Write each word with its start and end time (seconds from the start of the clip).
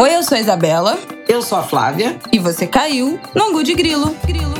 Oi, 0.00 0.16
eu 0.16 0.22
sou 0.22 0.38
a 0.38 0.40
Isabela. 0.40 0.98
Eu 1.28 1.42
sou 1.42 1.58
a 1.58 1.62
Flávia. 1.62 2.18
E 2.32 2.38
você 2.38 2.66
caiu 2.66 3.20
no 3.34 3.48
Angu 3.48 3.62
de 3.62 3.74
Grilo. 3.74 4.16
Grilo. 4.26 4.54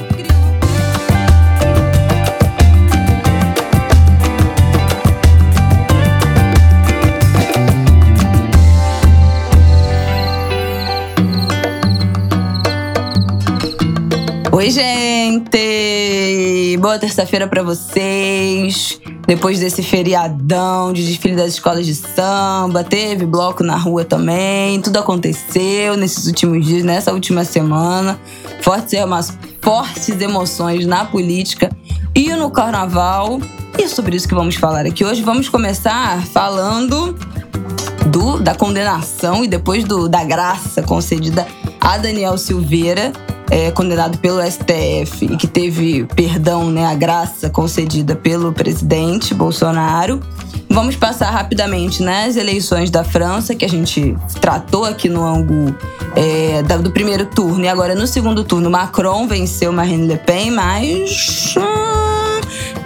Oi, 14.52 14.68
gente! 14.68 15.56
Boa 16.78 16.98
terça-feira 16.98 17.48
para 17.48 17.62
vocês. 17.62 19.00
Depois 19.30 19.60
desse 19.60 19.80
feriadão 19.80 20.92
de 20.92 21.06
desfile 21.06 21.36
das 21.36 21.52
escolas 21.52 21.86
de 21.86 21.94
samba, 21.94 22.82
teve 22.82 23.24
bloco 23.24 23.62
na 23.62 23.76
rua 23.76 24.04
também. 24.04 24.80
Tudo 24.80 24.98
aconteceu 24.98 25.96
nesses 25.96 26.26
últimos 26.26 26.66
dias, 26.66 26.82
nessa 26.82 27.12
última 27.12 27.44
semana. 27.44 28.18
Fortes, 28.60 28.98
fortes 29.60 30.20
emoções 30.20 30.84
na 30.84 31.04
política 31.04 31.70
e 32.12 32.30
no 32.30 32.50
carnaval. 32.50 33.40
E 33.78 33.82
é 33.82 33.88
sobre 33.88 34.16
isso 34.16 34.26
que 34.26 34.34
vamos 34.34 34.56
falar 34.56 34.84
aqui 34.84 35.04
hoje. 35.04 35.22
Vamos 35.22 35.48
começar 35.48 36.26
falando 36.26 37.16
do, 38.08 38.40
da 38.40 38.56
condenação 38.56 39.44
e 39.44 39.46
depois 39.46 39.84
do, 39.84 40.08
da 40.08 40.24
graça 40.24 40.82
concedida 40.82 41.46
a 41.80 41.98
Daniel 41.98 42.36
Silveira 42.36 43.12
é, 43.50 43.70
condenado 43.72 44.16
pelo 44.18 44.40
STF 44.40 45.24
e 45.24 45.36
que 45.36 45.46
teve 45.46 46.04
perdão, 46.14 46.70
né, 46.70 46.86
a 46.86 46.94
graça 46.94 47.50
concedida 47.50 48.14
pelo 48.14 48.52
presidente 48.52 49.34
Bolsonaro. 49.34 50.20
Vamos 50.68 50.94
passar 50.94 51.30
rapidamente 51.30 52.00
nas 52.00 52.36
eleições 52.36 52.90
da 52.90 53.02
França, 53.02 53.56
que 53.56 53.64
a 53.64 53.68
gente 53.68 54.16
tratou 54.40 54.84
aqui 54.84 55.08
no 55.08 55.24
ângulo 55.24 55.76
é, 56.14 56.62
do 56.62 56.92
primeiro 56.92 57.26
turno. 57.26 57.64
E 57.64 57.68
agora, 57.68 57.92
no 57.92 58.06
segundo 58.06 58.44
turno, 58.44 58.70
Macron 58.70 59.26
venceu 59.26 59.72
Marine 59.72 60.06
Le 60.06 60.16
Pen, 60.16 60.52
mas. 60.52 61.56
Hum, 61.56 61.89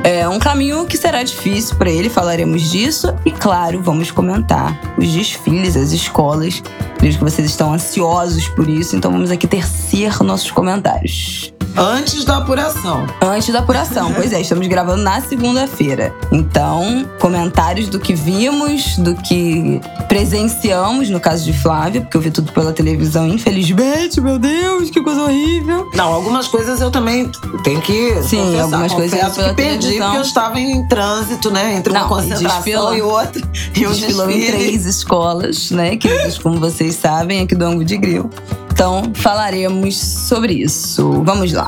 é 0.05 0.29
um 0.29 0.39
caminho 0.39 0.85
que 0.85 0.99
será 0.99 1.23
difícil 1.23 1.77
para 1.77 1.91
ele, 1.91 2.11
falaremos 2.11 2.71
disso. 2.71 3.15
E, 3.25 3.33
claro, 3.33 3.83
vamos 3.83 4.11
comentar 4.11 4.79
os 4.99 5.09
desfiles, 5.09 5.77
as 5.77 5.93
escolas 5.93 6.63
Vejo 7.05 7.19
que 7.19 7.25
vocês 7.25 7.51
estão 7.51 7.75
ansiosos 7.75 8.49
por 8.49 8.67
isso, 8.67 8.97
então 8.97 9.13
vamos 9.13 9.31
aqui 9.31 9.47
tecer 9.47 10.23
nossos 10.23 10.51
comentários. 10.51 11.53
Antes 11.77 12.25
da 12.25 12.39
apuração. 12.39 13.05
Antes 13.21 13.53
da 13.53 13.59
apuração, 13.59 14.13
pois 14.15 14.33
é, 14.33 14.41
estamos 14.41 14.67
gravando 14.69 15.03
na 15.03 15.21
segunda-feira. 15.21 16.15
Então, 16.33 17.05
comentários 17.21 17.89
do 17.89 17.99
que 17.99 18.15
vimos, 18.15 18.97
do 18.97 19.15
que 19.17 19.81
presenciamos, 20.09 21.11
no 21.11 21.19
caso 21.19 21.45
de 21.45 21.53
Flávia, 21.53 22.01
porque 22.01 22.17
eu 22.17 22.21
vi 22.21 22.31
tudo 22.31 22.53
pela 22.53 22.73
televisão, 22.73 23.29
infelizmente, 23.29 24.21
meu 24.21 24.39
Deus, 24.39 24.89
que 24.89 25.03
coisa 25.03 25.25
horrível. 25.25 25.91
Não, 25.95 26.15
algumas 26.15 26.47
coisas 26.47 26.81
eu 26.81 26.91
também 26.93 27.31
tenho 27.65 27.83
que. 27.83 28.23
Sim, 28.23 28.39
confessar. 28.39 28.63
algumas 28.63 28.93
coisas 28.95 29.21
eu 29.21 29.31
pela 29.31 29.55
perdi, 29.55 29.94
televisão. 29.99 30.07
porque 30.07 30.19
eu 30.19 30.23
estava 30.23 30.61
em 30.61 30.87
trânsito, 30.89 31.51
né? 31.51 31.77
Entre 31.77 31.93
uma 31.93 32.01
Não, 32.03 32.09
concentração 32.09 32.55
desfilou, 32.63 32.95
e 32.97 33.03
outra. 33.03 33.43
E 33.75 33.87
um 33.87 33.91
desfilou 33.93 34.27
desfile. 34.27 34.47
em 34.49 34.51
três 34.53 34.87
escolas, 34.87 35.71
né? 35.71 35.97
Queridos, 35.97 36.39
como 36.39 36.59
vocês 36.61 36.95
sabem, 36.97 37.43
aqui 37.43 37.55
do 37.55 37.65
Ango 37.65 37.85
de 37.85 37.97
Grilo. 37.97 38.31
Então, 38.73 39.13
falaremos 39.15 39.97
sobre 39.97 40.53
isso. 40.55 41.23
Vamos 41.25 41.53
lá. 41.53 41.67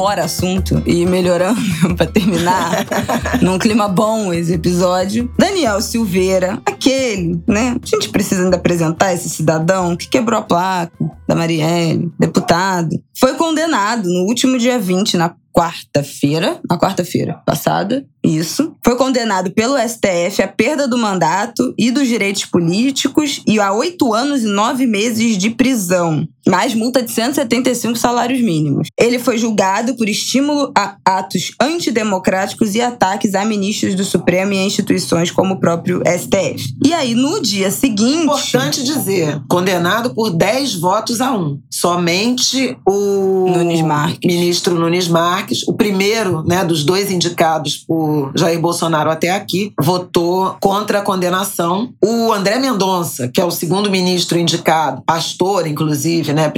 Pior 0.00 0.18
assunto 0.18 0.82
e 0.86 1.04
melhorando 1.04 1.60
para 1.94 2.06
terminar 2.06 2.86
num 3.42 3.58
clima 3.58 3.86
bom 3.86 4.32
esse 4.32 4.54
episódio. 4.54 5.30
Daniel 5.38 5.78
Silveira, 5.82 6.58
aquele, 6.64 7.38
né? 7.46 7.76
A 7.82 7.86
gente 7.86 8.08
precisa 8.08 8.42
ainda 8.42 8.56
apresentar 8.56 9.12
esse 9.12 9.28
cidadão 9.28 9.94
que 9.94 10.08
quebrou 10.08 10.38
a 10.38 10.42
placa 10.42 10.92
da 11.28 11.34
Marielle, 11.34 12.10
deputado. 12.18 12.96
Foi 13.18 13.34
condenado 13.34 14.08
no 14.08 14.24
último 14.26 14.56
dia 14.56 14.78
20 14.78 15.18
na 15.18 15.34
quarta-feira, 15.52 16.58
na 16.68 16.78
quarta-feira 16.78 17.42
passada, 17.44 18.06
isso, 18.22 18.74
foi 18.84 18.96
condenado 18.96 19.50
pelo 19.50 19.78
STF 19.78 20.42
à 20.42 20.48
perda 20.48 20.86
do 20.86 20.98
mandato 20.98 21.74
e 21.78 21.90
dos 21.90 22.06
direitos 22.06 22.44
políticos 22.44 23.42
e 23.46 23.58
a 23.58 23.72
oito 23.72 24.12
anos 24.12 24.42
e 24.42 24.46
nove 24.46 24.86
meses 24.86 25.38
de 25.38 25.50
prisão, 25.50 26.28
mais 26.46 26.74
multa 26.74 27.02
de 27.02 27.10
175 27.10 27.96
salários 27.96 28.40
mínimos. 28.42 28.88
Ele 28.98 29.18
foi 29.18 29.38
julgado 29.38 29.96
por 29.96 30.08
estímulo 30.08 30.70
a 30.76 30.96
atos 31.04 31.52
antidemocráticos 31.60 32.74
e 32.74 32.82
ataques 32.82 33.34
a 33.34 33.44
ministros 33.44 33.94
do 33.94 34.04
Supremo 34.04 34.52
e 34.52 34.58
a 34.58 34.64
instituições 34.64 35.30
como 35.30 35.54
o 35.54 35.60
próprio 35.60 36.02
STF. 36.06 36.74
E 36.84 36.92
aí, 36.92 37.14
no 37.14 37.40
dia 37.40 37.70
seguinte. 37.70 38.24
Importante 38.24 38.84
dizer, 38.84 39.40
condenado 39.48 40.14
por 40.14 40.30
10 40.30 40.74
votos 40.74 41.20
a 41.20 41.32
um. 41.32 41.58
Somente 41.70 42.76
o 42.86 43.46
Nunes 43.48 43.80
Marques. 43.80 44.18
ministro 44.22 44.74
Nunes 44.74 45.08
Marques, 45.08 45.66
o 45.66 45.72
primeiro 45.72 46.42
né, 46.44 46.64
dos 46.64 46.84
dois 46.84 47.10
indicados 47.10 47.76
por 47.76 48.09
Jair 48.34 48.60
Bolsonaro 48.60 49.10
até 49.10 49.30
aqui, 49.30 49.72
votou 49.80 50.56
contra 50.60 50.98
a 50.98 51.02
condenação. 51.02 51.90
O 52.04 52.32
André 52.32 52.58
Mendonça, 52.58 53.28
que 53.28 53.40
é 53.40 53.44
o 53.44 53.50
segundo 53.50 53.90
ministro 53.90 54.38
indicado, 54.38 55.02
pastor, 55.04 55.66
inclusive, 55.66 56.32
né, 56.32 56.50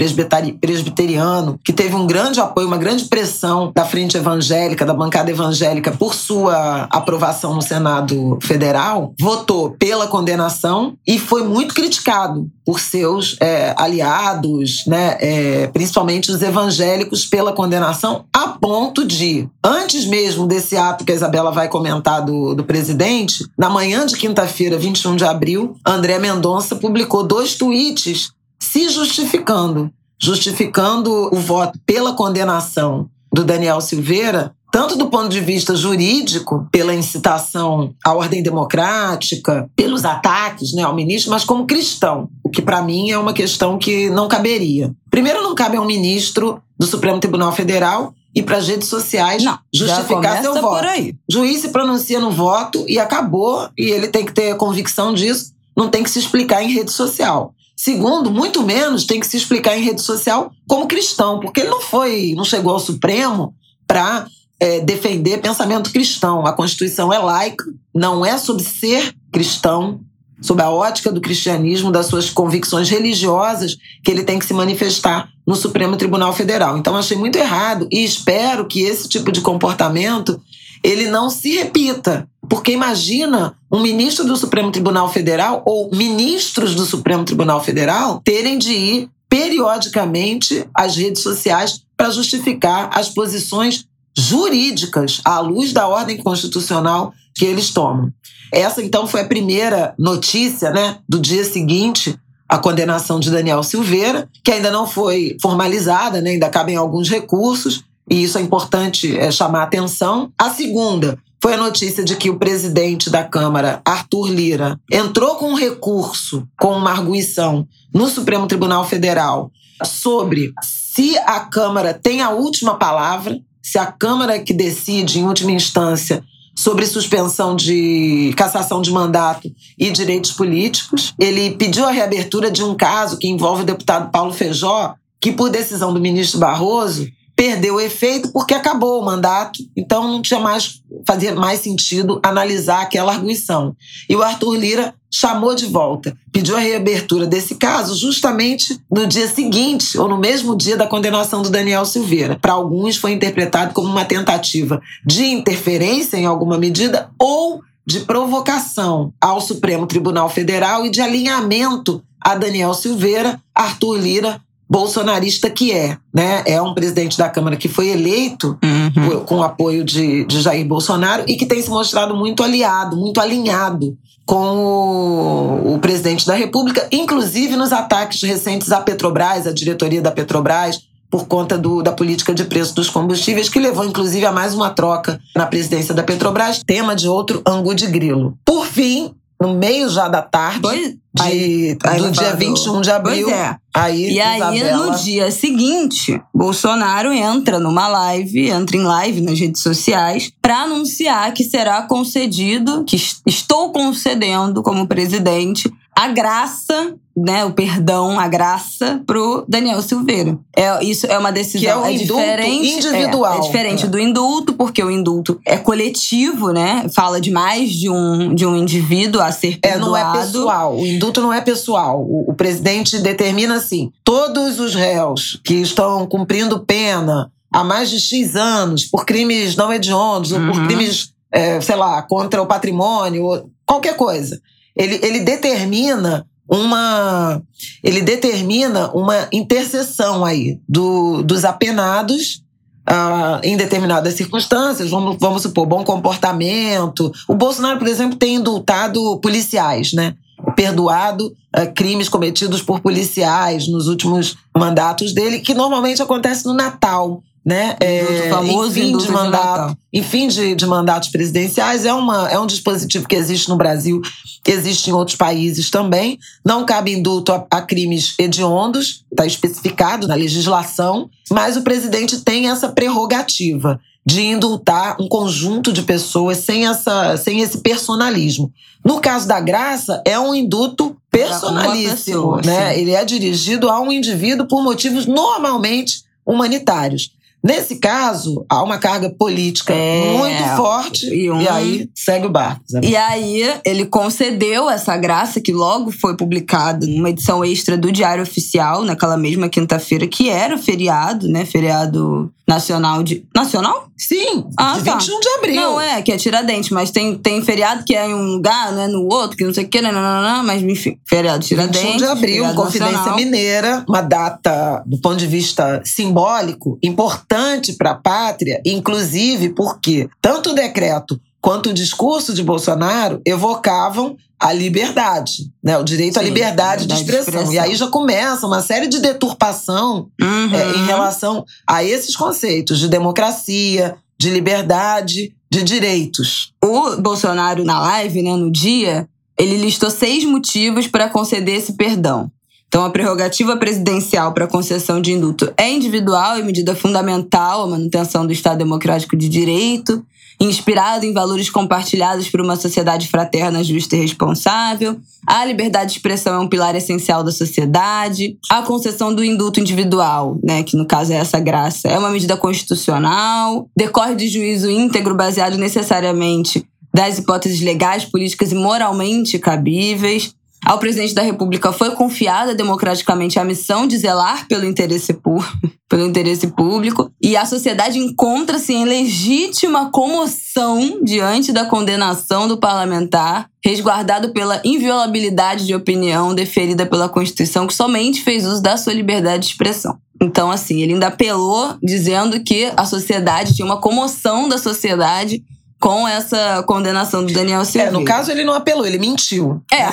presbiteriano, 0.60 1.58
que 1.64 1.72
teve 1.72 1.94
um 1.94 2.06
grande 2.06 2.40
apoio, 2.40 2.66
uma 2.66 2.78
grande 2.78 3.04
pressão 3.06 3.72
da 3.74 3.84
frente 3.84 4.16
evangélica, 4.16 4.84
da 4.84 4.94
bancada 4.94 5.30
evangélica, 5.30 5.92
por 5.92 6.14
sua 6.14 6.86
aprovação 6.90 7.54
no 7.54 7.62
Senado 7.62 8.38
Federal, 8.42 9.12
votou 9.20 9.70
pela 9.70 10.06
condenação 10.06 10.94
e 11.06 11.18
foi 11.18 11.42
muito 11.42 11.74
criticado 11.74 12.48
por 12.64 12.78
seus 12.78 13.36
é, 13.40 13.74
aliados, 13.76 14.84
né, 14.86 15.16
é, 15.20 15.66
principalmente 15.68 16.30
os 16.30 16.40
evangélicos, 16.42 17.26
pela 17.26 17.52
condenação, 17.52 18.24
a 18.32 18.48
ponto 18.48 19.04
de, 19.04 19.48
antes 19.64 20.04
mesmo 20.04 20.46
desse 20.46 20.76
ato 20.76 21.04
que 21.04 21.12
a 21.12 21.14
Isabela 21.14 21.41
ela 21.42 21.50
vai 21.50 21.68
comentar 21.68 22.24
do, 22.24 22.54
do 22.54 22.64
presidente, 22.64 23.44
na 23.58 23.68
manhã 23.68 24.06
de 24.06 24.16
quinta-feira, 24.16 24.78
21 24.78 25.16
de 25.16 25.24
abril, 25.24 25.76
André 25.86 26.18
Mendonça 26.18 26.76
publicou 26.76 27.22
dois 27.22 27.54
tweets 27.54 28.32
se 28.58 28.88
justificando, 28.88 29.90
justificando 30.20 31.28
o 31.32 31.36
voto 31.36 31.78
pela 31.84 32.14
condenação 32.14 33.10
do 33.32 33.44
Daniel 33.44 33.80
Silveira, 33.80 34.54
tanto 34.70 34.96
do 34.96 35.10
ponto 35.10 35.28
de 35.28 35.40
vista 35.40 35.76
jurídico, 35.76 36.66
pela 36.70 36.94
incitação 36.94 37.94
à 38.04 38.14
ordem 38.14 38.42
democrática, 38.42 39.68
pelos 39.76 40.04
ataques 40.04 40.72
né, 40.72 40.82
ao 40.82 40.94
ministro, 40.94 41.30
mas 41.30 41.44
como 41.44 41.66
cristão, 41.66 42.30
o 42.42 42.48
que 42.48 42.62
para 42.62 42.80
mim 42.80 43.10
é 43.10 43.18
uma 43.18 43.34
questão 43.34 43.78
que 43.78 44.08
não 44.08 44.28
caberia. 44.28 44.90
Primeiro, 45.10 45.42
não 45.42 45.54
cabe 45.54 45.76
a 45.76 45.80
um 45.80 45.86
ministro 45.86 46.62
do 46.78 46.86
Supremo 46.86 47.20
Tribunal 47.20 47.52
Federal 47.52 48.14
ir 48.34 48.42
para 48.42 48.56
as 48.56 48.68
redes 48.68 48.88
sociais 48.88 49.42
Não, 49.42 49.58
justificar 49.72 50.40
seu 50.40 50.54
voto. 50.60 50.86
Juiz 51.30 51.60
se 51.60 51.68
pronuncia 51.68 52.18
no 52.18 52.30
voto 52.30 52.84
e 52.88 52.98
acabou, 52.98 53.68
e 53.76 53.90
ele 53.90 54.08
tem 54.08 54.24
que 54.24 54.32
ter 54.32 54.56
convicção 54.56 55.12
disso, 55.12 55.52
não 55.76 55.88
tem 55.88 56.02
que 56.02 56.10
se 56.10 56.18
explicar 56.18 56.62
em 56.62 56.72
rede 56.72 56.90
social. 56.90 57.54
Segundo, 57.76 58.30
muito 58.30 58.62
menos 58.62 59.04
tem 59.04 59.18
que 59.18 59.26
se 59.26 59.36
explicar 59.36 59.76
em 59.76 59.82
rede 59.82 60.02
social 60.02 60.52
como 60.68 60.86
cristão, 60.86 61.40
porque 61.40 61.60
ele 61.60 61.70
não 61.70 61.80
foi, 61.80 62.34
não 62.36 62.44
chegou 62.44 62.72
ao 62.72 62.80
Supremo 62.80 63.54
para 63.86 64.26
é, 64.60 64.80
defender 64.80 65.38
pensamento 65.38 65.90
cristão. 65.90 66.46
A 66.46 66.52
Constituição 66.52 67.12
é 67.12 67.18
laica, 67.18 67.64
não 67.94 68.24
é 68.24 68.38
sobre 68.38 68.62
ser 68.62 69.14
cristão, 69.32 70.00
sob 70.42 70.60
a 70.60 70.68
ótica 70.68 71.10
do 71.10 71.20
cristianismo, 71.20 71.90
das 71.90 72.06
suas 72.06 72.28
convicções 72.28 72.90
religiosas, 72.90 73.76
que 74.04 74.10
ele 74.10 74.24
tem 74.24 74.38
que 74.38 74.44
se 74.44 74.52
manifestar 74.52 75.30
no 75.46 75.54
Supremo 75.54 75.96
Tribunal 75.96 76.32
Federal. 76.32 76.76
Então 76.76 76.96
achei 76.96 77.16
muito 77.16 77.36
errado 77.36 77.88
e 77.90 78.04
espero 78.04 78.66
que 78.66 78.82
esse 78.82 79.08
tipo 79.08 79.32
de 79.32 79.40
comportamento 79.40 80.40
ele 80.82 81.06
não 81.06 81.30
se 81.30 81.52
repita, 81.52 82.28
porque 82.48 82.72
imagina 82.72 83.56
um 83.70 83.80
ministro 83.80 84.24
do 84.24 84.36
Supremo 84.36 84.72
Tribunal 84.72 85.10
Federal 85.10 85.62
ou 85.64 85.88
ministros 85.94 86.74
do 86.74 86.84
Supremo 86.84 87.24
Tribunal 87.24 87.62
Federal 87.62 88.20
terem 88.24 88.58
de 88.58 88.72
ir 88.72 89.10
periodicamente 89.28 90.66
às 90.74 90.96
redes 90.96 91.22
sociais 91.22 91.82
para 91.96 92.10
justificar 92.10 92.90
as 92.92 93.08
posições 93.08 93.86
jurídicas 94.14 95.20
à 95.24 95.40
luz 95.40 95.72
da 95.72 95.88
ordem 95.88 96.18
constitucional 96.18 97.14
que 97.34 97.44
eles 97.44 97.70
tomam. 97.70 98.12
Essa, 98.52 98.82
então, 98.82 99.06
foi 99.06 99.22
a 99.22 99.26
primeira 99.26 99.94
notícia 99.98 100.70
né, 100.70 100.98
do 101.08 101.18
dia 101.18 101.44
seguinte 101.44 102.14
à 102.48 102.58
condenação 102.58 103.18
de 103.18 103.30
Daniel 103.30 103.62
Silveira, 103.62 104.28
que 104.44 104.52
ainda 104.52 104.70
não 104.70 104.86
foi 104.86 105.36
formalizada, 105.40 106.20
né, 106.20 106.30
ainda 106.30 106.50
cabem 106.50 106.76
alguns 106.76 107.08
recursos, 107.08 107.82
e 108.10 108.22
isso 108.22 108.36
é 108.36 108.42
importante 108.42 109.16
é, 109.16 109.30
chamar 109.30 109.60
a 109.60 109.64
atenção. 109.64 110.30
A 110.38 110.50
segunda 110.50 111.18
foi 111.42 111.54
a 111.54 111.56
notícia 111.56 112.04
de 112.04 112.14
que 112.14 112.30
o 112.30 112.38
presidente 112.38 113.10
da 113.10 113.24
Câmara, 113.24 113.80
Arthur 113.84 114.28
Lira, 114.28 114.78
entrou 114.90 115.36
com 115.36 115.50
um 115.50 115.56
recurso, 115.56 116.46
com 116.58 116.76
uma 116.76 116.90
arguição 116.90 117.66
no 117.92 118.06
Supremo 118.08 118.46
Tribunal 118.46 118.86
Federal 118.86 119.50
sobre 119.84 120.52
se 120.62 121.18
a 121.18 121.40
Câmara 121.40 121.94
tem 121.94 122.20
a 122.20 122.30
última 122.30 122.76
palavra, 122.76 123.40
se 123.60 123.78
a 123.78 123.86
Câmara 123.86 124.38
que 124.38 124.52
decide, 124.52 125.18
em 125.18 125.24
última 125.24 125.50
instância, 125.50 126.22
sobre 126.54 126.86
suspensão 126.86 127.56
de 127.56 128.32
cassação 128.36 128.82
de 128.82 128.90
mandato 128.90 129.50
e 129.78 129.90
direitos 129.90 130.32
políticos. 130.32 131.14
Ele 131.18 131.52
pediu 131.52 131.84
a 131.86 131.90
reabertura 131.90 132.50
de 132.50 132.62
um 132.62 132.74
caso 132.74 133.18
que 133.18 133.28
envolve 133.28 133.62
o 133.62 133.66
deputado 133.66 134.10
Paulo 134.10 134.32
Feijó, 134.32 134.94
que, 135.20 135.32
por 135.32 135.50
decisão 135.50 135.92
do 135.92 136.00
ministro 136.00 136.40
Barroso, 136.40 137.06
perdeu 137.34 137.76
o 137.76 137.80
efeito 137.80 138.30
porque 138.32 138.54
acabou 138.54 139.00
o 139.00 139.04
mandato, 139.04 139.62
então 139.76 140.08
não 140.08 140.22
tinha 140.22 140.40
mais 140.40 140.82
fazia 141.06 141.34
mais 141.34 141.60
sentido 141.60 142.20
analisar 142.22 142.82
aquela 142.82 143.12
arguição. 143.12 143.74
E 144.08 144.14
o 144.14 144.22
Arthur 144.22 144.54
Lira 144.54 144.94
chamou 145.10 145.54
de 145.54 145.66
volta, 145.66 146.16
pediu 146.32 146.56
a 146.56 146.60
reabertura 146.60 147.26
desse 147.26 147.56
caso 147.56 147.94
justamente 147.96 148.78
no 148.90 149.06
dia 149.06 149.28
seguinte 149.28 149.98
ou 149.98 150.08
no 150.08 150.18
mesmo 150.18 150.56
dia 150.56 150.76
da 150.76 150.86
condenação 150.86 151.42
do 151.42 151.50
Daniel 151.50 151.84
Silveira. 151.84 152.38
Para 152.40 152.52
alguns 152.52 152.96
foi 152.96 153.12
interpretado 153.12 153.74
como 153.74 153.88
uma 153.88 154.04
tentativa 154.04 154.80
de 155.04 155.24
interferência 155.24 156.16
em 156.16 156.24
alguma 156.24 156.56
medida 156.56 157.10
ou 157.18 157.60
de 157.86 158.00
provocação 158.00 159.12
ao 159.20 159.40
Supremo 159.40 159.86
Tribunal 159.86 160.28
Federal 160.28 160.86
e 160.86 160.90
de 160.90 161.00
alinhamento 161.00 162.02
a 162.20 162.36
Daniel 162.36 162.72
Silveira, 162.72 163.40
Arthur 163.54 163.96
Lira 163.98 164.40
bolsonarista 164.72 165.50
que 165.50 165.70
é, 165.70 165.98
né? 166.14 166.42
É 166.46 166.60
um 166.62 166.72
presidente 166.72 167.18
da 167.18 167.28
Câmara 167.28 167.58
que 167.58 167.68
foi 167.68 167.88
eleito 167.88 168.58
uhum. 168.64 169.20
com 169.26 169.36
o 169.36 169.42
apoio 169.42 169.84
de, 169.84 170.24
de 170.24 170.40
Jair 170.40 170.66
Bolsonaro 170.66 171.24
e 171.28 171.36
que 171.36 171.44
tem 171.44 171.60
se 171.60 171.68
mostrado 171.68 172.16
muito 172.16 172.42
aliado, 172.42 172.96
muito 172.96 173.20
alinhado 173.20 173.94
com 174.24 174.56
o, 174.56 175.74
o, 175.74 175.78
presidente 175.78 176.26
da 176.26 176.34
República, 176.34 176.88
inclusive 176.90 177.54
nos 177.54 177.70
ataques 177.70 178.22
recentes 178.22 178.72
à 178.72 178.80
Petrobras, 178.80 179.46
à 179.46 179.52
diretoria 179.52 180.00
da 180.00 180.10
Petrobras, 180.10 180.80
por 181.10 181.26
conta 181.26 181.58
do, 181.58 181.82
da 181.82 181.92
política 181.92 182.32
de 182.32 182.44
preço 182.44 182.74
dos 182.74 182.88
combustíveis, 182.88 183.50
que 183.50 183.58
levou 183.58 183.84
inclusive 183.84 184.24
a 184.24 184.32
mais 184.32 184.54
uma 184.54 184.70
troca 184.70 185.20
na 185.36 185.44
presidência 185.44 185.92
da 185.92 186.02
Petrobras, 186.02 186.62
tema 186.66 186.96
de 186.96 187.06
outro 187.06 187.42
angu 187.46 187.74
de 187.74 187.86
grilo. 187.88 188.38
Por 188.42 188.64
fim, 188.64 189.14
no 189.42 189.54
meio 189.54 189.88
já 189.88 190.06
da 190.06 190.22
tarde, 190.22 190.60
pois, 190.62 190.80
de, 190.80 190.98
aí, 191.20 191.78
aí 191.82 192.00
do 192.00 192.12
dia 192.12 192.36
21 192.36 192.80
de 192.80 192.90
abril. 192.92 193.24
Pois 193.24 193.36
é. 193.36 193.56
Aí, 193.74 194.12
e 194.12 194.20
aí, 194.20 194.36
Isabela... 194.38 194.86
no 194.86 194.96
dia 194.96 195.30
seguinte, 195.32 196.22
Bolsonaro 196.32 197.12
entra 197.12 197.58
numa 197.58 197.88
live, 197.88 198.48
entra 198.48 198.76
em 198.76 198.84
live 198.84 199.20
nas 199.20 199.40
redes 199.40 199.60
sociais, 199.60 200.30
para 200.40 200.60
anunciar 200.60 201.32
que 201.34 201.42
será 201.42 201.82
concedido, 201.82 202.84
que 202.84 202.96
estou 203.26 203.72
concedendo 203.72 204.62
como 204.62 204.86
presidente, 204.86 205.68
a 206.02 206.08
graça, 206.08 206.96
né, 207.16 207.44
o 207.44 207.52
perdão, 207.52 208.18
a 208.18 208.26
graça 208.26 209.00
pro 209.06 209.44
Daniel 209.48 209.80
Silveira. 209.80 210.36
É, 210.56 210.82
isso 210.84 211.06
é 211.06 211.16
uma 211.16 211.30
decisão 211.30 211.60
que 211.60 211.66
é, 211.68 211.76
um 211.76 211.86
é 211.86 211.92
diferente, 211.92 212.86
individual. 212.88 213.34
É, 213.34 213.38
é 213.38 213.40
diferente 213.40 213.84
é. 213.84 213.88
do 213.88 214.00
indulto, 214.00 214.54
porque 214.54 214.82
o 214.82 214.90
indulto 214.90 215.40
é 215.46 215.56
coletivo, 215.56 216.50
né? 216.50 216.86
Fala 216.92 217.20
de 217.20 217.30
mais 217.30 217.70
de 217.70 217.88
um, 217.88 218.34
de 218.34 218.44
um 218.44 218.56
indivíduo 218.56 219.22
a 219.22 219.30
ser 219.30 219.60
perdoado. 219.60 219.96
É, 219.96 220.02
não 220.02 220.14
é 220.16 220.20
pessoal. 220.24 220.76
O 220.76 220.84
indulto 220.84 221.20
não 221.20 221.32
é 221.32 221.40
pessoal. 221.40 222.00
O, 222.00 222.32
o 222.32 222.34
presidente 222.34 222.98
determina 222.98 223.54
assim: 223.54 223.92
todos 224.02 224.58
os 224.58 224.74
réus 224.74 225.40
que 225.44 225.54
estão 225.54 226.04
cumprindo 226.08 226.64
pena 226.64 227.30
há 227.52 227.62
mais 227.62 227.90
de 227.90 228.00
X 228.00 228.34
anos 228.34 228.86
por 228.86 229.06
crimes 229.06 229.54
não 229.54 229.72
hediondos 229.72 230.32
uhum. 230.32 230.48
ou 230.48 230.52
por 230.52 230.60
uhum. 230.62 230.66
crimes, 230.66 231.12
é, 231.30 231.60
sei 231.60 231.76
lá, 231.76 232.02
contra 232.02 232.42
o 232.42 232.46
patrimônio, 232.46 233.48
qualquer 233.64 233.94
coisa 233.94 234.40
ele, 234.76 234.98
ele 235.02 235.20
determina 235.20 236.26
uma 236.48 237.40
ele 237.82 238.00
determina 238.02 238.90
uma 238.92 239.28
interseção 239.32 240.24
aí 240.24 240.60
do, 240.68 241.22
dos 241.22 241.44
apenados 241.44 242.42
uh, 242.88 243.40
em 243.42 243.56
determinadas 243.56 244.14
circunstâncias, 244.14 244.90
vamos, 244.90 245.16
vamos 245.18 245.42
supor, 245.42 245.66
bom 245.66 245.84
comportamento. 245.84 247.10
O 247.28 247.34
Bolsonaro, 247.34 247.78
por 247.78 247.88
exemplo, 247.88 248.18
tem 248.18 248.36
indultado 248.36 249.18
policiais, 249.20 249.92
né? 249.92 250.14
Perdoado 250.56 251.28
uh, 251.28 251.72
crimes 251.74 252.08
cometidos 252.08 252.62
por 252.62 252.80
policiais 252.80 253.68
nos 253.68 253.86
últimos 253.86 254.36
mandatos 254.56 255.14
dele, 255.14 255.40
que 255.40 255.54
normalmente 255.54 256.02
acontece 256.02 256.44
no 256.44 256.54
Natal 256.54 257.22
né? 257.44 257.76
É, 257.80 258.28
famoso 258.30 258.78
em 258.78 258.82
fim 258.82 258.96
de 258.96 259.10
mandato, 259.10 259.76
em 259.92 260.02
fim 260.02 260.28
de, 260.28 260.54
de, 260.54 260.64
mandatos 260.64 261.08
presidenciais 261.08 261.84
é 261.84 261.92
uma 261.92 262.30
é 262.30 262.38
um 262.38 262.46
dispositivo 262.46 263.08
que 263.08 263.16
existe 263.16 263.48
no 263.48 263.56
Brasil, 263.56 264.00
que 264.44 264.52
existe 264.52 264.90
em 264.90 264.92
outros 264.92 265.16
países 265.16 265.68
também. 265.68 266.18
Não 266.44 266.64
cabe 266.64 266.92
indulto 266.92 267.32
a, 267.32 267.44
a 267.50 267.60
crimes 267.60 268.14
hediondos, 268.18 269.04
está 269.10 269.26
especificado 269.26 270.06
na 270.06 270.14
legislação, 270.14 271.10
mas 271.30 271.56
o 271.56 271.62
presidente 271.62 272.20
tem 272.20 272.48
essa 272.48 272.68
prerrogativa 272.68 273.80
de 274.04 274.20
indultar 274.20 274.96
um 275.00 275.08
conjunto 275.08 275.72
de 275.72 275.82
pessoas 275.82 276.38
sem 276.38 276.66
essa 276.66 277.16
sem 277.16 277.40
esse 277.40 277.58
personalismo. 277.58 278.52
No 278.84 279.00
caso 279.00 279.26
da 279.26 279.40
Graça 279.40 280.00
é 280.04 280.18
um 280.18 280.32
indulto 280.32 280.96
personalíssimo, 281.10 282.36
pessoa, 282.36 282.42
né? 282.44 282.72
Sim. 282.74 282.80
Ele 282.80 282.92
é 282.92 283.04
dirigido 283.04 283.68
a 283.68 283.80
um 283.80 283.90
indivíduo 283.90 284.46
por 284.46 284.62
motivos 284.62 285.06
normalmente 285.06 286.04
humanitários. 286.24 287.10
Nesse 287.42 287.76
caso, 287.76 288.44
há 288.48 288.62
uma 288.62 288.78
carga 288.78 289.10
política 289.10 289.74
é, 289.74 290.16
muito 290.16 290.56
forte 290.56 291.06
e, 291.06 291.28
um, 291.28 291.40
e, 291.40 291.48
aí 291.48 291.90
segue 291.92 292.26
o 292.26 292.30
barco. 292.30 292.62
E 292.80 292.94
aí 292.94 293.42
ele 293.64 293.84
concedeu 293.86 294.70
essa 294.70 294.96
graça 294.96 295.40
que 295.40 295.52
logo 295.52 295.90
foi 295.90 296.16
publicada 296.16 296.86
numa 296.86 297.10
edição 297.10 297.44
extra 297.44 297.76
do 297.76 297.90
Diário 297.90 298.22
Oficial, 298.22 298.84
naquela 298.84 299.16
mesma 299.16 299.48
quinta-feira, 299.48 300.06
que 300.06 300.30
era 300.30 300.56
feriado, 300.56 301.26
né? 301.26 301.44
Feriado 301.44 302.32
nacional 302.52 303.02
de. 303.02 303.24
Nacional? 303.34 303.88
Sim, 303.96 304.46
ah, 304.56 304.74
de 304.74 304.80
21 304.80 304.96
tá. 304.96 305.20
de 305.20 305.28
abril. 305.38 305.54
Não, 305.54 305.80
é, 305.80 306.02
que 306.02 306.10
é 306.10 306.16
Tiradentes, 306.16 306.70
mas 306.70 306.90
tem, 306.90 307.16
tem 307.16 307.40
feriado 307.42 307.84
que 307.84 307.94
é 307.94 308.08
em 308.08 308.14
um 308.14 308.24
lugar, 308.24 308.72
não 308.72 308.82
é 308.82 308.88
no 308.88 309.04
outro, 309.04 309.36
que 309.36 309.44
não 309.44 309.54
sei 309.54 309.64
o 309.64 309.68
que, 309.68 309.80
não, 309.80 309.92
não, 309.92 310.22
não, 310.22 310.44
mas 310.44 310.62
enfim, 310.62 310.98
feriado 311.08 311.44
Tiradentes. 311.44 311.80
21 311.80 311.96
de 311.98 312.04
abril, 312.04 312.44
Confidência 312.54 312.92
nacional. 312.92 313.16
Mineira, 313.16 313.84
uma 313.88 314.02
data, 314.02 314.82
do 314.84 314.98
ponto 315.00 315.16
de 315.16 315.26
vista 315.26 315.80
simbólico, 315.84 316.78
importante 316.82 317.74
para 317.74 317.92
a 317.92 317.94
pátria, 317.94 318.60
inclusive 318.66 319.50
porque 319.50 320.08
tanto 320.20 320.50
o 320.50 320.54
decreto 320.54 321.20
quanto 321.42 321.70
o 321.70 321.74
discurso 321.74 322.32
de 322.32 322.42
Bolsonaro 322.42 323.20
evocavam 323.26 324.16
a 324.38 324.52
liberdade, 324.52 325.50
né? 325.62 325.76
o 325.76 325.82
direito 325.82 326.14
Sim, 326.14 326.20
à 326.20 326.22
liberdade, 326.22 326.86
de, 326.86 326.94
expressão. 326.94 327.24
de, 327.24 327.30
expressão. 327.30 327.52
E 327.52 327.58
aí 327.58 327.74
já 327.74 327.88
começa 327.88 328.46
uma 328.46 328.62
série 328.62 328.86
de 328.86 329.00
deturpação 329.00 330.08
uhum. 330.20 330.54
é, 330.54 330.76
em 330.76 330.86
relação 330.86 331.44
a 331.66 331.84
esses 331.84 332.16
conceitos 332.16 332.78
de 332.78 332.88
democracia, 332.88 333.96
de 334.18 334.30
liberdade, 334.30 335.34
de 335.50 335.62
direitos. 335.62 336.52
O 336.64 336.96
Bolsonaro, 336.96 337.64
na 337.64 337.80
live, 337.80 338.22
né, 338.22 338.36
no 338.36 338.50
dia, 338.50 339.08
ele 339.38 339.56
listou 339.56 339.90
seis 339.90 340.24
motivos 340.24 340.86
para 340.86 341.08
conceder 341.08 341.56
esse 341.56 341.74
perdão. 341.74 342.30
Então, 342.68 342.84
a 342.84 342.90
prerrogativa 342.90 343.56
presidencial 343.56 344.32
para 344.32 344.46
concessão 344.46 345.00
de 345.00 345.12
indulto 345.12 345.52
é 345.56 345.70
individual 345.70 346.38
e 346.38 346.42
medida 346.42 346.74
fundamental 346.74 347.64
à 347.64 347.66
manutenção 347.66 348.26
do 348.26 348.32
Estado 348.32 348.58
Democrático 348.58 349.16
de 349.16 349.28
Direito 349.28 350.04
inspirado 350.42 351.06
em 351.06 351.12
valores 351.12 351.48
compartilhados 351.48 352.28
por 352.28 352.40
uma 352.40 352.56
sociedade 352.56 353.08
fraterna, 353.08 353.62
justa 353.62 353.96
e 353.96 354.00
responsável. 354.00 354.98
A 355.26 355.44
liberdade 355.44 355.92
de 355.92 355.96
expressão 355.98 356.34
é 356.34 356.38
um 356.38 356.48
pilar 356.48 356.74
essencial 356.74 357.22
da 357.22 357.30
sociedade. 357.30 358.36
A 358.50 358.62
concessão 358.62 359.14
do 359.14 359.24
indulto 359.24 359.60
individual, 359.60 360.38
né, 360.42 360.62
que 360.62 360.76
no 360.76 360.86
caso 360.86 361.12
é 361.12 361.16
essa 361.16 361.38
graça, 361.38 361.88
é 361.88 361.98
uma 361.98 362.10
medida 362.10 362.36
constitucional. 362.36 363.68
Decorre 363.76 364.16
de 364.16 364.28
juízo 364.28 364.68
íntegro 364.68 365.14
baseado 365.14 365.56
necessariamente 365.56 366.66
das 366.92 367.18
hipóteses 367.18 367.60
legais, 367.60 368.04
políticas 368.04 368.52
e 368.52 368.54
moralmente 368.54 369.38
cabíveis. 369.38 370.34
Ao 370.64 370.78
presidente 370.78 371.12
da 371.12 371.22
República 371.22 371.72
foi 371.72 371.90
confiada 371.90 372.54
democraticamente 372.54 373.38
a 373.38 373.44
missão 373.44 373.84
de 373.84 373.98
zelar 373.98 374.46
pelo 374.46 374.64
interesse, 374.64 375.12
pelo 375.90 376.06
interesse 376.06 376.46
público 376.46 377.10
e 377.20 377.36
a 377.36 377.44
sociedade 377.44 377.98
encontra-se 377.98 378.72
em 378.72 378.84
legítima 378.84 379.90
comoção 379.90 381.00
diante 381.02 381.52
da 381.52 381.64
condenação 381.64 382.46
do 382.46 382.58
parlamentar, 382.58 383.48
resguardado 383.64 384.32
pela 384.32 384.60
inviolabilidade 384.64 385.66
de 385.66 385.74
opinião 385.74 386.32
deferida 386.32 386.86
pela 386.86 387.08
Constituição, 387.08 387.66
que 387.66 387.74
somente 387.74 388.22
fez 388.22 388.46
uso 388.46 388.62
da 388.62 388.76
sua 388.76 388.94
liberdade 388.94 389.42
de 389.42 389.52
expressão. 389.52 389.98
Então, 390.22 390.52
assim, 390.52 390.80
ele 390.80 390.92
ainda 390.92 391.08
apelou 391.08 391.76
dizendo 391.82 392.42
que 392.44 392.72
a 392.76 392.84
sociedade 392.84 393.54
tinha 393.54 393.66
uma 393.66 393.80
comoção 393.80 394.48
da 394.48 394.56
sociedade 394.56 395.42
com 395.82 396.06
essa 396.06 396.62
condenação 396.62 397.26
do 397.26 397.32
Daniel 397.32 397.64
Silveira. 397.64 397.88
É, 397.88 397.92
no 397.92 398.04
caso 398.04 398.30
ele 398.30 398.44
não 398.44 398.54
apelou, 398.54 398.86
ele 398.86 398.98
mentiu. 398.98 399.60
É. 399.72 399.88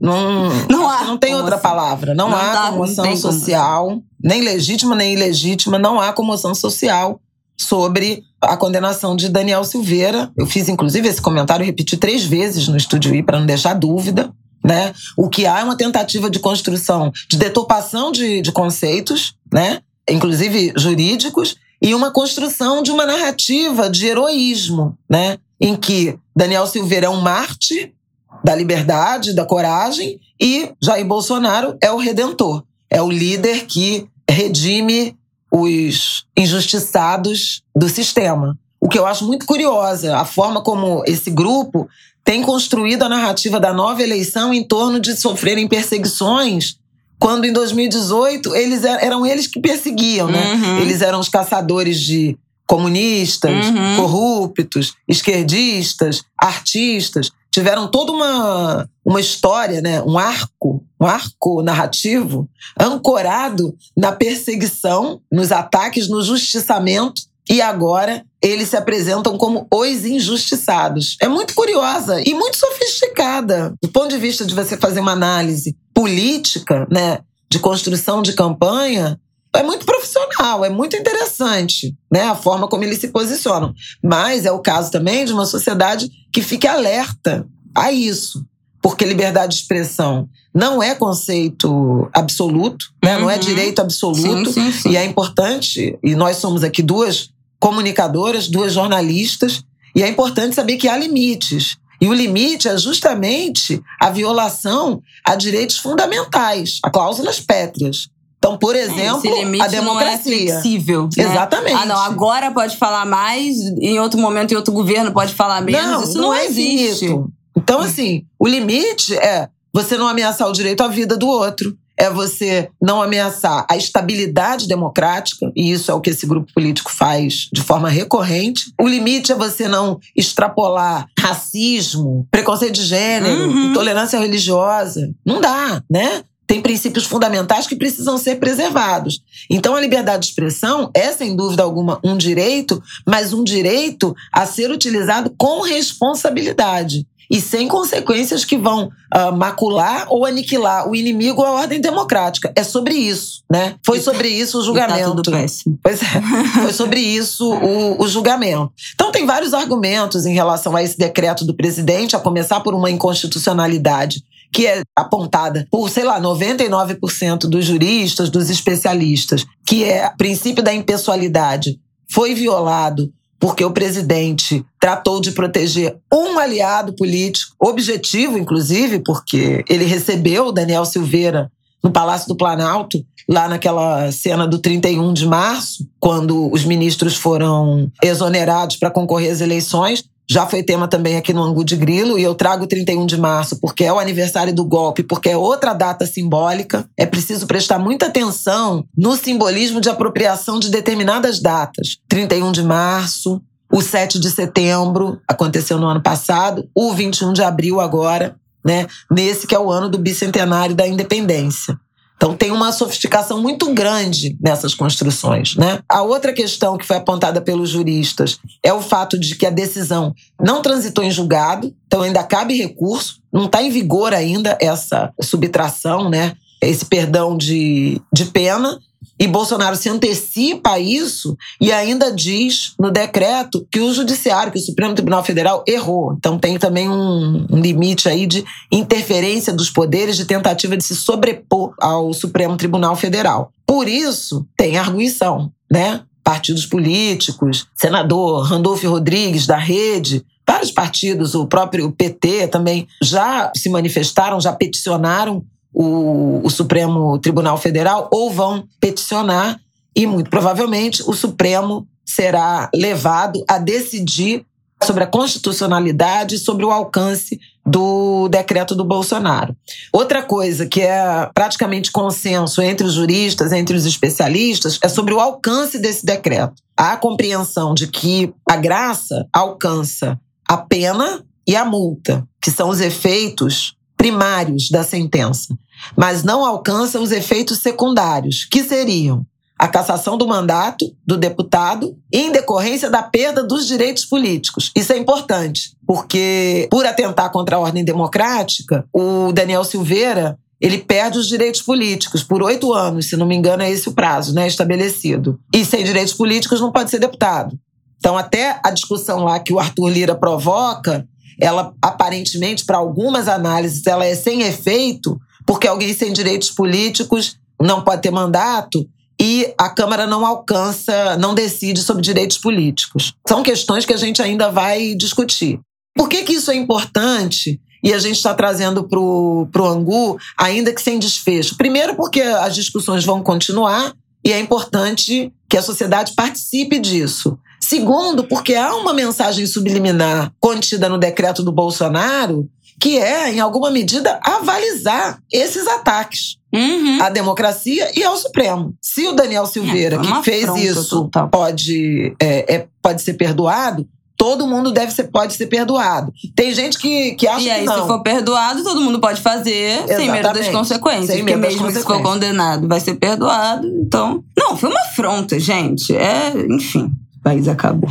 Não, 0.00 0.48
não, 0.68 0.90
há 0.90 1.04
não 1.04 1.16
tem 1.16 1.36
outra 1.36 1.56
palavra. 1.56 2.16
Não, 2.16 2.28
não 2.28 2.36
há 2.36 2.52
dá, 2.52 2.70
comoção 2.72 3.04
não 3.04 3.16
social, 3.16 3.84
como. 3.90 4.04
nem 4.20 4.42
legítima 4.42 4.96
nem 4.96 5.14
ilegítima, 5.14 5.78
não 5.78 6.00
há 6.00 6.12
comoção 6.12 6.52
social 6.52 7.20
sobre 7.56 8.24
a 8.40 8.56
condenação 8.56 9.14
de 9.14 9.28
Daniel 9.28 9.62
Silveira. 9.62 10.32
Eu 10.36 10.46
fiz, 10.46 10.68
inclusive, 10.68 11.06
esse 11.06 11.22
comentário, 11.22 11.64
repeti 11.64 11.96
três 11.96 12.24
vezes 12.24 12.66
no 12.66 12.76
Estúdio 12.76 13.14
I 13.14 13.22
para 13.22 13.38
não 13.38 13.46
deixar 13.46 13.74
dúvida. 13.74 14.32
Né? 14.64 14.92
O 15.16 15.28
que 15.28 15.46
há 15.46 15.60
é 15.60 15.64
uma 15.64 15.76
tentativa 15.76 16.28
de 16.28 16.40
construção, 16.40 17.12
de 17.30 17.38
deturpação 17.38 18.10
de, 18.10 18.42
de 18.42 18.50
conceitos, 18.50 19.36
né? 19.52 19.80
inclusive 20.08 20.72
jurídicos, 20.76 21.54
e 21.80 21.94
uma 21.94 22.10
construção 22.10 22.82
de 22.82 22.90
uma 22.90 23.06
narrativa 23.06 23.88
de 23.88 24.06
heroísmo, 24.06 24.96
né? 25.08 25.38
em 25.60 25.76
que 25.76 26.18
Daniel 26.34 26.66
Silveira 26.66 27.06
é 27.06 27.10
um 27.10 27.20
Marte 27.20 27.94
da 28.42 28.54
liberdade, 28.54 29.34
da 29.34 29.44
coragem, 29.44 30.18
e 30.40 30.72
Jair 30.82 31.06
Bolsonaro 31.06 31.76
é 31.82 31.90
o 31.90 31.98
redentor, 31.98 32.64
é 32.88 33.02
o 33.02 33.10
líder 33.10 33.66
que 33.66 34.08
redime 34.28 35.16
os 35.52 36.24
injustiçados 36.36 37.62
do 37.76 37.88
sistema. 37.88 38.58
O 38.80 38.88
que 38.88 38.98
eu 38.98 39.06
acho 39.06 39.26
muito 39.26 39.44
curiosa, 39.44 40.16
a 40.16 40.24
forma 40.24 40.62
como 40.62 41.02
esse 41.06 41.30
grupo 41.30 41.88
tem 42.24 42.42
construído 42.42 43.02
a 43.02 43.08
narrativa 43.08 43.60
da 43.60 43.72
nova 43.72 44.02
eleição 44.02 44.54
em 44.54 44.62
torno 44.64 45.00
de 45.00 45.16
sofrerem 45.16 45.68
perseguições, 45.68 46.78
quando 47.20 47.44
em 47.44 47.52
2018 47.52 48.54
eles 48.56 48.82
eram 48.82 49.26
eles 49.26 49.46
que 49.46 49.60
perseguiam, 49.60 50.28
né? 50.28 50.54
Uhum. 50.54 50.78
Eles 50.78 51.02
eram 51.02 51.20
os 51.20 51.28
caçadores 51.28 52.00
de 52.00 52.36
comunistas, 52.66 53.66
uhum. 53.66 53.96
corruptos, 53.96 54.94
esquerdistas, 55.06 56.22
artistas 56.38 57.30
tiveram 57.50 57.88
toda 57.88 58.12
uma, 58.12 58.88
uma 59.04 59.20
história, 59.20 59.80
né? 59.80 60.00
um 60.02 60.16
arco, 60.16 60.84
um 61.00 61.06
arco 61.06 61.62
narrativo 61.62 62.48
ancorado 62.78 63.76
na 63.96 64.12
perseguição, 64.12 65.20
nos 65.30 65.50
ataques, 65.50 66.08
no 66.08 66.22
justiçamento, 66.22 67.22
e 67.50 67.60
agora 67.60 68.24
eles 68.42 68.68
se 68.68 68.76
apresentam 68.76 69.36
como 69.36 69.66
os 69.70 70.04
injustiçados. 70.04 71.16
É 71.20 71.28
muito 71.28 71.54
curiosa 71.54 72.22
e 72.26 72.32
muito 72.34 72.56
sofisticada. 72.56 73.74
Do 73.82 73.88
ponto 73.88 74.08
de 74.08 74.18
vista 74.18 74.44
de 74.44 74.54
você 74.54 74.76
fazer 74.76 75.00
uma 75.00 75.12
análise 75.12 75.76
política, 75.94 76.86
né, 76.90 77.18
de 77.50 77.58
construção 77.58 78.22
de 78.22 78.32
campanha, 78.32 79.20
é 79.54 79.62
muito 79.62 79.84
profissional, 79.84 80.64
é 80.64 80.70
muito 80.70 80.96
interessante, 80.96 81.94
né? 82.10 82.22
A 82.22 82.36
forma 82.36 82.68
como 82.68 82.84
eles 82.84 82.98
se 82.98 83.08
posicionam. 83.08 83.74
Mas 84.02 84.46
é 84.46 84.52
o 84.52 84.60
caso 84.60 84.92
também 84.92 85.24
de 85.24 85.32
uma 85.32 85.44
sociedade 85.44 86.08
que 86.32 86.40
fique 86.40 86.68
alerta 86.68 87.46
a 87.74 87.90
isso. 87.90 88.44
Porque 88.80 89.04
liberdade 89.04 89.54
de 89.54 89.62
expressão 89.62 90.28
não 90.54 90.82
é 90.82 90.94
conceito 90.94 92.08
absoluto, 92.12 92.86
né? 93.04 93.16
Uhum. 93.16 93.22
não 93.22 93.30
é 93.30 93.34
uhum. 93.34 93.40
direito 93.40 93.80
absoluto. 93.80 94.52
Sim, 94.52 94.70
sim, 94.70 94.72
sim. 94.72 94.90
E 94.90 94.96
é 94.96 95.04
importante, 95.04 95.98
e 96.02 96.14
nós 96.14 96.36
somos 96.36 96.62
aqui 96.62 96.82
duas 96.82 97.30
comunicadoras, 97.60 98.48
duas 98.48 98.72
jornalistas, 98.72 99.62
e 99.94 100.02
é 100.02 100.08
importante 100.08 100.54
saber 100.54 100.76
que 100.76 100.88
há 100.88 100.96
limites. 100.96 101.76
E 102.00 102.08
o 102.08 102.14
limite 102.14 102.66
é 102.66 102.78
justamente 102.78 103.80
a 104.00 104.08
violação 104.08 105.02
a 105.24 105.34
direitos 105.34 105.76
fundamentais, 105.76 106.78
a 106.82 106.90
cláusulas 106.90 107.38
pétreas. 107.38 108.08
Então, 108.38 108.56
por 108.56 108.74
é, 108.74 108.80
exemplo, 108.80 109.30
a 109.60 109.66
democracia. 109.66 109.82
Não 109.82 110.02
é 110.02 110.18
flexível. 110.18 111.02
Né? 111.14 111.24
Exatamente. 111.24 111.74
Ah, 111.74 111.84
não, 111.84 111.98
agora 111.98 112.50
pode 112.50 112.78
falar 112.78 113.04
mais, 113.04 113.58
em 113.78 114.00
outro 114.00 114.18
momento, 114.18 114.52
em 114.52 114.56
outro 114.56 114.72
governo 114.72 115.12
pode 115.12 115.34
falar 115.34 115.60
menos. 115.60 115.82
Não, 115.82 116.02
Isso 116.02 116.14
não, 116.14 116.22
não 116.28 116.34
é 116.34 116.46
existe. 116.46 117.04
Infinito. 117.04 117.30
Então, 117.54 117.80
assim, 117.80 118.24
o 118.38 118.48
limite 118.48 119.14
é 119.14 119.48
você 119.72 119.98
não 119.98 120.08
ameaçar 120.08 120.48
o 120.48 120.52
direito 120.52 120.82
à 120.82 120.88
vida 120.88 121.18
do 121.18 121.28
outro. 121.28 121.76
É 122.00 122.08
você 122.08 122.70
não 122.80 123.02
ameaçar 123.02 123.66
a 123.70 123.76
estabilidade 123.76 124.66
democrática, 124.66 125.52
e 125.54 125.70
isso 125.70 125.90
é 125.90 125.94
o 125.94 126.00
que 126.00 126.10
esse 126.10 126.26
grupo 126.26 126.50
político 126.54 126.90
faz 126.90 127.48
de 127.52 127.60
forma 127.60 127.90
recorrente. 127.90 128.72
O 128.80 128.88
limite 128.88 129.32
é 129.32 129.34
você 129.34 129.68
não 129.68 130.00
extrapolar 130.16 131.06
racismo, 131.18 132.26
preconceito 132.30 132.72
de 132.72 132.84
gênero, 132.84 133.50
uhum. 133.50 133.70
intolerância 133.70 134.18
religiosa. 134.18 135.10
Não 135.24 135.40
dá, 135.40 135.82
né? 135.90 136.24
tem 136.50 136.60
princípios 136.60 137.04
fundamentais 137.04 137.68
que 137.68 137.76
precisam 137.76 138.18
ser 138.18 138.40
preservados. 138.40 139.22
Então, 139.48 139.76
a 139.76 139.80
liberdade 139.80 140.22
de 140.24 140.30
expressão 140.30 140.90
é, 140.92 141.12
sem 141.12 141.36
dúvida 141.36 141.62
alguma, 141.62 142.00
um 142.02 142.16
direito, 142.16 142.82
mas 143.06 143.32
um 143.32 143.44
direito 143.44 144.16
a 144.32 144.44
ser 144.44 144.68
utilizado 144.68 145.32
com 145.38 145.60
responsabilidade 145.60 147.06
e 147.30 147.40
sem 147.40 147.68
consequências 147.68 148.44
que 148.44 148.58
vão 148.58 148.86
uh, 149.14 149.36
macular 149.36 150.06
ou 150.10 150.26
aniquilar 150.26 150.88
o 150.88 150.96
inimigo 150.96 151.42
a 151.44 151.52
ordem 151.52 151.80
democrática. 151.80 152.52
É 152.56 152.64
sobre 152.64 152.94
isso, 152.94 153.44
né? 153.48 153.76
Foi 153.86 154.00
sobre 154.00 154.28
isso 154.28 154.58
o 154.58 154.64
julgamento. 154.64 154.98
E 154.98 155.04
tá 155.04 155.10
tudo 155.10 155.30
péssimo. 155.30 155.78
Pois 155.80 156.02
é, 156.02 156.06
foi 156.60 156.72
sobre 156.72 157.00
isso 157.00 157.48
o, 157.48 158.02
o 158.02 158.08
julgamento. 158.08 158.72
Então 158.94 159.12
tem 159.12 159.24
vários 159.24 159.54
argumentos 159.54 160.26
em 160.26 160.34
relação 160.34 160.74
a 160.74 160.82
esse 160.82 160.98
decreto 160.98 161.44
do 161.44 161.54
presidente, 161.54 162.16
a 162.16 162.20
começar 162.20 162.60
por 162.60 162.74
uma 162.74 162.90
inconstitucionalidade 162.90 164.24
que 164.52 164.66
é 164.66 164.82
apontada 164.96 165.64
por, 165.70 165.88
sei 165.88 166.02
lá, 166.02 166.20
99% 166.20 167.42
dos 167.42 167.64
juristas, 167.64 168.28
dos 168.28 168.50
especialistas, 168.50 169.46
que 169.64 169.84
é 169.84 170.08
o 170.08 170.16
princípio 170.16 170.60
da 170.60 170.74
impessoalidade, 170.74 171.78
foi 172.10 172.34
violado 172.34 173.12
porque 173.40 173.64
o 173.64 173.72
presidente 173.72 174.64
tratou 174.78 175.18
de 175.18 175.32
proteger 175.32 175.96
um 176.12 176.38
aliado 176.38 176.92
político, 176.92 177.56
objetivo, 177.58 178.36
inclusive, 178.36 179.00
porque 179.00 179.64
ele 179.68 179.84
recebeu 179.84 180.52
Daniel 180.52 180.84
Silveira 180.84 181.50
no 181.82 181.90
Palácio 181.90 182.28
do 182.28 182.36
Planalto, 182.36 183.02
lá 183.26 183.48
naquela 183.48 184.12
cena 184.12 184.46
do 184.46 184.58
31 184.58 185.14
de 185.14 185.26
março, 185.26 185.88
quando 185.98 186.52
os 186.52 186.64
ministros 186.64 187.16
foram 187.16 187.90
exonerados 188.02 188.76
para 188.76 188.90
concorrer 188.90 189.32
às 189.32 189.40
eleições 189.40 190.04
já 190.30 190.46
foi 190.46 190.62
tema 190.62 190.86
também 190.86 191.16
aqui 191.16 191.32
no 191.32 191.42
Angu 191.42 191.64
de 191.64 191.74
Grilo, 191.74 192.16
e 192.16 192.22
eu 192.22 192.36
trago 192.36 192.64
31 192.64 193.04
de 193.04 193.16
março 193.16 193.58
porque 193.60 193.82
é 193.84 193.92
o 193.92 193.98
aniversário 193.98 194.54
do 194.54 194.64
golpe, 194.64 195.02
porque 195.02 195.30
é 195.30 195.36
outra 195.36 195.74
data 195.74 196.06
simbólica. 196.06 196.88
É 196.96 197.04
preciso 197.04 197.48
prestar 197.48 197.80
muita 197.80 198.06
atenção 198.06 198.84
no 198.96 199.16
simbolismo 199.16 199.80
de 199.80 199.88
apropriação 199.88 200.60
de 200.60 200.70
determinadas 200.70 201.40
datas. 201.40 201.96
31 202.08 202.52
de 202.52 202.62
março, 202.62 203.42
o 203.72 203.82
7 203.82 204.20
de 204.20 204.30
setembro, 204.30 205.20
aconteceu 205.26 205.78
no 205.78 205.88
ano 205.88 206.00
passado, 206.00 206.68
o 206.72 206.92
21 206.92 207.32
de 207.32 207.42
abril 207.42 207.80
agora, 207.80 208.36
né? 208.64 208.86
Nesse 209.10 209.48
que 209.48 209.54
é 209.54 209.58
o 209.58 209.68
ano 209.68 209.88
do 209.88 209.98
bicentenário 209.98 210.76
da 210.76 210.86
independência. 210.86 211.76
Então 212.20 212.36
tem 212.36 212.50
uma 212.50 212.70
sofisticação 212.70 213.40
muito 213.40 213.72
grande 213.72 214.36
nessas 214.38 214.74
construções, 214.74 215.56
né? 215.56 215.78
A 215.88 216.02
outra 216.02 216.34
questão 216.34 216.76
que 216.76 216.84
foi 216.84 216.98
apontada 216.98 217.40
pelos 217.40 217.70
juristas 217.70 218.38
é 218.62 218.70
o 218.74 218.82
fato 218.82 219.18
de 219.18 219.36
que 219.36 219.46
a 219.46 219.50
decisão 219.50 220.14
não 220.38 220.60
transitou 220.60 221.02
em 221.02 221.10
julgado, 221.10 221.74
então 221.86 222.02
ainda 222.02 222.22
cabe 222.22 222.54
recurso, 222.54 223.22
não 223.32 223.46
está 223.46 223.62
em 223.62 223.70
vigor 223.70 224.12
ainda 224.12 224.58
essa 224.60 225.10
subtração, 225.22 226.10
né? 226.10 226.36
Esse 226.60 226.84
perdão 226.84 227.36
de, 227.36 228.00
de 228.12 228.26
pena, 228.26 228.78
e 229.20 229.26
Bolsonaro 229.26 229.76
se 229.76 229.86
antecipa 229.90 230.72
a 230.72 230.78
isso 230.78 231.36
e 231.60 231.70
ainda 231.70 232.10
diz 232.10 232.72
no 232.78 232.90
decreto 232.90 233.66
que 233.70 233.78
o 233.78 233.92
Judiciário, 233.92 234.50
que 234.50 234.58
o 234.58 234.62
Supremo 234.62 234.94
Tribunal 234.94 235.22
Federal 235.22 235.62
errou. 235.68 236.14
Então 236.16 236.38
tem 236.38 236.58
também 236.58 236.88
um, 236.88 237.46
limite 237.50 238.08
aí 238.08 238.26
de 238.26 238.42
interferência 238.72 239.52
dos 239.52 239.68
poderes, 239.68 240.16
de 240.16 240.24
tentativa 240.24 240.74
de 240.74 240.82
se 240.82 240.96
sobrepor 240.96 241.74
ao 241.78 242.14
Supremo 242.14 242.56
Tribunal 242.56 242.96
Federal. 242.96 243.52
Por 243.66 243.86
isso, 243.88 244.46
tem 244.56 244.78
arguição, 244.78 245.52
né? 245.70 246.00
Partidos 246.24 246.64
políticos, 246.64 247.66
senador 247.74 248.44
Randolfo 248.44 248.88
Rodrigues, 248.88 249.46
da 249.46 249.58
Rede, 249.58 250.24
vários 250.48 250.70
partidos, 250.70 251.34
o 251.34 251.46
próprio 251.46 251.92
PT 251.92 252.48
também 252.48 252.88
já 253.02 253.52
se 253.54 253.68
manifestaram, 253.68 254.40
já 254.40 254.52
peticionaram 254.52 255.44
o, 255.72 256.40
o 256.44 256.50
Supremo 256.50 257.18
Tribunal 257.18 257.56
Federal 257.58 258.08
ou 258.12 258.30
vão 258.30 258.64
peticionar 258.80 259.60
e, 259.94 260.06
muito 260.06 260.30
provavelmente, 260.30 261.02
o 261.06 261.12
Supremo 261.12 261.86
será 262.04 262.70
levado 262.74 263.44
a 263.48 263.58
decidir 263.58 264.44
sobre 264.82 265.04
a 265.04 265.06
constitucionalidade 265.06 266.38
sobre 266.38 266.64
o 266.64 266.70
alcance 266.70 267.38
do 267.64 268.28
decreto 268.28 268.74
do 268.74 268.84
Bolsonaro. 268.84 269.54
Outra 269.92 270.22
coisa 270.22 270.66
que 270.66 270.80
é 270.80 271.28
praticamente 271.34 271.92
consenso 271.92 272.62
entre 272.62 272.86
os 272.86 272.94
juristas, 272.94 273.52
entre 273.52 273.76
os 273.76 273.84
especialistas, 273.84 274.78
é 274.82 274.88
sobre 274.88 275.12
o 275.12 275.20
alcance 275.20 275.78
desse 275.78 276.04
decreto. 276.04 276.54
Há 276.76 276.92
a 276.92 276.96
compreensão 276.96 277.74
de 277.74 277.86
que 277.86 278.32
a 278.48 278.56
graça 278.56 279.26
alcança 279.32 280.18
a 280.48 280.56
pena 280.56 281.22
e 281.46 281.54
a 281.54 281.64
multa, 281.64 282.26
que 282.40 282.50
são 282.50 282.70
os 282.70 282.80
efeitos 282.80 283.76
primários 284.00 284.70
da 284.70 284.82
sentença, 284.82 285.54
mas 285.94 286.24
não 286.24 286.42
alcança 286.42 286.98
os 286.98 287.12
efeitos 287.12 287.58
secundários, 287.58 288.46
que 288.50 288.64
seriam 288.64 289.26
a 289.58 289.68
cassação 289.68 290.16
do 290.16 290.26
mandato 290.26 290.90
do 291.06 291.18
deputado 291.18 291.94
em 292.10 292.32
decorrência 292.32 292.88
da 292.88 293.02
perda 293.02 293.44
dos 293.44 293.66
direitos 293.66 294.06
políticos. 294.06 294.72
Isso 294.74 294.90
é 294.94 294.96
importante, 294.96 295.76
porque 295.86 296.66
por 296.70 296.86
atentar 296.86 297.30
contra 297.30 297.56
a 297.56 297.58
ordem 297.58 297.84
democrática, 297.84 298.86
o 298.90 299.32
Daniel 299.32 299.64
Silveira 299.64 300.38
ele 300.58 300.78
perde 300.78 301.18
os 301.18 301.28
direitos 301.28 301.60
políticos 301.60 302.22
por 302.22 302.42
oito 302.42 302.72
anos, 302.72 303.10
se 303.10 303.18
não 303.18 303.26
me 303.26 303.36
engano, 303.36 303.62
é 303.62 303.70
esse 303.70 303.86
o 303.86 303.92
prazo 303.92 304.34
né, 304.34 304.46
estabelecido. 304.46 305.38
E 305.54 305.62
sem 305.62 305.84
direitos 305.84 306.14
políticos 306.14 306.58
não 306.58 306.72
pode 306.72 306.88
ser 306.88 306.98
deputado. 306.98 307.54
Então, 307.98 308.16
até 308.16 308.58
a 308.64 308.70
discussão 308.70 309.24
lá 309.24 309.38
que 309.40 309.52
o 309.52 309.58
Arthur 309.58 309.90
Lira 309.90 310.14
provoca 310.14 311.06
ela 311.40 311.72
aparentemente, 311.82 312.64
para 312.64 312.78
algumas 312.78 313.28
análises, 313.28 313.86
ela 313.86 314.04
é 314.04 314.14
sem 314.14 314.42
efeito, 314.42 315.18
porque 315.46 315.66
alguém 315.66 315.92
sem 315.94 316.12
direitos 316.12 316.50
políticos 316.50 317.36
não 317.60 317.82
pode 317.82 318.02
ter 318.02 318.10
mandato. 318.10 318.86
e 319.22 319.52
a 319.58 319.68
Câmara 319.68 320.06
não 320.06 320.24
alcança, 320.24 321.16
não 321.18 321.34
decide 321.34 321.82
sobre 321.82 322.02
direitos 322.02 322.38
políticos. 322.38 323.12
São 323.28 323.42
questões 323.42 323.84
que 323.84 323.92
a 323.92 323.98
gente 323.98 324.22
ainda 324.22 324.50
vai 324.50 324.94
discutir. 324.94 325.60
Por 325.94 326.08
que, 326.08 326.22
que 326.22 326.32
isso 326.32 326.50
é 326.50 326.54
importante? 326.54 327.60
E 327.82 327.92
a 327.92 327.98
gente 327.98 328.16
está 328.16 328.32
trazendo 328.32 328.88
para 328.88 328.98
o 328.98 329.66
Angu, 329.66 330.18
ainda 330.38 330.72
que 330.72 330.80
sem 330.80 330.98
desfecho. 330.98 331.56
Primeiro, 331.56 331.96
porque 331.96 332.22
as 332.22 332.54
discussões 332.54 333.04
vão 333.04 333.22
continuar 333.22 333.94
e 334.24 334.32
é 334.32 334.40
importante 334.40 335.32
que 335.48 335.56
a 335.56 335.62
sociedade 335.62 336.14
participe 336.14 336.78
disso. 336.78 337.38
Segundo, 337.62 338.24
porque 338.24 338.54
há 338.54 338.74
uma 338.74 338.94
mensagem 338.94 339.46
subliminar 339.46 340.32
contida 340.40 340.88
no 340.88 340.98
decreto 340.98 341.42
do 341.42 341.52
Bolsonaro 341.52 342.48
que 342.80 342.98
é, 342.98 343.30
em 343.30 343.40
alguma 343.40 343.70
medida, 343.70 344.18
avalizar 344.22 345.20
esses 345.30 345.66
ataques 345.66 346.38
uhum. 346.52 347.02
à 347.02 347.10
democracia 347.10 347.92
e 347.94 348.02
ao 348.02 348.16
Supremo. 348.16 348.74
Se 348.80 349.06
o 349.06 349.12
Daniel 349.12 349.44
Silveira, 349.44 349.96
é, 349.96 349.98
que 349.98 350.22
fez 350.22 350.48
isso, 350.56 351.10
pode, 351.30 352.16
é, 352.18 352.54
é, 352.54 352.66
pode 352.80 353.02
ser 353.02 353.14
perdoado, 353.14 353.86
todo 354.16 354.46
mundo 354.46 354.72
deve 354.72 354.92
ser, 354.92 355.04
pode 355.04 355.34
ser 355.34 355.46
perdoado. 355.46 356.10
Tem 356.34 356.54
gente 356.54 356.78
que, 356.78 357.12
que 357.16 357.28
acha 357.28 357.40
e 357.40 357.50
aí, 357.50 357.60
que 357.60 357.66
não. 357.66 357.82
se 357.82 357.86
for 357.86 358.02
perdoado, 358.02 358.64
todo 358.64 358.80
mundo 358.80 358.98
pode 358.98 359.20
fazer 359.20 359.72
Exatamente. 359.72 359.96
sem 359.96 360.10
medo 360.10 360.32
das 360.32 360.48
consequências. 360.48 361.06
Sem 361.08 361.18
porque 361.18 361.36
mesmo 361.36 361.70
se 361.70 361.82
for 361.82 362.02
condenado, 362.02 362.66
vai 362.66 362.80
ser 362.80 362.94
perdoado. 362.94 363.66
Então. 363.66 364.24
Não, 364.36 364.56
foi 364.56 364.70
uma 364.70 364.80
afronta, 364.80 365.38
gente. 365.38 365.94
É, 365.94 366.32
enfim, 366.50 366.90
o 367.20 367.22
país 367.22 367.46
acabou. 367.48 367.90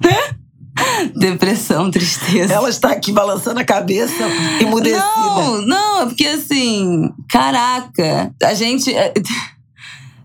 Depressão, 1.14 1.90
tristeza. 1.90 2.52
Ela 2.52 2.68
está 2.68 2.90
aqui 2.90 3.12
balançando 3.12 3.60
a 3.60 3.64
cabeça, 3.64 4.24
emudecida. 4.60 5.04
Não, 5.04 5.62
não, 5.62 6.02
é 6.02 6.06
porque 6.06 6.26
assim, 6.26 7.12
caraca, 7.28 8.34
a 8.42 8.54
gente. 8.54 8.92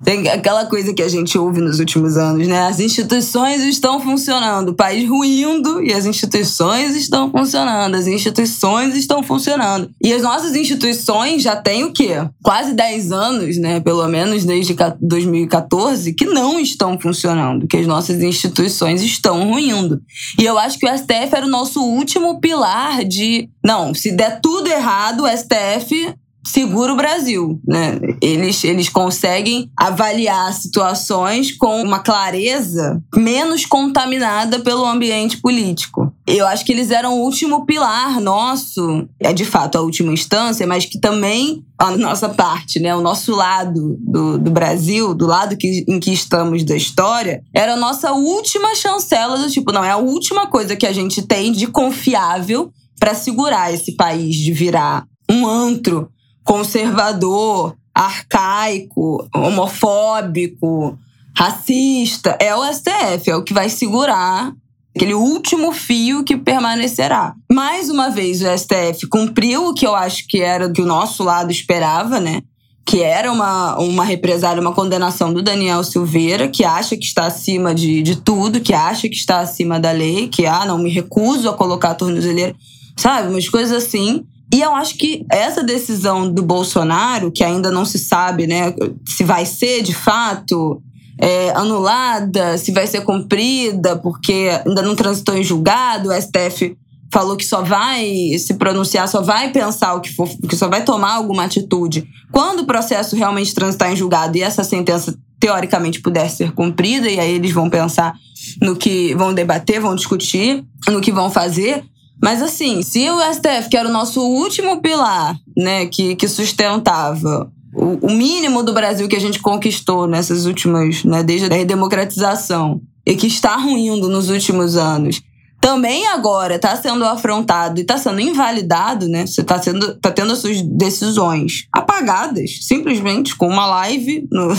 Tem 0.04 0.28
aquela 0.30 0.66
coisa 0.66 0.94
que 0.94 1.02
a 1.02 1.08
gente 1.08 1.38
ouve 1.38 1.60
nos 1.62 1.80
últimos 1.80 2.18
anos, 2.18 2.48
né? 2.48 2.68
As 2.68 2.80
instituições 2.80 3.62
estão 3.64 4.00
funcionando, 4.00 4.70
o 4.70 4.74
país 4.74 5.08
ruindo 5.10 5.84
e 5.84 5.94
as 5.94 6.06
instituições 6.06 6.96
estão 6.96 7.30
funcionando, 7.30 7.96
as 7.96 8.08
instituições 8.08 8.96
estão 8.96 9.22
funcionando. 9.22 9.90
E 10.02 10.14
as 10.14 10.22
nossas 10.22 10.56
instituições 10.56 11.42
já 11.42 11.56
têm 11.56 11.84
o 11.84 11.92
quê? 11.92 12.16
Quase 12.42 12.74
10 12.74 13.12
anos, 13.12 13.58
né? 13.58 13.80
Pelo 13.80 14.08
menos 14.08 14.46
desde 14.46 14.76
2014, 15.02 16.14
que 16.14 16.26
não 16.26 16.60
estão 16.60 17.00
funcionando, 17.00 17.68
que 17.68 17.78
as 17.78 17.88
nossas 17.88 18.22
instituições 18.22 19.02
estão 19.02 19.50
ruindo. 19.50 20.02
E 20.40 20.46
eu 20.46 20.58
acho 20.58 20.80
que 20.80 20.88
o 20.88 20.98
STF 20.98 21.36
era 21.36 21.46
o 21.46 21.50
nosso 21.50 21.82
último 21.82 22.40
pilar 22.40 23.04
de. 23.04 23.50
Não, 23.64 23.94
se 23.94 24.12
der 24.12 24.40
tudo 24.42 24.68
errado, 24.68 25.24
o 25.24 25.28
STF 25.28 26.16
segura 26.50 26.94
o 26.94 26.98
Brasil, 26.98 27.62
né? 27.66 28.00
Eles, 28.20 28.64
eles 28.64 28.90
conseguem 28.90 29.70
avaliar 29.78 30.52
situações 30.54 31.56
com 31.56 31.82
uma 31.82 32.00
clareza 32.00 33.02
menos 33.16 33.66
contaminada 33.66 34.60
pelo 34.60 34.84
ambiente 34.84 35.38
político. 35.38 36.12
Eu 36.26 36.48
acho 36.48 36.66
que 36.66 36.72
eles 36.72 36.90
eram 36.90 37.20
o 37.20 37.24
último 37.24 37.66
pilar 37.66 38.20
nosso, 38.20 39.08
é 39.20 39.32
de 39.32 39.46
fato 39.46 39.78
a 39.78 39.82
última 39.82 40.12
instância, 40.12 40.66
mas 40.66 40.86
que 40.86 41.00
também 41.00 41.64
a 41.78 41.96
nossa 41.96 42.30
parte, 42.30 42.80
né, 42.80 42.96
o 42.96 43.02
nosso 43.02 43.36
lado 43.36 43.96
do, 44.00 44.40
do 44.40 44.52
Brasil, 44.52 45.14
do 45.14 45.28
lado 45.28 45.56
que, 45.56 45.86
em 45.88 46.00
que 46.00 46.12
estamos 46.12 46.64
da 46.64 46.76
história, 46.76 47.42
era 47.54 47.74
a 47.74 47.78
nossa 47.78 48.12
última 48.12 48.74
chancela 48.76 49.38
do 49.38 49.50
tipo, 49.50 49.72
não, 49.72 49.84
é 49.84 49.92
a 49.92 49.98
última 49.98 50.48
coisa 50.48 50.76
que 50.76 50.88
a 50.88 50.92
gente 50.92 51.22
tem 51.22 51.52
de 51.52 51.68
confiável 51.68 52.72
para 53.00 53.14
segurar 53.14 53.72
esse 53.72 53.96
país 53.96 54.36
de 54.36 54.52
virar 54.52 55.06
um 55.30 55.48
antro 55.48 56.10
conservador, 56.50 57.76
arcaico, 57.94 59.30
homofóbico, 59.36 60.98
racista, 61.38 62.36
é 62.42 62.56
o 62.56 62.64
STF, 62.74 63.30
é 63.30 63.36
o 63.36 63.44
que 63.44 63.54
vai 63.54 63.70
segurar 63.70 64.52
aquele 64.96 65.14
último 65.14 65.72
fio 65.72 66.24
que 66.24 66.36
permanecerá. 66.36 67.36
Mais 67.52 67.88
uma 67.92 68.10
vez, 68.10 68.42
o 68.42 68.48
STF 68.58 69.06
cumpriu 69.08 69.68
o 69.68 69.74
que 69.76 69.86
eu 69.86 69.94
acho 69.94 70.28
que 70.28 70.42
era 70.42 70.66
o 70.66 70.74
que 70.74 70.82
o 70.82 70.88
nosso 70.88 71.24
lado 71.24 71.52
esperava, 71.52 72.20
né? 72.20 72.42
Que 72.84 73.04
era 73.04 73.32
uma, 73.32 73.78
uma 73.78 74.04
represália, 74.04 74.60
uma 74.60 74.74
condenação 74.74 75.32
do 75.32 75.44
Daniel 75.44 75.84
Silveira, 75.84 76.48
que 76.48 76.66
acha 76.66 76.98
que 76.98 77.06
está 77.06 77.28
acima 77.28 77.76
de, 77.76 78.02
de 78.02 78.16
tudo, 78.16 78.60
que 78.60 78.74
acha 78.74 79.08
que 79.08 79.16
está 79.16 79.40
acima 79.40 79.80
da 79.80 79.92
lei, 79.92 80.28
que, 80.28 80.48
ah, 80.48 80.66
não, 80.66 80.80
me 80.80 80.90
recuso 80.90 81.48
a 81.48 81.54
colocar 81.54 81.92
a 81.92 81.96
tornozeleira, 81.96 82.56
sabe? 82.98 83.30
Umas 83.30 83.48
coisas 83.48 83.86
assim. 83.86 84.26
E 84.52 84.62
eu 84.62 84.76
acho 84.76 84.96
que 84.96 85.26
essa 85.32 85.64
decisão 85.64 86.32
do 86.32 86.42
Bolsonaro, 86.42 87.32
que 87.32 87.44
ainda 87.44 87.72
não 87.72 87.86
se 87.86 88.00
sabe 88.00 88.48
né, 88.48 88.74
se 89.08 89.24
vai 89.24 89.46
ser 89.46 89.84
de 89.84 89.94
fato 89.94 90.82
é, 91.20 91.52
anulada, 91.52 92.58
se 92.58 92.72
vai 92.72 92.88
ser 92.88 93.02
cumprida, 93.02 93.96
porque 93.98 94.50
ainda 94.66 94.82
não 94.82 94.96
transitou 94.96 95.38
em 95.38 95.44
julgado, 95.44 96.10
o 96.10 96.22
STF 96.22 96.76
falou 97.12 97.36
que 97.36 97.46
só 97.46 97.62
vai 97.62 98.38
se 98.38 98.54
pronunciar, 98.56 99.08
só 99.08 99.22
vai 99.22 99.52
pensar 99.52 99.96
o 99.96 100.02
que 100.02 100.14
for, 100.14 100.28
que 100.48 100.56
só 100.56 100.68
vai 100.68 100.84
tomar 100.84 101.14
alguma 101.14 101.44
atitude 101.44 102.08
quando 102.32 102.62
o 102.62 102.66
processo 102.66 103.16
realmente 103.16 103.54
transitar 103.54 103.92
em 103.92 103.96
julgado 103.96 104.38
e 104.38 104.42
essa 104.42 104.64
sentença 104.64 105.18
teoricamente 105.40 106.02
puder 106.02 106.30
ser 106.30 106.52
cumprida, 106.52 107.10
e 107.10 107.20
aí 107.20 107.36
eles 107.36 107.52
vão 107.52 107.70
pensar 107.70 108.14
no 108.62 108.76
que 108.76 109.16
vão 109.16 109.34
debater, 109.34 109.80
vão 109.80 109.96
discutir, 109.96 110.64
no 110.90 111.00
que 111.00 111.12
vão 111.12 111.30
fazer. 111.30 111.84
Mas 112.22 112.42
assim, 112.42 112.82
se 112.82 113.10
o 113.10 113.20
STF, 113.34 113.70
que 113.70 113.78
era 113.78 113.88
o 113.88 113.92
nosso 113.92 114.22
último 114.22 114.82
pilar, 114.82 115.38
né, 115.58 115.86
que, 115.86 116.16
que 116.16 116.28
sustentava 116.28 117.52
o, 117.74 118.08
o 118.08 118.12
mínimo 118.12 118.64
do 118.64 118.74
Brasil 118.74 119.08
que 119.08 119.16
a 119.16 119.22
gente 119.22 119.40
conquistou 119.40 120.08
nessas 120.08 120.46
últimas, 120.46 121.04
né, 121.04 121.24
desde 121.24 121.48
a 121.48 121.56
redemocratização, 121.56 122.82
e 123.06 123.16
que 123.16 123.28
está 123.28 123.56
ruindo 123.56 124.10
nos 124.10 124.30
últimos 124.30 124.76
anos, 124.76 125.22
também 125.60 126.08
agora 126.08 126.56
está 126.56 126.76
sendo 126.76 127.04
afrontado 127.04 127.80
e 127.80 127.82
está 127.82 127.98
sendo 127.98 128.20
invalidado, 128.22 129.08
né? 129.08 129.26
Você 129.26 129.42
está 129.42 129.60
tá 130.02 130.12
tendo 130.12 130.32
as 130.32 130.40
suas 130.40 130.62
decisões 130.62 131.68
apagadas, 131.72 132.60
simplesmente 132.62 133.36
com 133.36 133.48
uma 133.48 133.66
live 133.66 134.28
no, 134.32 134.48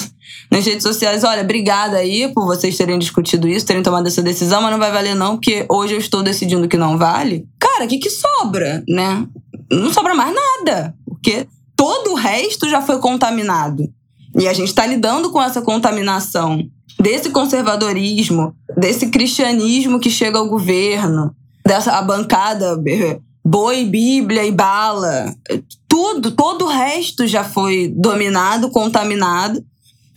nas 0.51 0.67
redes 0.67 0.83
sociais. 0.83 1.25
Olha, 1.25 1.43
obrigada 1.43 1.97
aí 1.97 2.29
por 2.35 2.45
vocês 2.45 2.77
terem 2.77 2.99
discutido 2.99 3.49
isso, 3.49 3.67
terem 3.67 3.83
tomado 3.83 4.07
essa 4.07 4.23
decisão, 4.23 4.61
mas 4.61 4.71
não 4.71 4.79
vai 4.79 4.93
valer 4.93 5.15
não, 5.15 5.37
porque 5.37 5.65
hoje 5.71 5.95
eu 5.95 5.99
estou 5.99 6.23
decidindo 6.23 6.69
que 6.69 6.77
não 6.77 6.99
vale. 6.99 7.47
Cara, 7.59 7.85
o 7.85 7.89
que, 7.89 7.99
que 7.99 8.11
sobra, 8.11 8.85
né? 8.87 9.27
Não 9.71 9.93
sobra 9.93 10.15
mais 10.15 10.35
nada, 10.35 10.95
porque 11.07 11.47
todo 11.75 12.13
o 12.13 12.15
resto 12.15 12.69
já 12.69 12.83
foi 12.83 12.99
contaminado. 12.99 13.89
E 14.39 14.47
a 14.47 14.53
gente 14.53 14.69
está 14.69 14.87
lidando 14.87 15.31
com 15.31 15.43
essa 15.43 15.63
contaminação 15.63 16.69
desse 17.01 17.31
conservadorismo, 17.31 18.55
desse 18.77 19.09
cristianismo 19.09 19.99
que 19.99 20.11
chega 20.11 20.39
ao 20.39 20.49
governo, 20.49 21.35
dessa 21.65 21.93
a 21.93 22.03
bancada 22.03 22.77
boi, 23.45 23.85
bíblia 23.85 24.45
e 24.45 24.53
bala, 24.53 25.35
tudo, 25.89 26.31
todo 26.31 26.67
o 26.67 26.69
resto 26.69 27.27
já 27.27 27.43
foi 27.43 27.89
dominado, 27.89 28.71
contaminado. 28.71 29.65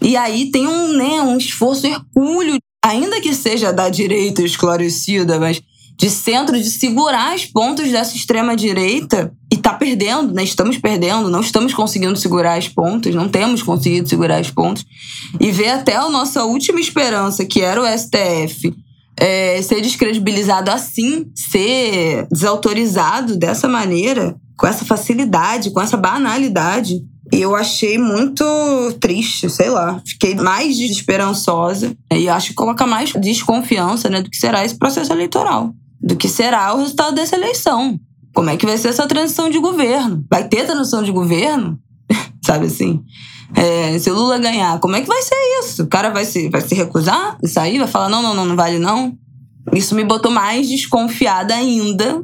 E 0.01 0.17
aí 0.17 0.51
tem 0.51 0.67
um, 0.67 0.89
né, 0.89 1.21
um 1.21 1.37
esforço 1.37 1.87
hercúleo, 1.87 2.57
ainda 2.83 3.21
que 3.21 3.33
seja 3.33 3.71
da 3.71 3.89
direita 3.89 4.43
esclarecida, 4.43 5.39
mas 5.39 5.61
de 5.97 6.09
centro, 6.09 6.57
de 6.59 6.69
segurar 6.69 7.33
as 7.33 7.45
pontas 7.45 7.89
dessa 7.91 8.15
extrema-direita 8.15 9.33
e 9.42 9.42
tá 9.63 9.73
perdendo, 9.73 10.33
né? 10.33 10.43
Estamos 10.43 10.77
perdendo, 10.77 11.29
não 11.29 11.41
estamos 11.41 11.73
conseguindo 11.73 12.15
segurar 12.17 12.57
as 12.57 12.67
pontas, 12.67 13.15
não 13.15 13.29
temos 13.29 13.63
conseguido 13.63 14.07
segurar 14.07 14.37
as 14.37 14.51
pontas. 14.51 14.85
E 15.39 15.51
ver 15.51 15.69
até 15.69 15.95
a 15.95 16.09
nossa 16.09 16.43
última 16.43 16.79
esperança, 16.79 17.45
que 17.45 17.61
era 17.61 17.81
o 17.81 17.85
STF, 17.85 18.75
é, 19.17 19.61
ser 19.61 19.81
descredibilizado 19.81 20.69
assim, 20.69 21.25
ser 21.33 22.27
desautorizado 22.31 23.37
dessa 23.37 23.67
maneira, 23.67 24.35
com 24.57 24.67
essa 24.67 24.85
facilidade, 24.85 25.71
com 25.71 25.81
essa 25.81 25.97
banalidade. 25.97 27.01
E 27.31 27.41
eu 27.41 27.55
achei 27.55 27.97
muito 27.97 28.43
triste, 28.99 29.49
sei 29.49 29.69
lá. 29.69 30.01
Fiquei 30.05 30.35
mais 30.35 30.77
desesperançosa. 30.77 31.95
E 32.11 32.29
acho 32.29 32.49
que 32.49 32.53
coloca 32.53 32.85
mais 32.85 33.11
desconfiança 33.13 34.09
né, 34.09 34.21
do 34.21 34.29
que 34.29 34.37
será 34.37 34.63
esse 34.63 34.77
processo 34.77 35.11
eleitoral 35.11 35.73
do 36.03 36.17
que 36.17 36.27
será 36.27 36.73
o 36.73 36.79
resultado 36.79 37.15
dessa 37.15 37.35
eleição. 37.37 37.97
Como 38.33 38.49
é 38.49 38.57
que 38.57 38.65
vai 38.65 38.77
ser 38.77 38.89
essa 38.89 39.07
transição 39.07 39.49
de 39.49 39.59
governo? 39.59 40.25
Vai 40.29 40.47
ter 40.47 40.65
transição 40.65 41.03
de 41.03 41.11
governo? 41.11 41.79
Sabe 42.43 42.65
assim? 42.65 43.03
É, 43.55 43.97
se 43.99 44.09
o 44.09 44.15
Lula 44.15 44.39
ganhar, 44.39 44.79
como 44.79 44.95
é 44.95 45.01
que 45.01 45.07
vai 45.07 45.21
ser 45.21 45.35
isso? 45.59 45.83
O 45.83 45.87
cara 45.87 46.09
vai 46.09 46.25
se, 46.25 46.49
vai 46.49 46.61
se 46.61 46.73
recusar 46.73 47.37
e 47.43 47.47
sair? 47.47 47.77
Vai 47.77 47.87
falar: 47.87 48.09
não, 48.09 48.21
não, 48.21 48.33
não, 48.33 48.45
não 48.45 48.55
vale 48.55 48.79
não? 48.79 49.15
Isso 49.71 49.95
me 49.95 50.03
botou 50.03 50.31
mais 50.31 50.67
desconfiada 50.67 51.53
ainda. 51.53 52.23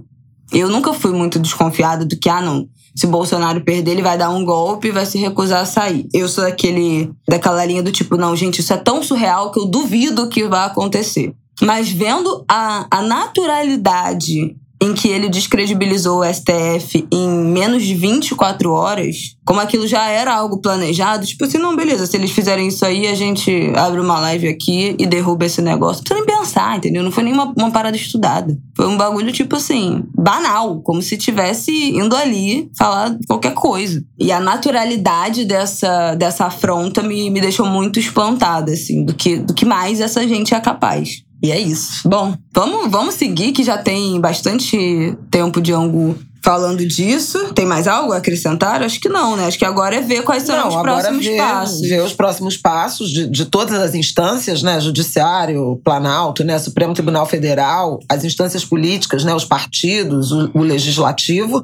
Eu 0.51 0.67
nunca 0.67 0.93
fui 0.93 1.11
muito 1.11 1.37
desconfiada 1.37 2.03
do 2.03 2.17
que, 2.17 2.27
ah, 2.27 2.41
não, 2.41 2.67
se 2.95 3.05
Bolsonaro 3.05 3.61
perder, 3.61 3.91
ele 3.91 4.01
vai 4.01 4.17
dar 4.17 4.31
um 4.31 4.43
golpe 4.43 4.87
e 4.87 4.91
vai 4.91 5.05
se 5.05 5.17
recusar 5.17 5.61
a 5.61 5.65
sair. 5.65 6.07
Eu 6.11 6.27
sou 6.27 6.43
daquele, 6.43 7.11
daquela 7.27 7.63
linha 7.63 7.83
do 7.83 7.91
tipo, 7.91 8.17
não, 8.17 8.35
gente, 8.35 8.59
isso 8.59 8.73
é 8.73 8.77
tão 8.77 9.03
surreal 9.03 9.51
que 9.51 9.59
eu 9.59 9.65
duvido 9.65 10.27
que 10.27 10.47
vai 10.47 10.65
acontecer. 10.65 11.33
Mas 11.61 11.89
vendo 11.89 12.43
a, 12.49 12.87
a 12.89 13.01
naturalidade 13.01 14.55
em 14.81 14.93
que 14.93 15.09
ele 15.09 15.27
descredibilizou 15.27 16.21
o 16.21 16.33
STF 16.33 17.05
em 17.11 17.29
menos 17.29 17.83
de 17.83 17.93
24 17.93 18.71
horas, 18.71 19.35
como 19.45 19.59
aquilo 19.59 19.85
já 19.85 20.07
era 20.07 20.33
algo 20.33 20.61
planejado, 20.61 21.25
tipo 21.25 21.43
assim, 21.43 21.57
não, 21.57 21.75
beleza, 21.75 22.05
se 22.05 22.15
eles 22.15 22.31
fizerem 22.31 22.67
isso 22.67 22.85
aí, 22.85 23.07
a 23.07 23.15
gente 23.15 23.73
abre 23.75 23.99
uma 23.99 24.19
live 24.19 24.47
aqui 24.47 24.95
e 24.97 25.05
derruba 25.05 25.45
esse 25.45 25.61
negócio. 25.61 25.97
Não 25.97 26.03
precisa 26.03 26.25
nem 26.25 26.37
pensar, 26.39 26.77
entendeu? 26.77 27.03
Não 27.03 27.11
foi 27.11 27.23
nem 27.23 27.33
uma, 27.33 27.53
uma 27.57 27.71
parada 27.71 27.97
estudada. 27.97 28.57
Foi 28.75 28.87
um 28.87 28.95
bagulho, 28.95 29.31
tipo 29.33 29.55
assim, 29.57 30.03
banal, 30.15 30.81
como 30.81 31.01
se 31.01 31.17
tivesse 31.17 31.71
indo 31.71 32.15
ali 32.15 32.69
falar 32.77 33.17
qualquer 33.27 33.53
coisa. 33.53 34.01
E 34.17 34.31
a 34.31 34.39
naturalidade 34.39 35.43
dessa, 35.45 36.15
dessa 36.15 36.45
afronta 36.45 37.03
me, 37.03 37.29
me 37.29 37.41
deixou 37.41 37.65
muito 37.65 37.99
espantada, 37.99 38.71
assim, 38.71 39.03
do 39.03 39.13
que, 39.13 39.37
do 39.37 39.53
que 39.53 39.65
mais 39.65 39.99
essa 39.99 40.25
gente 40.27 40.53
é 40.53 40.59
capaz. 40.59 41.23
E 41.41 41.51
é 41.51 41.59
isso. 41.59 42.07
Bom, 42.07 42.35
vamos, 42.53 42.91
vamos 42.91 43.15
seguir, 43.15 43.51
que 43.53 43.63
já 43.63 43.77
tem 43.77 44.19
bastante 44.19 45.17
tempo 45.31 45.61
de 45.61 45.71
Angu 45.71 46.17
falando 46.41 46.85
disso. 46.85 47.53
Tem 47.53 47.65
mais 47.65 47.87
algo 47.87 48.13
a 48.13 48.17
acrescentar? 48.17 48.81
Acho 48.81 48.99
que 48.99 49.09
não, 49.09 49.35
né? 49.35 49.45
Acho 49.45 49.57
que 49.57 49.65
agora 49.65 49.95
é 49.95 50.01
ver 50.01 50.23
quais 50.23 50.43
serão 50.43 50.69
não, 50.69 50.75
os 50.75 50.81
próximos 50.81 51.25
ver, 51.25 51.37
passos. 51.37 51.81
Ver 51.81 52.03
os 52.03 52.13
próximos 52.13 52.57
passos 52.57 53.09
de, 53.09 53.27
de 53.27 53.45
todas 53.45 53.79
as 53.79 53.93
instâncias, 53.93 54.61
né? 54.61 54.79
Judiciário, 54.79 55.79
Planalto, 55.83 56.43
né? 56.43 56.57
Supremo 56.59 56.93
Tribunal 56.93 57.25
Federal, 57.25 57.99
as 58.09 58.23
instâncias 58.23 58.65
políticas, 58.65 59.23
né? 59.23 59.33
Os 59.33 59.45
partidos, 59.45 60.31
o, 60.31 60.51
o 60.53 60.61
legislativo. 60.61 61.63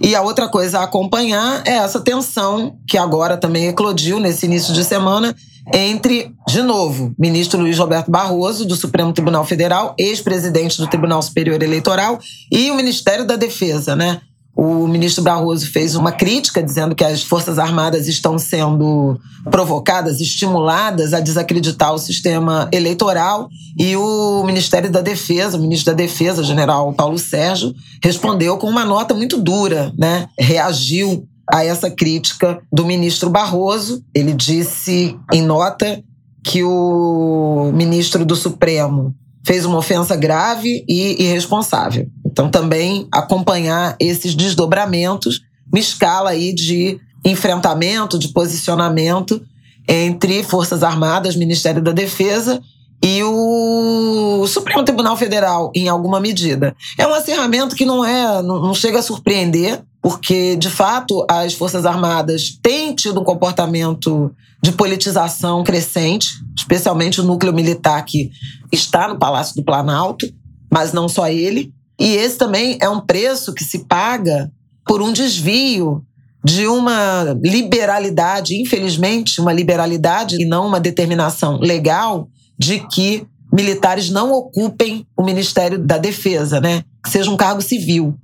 E 0.00 0.14
a 0.14 0.20
outra 0.20 0.46
coisa 0.46 0.80
a 0.80 0.84
acompanhar 0.84 1.62
é 1.66 1.76
essa 1.76 2.00
tensão 2.00 2.76
que 2.86 2.98
agora 2.98 3.36
também 3.36 3.68
eclodiu 3.68 4.20
nesse 4.20 4.44
início 4.44 4.74
de 4.74 4.84
semana 4.84 5.34
entre, 5.72 6.32
de 6.46 6.62
novo, 6.62 7.14
ministro 7.18 7.60
Luiz 7.60 7.78
Roberto 7.78 8.10
Barroso, 8.10 8.64
do 8.64 8.76
Supremo 8.76 9.12
Tribunal 9.12 9.44
Federal, 9.44 9.94
ex-presidente 9.98 10.78
do 10.78 10.86
Tribunal 10.86 11.20
Superior 11.22 11.62
Eleitoral, 11.62 12.18
e 12.50 12.70
o 12.70 12.74
Ministério 12.74 13.26
da 13.26 13.36
Defesa, 13.36 13.96
né? 13.96 14.20
O 14.56 14.88
ministro 14.88 15.22
Barroso 15.22 15.70
fez 15.70 15.94
uma 15.94 16.10
crítica 16.10 16.62
dizendo 16.62 16.94
que 16.94 17.04
as 17.04 17.22
Forças 17.22 17.58
Armadas 17.58 18.08
estão 18.08 18.38
sendo 18.38 19.20
provocadas, 19.50 20.18
estimuladas 20.18 21.12
a 21.12 21.20
desacreditar 21.20 21.92
o 21.92 21.98
sistema 21.98 22.66
eleitoral. 22.72 23.50
E 23.78 23.94
o 23.98 24.42
Ministério 24.44 24.90
da 24.90 25.02
Defesa, 25.02 25.58
o 25.58 25.60
ministro 25.60 25.92
da 25.92 25.96
Defesa, 25.96 26.42
general 26.42 26.90
Paulo 26.94 27.18
Sérgio, 27.18 27.74
respondeu 28.02 28.56
com 28.56 28.66
uma 28.66 28.86
nota 28.86 29.12
muito 29.12 29.36
dura, 29.36 29.92
né? 29.98 30.26
Reagiu 30.38 31.28
a 31.50 31.64
essa 31.64 31.90
crítica 31.90 32.60
do 32.72 32.84
ministro 32.84 33.30
Barroso. 33.30 34.04
Ele 34.14 34.32
disse 34.32 35.16
em 35.32 35.42
nota 35.42 36.02
que 36.44 36.62
o 36.62 37.72
ministro 37.74 38.24
do 38.24 38.36
Supremo 38.36 39.14
fez 39.44 39.64
uma 39.64 39.78
ofensa 39.78 40.16
grave 40.16 40.84
e 40.88 41.22
irresponsável. 41.22 42.08
Então, 42.24 42.50
também 42.50 43.06
acompanhar 43.12 43.96
esses 44.00 44.34
desdobramentos, 44.34 45.40
uma 45.72 45.78
escala 45.78 46.30
aí 46.30 46.52
de 46.52 47.00
enfrentamento, 47.24 48.18
de 48.18 48.28
posicionamento 48.28 49.40
entre 49.88 50.42
Forças 50.42 50.82
Armadas, 50.82 51.36
Ministério 51.36 51.82
da 51.82 51.92
Defesa 51.92 52.60
e 53.02 53.22
o 53.22 54.46
Supremo 54.46 54.84
Tribunal 54.84 55.16
Federal, 55.16 55.70
em 55.74 55.88
alguma 55.88 56.20
medida. 56.20 56.74
É 56.98 57.06
um 57.06 57.14
acirramento 57.14 57.76
que 57.76 57.84
não 57.84 58.04
é, 58.04 58.42
não 58.42 58.74
chega 58.74 58.98
a 58.98 59.02
surpreender, 59.02 59.82
porque, 60.02 60.56
de 60.56 60.70
fato, 60.70 61.24
as 61.28 61.54
Forças 61.54 61.84
Armadas 61.84 62.58
têm 62.62 62.94
tido 62.94 63.20
um 63.20 63.24
comportamento 63.24 64.32
de 64.62 64.72
politização 64.72 65.62
crescente, 65.62 66.28
especialmente 66.56 67.20
o 67.20 67.24
núcleo 67.24 67.52
militar 67.52 68.04
que 68.04 68.30
está 68.72 69.08
no 69.08 69.18
Palácio 69.18 69.54
do 69.54 69.64
Planalto, 69.64 70.26
mas 70.70 70.92
não 70.92 71.08
só 71.08 71.28
ele. 71.28 71.72
E 71.98 72.14
esse 72.14 72.36
também 72.36 72.78
é 72.80 72.88
um 72.88 73.00
preço 73.00 73.52
que 73.52 73.64
se 73.64 73.84
paga 73.84 74.50
por 74.86 75.02
um 75.02 75.12
desvio 75.12 76.04
de 76.44 76.66
uma 76.66 77.36
liberalidade, 77.42 78.60
infelizmente, 78.60 79.40
uma 79.40 79.52
liberalidade 79.52 80.40
e 80.40 80.44
não 80.44 80.66
uma 80.66 80.78
determinação 80.78 81.58
legal 81.58 82.28
de 82.58 82.80
que 82.88 83.26
militares 83.52 84.10
não 84.10 84.32
ocupem 84.32 85.06
o 85.16 85.22
Ministério 85.22 85.78
da 85.78 85.98
Defesa, 85.98 86.60
né? 86.60 86.84
que 87.02 87.10
seja 87.10 87.30
um 87.30 87.36
cargo 87.36 87.62
civil. 87.62 88.14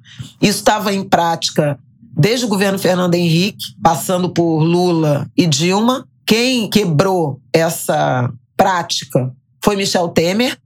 Isso 0.40 0.58
estava 0.58 0.92
em 0.92 1.04
prática 1.04 1.78
desde 2.14 2.44
o 2.44 2.48
governo 2.48 2.78
Fernando 2.78 3.14
Henrique, 3.14 3.74
passando 3.82 4.30
por 4.30 4.58
Lula 4.58 5.30
e 5.36 5.46
Dilma. 5.46 6.06
Quem 6.26 6.68
quebrou 6.68 7.40
essa 7.52 8.30
prática 8.56 9.32
foi 9.62 9.76
Michel 9.76 10.08
Temer, 10.08 10.58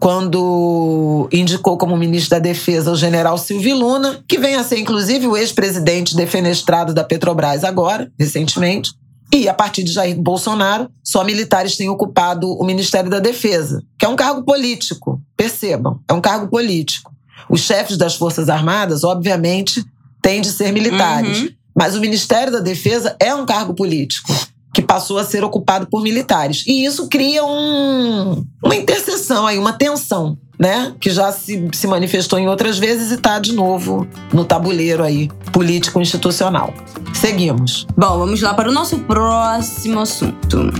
quando 0.00 1.28
indicou 1.30 1.76
como 1.76 1.96
ministro 1.96 2.30
da 2.30 2.38
Defesa 2.38 2.90
o 2.90 2.96
general 2.96 3.36
Silvio 3.36 3.76
Luna, 3.76 4.24
que 4.26 4.38
vem 4.38 4.56
a 4.56 4.64
ser 4.64 4.78
inclusive 4.78 5.26
o 5.26 5.36
ex-presidente 5.36 6.16
defenestrado 6.16 6.94
da 6.94 7.04
Petrobras 7.04 7.64
agora, 7.64 8.10
recentemente. 8.18 8.92
E 9.32 9.48
a 9.48 9.54
partir 9.54 9.84
de 9.84 9.92
Jair 9.92 10.20
Bolsonaro, 10.20 10.90
só 11.04 11.22
militares 11.22 11.76
têm 11.76 11.88
ocupado 11.88 12.50
o 12.52 12.64
Ministério 12.64 13.08
da 13.08 13.20
Defesa, 13.20 13.82
que 13.98 14.04
é 14.04 14.08
um 14.08 14.16
cargo 14.16 14.42
político, 14.42 15.20
percebam, 15.36 16.00
é 16.08 16.12
um 16.12 16.20
cargo 16.20 16.48
político. 16.48 17.12
Os 17.48 17.60
chefes 17.60 17.96
das 17.96 18.16
Forças 18.16 18.48
Armadas, 18.48 19.04
obviamente, 19.04 19.84
têm 20.20 20.40
de 20.40 20.50
ser 20.50 20.72
militares. 20.72 21.42
Uhum. 21.42 21.48
Mas 21.76 21.94
o 21.94 22.00
Ministério 22.00 22.52
da 22.52 22.58
Defesa 22.58 23.16
é 23.20 23.34
um 23.34 23.46
cargo 23.46 23.74
político 23.74 24.32
que 24.72 24.82
passou 24.82 25.18
a 25.18 25.24
ser 25.24 25.42
ocupado 25.42 25.86
por 25.86 26.02
militares. 26.02 26.64
E 26.66 26.84
isso 26.84 27.08
cria 27.08 27.44
um, 27.44 28.44
uma 28.62 28.76
interseção 28.76 29.46
aí, 29.46 29.58
uma 29.58 29.72
tensão, 29.72 30.38
né? 30.60 30.94
Que 31.00 31.08
já 31.08 31.32
se, 31.32 31.68
se 31.72 31.86
manifestou 31.86 32.38
em 32.38 32.46
outras 32.46 32.78
vezes 32.78 33.10
e 33.10 33.14
está 33.14 33.38
de 33.38 33.54
novo 33.54 34.06
no 34.30 34.44
tabuleiro 34.44 35.02
aí 35.02 35.30
político 35.50 35.98
institucional. 36.02 36.74
Seguimos. 37.14 37.86
Bom, 37.96 38.18
vamos 38.18 38.42
lá 38.42 38.52
para 38.52 38.68
o 38.68 38.72
nosso 38.72 38.98
próximo 38.98 40.00
assunto. 40.00 40.70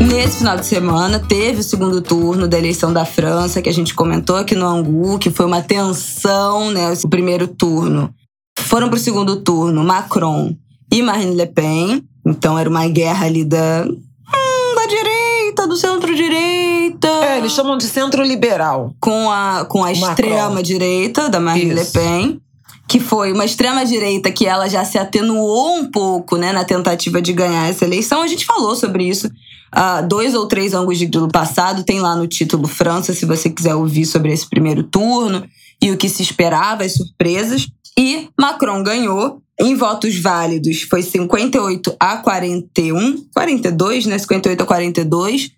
Nesse 0.00 0.38
final 0.38 0.56
de 0.56 0.66
semana, 0.66 1.18
teve 1.18 1.60
o 1.60 1.64
segundo 1.64 2.00
turno 2.00 2.46
da 2.46 2.56
eleição 2.56 2.92
da 2.92 3.04
França, 3.04 3.60
que 3.60 3.68
a 3.68 3.74
gente 3.74 3.92
comentou 3.92 4.36
aqui 4.36 4.54
no 4.54 4.66
Angu, 4.66 5.18
que 5.18 5.30
foi 5.30 5.46
uma 5.46 5.60
tensão, 5.60 6.70
né? 6.70 6.92
O 7.04 7.08
primeiro 7.08 7.48
turno. 7.48 8.14
Foram 8.60 8.88
para 8.88 8.96
o 8.96 9.00
segundo 9.00 9.36
turno 9.36 9.82
Macron 9.82 10.54
e 10.92 11.02
Marine 11.02 11.34
Le 11.34 11.46
Pen. 11.46 12.04
Então 12.24 12.56
era 12.56 12.70
uma 12.70 12.86
guerra 12.86 13.26
ali 13.26 13.44
da, 13.44 13.84
do 15.68 15.76
centro-direita. 15.76 17.08
É, 17.08 17.38
eles 17.38 17.52
chamam 17.52 17.76
de 17.76 17.84
centro-liberal. 17.84 18.94
Com 19.00 19.30
a, 19.30 19.64
com 19.68 19.84
a 19.84 19.92
extrema-direita 19.92 21.28
da 21.28 21.38
Marine 21.38 21.74
Isso. 21.74 21.98
Le 21.98 22.04
Pen 22.04 22.40
que 22.88 22.98
foi 22.98 23.32
uma 23.32 23.44
extrema-direita 23.44 24.32
que 24.32 24.46
ela 24.46 24.66
já 24.66 24.82
se 24.82 24.96
atenuou 24.96 25.76
um 25.76 25.90
pouco 25.90 26.38
né, 26.38 26.52
na 26.52 26.64
tentativa 26.64 27.20
de 27.20 27.34
ganhar 27.34 27.68
essa 27.68 27.84
eleição. 27.84 28.22
A 28.22 28.26
gente 28.26 28.46
falou 28.46 28.74
sobre 28.74 29.04
isso 29.04 29.26
uh, 29.26 30.08
dois 30.08 30.34
ou 30.34 30.46
três 30.46 30.72
ângulos 30.72 30.98
do 31.10 31.28
passado, 31.28 31.84
tem 31.84 32.00
lá 32.00 32.16
no 32.16 32.26
título 32.26 32.66
França, 32.66 33.12
se 33.12 33.26
você 33.26 33.50
quiser 33.50 33.74
ouvir 33.74 34.06
sobre 34.06 34.32
esse 34.32 34.48
primeiro 34.48 34.82
turno 34.82 35.44
e 35.82 35.90
o 35.90 35.98
que 35.98 36.08
se 36.08 36.22
esperava, 36.22 36.82
as 36.82 36.94
surpresas. 36.94 37.68
E 37.96 38.28
Macron 38.38 38.82
ganhou. 38.82 39.42
Em 39.60 39.74
votos 39.74 40.16
válidos 40.16 40.82
foi 40.82 41.02
58 41.02 41.96
a 41.98 42.18
41, 42.18 43.24
42, 43.34 44.06
né? 44.06 44.16
58 44.16 44.62
a 44.62 44.64
42 44.64 45.50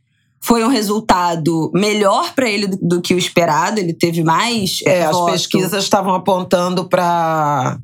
foi 0.43 0.65
um 0.65 0.69
resultado 0.69 1.71
melhor 1.75 2.33
para 2.35 2.49
ele 2.49 2.67
do, 2.67 2.79
do, 2.81 2.99
que 3.01 3.15
o 3.15 3.19
esperado. 3.19 3.79
Ele 3.79 3.93
teve 3.93 4.25
mais. 4.25 4.81
É, 4.87 5.05
as 5.05 5.21
pesquisas 5.27 5.85
estavam 5.85 6.15
apontando 6.15 6.87
para 6.87 7.79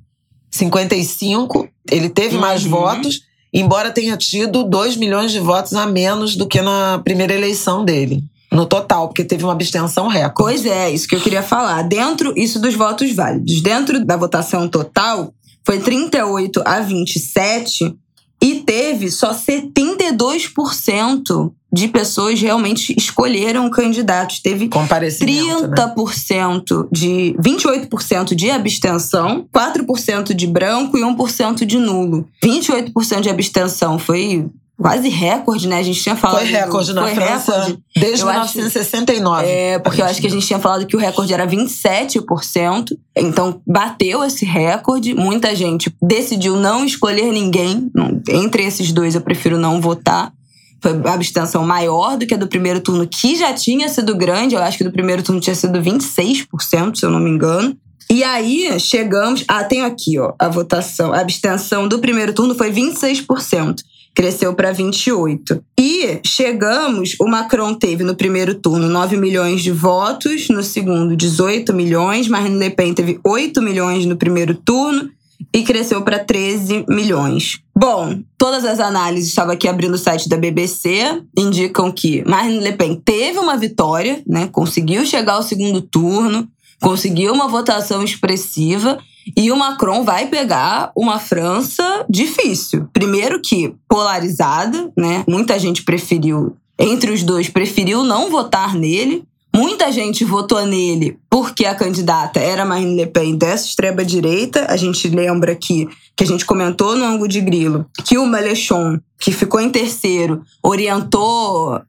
55. 0.50 1.68
Ele 1.90 2.08
teve 2.08 2.36
uhum. 2.36 2.40
mais 2.40 2.64
votos, 2.64 3.20
embora 3.52 3.90
tenha 3.90 4.16
tido 4.16 4.64
2 4.64 4.96
milhões 4.96 5.32
de 5.32 5.38
votos 5.38 5.74
a 5.74 5.84
menos 5.86 6.34
do 6.34 6.48
que 6.48 6.62
na 6.62 6.98
primeira 7.04 7.34
eleição 7.34 7.84
dele. 7.84 8.24
No 8.50 8.64
total, 8.64 9.08
porque 9.08 9.24
teve 9.24 9.44
uma 9.44 9.52
abstenção 9.52 10.08
recorde. 10.08 10.62
Pois 10.62 10.64
é, 10.64 10.88
isso 10.90 11.06
que 11.06 11.14
eu 11.14 11.20
queria 11.20 11.42
falar. 11.42 11.82
Dentro, 11.82 12.32
isso 12.36 12.58
dos 12.58 12.74
votos 12.74 13.12
válidos. 13.12 13.60
Dentro 13.60 14.02
da 14.04 14.16
votação 14.16 14.66
total, 14.68 15.34
foi 15.64 15.80
38 15.80 16.62
a 16.64 16.80
27 16.80 17.94
e 18.40 18.60
teve 18.60 19.10
só 19.10 19.34
72% 19.34 21.52
de 21.76 21.88
pessoas 21.88 22.40
realmente 22.40 22.94
escolheram 22.96 23.68
candidatos. 23.70 24.40
Teve 24.40 24.68
30% 24.68 26.82
né? 26.82 26.88
de 26.90 27.36
28% 27.40 28.34
de 28.34 28.50
abstenção, 28.50 29.46
4% 29.54 30.34
de 30.34 30.46
branco 30.46 30.96
e 30.96 31.02
1% 31.02 31.64
de 31.64 31.78
nulo. 31.78 32.26
28% 32.42 33.20
de 33.20 33.30
abstenção 33.30 33.98
foi 33.98 34.48
quase 34.80 35.08
recorde, 35.08 35.66
né? 35.66 35.78
A 35.78 35.82
gente 35.82 36.00
tinha 36.00 36.16
falado. 36.16 36.40
Foi 36.40 36.48
recorde 36.48 36.88
do, 36.88 36.94
na 36.94 37.02
foi 37.02 37.14
França 37.14 37.52
recorde. 37.52 37.78
desde 37.96 38.22
eu 38.22 38.28
1969. 38.28 39.42
Acho, 39.42 39.50
é, 39.50 39.78
porque 39.78 40.02
eu 40.02 40.06
acho 40.06 40.20
que 40.20 40.26
a 40.26 40.30
gente 40.30 40.46
tinha 40.46 40.58
falado 40.58 40.86
que 40.86 40.96
o 40.96 40.98
recorde 40.98 41.32
era 41.32 41.46
27%. 41.46 42.96
Então, 43.16 43.60
bateu 43.66 44.22
esse 44.22 44.44
recorde. 44.44 45.14
Muita 45.14 45.54
gente 45.54 45.94
decidiu 46.02 46.56
não 46.56 46.84
escolher 46.84 47.32
ninguém. 47.32 47.90
Entre 48.28 48.64
esses 48.64 48.92
dois, 48.92 49.14
eu 49.14 49.20
prefiro 49.20 49.58
não 49.58 49.80
votar. 49.80 50.32
Foi 50.80 50.92
uma 50.92 51.14
abstenção 51.14 51.66
maior 51.66 52.16
do 52.16 52.26
que 52.26 52.34
a 52.34 52.36
do 52.36 52.48
primeiro 52.48 52.80
turno, 52.80 53.06
que 53.06 53.36
já 53.36 53.52
tinha 53.52 53.88
sido 53.88 54.14
grande. 54.14 54.54
Eu 54.54 54.62
acho 54.62 54.78
que 54.78 54.84
do 54.84 54.92
primeiro 54.92 55.22
turno 55.22 55.40
tinha 55.40 55.54
sido 55.54 55.80
26%, 55.80 56.96
se 56.96 57.04
eu 57.04 57.10
não 57.10 57.20
me 57.20 57.30
engano. 57.30 57.76
E 58.10 58.22
aí 58.22 58.78
chegamos. 58.78 59.44
Ah, 59.48 59.64
tenho 59.64 59.84
aqui, 59.84 60.18
ó, 60.18 60.32
a 60.38 60.48
votação. 60.48 61.12
A 61.12 61.20
abstenção 61.20 61.88
do 61.88 61.98
primeiro 61.98 62.32
turno 62.32 62.54
foi 62.54 62.70
26%. 62.70 63.82
Cresceu 64.14 64.54
para 64.54 64.72
28. 64.72 65.62
E 65.78 66.20
chegamos, 66.24 67.16
o 67.20 67.26
Macron 67.26 67.74
teve 67.74 68.02
no 68.02 68.14
primeiro 68.14 68.54
turno 68.54 68.88
9 68.88 69.16
milhões 69.16 69.62
de 69.62 69.70
votos, 69.70 70.48
no 70.48 70.62
segundo 70.62 71.14
18 71.14 71.74
milhões, 71.74 72.26
Marine 72.26 72.56
Le 72.56 72.70
Pen 72.70 72.94
teve 72.94 73.20
8 73.22 73.60
milhões 73.60 74.06
no 74.06 74.16
primeiro 74.16 74.54
turno 74.54 75.10
e 75.52 75.62
cresceu 75.62 76.02
para 76.02 76.18
13 76.18 76.84
milhões. 76.88 77.60
Bom, 77.74 78.20
todas 78.38 78.64
as 78.64 78.80
análises, 78.80 79.28
estava 79.28 79.52
aqui 79.52 79.68
abrindo 79.68 79.94
o 79.94 79.98
site 79.98 80.28
da 80.28 80.36
BBC, 80.36 81.22
indicam 81.36 81.90
que 81.92 82.22
Marine 82.28 82.60
Le 82.60 82.72
Pen 82.72 82.94
teve 82.94 83.38
uma 83.38 83.56
vitória, 83.56 84.22
né? 84.26 84.48
Conseguiu 84.50 85.04
chegar 85.04 85.34
ao 85.34 85.42
segundo 85.42 85.80
turno, 85.80 86.48
conseguiu 86.80 87.32
uma 87.32 87.48
votação 87.48 88.02
expressiva 88.02 88.98
e 89.36 89.50
o 89.50 89.56
Macron 89.56 90.04
vai 90.04 90.26
pegar 90.28 90.92
uma 90.96 91.18
França 91.18 92.04
difícil. 92.08 92.88
Primeiro 92.92 93.40
que 93.42 93.74
polarizada, 93.88 94.90
né? 94.96 95.24
Muita 95.26 95.58
gente 95.58 95.82
preferiu 95.82 96.56
entre 96.78 97.10
os 97.10 97.22
dois 97.22 97.48
preferiu 97.48 98.04
não 98.04 98.30
votar 98.30 98.74
nele. 98.74 99.24
Muita 99.56 99.90
gente 99.90 100.22
votou 100.22 100.66
nele 100.66 101.18
porque 101.30 101.64
a 101.64 101.74
candidata 101.74 102.38
era 102.38 102.62
Marine 102.62 102.94
Le 102.94 103.06
Pen 103.06 103.36
dessa 103.36 103.64
extrema 103.64 104.04
direita. 104.04 104.66
A 104.68 104.76
gente 104.76 105.08
lembra 105.08 105.52
aqui 105.52 105.88
que 106.14 106.24
a 106.24 106.26
gente 106.26 106.44
comentou 106.44 106.94
no 106.94 107.06
ângulo 107.06 107.26
de 107.26 107.40
grilo 107.40 107.86
que 108.04 108.18
o 108.18 108.26
Mélenchon, 108.26 109.00
que 109.18 109.32
ficou 109.32 109.58
em 109.58 109.70
terceiro, 109.70 110.42
orientou 110.62 111.80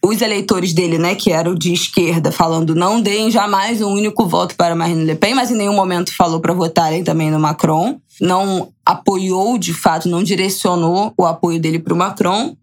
os 0.00 0.22
eleitores 0.22 0.72
dele, 0.72 0.98
né, 0.98 1.16
que 1.16 1.32
eram 1.32 1.52
de 1.52 1.72
esquerda, 1.72 2.30
falando 2.30 2.76
não 2.76 3.00
deem 3.00 3.28
jamais 3.28 3.82
um 3.82 3.92
único 3.92 4.24
voto 4.28 4.54
para 4.54 4.76
Marine 4.76 5.04
Le 5.04 5.16
Pen, 5.16 5.34
mas 5.34 5.50
em 5.50 5.56
nenhum 5.56 5.74
momento 5.74 6.14
falou 6.14 6.38
para 6.38 6.54
votarem 6.54 7.02
também 7.02 7.28
no 7.28 7.40
Macron. 7.40 7.98
Não 8.20 8.68
apoiou, 8.84 9.58
de 9.58 9.74
fato, 9.74 10.08
não 10.08 10.22
direcionou 10.22 11.12
o 11.18 11.26
apoio 11.26 11.58
dele 11.58 11.80
para 11.80 11.92
o 11.92 11.96
Macron. 11.96 12.54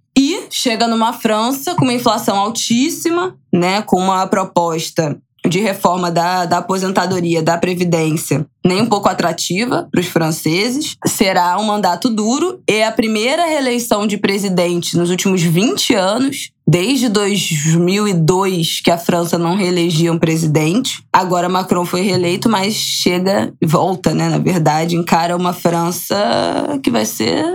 E 0.54 0.56
chega 0.56 0.88
numa 0.88 1.14
França 1.14 1.74
com 1.74 1.84
uma 1.84 1.94
inflação 1.94 2.38
altíssima, 2.38 3.36
né, 3.52 3.82
com 3.82 4.00
uma 4.00 4.28
proposta 4.28 5.20
de 5.50 5.60
reforma 5.60 6.10
da, 6.10 6.46
da 6.46 6.60
aposentadoria, 6.60 7.42
da 7.42 7.58
Previdência, 7.58 8.46
nem 8.66 8.82
um 8.82 8.86
pouco 8.86 9.10
atrativa 9.10 9.88
para 9.92 10.00
os 10.00 10.08
franceses. 10.08 10.96
Será 11.06 11.58
um 11.60 11.66
mandato 11.66 12.10
duro. 12.10 12.62
É 12.66 12.86
a 12.86 12.92
primeira 12.92 13.46
reeleição 13.46 14.08
de 14.08 14.18
presidente 14.18 14.96
nos 14.96 15.10
últimos 15.10 15.42
20 15.42 15.96
anos. 15.96 16.52
Desde 16.66 17.10
2002 17.10 18.80
que 18.80 18.90
a 18.90 18.98
França 18.98 19.38
não 19.38 19.58
reelegia 19.58 20.14
um 20.14 20.18
presidente. 20.18 21.04
Agora 21.12 21.50
Macron 21.50 21.84
foi 21.84 22.02
reeleito, 22.02 22.48
mas 22.48 22.74
chega 22.74 23.54
e 23.62 23.66
volta, 23.66 24.14
né? 24.14 24.30
Na 24.30 24.38
verdade, 24.38 24.96
encara 24.96 25.36
uma 25.36 25.52
França 25.52 26.80
que 26.82 26.90
vai 26.90 27.06
ser 27.06 27.46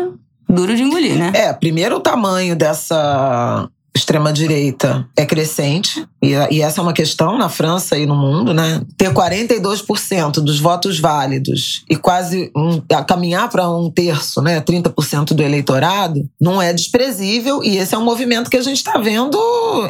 duro 0.49 0.75
de 0.75 0.83
engolir, 0.83 1.17
né? 1.17 1.33
É, 1.35 1.53
primeiro 1.53 1.97
o 1.97 2.01
tamanho 2.01 2.57
dessa 2.57 3.69
extrema-direita 3.99 5.07
é 5.17 5.27
crescente, 5.27 6.07
e, 6.23 6.31
e, 6.51 6.63
essa 6.63 6.81
é 6.81 6.83
uma 6.83 6.93
questão 6.93 7.37
na 7.37 7.49
França 7.49 7.99
e 7.99 8.07
no 8.07 8.15
mundo, 8.15 8.55
né? 8.55 8.81
Ter 8.97 9.13
42% 9.13 10.35
dos 10.35 10.61
votos 10.61 11.01
válidos 11.01 11.85
e 11.91 11.97
quase 11.97 12.51
um, 12.57 12.81
caminhar 13.07 13.49
para 13.51 13.69
um 13.69 13.91
terço, 13.91 14.41
né? 14.41 14.61
30% 14.61 15.35
do 15.35 15.43
eleitorado, 15.43 16.29
não 16.41 16.63
é 16.63 16.73
desprezível, 16.73 17.63
e 17.63 17.77
esse 17.77 17.95
é 17.95 17.99
um 17.99 18.05
movimento 18.05 18.49
que 18.49 18.57
a 18.57 18.63
gente 18.63 18.77
está 18.77 18.99
vendo, 18.99 19.39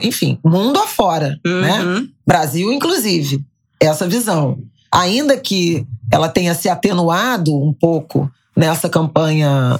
enfim, 0.02 0.38
mundo 0.44 0.78
afora, 0.78 1.38
né? 1.44 1.82
uhum. 1.82 2.00
né? 2.00 2.06
Brasil, 2.26 2.72
inclusive, 2.72 3.44
essa 3.78 4.08
visão. 4.08 4.58
Ainda 4.90 5.36
que 5.36 5.86
ela 6.10 6.28
tenha 6.28 6.54
se 6.54 6.68
atenuado 6.68 7.54
um 7.54 7.74
pouco 7.74 8.30
nessa 8.56 8.88
campanha 8.88 9.78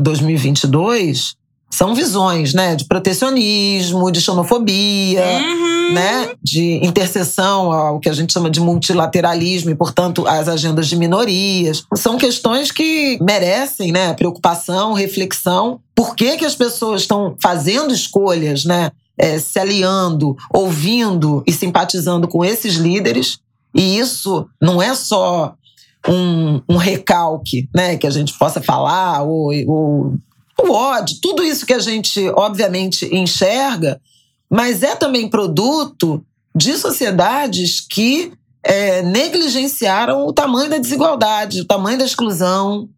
2022, 0.00 1.34
é, 1.34 1.38
são 1.70 1.94
visões, 1.94 2.54
né, 2.54 2.74
de 2.74 2.86
protecionismo, 2.86 4.10
de 4.10 4.20
xenofobia, 4.20 5.22
uhum. 5.22 5.92
né, 5.92 6.30
de 6.42 6.84
interseção 6.84 7.70
ao 7.70 8.00
que 8.00 8.08
a 8.08 8.12
gente 8.12 8.32
chama 8.32 8.50
de 8.50 8.58
multilateralismo 8.58 9.70
e, 9.70 9.74
portanto, 9.74 10.26
às 10.26 10.48
agendas 10.48 10.88
de 10.88 10.96
minorias. 10.96 11.84
São 11.94 12.16
questões 12.16 12.72
que 12.72 13.18
merecem, 13.20 13.92
né, 13.92 14.14
preocupação, 14.14 14.94
reflexão. 14.94 15.78
Por 15.94 16.16
que, 16.16 16.38
que 16.38 16.44
as 16.44 16.54
pessoas 16.54 17.02
estão 17.02 17.36
fazendo 17.40 17.92
escolhas, 17.92 18.64
né, 18.64 18.90
é, 19.18 19.38
se 19.38 19.58
aliando, 19.58 20.36
ouvindo 20.52 21.42
e 21.46 21.52
simpatizando 21.52 22.26
com 22.26 22.44
esses 22.44 22.74
líderes? 22.76 23.38
E 23.74 23.98
isso 23.98 24.48
não 24.60 24.80
é 24.80 24.94
só 24.94 25.54
um, 26.08 26.62
um 26.68 26.76
recalque, 26.76 27.68
né, 27.74 27.96
que 27.96 28.06
a 28.06 28.10
gente 28.10 28.36
possa 28.38 28.60
falar 28.60 29.22
ou, 29.22 29.52
ou 29.66 30.14
o 30.60 30.72
ódio, 30.72 31.18
tudo 31.22 31.44
isso 31.44 31.64
que 31.64 31.72
a 31.72 31.78
gente, 31.78 32.28
obviamente, 32.30 33.08
enxerga, 33.14 34.00
mas 34.50 34.82
é 34.82 34.96
também 34.96 35.28
produto 35.28 36.24
de 36.54 36.76
sociedades 36.76 37.80
que 37.80 38.32
é, 38.64 39.02
negligenciaram 39.02 40.26
o 40.26 40.32
tamanho 40.32 40.68
da 40.68 40.78
desigualdade, 40.78 41.60
o 41.60 41.64
tamanho 41.64 41.98
da 41.98 42.04
exclusão, 42.04 42.88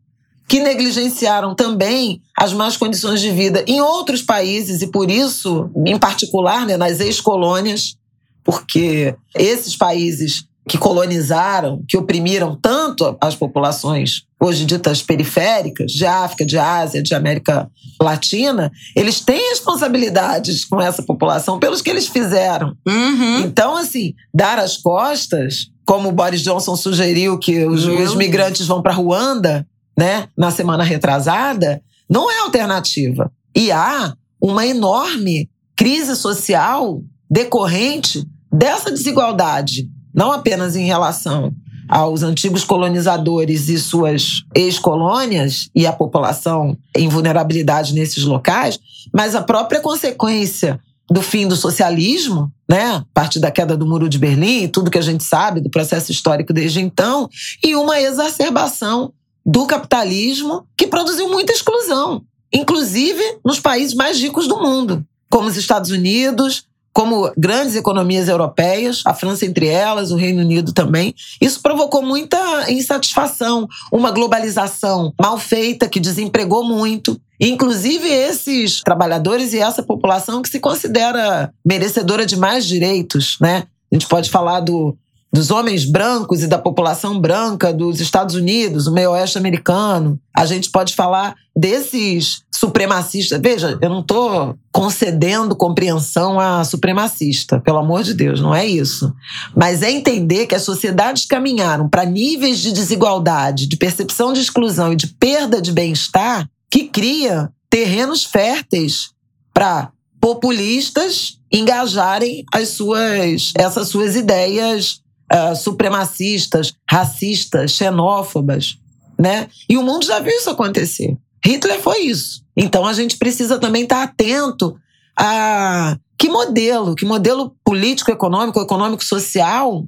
que 0.49 0.59
negligenciaram 0.59 1.55
também 1.55 2.23
as 2.37 2.53
más 2.53 2.77
condições 2.77 3.21
de 3.21 3.31
vida 3.31 3.63
em 3.69 3.81
outros 3.81 4.23
países 4.23 4.81
e 4.83 4.87
por 4.87 5.11
isso, 5.11 5.71
em 5.87 5.99
particular, 5.99 6.67
né, 6.67 6.77
nas 6.77 6.99
ex-colônias, 6.99 7.95
porque 8.43 9.15
esses 9.35 9.77
países 9.77 10.45
que 10.69 10.79
colonizaram, 10.79 11.83
que 11.89 11.97
oprimiram 11.97 12.57
tanto 12.61 13.17
as 13.21 13.35
populações 13.35 14.25
hoje 14.41 14.65
ditas 14.65 15.03
periféricas, 15.03 15.93
de 15.93 16.07
África, 16.07 16.47
de 16.47 16.59
Ásia, 16.59 17.03
de 17.03 17.15
América 17.15 17.71
Latina, 18.01 18.73
eles 18.97 19.21
têm 19.21 19.51
responsabilidades 19.51 20.65
com 20.65 20.81
essa 20.81 21.03
população 21.03 21.59
pelos 21.59 21.83
que 21.83 21.91
eles 21.91 22.07
fizeram. 22.07 22.75
Uhum. 22.87 23.41
Então, 23.41 23.77
assim, 23.77 24.15
dar 24.33 24.59
as 24.59 24.79
costas, 24.79 25.71
como 25.85 26.09
o 26.09 26.13
Boris 26.13 26.41
Johnson 26.41 26.75
sugeriu 26.75 27.39
que 27.39 27.65
os, 27.67 27.85
os 27.85 28.15
migrantes 28.15 28.67
vão 28.67 28.81
para 28.81 28.95
Ruanda, 28.95 29.67
né, 29.97 30.29
na 30.37 30.51
semana 30.51 30.85
retrasada, 30.85 31.83
não 32.09 32.31
é 32.31 32.39
alternativa. 32.41 33.31
E 33.55 33.71
há 33.71 34.15
uma 34.41 34.67
enorme 34.67 35.51
crise 35.77 36.17
social 36.17 37.03
decorrente 37.31 38.27
dessa 38.51 38.91
desigualdade 38.91 39.89
não 40.15 40.33
apenas 40.33 40.77
em 40.77 40.85
relação 40.85 41.53
aos 41.89 42.23
antigos 42.23 42.63
colonizadores 42.63 43.69
e 43.69 43.79
suas 43.79 44.45
ex-colônias 44.55 45.69
e 45.75 45.87
a 45.87 45.93
população 45.93 46.79
em 46.97 47.09
vulnerabilidade 47.09 47.93
nesses 47.95 48.23
locais, 48.23 48.79
mas 49.13 49.35
a 49.35 49.43
própria 49.43 49.81
consequência 49.81 50.79
do 51.11 51.21
fim 51.21 51.49
do 51.49 51.57
socialismo, 51.57 52.53
né, 52.69 52.93
a 52.93 53.05
partir 53.13 53.41
da 53.41 53.51
queda 53.51 53.77
do 53.77 53.85
Muro 53.85 54.09
de 54.09 54.17
Berlim, 54.17 54.69
tudo 54.69 54.91
que 54.91 54.99
a 54.99 55.03
gente 55.03 55.25
sabe 55.25 55.61
do 55.61 55.69
processo 55.69 56.13
histórico 56.13 56.53
desde 56.53 56.81
então, 56.81 57.29
e 57.65 57.75
uma 57.75 58.01
exacerbação 58.01 59.13
do 59.45 59.67
capitalismo 59.67 60.65
que 60.77 60.87
produziu 60.87 61.29
muita 61.29 61.53
exclusão, 61.53 62.23
inclusive 62.53 63.23
nos 63.45 63.59
países 63.59 63.95
mais 63.95 64.21
ricos 64.21 64.47
do 64.47 64.61
mundo, 64.61 65.05
como 65.29 65.49
os 65.49 65.57
Estados 65.57 65.91
Unidos, 65.91 66.65
como 66.93 67.31
grandes 67.37 67.77
economias 67.77 68.29
europeias, 68.29 69.03
a 69.07 69.15
França 69.15 69.47
entre 69.47 69.67
elas, 69.67 70.11
o 70.11 70.17
Reino 70.17 70.43
Unido 70.43 70.73
também. 70.73 71.15
Isso 71.41 71.61
provocou 71.63 72.03
muita 72.03 72.71
insatisfação, 72.71 73.69
uma 73.93 74.11
globalização 74.11 75.13
mal 75.21 75.39
feita 75.39 75.89
que 75.89 76.01
desempregou 76.01 76.65
muito. 76.65 77.21
Inclusive 77.41 78.09
esses 78.09 78.83
trabalhadores 78.83 79.53
e 79.53 79.59
essa 79.59 79.83
população 79.83 80.43
que 80.43 80.49
se 80.49 80.61
considera 80.61 81.53
merecedora 81.65 82.27
de 82.27 82.37
mais 82.37 82.67
direitos, 82.67 83.39
né? 83.41 83.65
A 83.91 83.95
gente 83.95 84.07
pode 84.07 84.29
falar 84.29 84.61
do 84.61 84.97
dos 85.33 85.51
homens 85.51 85.85
brancos 85.85 86.43
e 86.43 86.49
da 86.49 86.59
população 86.59 87.21
branca 87.21 87.73
dos 87.73 88.01
Estados 88.01 88.35
Unidos, 88.35 88.87
o 88.87 88.93
meio 88.93 89.13
oeste 89.13 89.39
americano. 89.39 90.19
A 90.35 90.45
gente 90.45 90.71
pode 90.71 90.95
falar 90.95 91.37
desses 91.57 92.43
supremacistas. 92.51 93.41
Veja, 93.41 93.79
eu 93.81 93.89
não 93.89 94.01
estou 94.01 94.57
concedendo 94.73 95.55
compreensão 95.55 96.39
a 96.39 96.65
supremacista, 96.65 97.61
pelo 97.61 97.79
amor 97.79 98.03
de 98.03 98.13
Deus, 98.13 98.41
não 98.41 98.55
é 98.55 98.67
isso. 98.67 99.13
Mas 99.57 99.83
é 99.83 99.91
entender 99.91 100.47
que 100.47 100.55
as 100.55 100.63
sociedades 100.63 101.25
caminharam 101.27 101.89
para 101.89 102.05
níveis 102.05 102.59
de 102.59 102.73
desigualdade, 102.73 103.67
de 103.67 103.77
percepção 103.77 104.33
de 104.33 104.41
exclusão 104.41 104.93
e 104.93 104.97
de 104.97 105.07
perda 105.07 105.63
de 105.63 105.73
bem-estar 105.73 106.49
que 106.71 106.85
cria 106.85 107.51
terrenos 107.69 108.25
férteis 108.25 109.11
para 109.55 109.91
populistas 110.21 111.39
engajarem 111.51 112.45
as 112.53 112.69
suas 112.71 113.53
essas 113.57 113.89
suas 113.89 114.15
ideias 114.15 115.01
uh, 115.33 115.57
supremacistas, 115.57 116.75
racistas, 116.89 117.73
xenófobas, 117.73 118.79
né? 119.19 119.49
E 119.69 119.77
o 119.77 119.83
mundo 119.83 120.05
já 120.05 120.19
viu 120.19 120.33
isso 120.33 120.51
acontecer. 120.51 121.17
Hitler 121.45 121.81
foi 121.81 122.01
isso. 122.01 122.43
Então 122.57 122.87
a 122.87 122.93
gente 122.93 123.17
precisa 123.17 123.59
também 123.59 123.85
estar 123.85 124.03
atento 124.03 124.77
a 125.17 125.97
que 126.19 126.29
modelo, 126.29 126.95
que 126.95 127.07
modelo 127.07 127.57
político, 127.65 128.11
econômico, 128.11 128.61
econômico, 128.61 129.05
social 129.05 129.87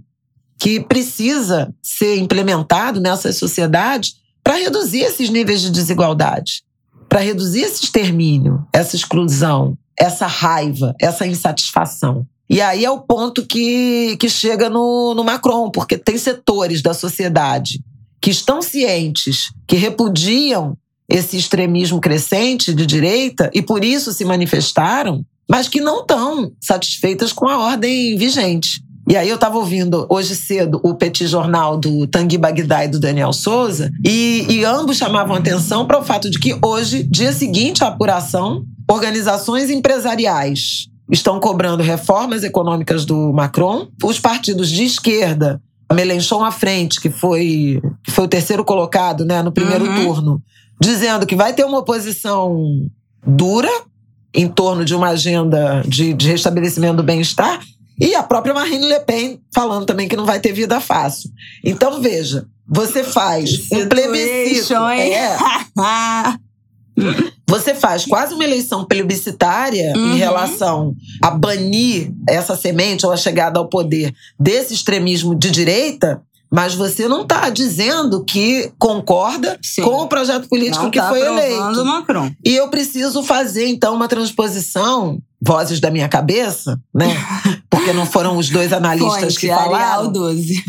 que 0.59 0.81
precisa 0.81 1.75
ser 1.83 2.19
implementado 2.19 3.01
nessas 3.01 3.37
sociedades 3.37 4.15
para 4.45 4.55
reduzir 4.55 5.01
esses 5.01 5.29
níveis 5.29 5.61
de 5.61 5.71
desigualdade, 5.71 6.63
para 7.09 7.21
reduzir 7.21 7.63
esse 7.63 7.85
extermínio, 7.85 8.65
essa 8.73 8.95
exclusão, 8.95 9.77
essa 9.99 10.27
raiva, 10.27 10.95
essa 11.01 11.27
insatisfação. 11.27 12.25
E 12.53 12.61
aí 12.61 12.85
é 12.85 12.91
o 12.91 13.01
ponto 13.01 13.47
que, 13.47 14.15
que 14.19 14.29
chega 14.29 14.69
no, 14.69 15.15
no 15.15 15.25
Macron, 15.25 15.71
porque 15.71 15.97
tem 15.97 16.19
setores 16.19 16.83
da 16.83 16.93
sociedade 16.93 17.83
que 18.21 18.29
estão 18.29 18.61
cientes, 18.61 19.51
que 19.67 19.75
repudiam 19.75 20.77
esse 21.09 21.39
extremismo 21.39 21.99
crescente 21.99 22.75
de 22.75 22.85
direita 22.85 23.51
e 23.55 23.63
por 23.63 23.83
isso 23.83 24.13
se 24.13 24.23
manifestaram, 24.23 25.25
mas 25.49 25.67
que 25.67 25.81
não 25.81 26.03
estão 26.03 26.53
satisfeitas 26.61 27.33
com 27.33 27.49
a 27.49 27.57
ordem 27.57 28.19
vigente. 28.19 28.83
E 29.09 29.17
aí 29.17 29.31
eu 29.31 29.37
estava 29.37 29.57
ouvindo 29.57 30.07
hoje 30.11 30.37
cedo 30.37 30.79
o 30.85 30.95
Petit 30.95 31.27
Jornal 31.27 31.79
do 31.79 32.07
Tanguy 32.07 32.37
Bagdá 32.37 32.85
e 32.85 32.89
do 32.89 33.01
Daniel 33.01 33.33
Souza, 33.33 33.91
e, 34.05 34.45
e 34.47 34.63
ambos 34.63 34.99
chamavam 34.99 35.35
atenção 35.35 35.87
para 35.87 35.99
o 35.99 36.05
fato 36.05 36.29
de 36.29 36.39
que 36.39 36.55
hoje, 36.63 37.03
dia 37.03 37.33
seguinte 37.33 37.83
à 37.83 37.89
apuração, 37.89 38.63
organizações 38.87 39.71
empresariais 39.71 40.92
estão 41.13 41.39
cobrando 41.39 41.83
reformas 41.83 42.43
econômicas 42.43 43.05
do 43.05 43.33
Macron. 43.35 43.87
Os 44.03 44.19
partidos 44.19 44.71
de 44.71 44.85
esquerda, 44.85 45.61
Melenchon 45.93 46.43
à 46.43 46.51
frente, 46.51 46.99
que 46.99 47.11
foi, 47.11 47.83
que 48.03 48.11
foi 48.11 48.25
o 48.25 48.29
terceiro 48.29 48.65
colocado 48.65 49.25
né, 49.25 49.43
no 49.43 49.53
primeiro 49.53 49.85
uhum. 49.85 50.05
turno, 50.05 50.43
dizendo 50.81 51.27
que 51.27 51.37
vai 51.37 51.53
ter 51.53 51.65
uma 51.65 51.79
oposição 51.79 52.57
dura 53.27 53.71
em 54.35 54.49
torno 54.49 54.87
de 54.87 54.95
uma 54.95 55.09
agenda 55.09 55.83
de, 55.87 56.15
de 56.15 56.29
restabelecimento 56.29 56.97
do 56.97 57.03
bem-estar. 57.03 57.61
E 58.01 58.15
a 58.15 58.23
própria 58.23 58.55
Marine 58.55 58.89
Le 58.89 59.01
Pen 59.01 59.39
falando 59.55 59.85
também 59.85 60.09
que 60.09 60.17
não 60.17 60.25
vai 60.25 60.41
ter 60.41 60.53
vida 60.53 60.81
fácil. 60.81 61.31
Então, 61.63 62.01
veja, 62.01 62.47
você 62.67 63.05
faz 63.05 63.71
um 63.71 63.87
plebiscito. 63.87 64.73
É, 66.95 67.32
Você 67.53 67.75
faz 67.75 68.07
quase 68.07 68.33
uma 68.33 68.45
eleição 68.45 68.83
plebiscitária 68.83 69.93
uhum. 69.95 70.15
em 70.15 70.17
relação 70.17 70.97
a 71.23 71.31
banir 71.31 72.11
essa 72.27 72.57
semente 72.57 73.05
ou 73.05 73.13
a 73.13 73.17
chegada 73.17 73.59
ao 73.59 73.69
poder 73.69 74.15
desse 74.41 74.73
extremismo 74.73 75.35
de 75.35 75.51
direita, 75.51 76.23
mas 76.51 76.75
você 76.75 77.07
não 77.07 77.23
está 77.23 77.51
dizendo 77.51 78.25
que 78.25 78.73
concorda 78.79 79.59
Sim. 79.61 79.83
com 79.83 80.01
o 80.01 80.09
projeto 80.09 80.49
político 80.49 80.85
não 80.85 80.91
que 80.91 80.99
tá 80.99 81.11
foi 81.11 81.21
eleito. 81.21 81.85
Macron. 81.85 82.31
E 82.43 82.57
eu 82.57 82.69
preciso 82.69 83.23
fazer, 83.23 83.67
então, 83.69 83.95
uma 83.95 84.09
transposição, 84.09 85.19
vozes 85.39 85.79
da 85.79 85.91
minha 85.91 86.09
cabeça, 86.09 86.81
né? 86.95 87.09
Porque 87.69 87.93
não 87.93 88.07
foram 88.07 88.39
os 88.39 88.49
dois 88.49 88.73
analistas 88.73 89.35
Fonte, 89.35 89.41
que 89.41 89.49
falaram. 89.49 89.75
Arial 89.75 90.09
12. 90.13 90.65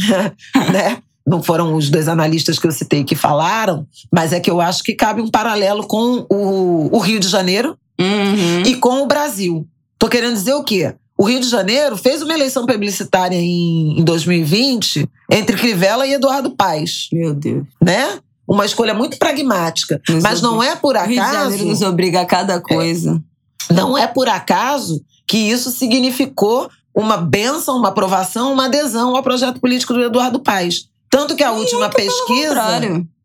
né? 0.73 0.97
Não 1.25 1.41
foram 1.41 1.75
os 1.75 1.89
dois 1.89 2.07
analistas 2.07 2.59
que 2.59 2.67
eu 2.67 2.71
citei 2.71 3.03
que 3.03 3.15
falaram, 3.15 3.88
mas 4.12 4.33
é 4.33 4.39
que 4.39 4.51
eu 4.51 4.59
acho 4.59 4.83
que 4.83 4.93
cabe 4.93 5.21
um 5.21 5.29
paralelo 5.29 5.88
com 5.88 6.25
o, 6.29 6.89
o 6.95 6.99
Rio 6.99 7.19
de 7.19 7.27
Janeiro 7.27 7.77
uhum. 7.99 8.63
e 8.65 8.75
com 8.75 9.01
o 9.01 9.07
Brasil. 9.07 9.65
Tô 9.97 10.09
querendo 10.09 10.33
dizer 10.33 10.53
o 10.53 10.63
quê? 10.63 10.93
O 11.17 11.23
Rio 11.25 11.39
de 11.39 11.47
Janeiro 11.47 11.95
fez 11.95 12.21
uma 12.21 12.33
eleição 12.33 12.65
publicitária 12.65 13.38
em, 13.38 13.99
em 13.99 14.03
2020 14.03 15.07
entre 15.31 15.55
Crivella 15.55 16.05
e 16.05 16.13
Eduardo 16.13 16.51
Paes. 16.51 17.07
Meu 17.13 17.33
Deus. 17.33 17.65
Né? 17.81 18.19
Uma 18.45 18.65
escolha 18.65 18.93
muito 18.93 19.17
pragmática. 19.17 20.01
Nos 20.09 20.21
mas 20.21 20.41
não 20.41 20.62
é 20.62 20.75
por 20.75 20.97
acaso. 20.97 21.09
O 21.09 21.13
Rio 21.13 21.23
de 21.23 21.31
Janeiro 21.31 21.65
nos 21.65 21.81
obriga 21.81 22.21
a 22.21 22.25
cada 22.25 22.59
coisa. 22.59 23.23
É, 23.69 23.73
não 23.73 23.97
é 23.97 24.07
por 24.07 24.27
acaso 24.27 25.01
que 25.25 25.38
isso 25.38 25.71
significou 25.71 26.69
uma 26.93 27.17
benção, 27.17 27.77
uma 27.77 27.89
aprovação, 27.89 28.51
uma 28.51 28.65
adesão 28.65 29.15
ao 29.15 29.23
projeto 29.23 29.59
político 29.59 29.93
do 29.93 30.03
Eduardo 30.03 30.39
Paes. 30.39 30.89
Tanto 31.13 31.36
que 31.36 31.43
a 31.43 31.52
última 31.52 31.89
pesquisa. 31.89 32.82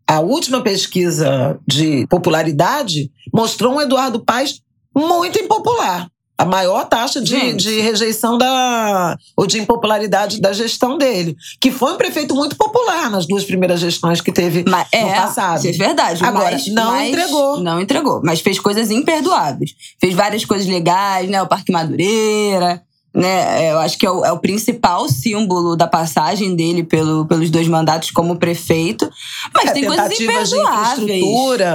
A 0.07 0.21
última 0.21 0.61
pesquisa 0.61 1.59
de 1.67 2.07
popularidade 2.07 3.11
mostrou 3.33 3.75
um 3.75 3.81
Eduardo 3.81 4.23
Paes 4.23 4.61
muito 4.95 5.39
impopular. 5.39 6.07
A 6.37 6.45
maior 6.45 6.85
taxa 6.85 7.21
de, 7.21 7.55
de, 7.55 7.81
rejeição 7.81 8.37
da, 8.39 9.17
ou 9.37 9.47
de 9.47 9.59
impopularidade 9.59 10.39
da 10.39 10.53
gestão 10.53 10.99
dele. 10.99 11.35
Que 11.61 11.71
foi 11.71 11.95
um 11.95 11.97
prefeito 11.97 12.35
muito 12.35 12.57
popular 12.57 13.11
nas 13.11 13.27
duas 13.27 13.45
primeiras 13.45 13.81
gestões 13.81 14.21
que 14.21 14.31
teve 14.31 14.65
mas, 14.69 14.87
é, 14.93 15.03
no 15.03 15.11
passado. 15.11 15.65
Isso 15.65 15.83
é 15.83 15.87
verdade. 15.87 16.23
Agora, 16.23 16.53
mas, 16.53 16.67
não 16.69 16.93
mas 16.93 17.09
entregou. 17.09 17.61
Não 17.61 17.81
entregou. 17.81 18.21
Mas 18.23 18.41
fez 18.41 18.61
coisas 18.61 18.91
imperdoáveis. 18.91 19.73
Fez 19.99 20.15
várias 20.15 20.45
coisas 20.45 20.67
legais, 20.67 21.29
né? 21.29 21.43
O 21.43 21.49
Parque 21.49 21.73
Madureira 21.73 22.83
né? 23.19 23.65
É, 23.65 23.73
eu 23.73 23.81
acho 23.81 23.99
que 23.99 24.07
é 24.07 24.11
o, 24.11 24.25
é 24.25 24.31
o, 24.31 24.39
principal 24.39 25.09
símbolo 25.09 25.75
da 25.75 25.89
passagem 25.89 26.55
dele 26.55 26.85
pelo, 26.85 27.27
pelos 27.27 27.51
dois 27.51 27.67
mandatos 27.67 28.13
como 28.13 28.37
prefeito. 28.37 29.11
Mas 29.53 29.71
é, 29.71 29.73
tem 29.73 29.85
coisas 29.85 30.21
imperdoáveis. 30.21 31.25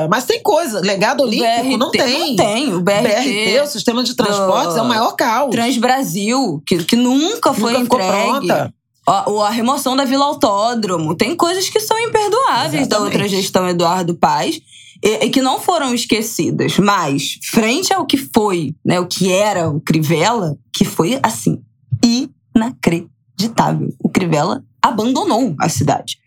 Mas 0.09 0.23
tem 0.23 0.41
coisa. 0.41 0.79
Legado 0.79 1.21
olímpico 1.21 1.63
BRT, 1.63 1.77
não 1.77 1.91
tem. 1.91 2.19
Não 2.19 2.35
tem. 2.37 2.73
O 2.73 2.79
BRT, 2.79 3.01
BRT 3.01 3.61
o 3.61 3.67
sistema 3.67 4.03
de 4.03 4.15
transportes, 4.15 4.77
é 4.77 4.81
o 4.81 4.85
maior 4.85 5.11
caos. 5.17 5.51
Transbrasil, 5.51 6.63
que, 6.65 6.81
que 6.85 6.95
nunca 6.95 7.53
foi 7.53 7.73
nunca 7.73 7.97
entregue. 7.97 8.51
A, 9.05 9.29
a, 9.29 9.49
remoção 9.49 9.97
da 9.97 10.05
Vila 10.05 10.23
Autódromo. 10.23 11.13
Tem 11.13 11.35
coisas 11.35 11.69
que 11.69 11.81
são 11.81 11.99
imperdoáveis 11.99 12.83
Exatamente. 12.83 12.89
da 12.89 12.99
outra 12.99 13.27
gestão 13.27 13.67
Eduardo 13.67 14.15
Paes 14.15 14.61
e, 15.03 15.25
e, 15.25 15.29
que 15.29 15.41
não 15.41 15.59
foram 15.59 15.93
esquecidas. 15.93 16.77
Mas, 16.79 17.37
frente 17.43 17.93
ao 17.93 18.05
que 18.05 18.17
foi, 18.17 18.73
né, 18.85 18.99
o 18.99 19.05
que 19.05 19.31
era 19.31 19.69
o 19.69 19.81
Crivella, 19.81 20.57
que 20.73 20.85
foi, 20.85 21.19
assim, 21.21 21.61
inacreditável. 22.55 23.93
O 23.99 24.09
Crivella 24.09 24.63
abandonou 24.81 25.55
a 25.59 25.67
cidade. 25.67 26.17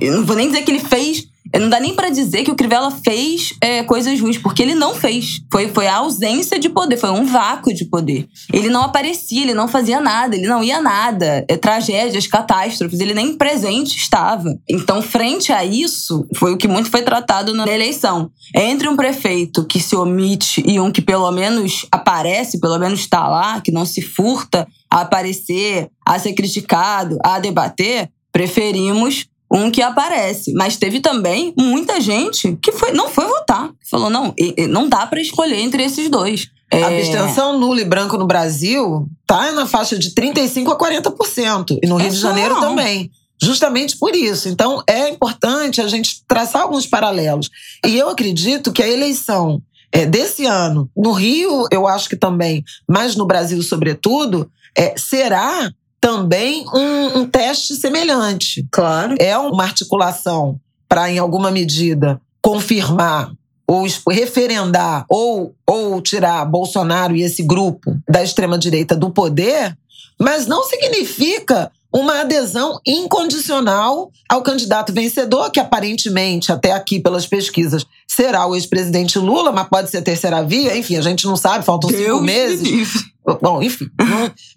Eu 0.00 0.18
não 0.18 0.24
vou 0.24 0.36
nem 0.36 0.46
dizer 0.46 0.62
que 0.62 0.70
ele 0.70 0.80
fez 0.80 1.26
não 1.60 1.68
dá 1.68 1.78
nem 1.78 1.94
para 1.94 2.10
dizer 2.10 2.42
que 2.42 2.50
o 2.50 2.56
Crivella 2.56 2.90
fez 2.90 3.54
é, 3.60 3.82
coisas 3.84 4.20
ruins, 4.20 4.38
porque 4.38 4.62
ele 4.62 4.74
não 4.74 4.94
fez. 4.94 5.40
Foi, 5.50 5.68
foi 5.68 5.86
a 5.86 5.96
ausência 5.96 6.58
de 6.58 6.68
poder, 6.68 6.96
foi 6.96 7.10
um 7.10 7.24
vácuo 7.24 7.72
de 7.72 7.84
poder. 7.84 8.26
Ele 8.52 8.68
não 8.68 8.82
aparecia, 8.82 9.42
ele 9.42 9.54
não 9.54 9.68
fazia 9.68 10.00
nada, 10.00 10.34
ele 10.34 10.48
não 10.48 10.62
ia 10.64 10.80
nada. 10.80 11.44
É, 11.48 11.56
tragédias, 11.56 12.26
catástrofes, 12.26 12.98
ele 13.00 13.14
nem 13.14 13.36
presente 13.36 13.96
estava. 13.96 14.58
Então, 14.68 15.00
frente 15.00 15.52
a 15.52 15.64
isso, 15.64 16.26
foi 16.34 16.52
o 16.52 16.56
que 16.56 16.66
muito 16.66 16.90
foi 16.90 17.02
tratado 17.02 17.54
na 17.54 17.66
eleição. 17.66 18.30
Entre 18.54 18.88
um 18.88 18.96
prefeito 18.96 19.64
que 19.64 19.80
se 19.80 19.94
omite 19.94 20.62
e 20.66 20.80
um 20.80 20.90
que 20.90 21.02
pelo 21.02 21.30
menos 21.30 21.86
aparece, 21.90 22.58
pelo 22.58 22.78
menos 22.78 23.00
está 23.00 23.28
lá, 23.28 23.60
que 23.60 23.70
não 23.70 23.84
se 23.84 24.02
furta 24.02 24.66
a 24.90 25.02
aparecer, 25.02 25.88
a 26.06 26.18
ser 26.18 26.32
criticado, 26.32 27.18
a 27.24 27.38
debater, 27.38 28.10
preferimos 28.32 29.26
um 29.50 29.70
que 29.70 29.82
aparece. 29.82 30.52
Mas 30.52 30.76
teve 30.76 31.00
também 31.00 31.54
muita 31.56 32.00
gente 32.00 32.56
que 32.62 32.72
foi, 32.72 32.92
não 32.92 33.08
foi 33.08 33.26
votar. 33.26 33.70
Falou, 33.90 34.10
não, 34.10 34.34
não 34.68 34.88
dá 34.88 35.06
para 35.06 35.20
escolher 35.20 35.60
entre 35.60 35.82
esses 35.82 36.08
dois. 36.08 36.48
É... 36.70 36.82
A 36.82 36.88
abstenção 36.88 37.58
nulo 37.58 37.78
e 37.78 37.84
branco 37.84 38.18
no 38.18 38.26
Brasil 38.26 39.08
tá 39.26 39.52
na 39.52 39.66
faixa 39.66 39.98
de 39.98 40.10
35% 40.10 40.72
a 40.72 40.76
40%. 40.76 41.78
E 41.82 41.86
no 41.86 41.96
Rio 41.96 42.06
é 42.06 42.10
de 42.10 42.16
Janeiro 42.16 42.54
não. 42.54 42.60
também. 42.60 43.10
Justamente 43.40 43.96
por 43.98 44.14
isso. 44.14 44.48
Então, 44.48 44.82
é 44.86 45.08
importante 45.08 45.80
a 45.80 45.88
gente 45.88 46.22
traçar 46.26 46.62
alguns 46.62 46.86
paralelos. 46.86 47.50
E 47.84 47.96
eu 47.98 48.08
acredito 48.08 48.72
que 48.72 48.82
a 48.82 48.88
eleição 48.88 49.60
é, 49.92 50.06
desse 50.06 50.46
ano, 50.46 50.90
no 50.96 51.12
Rio, 51.12 51.66
eu 51.70 51.86
acho 51.86 52.08
que 52.08 52.16
também, 52.16 52.64
mas 52.88 53.14
no 53.14 53.26
Brasil, 53.26 53.62
sobretudo, 53.62 54.50
é, 54.76 54.94
será 54.96 55.70
também 56.04 56.66
um, 56.74 57.20
um 57.20 57.26
teste 57.26 57.74
semelhante. 57.76 58.68
Claro. 58.70 59.14
É 59.18 59.38
uma 59.38 59.64
articulação 59.64 60.60
para, 60.86 61.10
em 61.10 61.18
alguma 61.18 61.50
medida, 61.50 62.20
confirmar 62.42 63.32
ou 63.66 63.86
referendar 64.10 65.06
ou, 65.08 65.54
ou 65.66 66.02
tirar 66.02 66.44
Bolsonaro 66.44 67.16
e 67.16 67.22
esse 67.22 67.42
grupo 67.42 67.96
da 68.06 68.22
extrema-direita 68.22 68.94
do 68.94 69.08
poder, 69.08 69.74
mas 70.20 70.46
não 70.46 70.64
significa 70.64 71.72
uma 71.90 72.20
adesão 72.20 72.78
incondicional 72.86 74.10
ao 74.28 74.42
candidato 74.42 74.92
vencedor, 74.92 75.50
que 75.50 75.58
aparentemente, 75.58 76.52
até 76.52 76.72
aqui 76.72 77.00
pelas 77.00 77.26
pesquisas, 77.26 77.86
será 78.06 78.46
o 78.46 78.54
ex-presidente 78.54 79.18
Lula, 79.18 79.52
mas 79.52 79.68
pode 79.68 79.90
ser 79.90 79.98
a 79.98 80.02
terceira 80.02 80.42
via, 80.42 80.76
enfim, 80.76 80.98
a 80.98 81.00
gente 81.00 81.24
não 81.24 81.36
sabe, 81.36 81.64
faltam 81.64 81.88
Deus 81.88 82.02
cinco 82.02 82.20
meses. 82.20 83.04
Bom, 83.40 83.62
enfim. 83.62 83.88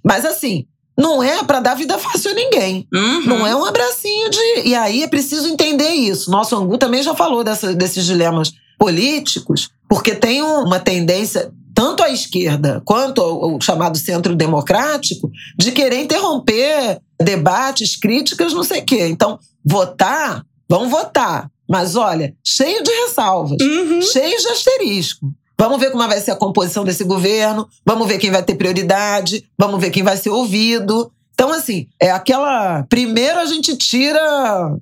mas 0.03 0.25
assim, 0.25 0.65
não 0.97 1.21
é 1.21 1.43
para 1.43 1.59
dar 1.59 1.75
vida 1.75 1.97
fácil 1.99 2.31
a 2.31 2.33
ninguém. 2.33 2.87
Uhum. 2.93 3.25
Não 3.25 3.47
é 3.47 3.55
um 3.55 3.63
abracinho 3.63 4.29
de. 4.29 4.61
E 4.65 4.75
aí 4.75 5.03
é 5.03 5.07
preciso 5.07 5.47
entender 5.47 5.91
isso. 5.91 6.31
Nosso 6.31 6.55
Angu 6.55 6.77
também 6.77 7.03
já 7.03 7.13
falou 7.13 7.43
dessa, 7.43 7.73
desses 7.73 8.05
dilemas 8.05 8.51
políticos, 8.79 9.69
porque 9.87 10.15
tem 10.15 10.41
uma 10.41 10.79
tendência, 10.79 11.51
tanto 11.73 12.03
à 12.03 12.09
esquerda 12.09 12.81
quanto 12.83 13.21
ao, 13.21 13.61
chamado 13.61 13.97
centro 13.97 14.35
democrático, 14.35 15.31
de 15.57 15.71
querer 15.71 16.01
interromper 16.01 16.99
debates, 17.21 17.95
críticas, 17.95 18.53
não 18.53 18.63
sei 18.63 18.81
o 18.81 18.85
quê. 18.85 19.07
Então, 19.07 19.39
votar, 19.63 20.43
vão 20.67 20.89
votar. 20.89 21.49
Mas 21.69 21.95
olha, 21.95 22.33
cheio 22.43 22.81
de 22.81 22.91
ressalvas, 22.91 23.57
uhum. 23.61 24.01
cheio 24.01 24.37
de 24.39 24.47
asterisco. 24.47 25.31
Vamos 25.59 25.79
ver 25.79 25.91
como 25.91 26.07
vai 26.07 26.19
ser 26.19 26.31
a 26.31 26.35
composição 26.35 26.83
desse 26.83 27.03
governo, 27.03 27.67
vamos 27.85 28.07
ver 28.07 28.19
quem 28.19 28.29
vai 28.29 28.43
ter 28.43 28.55
prioridade, 28.55 29.43
vamos 29.57 29.81
ver 29.81 29.89
quem 29.89 30.03
vai 30.03 30.15
ser 30.15 30.29
ouvido. 30.29 31.11
Então, 31.33 31.51
assim, 31.51 31.87
é 31.99 32.11
aquela. 32.11 32.83
Primeiro 32.89 33.39
a 33.39 33.45
gente 33.45 33.75
tira 33.75 34.19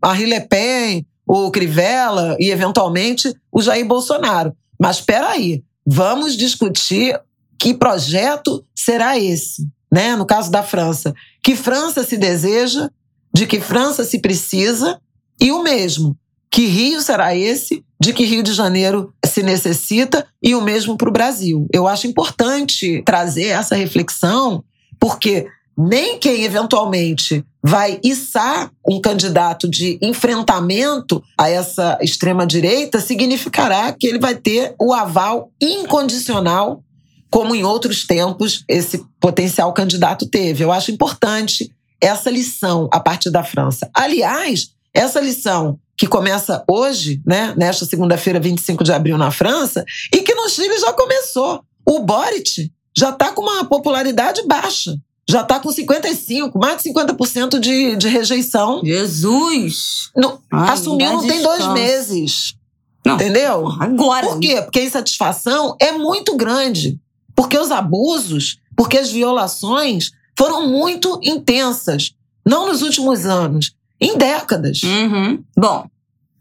a 0.02 0.20
Hillary 0.20 0.26
Le 0.26 0.48
Pen, 0.48 1.06
o 1.26 1.50
Crivella 1.50 2.36
e, 2.40 2.52
eventualmente, 2.52 3.34
o 3.52 3.62
Jair 3.62 3.86
Bolsonaro. 3.86 4.54
Mas 4.80 4.98
espera 4.98 5.30
aí, 5.30 5.64
vamos 5.86 6.36
discutir 6.36 7.20
que 7.58 7.74
projeto 7.74 8.66
será 8.76 9.18
esse, 9.18 9.68
né? 9.92 10.16
No 10.16 10.26
caso 10.26 10.52
da 10.52 10.62
França, 10.62 11.14
que 11.42 11.56
França 11.56 12.04
se 12.04 12.18
deseja, 12.18 12.90
de 13.34 13.48
que 13.48 13.62
França 13.62 14.04
se 14.04 14.20
precisa 14.20 15.00
e 15.40 15.52
o 15.52 15.64
mesmo, 15.64 16.18
que 16.50 16.66
Rio 16.66 17.02
será 17.02 17.36
esse, 17.36 17.84
de 18.00 18.14
que 18.14 18.26
Rio 18.26 18.44
de 18.44 18.54
Janeiro 18.54 19.14
se 19.26 19.42
necessita 19.42 20.26
e 20.42 20.54
o 20.56 20.62
mesmo 20.62 20.98
para 20.98 21.10
o 21.10 21.14
Brasil. 21.14 21.68
Eu 21.74 21.88
acho 21.88 22.08
importante 22.08 23.02
trazer 23.06 23.48
essa 23.48 23.76
reflexão, 23.76 24.64
porque 25.00 25.48
nem 25.78 26.18
quem 26.18 26.44
eventualmente 26.44 27.44
vai 27.62 28.00
içar 28.04 28.72
um 28.88 29.02
candidato 29.02 29.70
de 29.70 29.98
enfrentamento 30.02 31.22
a 31.38 31.50
essa 31.50 31.98
extrema-direita 32.02 33.02
significará 33.02 33.92
que 33.92 34.08
ele 34.08 34.20
vai 34.20 34.36
ter 34.36 34.76
o 34.80 34.94
aval 34.94 35.52
incondicional, 35.62 36.84
como 37.30 37.56
em 37.56 37.64
outros 37.64 38.06
tempos 38.06 38.64
esse 38.70 39.04
potencial 39.20 39.74
candidato 39.74 40.30
teve. 40.30 40.64
Eu 40.64 40.72
acho 40.72 40.92
importante 40.92 41.70
essa 42.00 42.30
lição 42.30 42.88
a 42.92 43.00
partir 43.00 43.30
da 43.32 43.44
França. 43.44 43.90
Aliás, 43.94 44.70
essa 44.94 45.20
lição 45.20 45.80
que 45.98 46.08
começa 46.08 46.64
hoje, 46.68 47.22
né, 47.26 47.54
nesta 47.56 47.86
segunda-feira, 47.86 48.40
25 48.40 48.84
de 48.84 48.92
abril, 48.92 49.18
na 49.18 49.32
França, 49.32 49.86
e 50.14 50.22
que 50.22 50.36
no 50.36 50.50
Chile 50.50 50.78
já 50.78 50.92
começou. 50.94 51.64
O 51.86 52.00
Boric 52.00 52.72
já 52.98 53.10
está 53.10 53.32
com 53.32 53.42
uma 53.42 53.66
popularidade 53.66 54.46
baixa 54.46 54.98
já 55.28 55.42
está 55.42 55.60
com 55.60 55.72
55, 55.72 56.58
mais 56.58 56.82
de 56.82 56.90
50% 56.92 57.60
de, 57.60 57.96
de 57.96 58.08
rejeição. 58.08 58.82
Jesus! 58.84 60.12
No, 60.16 60.40
Ai, 60.52 60.70
assumiu 60.70 61.14
não 61.14 61.28
tem 61.28 61.42
dois 61.42 61.68
meses. 61.70 62.56
Não. 63.04 63.16
Entendeu? 63.16 63.68
Agora. 63.80 64.28
Por 64.28 64.40
quê? 64.40 64.62
Porque 64.62 64.80
a 64.80 64.84
insatisfação 64.84 65.76
é 65.80 65.92
muito 65.92 66.36
grande. 66.38 67.00
Porque 67.36 67.58
os 67.58 67.72
abusos, 67.72 68.60
porque 68.76 68.98
as 68.98 69.12
violações 69.12 70.12
foram 70.38 70.68
muito 70.68 71.20
intensas. 71.24 72.14
Não 72.46 72.68
nos 72.68 72.84
últimos 72.84 73.26
anos, 73.26 73.75
em 74.00 74.18
décadas. 74.18 74.82
Uhum. 74.84 75.44
Bom, 75.58 75.86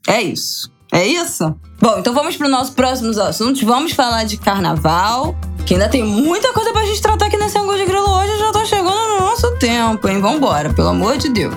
é 0.09 0.23
isso. 0.23 0.71
É 0.93 1.07
isso? 1.07 1.55
Bom, 1.81 1.99
então 1.99 2.15
vamos 2.15 2.37
para 2.37 2.47
os 2.47 2.51
nossos 2.51 2.75
próximos 2.75 3.19
assuntos. 3.19 3.63
Vamos 3.63 3.93
falar 3.93 4.25
de 4.25 4.37
carnaval, 4.37 5.35
que 5.67 5.75
ainda 5.75 5.89
tem 5.89 6.05
muita 6.05 6.53
coisa 6.53 6.73
para 6.73 6.83
a 6.83 6.87
gente 6.87 7.03
tratar 7.03 7.27
aqui 7.27 7.37
nesse 7.37 7.59
ângulo 7.59 7.77
de 7.77 7.85
grilo 7.85 8.09
hoje. 8.09 8.39
Já 8.39 8.53
tá 8.53 8.65
chegando 8.65 9.09
no 9.09 9.21
nosso 9.21 9.51
tempo, 9.59 10.09
hein? 10.09 10.21
Vambora, 10.21 10.73
pelo 10.73 10.89
amor 10.89 11.17
de 11.17 11.29
Deus. 11.31 11.55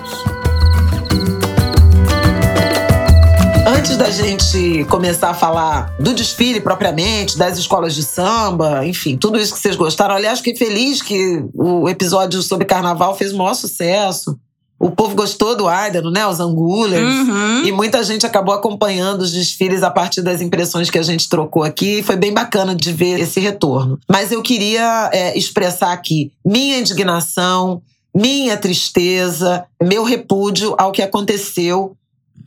Antes 3.67 3.97
da 3.97 4.09
gente 4.09 4.85
começar 4.85 5.31
a 5.31 5.33
falar 5.33 5.93
do 5.99 6.13
desfile 6.13 6.61
propriamente, 6.61 7.37
das 7.37 7.57
escolas 7.57 7.93
de 7.93 8.01
samba, 8.01 8.85
enfim, 8.85 9.17
tudo 9.17 9.37
isso 9.37 9.53
que 9.53 9.59
vocês 9.59 9.75
gostaram. 9.75 10.15
Aliás, 10.15 10.39
fiquei 10.39 10.55
feliz 10.55 11.01
que 11.01 11.43
o 11.53 11.87
episódio 11.89 12.41
sobre 12.41 12.65
carnaval 12.65 13.15
fez 13.15 13.33
o 13.33 13.37
maior 13.37 13.53
sucesso. 13.53 14.39
O 14.79 14.91
povo 14.91 15.15
gostou 15.15 15.55
do 15.55 15.67
Aidano, 15.67 16.11
né? 16.11 16.25
Os 16.27 16.39
Angulers. 16.39 17.03
Uhum. 17.03 17.65
E 17.65 17.71
muita 17.71 18.03
gente 18.03 18.25
acabou 18.25 18.53
acompanhando 18.53 19.21
os 19.21 19.31
desfiles 19.31 19.81
a 19.81 19.89
partir 19.89 20.21
das 20.21 20.39
impressões 20.39 20.89
que 20.89 20.99
a 20.99 21.03
gente 21.03 21.27
trocou 21.27 21.63
aqui. 21.63 22.03
Foi 22.03 22.15
bem 22.15 22.31
bacana 22.31 22.75
de 22.75 22.93
ver 22.93 23.19
esse 23.19 23.39
retorno. 23.39 23.99
Mas 24.07 24.31
eu 24.31 24.41
queria 24.43 25.09
é, 25.11 25.37
expressar 25.37 25.91
aqui 25.91 26.31
minha 26.45 26.77
indignação, 26.77 27.81
minha 28.15 28.55
tristeza, 28.55 29.65
meu 29.81 30.03
repúdio 30.03 30.75
ao 30.77 30.91
que 30.91 31.01
aconteceu 31.01 31.95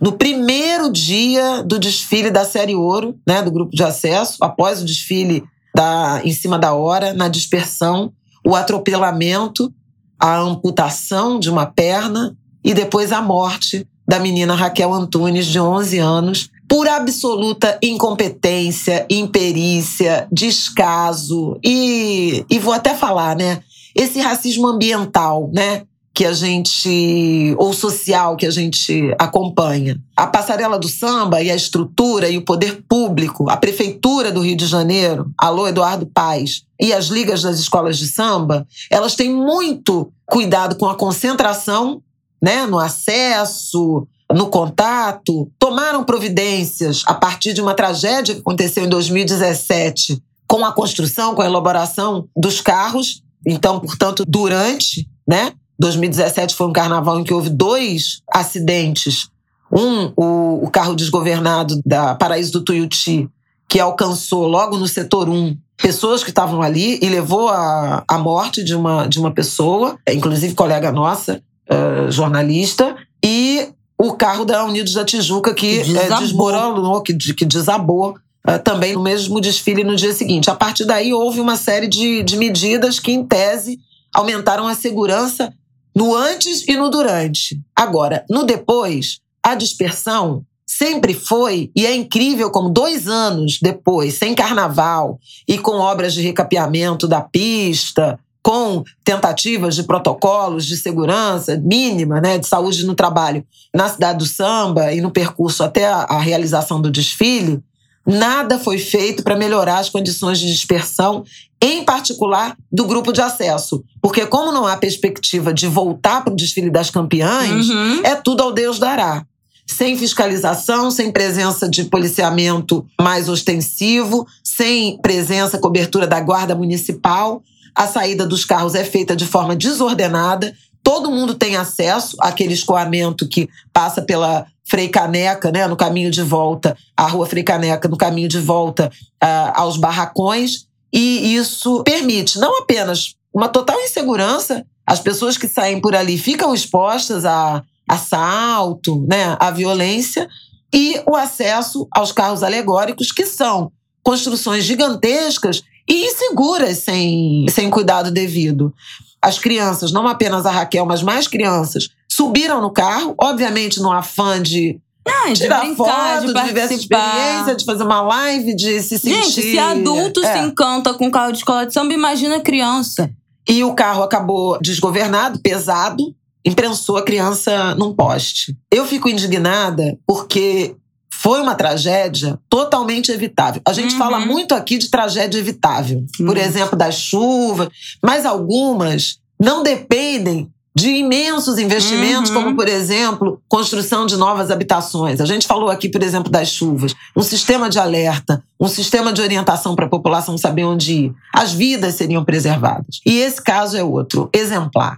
no 0.00 0.12
primeiro 0.12 0.90
dia 0.90 1.62
do 1.62 1.78
desfile 1.78 2.30
da 2.30 2.44
Série 2.44 2.74
Ouro, 2.74 3.16
né? 3.26 3.42
Do 3.42 3.50
grupo 3.50 3.74
de 3.74 3.82
acesso, 3.82 4.38
após 4.40 4.80
o 4.80 4.84
desfile 4.84 5.42
da, 5.74 6.20
em 6.24 6.32
cima 6.32 6.58
da 6.58 6.72
hora, 6.72 7.12
na 7.12 7.28
dispersão, 7.28 8.12
o 8.46 8.54
atropelamento 8.54 9.72
a 10.20 10.38
amputação 10.38 11.38
de 11.38 11.48
uma 11.48 11.66
perna 11.66 12.36
e 12.62 12.74
depois 12.74 13.10
a 13.10 13.22
morte 13.22 13.86
da 14.06 14.18
menina 14.18 14.54
Raquel 14.54 14.92
Antunes, 14.92 15.46
de 15.46 15.58
11 15.58 15.98
anos, 15.98 16.50
por 16.68 16.86
absoluta 16.86 17.78
incompetência, 17.82 19.06
imperícia, 19.08 20.28
descaso 20.30 21.58
e, 21.64 22.44
e 22.50 22.58
vou 22.58 22.72
até 22.72 22.94
falar, 22.94 23.34
né? 23.34 23.60
Esse 23.94 24.20
racismo 24.20 24.68
ambiental, 24.68 25.50
né? 25.52 25.82
Que 26.20 26.26
a 26.26 26.34
gente, 26.34 27.54
ou 27.56 27.72
social 27.72 28.36
que 28.36 28.44
a 28.44 28.50
gente 28.50 29.10
acompanha. 29.18 29.98
A 30.14 30.26
passarela 30.26 30.78
do 30.78 30.86
samba 30.86 31.40
e 31.40 31.50
a 31.50 31.56
estrutura 31.56 32.28
e 32.28 32.36
o 32.36 32.44
poder 32.44 32.84
público, 32.86 33.48
a 33.48 33.56
prefeitura 33.56 34.30
do 34.30 34.42
Rio 34.42 34.54
de 34.54 34.66
Janeiro, 34.66 35.32
alô 35.38 35.66
Eduardo 35.66 36.04
Paz, 36.04 36.64
e 36.78 36.92
as 36.92 37.06
ligas 37.06 37.40
das 37.40 37.58
escolas 37.58 37.96
de 37.96 38.06
samba, 38.06 38.66
elas 38.90 39.14
têm 39.14 39.32
muito 39.32 40.12
cuidado 40.26 40.76
com 40.76 40.84
a 40.84 40.94
concentração, 40.94 42.02
né, 42.42 42.66
no 42.66 42.78
acesso, 42.78 44.06
no 44.30 44.48
contato, 44.48 45.50
tomaram 45.58 46.04
providências 46.04 47.02
a 47.06 47.14
partir 47.14 47.54
de 47.54 47.62
uma 47.62 47.72
tragédia 47.72 48.34
que 48.34 48.42
aconteceu 48.42 48.84
em 48.84 48.90
2017 48.90 50.22
com 50.46 50.66
a 50.66 50.72
construção, 50.72 51.34
com 51.34 51.40
a 51.40 51.46
elaboração 51.46 52.28
dos 52.36 52.60
carros. 52.60 53.22
Então, 53.46 53.80
portanto, 53.80 54.22
durante, 54.28 55.08
né, 55.26 55.54
2017 55.80 56.54
foi 56.54 56.66
um 56.66 56.72
carnaval 56.72 57.18
em 57.18 57.24
que 57.24 57.32
houve 57.32 57.48
dois 57.48 58.20
acidentes. 58.30 59.28
Um, 59.72 60.12
o, 60.14 60.64
o 60.64 60.70
carro 60.70 60.94
desgovernado 60.94 61.80
da 61.86 62.14
Paraíso 62.14 62.52
do 62.52 62.62
Tuiuti, 62.62 63.28
que 63.66 63.80
alcançou 63.80 64.46
logo 64.46 64.76
no 64.76 64.86
setor 64.86 65.28
1 65.28 65.56
pessoas 65.78 66.22
que 66.22 66.28
estavam 66.28 66.60
ali 66.60 66.98
e 67.00 67.08
levou 67.08 67.48
à 67.48 68.04
a, 68.06 68.16
a 68.16 68.18
morte 68.18 68.62
de 68.62 68.74
uma, 68.74 69.06
de 69.06 69.18
uma 69.18 69.30
pessoa, 69.30 69.98
inclusive 70.06 70.54
colega 70.54 70.92
nossa, 70.92 71.42
uh, 71.70 72.10
jornalista, 72.10 72.94
e 73.24 73.68
o 73.96 74.12
carro 74.12 74.44
da 74.44 74.64
Unidos 74.64 74.92
da 74.92 75.04
Tijuca 75.04 75.54
que 75.54 75.78
eh, 75.78 75.84
desabou. 75.84 76.18
desmoronou, 76.18 77.02
que, 77.02 77.14
que 77.14 77.46
desabou 77.46 78.16
uh, 78.46 78.58
também 78.62 78.92
no 78.92 79.02
mesmo 79.02 79.40
desfile 79.40 79.82
no 79.82 79.96
dia 79.96 80.12
seguinte. 80.12 80.50
A 80.50 80.54
partir 80.54 80.84
daí 80.84 81.14
houve 81.14 81.40
uma 81.40 81.56
série 81.56 81.86
de, 81.86 82.22
de 82.22 82.36
medidas 82.36 82.98
que, 82.98 83.12
em 83.12 83.24
tese, 83.24 83.78
aumentaram 84.12 84.66
a 84.66 84.74
segurança 84.74 85.50
no 85.94 86.14
antes 86.14 86.66
e 86.66 86.76
no 86.76 86.90
durante. 86.90 87.60
Agora, 87.74 88.24
no 88.28 88.44
depois, 88.44 89.20
a 89.42 89.54
dispersão 89.54 90.44
sempre 90.66 91.14
foi, 91.14 91.70
e 91.74 91.84
é 91.84 91.94
incrível 91.94 92.50
como 92.50 92.70
dois 92.70 93.08
anos 93.08 93.58
depois, 93.60 94.14
sem 94.14 94.34
carnaval 94.34 95.18
e 95.48 95.58
com 95.58 95.72
obras 95.72 96.14
de 96.14 96.22
recapeamento 96.22 97.08
da 97.08 97.20
pista, 97.20 98.18
com 98.42 98.84
tentativas 99.04 99.74
de 99.74 99.82
protocolos 99.82 100.64
de 100.64 100.76
segurança 100.76 101.60
mínima, 101.62 102.20
né, 102.20 102.38
de 102.38 102.46
saúde 102.46 102.86
no 102.86 102.94
trabalho 102.94 103.44
na 103.74 103.88
cidade 103.88 104.18
do 104.18 104.26
samba 104.26 104.92
e 104.92 105.00
no 105.00 105.10
percurso 105.10 105.62
até 105.62 105.86
a, 105.86 106.02
a 106.02 106.18
realização 106.18 106.80
do 106.80 106.90
desfile, 106.90 107.62
nada 108.06 108.58
foi 108.58 108.78
feito 108.78 109.22
para 109.22 109.36
melhorar 109.36 109.78
as 109.78 109.88
condições 109.88 110.38
de 110.38 110.46
dispersão 110.46 111.24
em 111.62 111.84
particular 111.84 112.56
do 112.72 112.84
grupo 112.86 113.12
de 113.12 113.20
acesso. 113.20 113.84
Porque, 114.00 114.24
como 114.26 114.50
não 114.50 114.66
há 114.66 114.76
perspectiva 114.76 115.52
de 115.52 115.66
voltar 115.66 116.24
para 116.24 116.32
o 116.32 116.36
desfile 116.36 116.70
das 116.70 116.90
campeãs, 116.90 117.68
uhum. 117.68 118.00
é 118.02 118.16
tudo 118.16 118.42
ao 118.42 118.52
Deus 118.52 118.78
dará. 118.78 119.24
Sem 119.66 119.96
fiscalização, 119.96 120.90
sem 120.90 121.12
presença 121.12 121.68
de 121.68 121.84
policiamento 121.84 122.84
mais 123.00 123.28
ostensivo, 123.28 124.26
sem 124.42 124.98
presença, 124.98 125.58
cobertura 125.58 126.06
da 126.06 126.18
guarda 126.20 126.54
municipal. 126.54 127.42
A 127.74 127.86
saída 127.86 128.26
dos 128.26 128.44
carros 128.44 128.74
é 128.74 128.82
feita 128.82 129.14
de 129.14 129.26
forma 129.26 129.54
desordenada. 129.54 130.52
Todo 130.90 131.08
mundo 131.08 131.36
tem 131.36 131.54
acesso 131.54 132.16
àquele 132.18 132.52
escoamento 132.52 133.28
que 133.28 133.48
passa 133.72 134.02
pela 134.02 134.44
Frei 134.68 134.88
Caneca, 134.88 135.52
né, 135.52 135.68
no 135.68 135.76
caminho 135.76 136.10
de 136.10 136.20
volta, 136.20 136.76
a 136.96 137.06
rua 137.06 137.26
Frei 137.26 137.44
Caneca, 137.44 137.88
no 137.88 137.96
caminho 137.96 138.28
de 138.28 138.40
volta 138.40 138.90
uh, 139.22 139.52
aos 139.54 139.76
barracões 139.76 140.66
e 140.92 141.36
isso 141.36 141.84
permite 141.84 142.40
não 142.40 142.58
apenas 142.58 143.14
uma 143.32 143.46
total 143.46 143.80
insegurança, 143.80 144.66
as 144.84 144.98
pessoas 144.98 145.38
que 145.38 145.46
saem 145.46 145.80
por 145.80 145.94
ali 145.94 146.18
ficam 146.18 146.52
expostas 146.52 147.24
a 147.24 147.62
assalto, 147.88 149.06
né, 149.08 149.36
a 149.38 149.52
violência 149.52 150.28
e 150.74 151.00
o 151.08 151.14
acesso 151.14 151.86
aos 151.92 152.10
carros 152.10 152.42
alegóricos, 152.42 153.12
que 153.12 153.26
são 153.26 153.70
construções 154.02 154.64
gigantescas 154.64 155.62
e 155.88 156.06
inseguras 156.06 156.78
sem, 156.78 157.46
sem 157.48 157.70
cuidado 157.70 158.10
devido. 158.10 158.74
As 159.22 159.38
crianças, 159.38 159.92
não 159.92 160.08
apenas 160.08 160.46
a 160.46 160.50
Raquel, 160.50 160.86
mas 160.86 161.02
mais 161.02 161.28
crianças, 161.28 161.88
subiram 162.08 162.60
no 162.60 162.70
carro, 162.70 163.14
obviamente 163.20 163.80
no 163.80 163.92
afã 163.92 164.40
de 164.42 164.80
de 165.28 165.34
tirar 165.34 165.60
brincar, 165.60 166.20
foto, 166.20 166.26
de 166.26 166.34
de 166.34 166.42
viver 166.42 166.60
essa 166.60 166.74
experiência, 166.74 167.56
de 167.56 167.64
fazer 167.64 167.82
uma 167.82 168.00
live, 168.00 168.54
de 168.54 168.80
se 168.82 168.98
sentir. 168.98 169.22
Gente, 169.24 169.42
se 169.42 169.58
adulto 169.58 170.22
É. 170.24 170.32
se 170.32 170.38
encanta 170.40 170.94
com 170.94 171.10
carro 171.10 171.32
de 171.32 171.38
escola 171.38 171.66
de 171.66 171.72
samba, 171.72 171.92
imagina 171.92 172.40
criança. 172.40 173.10
E 173.48 173.64
o 173.64 173.74
carro 173.74 174.02
acabou 174.02 174.58
desgovernado, 174.60 175.40
pesado, 175.40 176.14
imprensou 176.44 176.96
a 176.96 177.02
criança 177.02 177.74
num 177.74 177.92
poste. 177.94 178.56
Eu 178.70 178.86
fico 178.86 179.08
indignada 179.08 179.98
porque 180.06 180.76
foi 181.22 181.40
uma 181.40 181.54
tragédia 181.54 182.38
totalmente 182.48 183.10
evitável. 183.12 183.60
A 183.66 183.72
gente 183.72 183.92
Uhum. 183.92 183.98
fala 183.98 184.20
muito 184.20 184.54
aqui 184.54 184.78
de 184.78 184.88
tragédia 184.88 185.38
evitável, 185.38 186.04
por 186.16 186.26
Muito. 186.26 186.40
exemplo, 186.40 186.78
das 186.78 186.94
chuvas, 186.94 187.68
mas 188.02 188.24
algumas 188.24 189.18
não 189.38 189.62
dependem 189.62 190.48
de 190.74 190.88
imensos 190.88 191.58
investimentos, 191.58 192.30
Uhum. 192.30 192.42
como, 192.44 192.56
por 192.56 192.68
exemplo, 192.68 193.42
construção 193.48 194.06
de 194.06 194.16
novas 194.16 194.50
habitações. 194.50 195.20
A 195.20 195.26
gente 195.26 195.46
falou 195.46 195.68
aqui, 195.68 195.88
por 195.90 196.02
exemplo, 196.02 196.30
das 196.30 196.48
chuvas. 196.48 196.94
Um 197.14 197.22
sistema 197.22 197.68
de 197.68 197.78
alerta, 197.78 198.42
um 198.58 198.68
sistema 198.68 199.12
de 199.12 199.20
orientação 199.20 199.74
para 199.74 199.86
a 199.86 199.88
população 199.90 200.38
saber 200.38 200.64
onde 200.64 200.92
ir. 200.92 201.12
As 201.34 201.52
vidas 201.52 201.96
seriam 201.96 202.24
preservadas. 202.24 203.00
E 203.04 203.18
esse 203.18 203.42
caso 203.42 203.76
é 203.76 203.82
outro, 203.82 204.30
exemplar, 204.32 204.96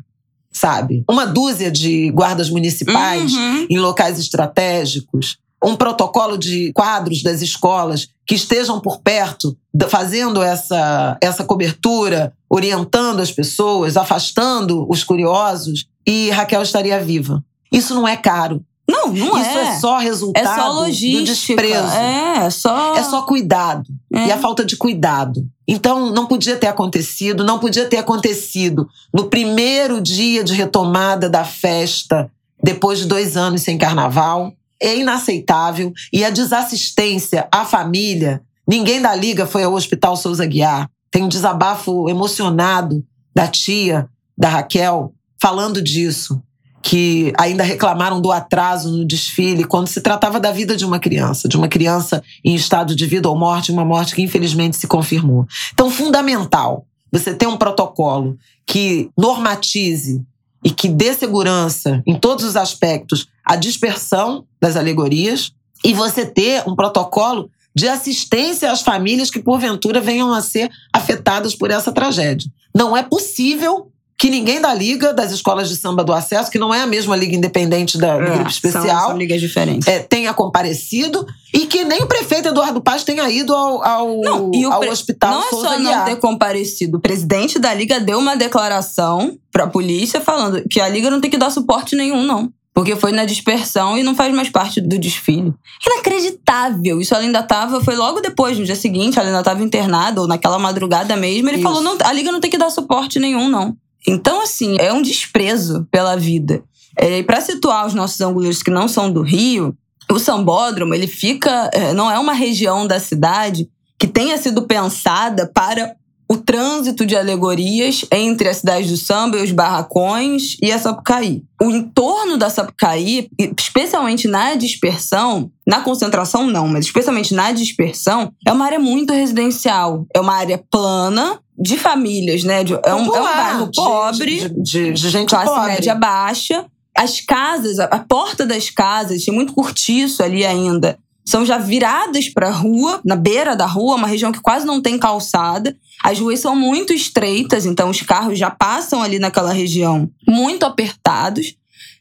sabe? 0.53 1.03
Uma 1.11 1.27
dúzia 1.27 1.71
de 1.71 2.11
guardas 2.11 2.51
municipais 2.51 3.33
Uhum. 3.33 3.67
em 3.71 3.79
locais 3.79 4.19
estratégicos, 4.19 5.39
um 5.63 5.77
protocolo 5.77 6.37
de 6.37 6.73
quadros 6.73 7.23
das 7.23 7.41
escolas 7.41 8.09
que 8.27 8.35
estejam 8.35 8.81
por 8.81 9.01
perto, 9.01 9.57
fazendo 9.89 10.43
essa, 10.43 11.17
essa 11.21 11.45
cobertura, 11.45 12.33
orientando 12.49 13.21
as 13.21 13.31
pessoas, 13.31 13.97
afastando 13.97 14.87
os 14.91 15.05
curiosos, 15.05 15.87
e 16.07 16.31
Raquel 16.31 16.63
estaria 16.63 16.99
viva. 17.01 17.43
Isso 17.71 17.95
não 17.95 18.07
é 18.07 18.17
caro. 18.17 18.65
Não, 18.89 19.09
não 19.09 19.39
Isso 19.39 19.59
é. 19.59 19.69
é 19.69 19.79
só 19.79 19.97
resultado 19.99 20.45
É 20.45 20.55
só 20.55 20.69
do 20.73 20.81
logística. 20.81 21.25
desprezo. 21.25 21.97
É, 21.97 22.47
é 22.47 22.51
só. 22.51 22.95
É 22.97 23.03
só 23.03 23.23
cuidado. 23.23 23.85
É. 24.13 24.27
E 24.27 24.33
a 24.33 24.39
falta 24.39 24.65
de 24.65 24.77
cuidado. 24.77 25.47
Então, 25.67 26.11
não 26.11 26.27
podia 26.27 26.57
ter 26.57 26.67
acontecido, 26.67 27.45
não 27.45 27.59
podia 27.59 27.89
ter 27.89 27.97
acontecido 27.97 28.89
no 29.15 29.25
primeiro 29.27 30.01
dia 30.01 30.43
de 30.43 30.53
retomada 30.53 31.31
da 31.31 31.45
festa, 31.45 32.31
depois 32.63 32.99
de 32.99 33.07
dois 33.07 33.37
anos 33.37 33.63
sem 33.63 33.79
carnaval. 33.79 34.53
É 34.83 34.97
inaceitável. 34.97 35.93
E 36.13 36.25
a 36.25 36.31
desassistência 36.31 37.49
à 37.53 37.65
família. 37.65 38.43
Ninguém 38.67 39.01
da 39.01 39.15
Liga 39.15 39.47
foi 39.47 39.63
ao 39.63 39.75
Hospital 39.75 40.17
Souza 40.17 40.45
Guiar. 40.45 40.89
Tem 41.11 41.23
um 41.23 41.29
desabafo 41.29 42.09
emocionado 42.09 43.05
da 43.35 43.47
tia, 43.47 44.09
da 44.37 44.49
Raquel, 44.49 45.13
falando 45.41 45.81
disso. 45.81 46.43
Que 46.83 47.33
ainda 47.39 47.63
reclamaram 47.63 48.21
do 48.21 48.33
atraso 48.33 48.91
no 48.91 49.05
desfile 49.05 49.63
quando 49.63 49.87
se 49.87 50.01
tratava 50.01 50.41
da 50.41 50.51
vida 50.51 50.77
de 50.77 50.85
uma 50.85 50.99
criança, 50.99 51.49
de 51.49 51.57
uma 51.57 51.69
criança 51.69 52.21
em 52.45 52.57
estado 52.57 52.97
de 52.97 53.07
vida 53.07 53.29
ou 53.29 53.39
morte, 53.39 53.71
uma 53.71 53.85
morte 53.85 54.17
que 54.17 54.23
infelizmente 54.23 54.77
se 54.77 54.89
confirmou. 54.89 55.47
Então, 55.73 55.89
fundamental 55.89 56.85
você 57.13 57.35
ter 57.35 57.47
um 57.47 57.59
protocolo 57.59 58.37
que 58.67 59.11
normatize 59.17 60.25
e 60.65 60.71
que 60.71 60.89
dê 60.89 61.13
segurança 61.13 62.03
em 62.07 62.19
todos 62.19 62.45
os 62.45 62.57
aspectos 62.57 63.29
a 63.45 63.57
dispersão 63.57 64.45
das 64.61 64.77
alegorias 64.77 65.53
e 65.85 65.93
você 65.93 66.25
ter 66.25 66.63
um 66.69 66.77
protocolo 66.77 67.51
de 67.75 67.89
assistência 67.89 68.71
às 68.71 68.83
famílias 68.83 69.31
que 69.31 69.41
porventura 69.41 70.01
venham 70.01 70.33
a 70.33 70.41
ser 70.41 70.71
afetadas 70.93 71.55
por 71.55 71.71
essa 71.71 71.91
tragédia. 71.93 72.51
Não 72.75 72.97
é 72.97 73.03
possível 73.03 73.92
que 74.23 74.31
ninguém 74.31 74.61
da 74.61 74.73
liga 74.73 75.13
das 75.13 75.33
escolas 75.33 75.69
de 75.69 75.75
samba 75.75 76.05
do 76.05 76.13
acesso, 76.13 76.49
que 76.49 76.57
não 76.57 76.73
é 76.73 76.81
a 76.81 76.87
mesma 76.87 77.17
liga 77.17 77.35
independente 77.35 77.99
da, 77.99 78.17
do 78.17 78.23
É, 78.23 78.27
grupo 78.27 78.39
são- 78.43 78.47
especial, 78.51 79.09
São, 79.09 79.17
ligas 79.19 79.41
diferentes. 79.41 79.89
é, 79.89 79.99
tenha 79.99 80.33
comparecido 80.33 81.27
e 81.53 81.67
que 81.67 81.83
nem 81.85 82.01
o 82.03 82.07
prefeito 82.07 82.47
Eduardo 82.47 82.81
Paz 82.81 83.03
tenha 83.03 83.29
ido 83.29 83.53
ao, 83.53 83.85
ao, 83.85 84.21
Não, 84.21 84.51
e 84.55 84.65
o 84.65 84.73
ao 84.73 84.79
pre- 84.79 84.91
hospital 84.91 85.33
não 85.33 85.41
é 85.45 85.51
Souza 85.51 85.69
só 85.71 85.79
não 85.81 86.05
ter 86.05 86.15
comparecido. 86.21 86.99
O 86.99 87.01
presidente 87.01 87.59
da 87.59 87.75
liga 87.75 87.99
deu 87.99 88.21
uma 88.21 88.37
declaração 88.37 89.37
pra 89.51 89.67
polícia 89.67 90.21
falando 90.21 90.63
que 90.71 90.81
a 90.81 90.89
liga 90.89 91.11
não 91.11 91.21
tem 91.21 91.29
que 91.29 91.37
dar 91.37 91.51
suporte 91.51 91.97
nenhum, 91.97 92.23
não. 92.23 92.49
Porque 92.73 92.95
foi 92.95 93.11
na 93.11 93.25
dispersão 93.25 93.99
e 93.99 94.05
não 94.05 94.15
faz 94.15 94.33
mais 94.33 94.49
parte 94.49 94.81
do 94.81 94.99
desfile. 95.01 95.53
Inacreditável. 95.85 97.01
Isso 97.01 97.13
ela 97.15 97.23
ainda 97.25 97.43
tava. 97.43 97.83
Foi 97.83 97.95
logo 97.97 98.21
depois, 98.21 98.59
no 98.59 98.65
dia 98.65 98.77
seguinte, 98.77 99.19
ela 99.19 99.29
ainda 99.29 99.43
tava 99.43 99.63
internada, 99.63 100.21
ou 100.21 100.27
naquela 100.29 100.59
madrugada 100.59 101.17
mesmo. 101.17 101.49
Ele 101.49 101.57
Isso. 101.57 101.63
falou: 101.65 101.83
não, 101.83 101.99
a 102.03 102.13
liga 102.13 102.31
não 102.33 102.41
tem 102.41 102.51
que 102.51 102.57
dar 102.57 102.71
suporte 102.71 103.19
nenhum, 103.19 103.49
não. 103.49 103.77
Então, 104.07 104.43
assim, 104.43 104.77
é 104.79 104.93
um 104.93 105.03
desprezo 105.03 105.87
pela 105.91 106.17
vida. 106.17 106.63
É, 106.99 107.19
e 107.19 107.23
pra 107.23 107.41
situar 107.41 107.87
os 107.87 107.95
nossos 107.95 108.21
anguleiros 108.21 108.63
que 108.63 108.71
não 108.71 108.89
são 108.89 109.11
do 109.11 109.23
Rio, 109.23 109.77
o 110.11 110.19
Sambódromo, 110.19 110.95
ele 110.95 111.07
fica. 111.07 111.71
é, 111.73 111.93
não 111.93 112.11
é 112.11 112.19
uma 112.19 112.33
região 112.33 112.87
da 112.87 113.01
cidade 113.01 113.69
que 113.99 114.07
tenha 114.07 114.37
sido 114.37 114.63
pensada 114.63 115.51
para 115.55 115.95
o 116.33 116.39
trânsito 116.39 117.05
de 117.05 117.15
alegorias 117.15 118.07
entre 118.11 118.49
a 118.49 118.55
cidade 118.55 118.89
do 118.89 118.97
samba 118.97 119.37
e 119.37 119.45
os 119.45 119.53
barracões 119.53 120.57
e 120.63 120.73
a 120.73 120.79
Sapucaí. 120.79 121.43
O 121.61 121.71
entorno 121.71 122.39
da 122.39 122.49
Sapucaí, 122.49 123.29
especialmente 123.59 124.27
na 124.27 124.55
dispersão, 124.55 125.51
na 125.67 125.81
concentração 125.81 126.47
não, 126.47 126.67
mas 126.67 126.87
especialmente 126.87 127.35
na 127.35 127.53
dispersão, 127.53 128.33
é 128.47 128.51
uma 128.51 128.65
área 128.65 128.79
muito 128.79 129.13
residencial. 129.13 130.07
É 130.15 130.21
uma 130.21 130.35
área 130.35 130.63
plana, 130.71 131.39
de 131.63 131.77
famílias, 131.79 132.43
né? 132.45 132.65
De- 132.65 132.75
é, 132.75 132.95
um, 132.95 132.99
é 133.15 133.21
um 133.21 133.25
bairro 133.25 133.71
pobre, 133.75 134.41
De, 134.41 134.63
de- 134.63 134.93
de 134.93 135.11
gente 135.11 135.29
classe 135.31 135.47
pobre. 135.47 135.73
média 135.73 135.95
baixa. 135.95 136.67
As 136.97 137.21
casas, 137.21 137.79
a, 137.79 137.85
a 137.85 137.99
porta 138.01 138.45
das 138.45 138.69
casas, 138.69 139.25
tem 139.25 139.33
muito 139.33 139.55
cortiço 139.55 140.23
ali 140.23 140.45
ainda. 140.45 140.99
São 141.25 141.47
já 141.47 141.57
viradas 141.57 142.29
para 142.29 142.49
a 142.49 142.53
rua, 142.53 143.01
na 143.05 143.15
beira 143.15 143.55
da 143.55 143.65
rua, 143.65 143.95
uma 143.95 144.09
região 144.09 144.33
que 144.33 144.41
quase 144.41 144.67
não 144.67 144.83
tem 144.83 144.99
calçada. 144.99 145.75
As 146.03 146.19
ruas 146.19 146.41
são 146.41 146.57
muito 146.57 146.93
estreitas, 146.93 147.65
então 147.65 147.89
os 147.91 148.03
carros 148.03 148.37
já 148.39 148.51
passam 148.51 149.01
ali 149.01 149.21
naquela 149.21 149.53
região 149.53 150.11
muito 150.29 150.67
apertados. 150.67 151.55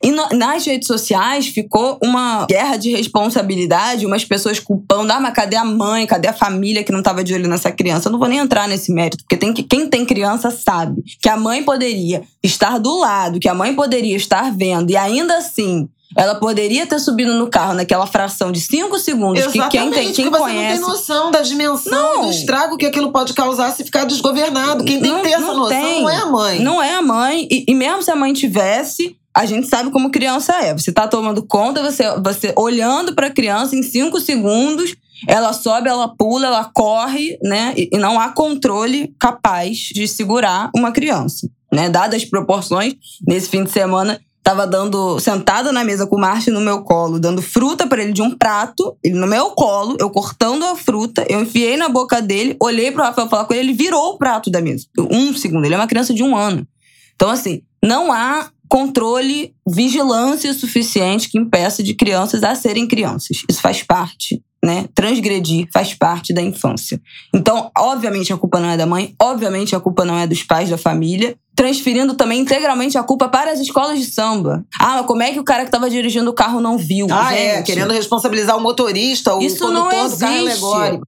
E 0.04 0.12
no- 0.12 0.30
nas 0.30 0.66
redes 0.66 0.88
sociais 0.88 1.48
ficou 1.48 1.98
uma 2.04 2.46
guerra 2.50 2.78
de 2.78 2.92
responsabilidade, 2.96 4.06
umas 4.06 4.26
pessoas 4.26 4.60
culpando, 4.60 5.12
ah, 5.14 5.20
mas 5.20 5.34
cadê 5.34 5.56
a 5.56 5.64
mãe, 5.64 6.06
cadê 6.08 6.28
a 6.28 6.34
família 6.34 6.84
que 6.84 6.92
não 6.92 7.00
estava 7.00 7.24
de 7.24 7.34
olho 7.34 7.48
nessa 7.48 7.72
criança? 7.72 8.08
Eu 8.08 8.12
não 8.12 8.20
vou 8.20 8.28
nem 8.28 8.40
entrar 8.40 8.68
nesse 8.68 8.92
mérito, 8.92 9.24
porque 9.24 9.38
tem 9.38 9.54
que, 9.54 9.64
quem 9.64 9.88
tem 9.88 10.06
criança 10.06 10.50
sabe 10.52 11.02
que 11.22 11.30
a 11.30 11.38
mãe 11.38 11.64
poderia 11.64 12.24
estar 12.44 12.80
do 12.80 12.98
lado, 13.00 13.40
que 13.40 13.48
a 13.48 13.54
mãe 13.54 13.74
poderia 13.74 14.16
estar 14.18 14.52
vendo, 14.52 14.90
e 14.92 14.98
ainda 14.98 15.38
assim 15.38 15.88
ela 16.18 16.36
poderia 16.36 16.86
ter 16.86 17.00
subido 17.00 17.34
no 17.36 17.48
carro 17.48 17.74
naquela 17.74 18.06
fração 18.06 18.52
de 18.52 18.60
cinco 18.60 19.00
segundos 19.00 19.40
Exatamente, 19.44 19.70
que 19.72 19.78
quem 19.78 19.92
tem, 19.92 20.12
quem 20.12 20.30
conhece. 20.30 20.78
você 20.78 20.82
não 20.82 20.90
tem 20.90 20.98
noção 20.98 21.32
da 21.32 21.42
dimensão 21.42 22.16
Não. 22.16 22.26
do 22.26 22.32
estrago 22.32 22.76
que 22.76 22.86
aquilo 22.86 23.14
pode 23.14 23.34
causar 23.34 23.72
se 23.72 23.86
ficar 23.86 24.04
desgovernado. 24.04 24.84
Quem 24.84 25.00
tem 25.00 25.10
Não- 25.10 25.22
que 25.22 25.28
ter 25.30 25.36
essa 25.36 25.46
não 25.48 25.56
noção 25.56 25.70
tem. 25.82 26.02
não 26.02 26.10
é 26.10 26.16
a 26.18 26.26
mãe. 26.26 26.60
Não 26.60 26.82
é 26.84 26.96
a 26.96 27.02
mãe. 27.02 27.48
E, 27.50 27.64
e 27.66 27.74
mesmo 27.74 28.04
se 28.04 28.12
a 28.12 28.16
mãe 28.18 28.34
tivesse, 28.34 29.16
a 29.34 29.46
gente 29.46 29.68
sabe 29.68 29.92
como 29.92 30.12
criança 30.12 30.54
é. 30.54 30.74
Você 30.74 30.92
tá 30.92 31.08
tomando 31.08 31.46
conta, 31.46 31.82
você, 31.82 32.04
você 32.20 32.54
olhando 32.58 33.16
pra 33.16 33.30
criança 33.30 33.76
em 33.76 33.84
cinco 33.84 34.20
segundos, 34.20 34.96
ela 35.28 35.54
sobe, 35.54 35.90
ela 35.90 36.08
pula, 36.08 36.48
ela 36.48 36.66
corre, 36.66 37.38
né? 37.42 37.74
E, 37.78 37.90
e 37.94 37.98
não 37.98 38.20
há 38.20 38.30
controle 38.30 39.14
capaz 39.20 39.78
de 39.94 40.08
segurar 40.08 40.70
uma 40.76 40.92
criança. 40.92 41.48
Né? 41.72 41.90
Dadas 41.90 42.24
as 42.24 42.30
proporções, 42.30 42.96
nesse 43.26 43.48
fim 43.50 43.64
de 43.64 43.72
semana, 43.72 44.20
tava 44.44 44.66
dando, 44.66 45.20
sentada 45.20 45.72
na 45.72 45.84
mesa 45.84 46.08
com 46.08 46.16
o 46.16 46.20
Márcio 46.20 46.52
no 46.52 46.60
meu 46.60 46.84
colo, 46.84 47.20
dando 47.20 47.42
fruta 47.42 47.86
pra 47.88 48.02
ele 48.02 48.12
de 48.12 48.22
um 48.22 48.36
prato, 48.36 48.98
ele 49.04 49.16
no 49.16 49.28
meu 49.28 49.52
colo, 49.52 49.96
eu 50.00 50.10
cortando 50.10 50.66
a 50.66 50.76
fruta, 50.76 51.26
eu 51.30 51.42
enfiei 51.42 51.78
na 51.78 51.88
boca 51.88 52.22
dele, 52.22 52.58
olhei 52.60 52.92
pro 52.92 53.04
Rafael 53.04 53.30
falar 53.30 53.46
com 53.46 53.54
ele, 53.54 53.70
ele 53.70 53.74
virou 53.74 54.14
o 54.14 54.18
prato 54.18 54.50
da 54.50 54.60
mesa. 54.60 54.88
Um 54.98 55.34
segundo, 55.34 55.66
ele 55.66 55.76
é 55.76 55.78
uma 55.78 55.88
criança 55.88 56.14
de 56.14 56.24
um 56.24 56.36
ano. 56.36 56.68
Então, 57.16 57.30
assim, 57.30 57.62
não 57.84 58.12
há 58.12 58.50
controle, 58.72 59.54
vigilância 59.68 60.54
suficiente 60.54 61.28
que 61.30 61.38
impeça 61.38 61.84
de 61.84 61.94
crianças 61.94 62.42
a 62.42 62.56
serem 62.56 62.88
crianças. 62.88 63.44
Isso 63.50 63.60
faz 63.60 63.84
parte, 63.84 64.42
né? 64.64 64.88
Transgredir 64.96 65.68
faz 65.74 65.94
parte 65.94 66.34
da 66.34 66.42
infância. 66.42 67.02
Então, 67.36 67.70
obviamente, 67.78 68.32
a 68.32 68.38
culpa 68.38 68.62
não 68.62 68.70
é 68.70 68.78
da 68.78 68.86
mãe, 68.86 69.14
obviamente, 69.22 69.76
a 69.76 69.80
culpa 69.82 70.06
não 70.06 70.18
é 70.18 70.26
dos 70.26 70.42
pais 70.44 70.70
da 70.70 70.78
família. 70.78 71.36
Transferindo 71.62 72.16
também 72.16 72.40
integralmente 72.40 72.98
a 72.98 73.04
culpa 73.04 73.30
para 73.30 73.52
as 73.52 73.60
escolas 73.60 74.00
de 74.00 74.06
samba. 74.06 74.66
Ah, 74.80 74.96
mas 74.98 75.06
como 75.06 75.22
é 75.22 75.32
que 75.32 75.40
o 75.40 75.44
cara 75.44 75.62
que 75.62 75.68
estava 75.68 75.88
dirigindo 75.92 76.28
o 76.32 76.34
carro 76.34 76.60
não 76.60 76.76
viu? 76.76 77.06
Ah, 77.12 77.36
é, 77.36 77.58
Gente, 77.58 77.68
querendo 77.68 77.94
responsabilizar 77.94 78.58
o 78.58 78.60
motorista, 78.60 79.36
o 79.36 79.44
isso 79.44 79.70
não 79.72 79.92
existe. 79.92 80.66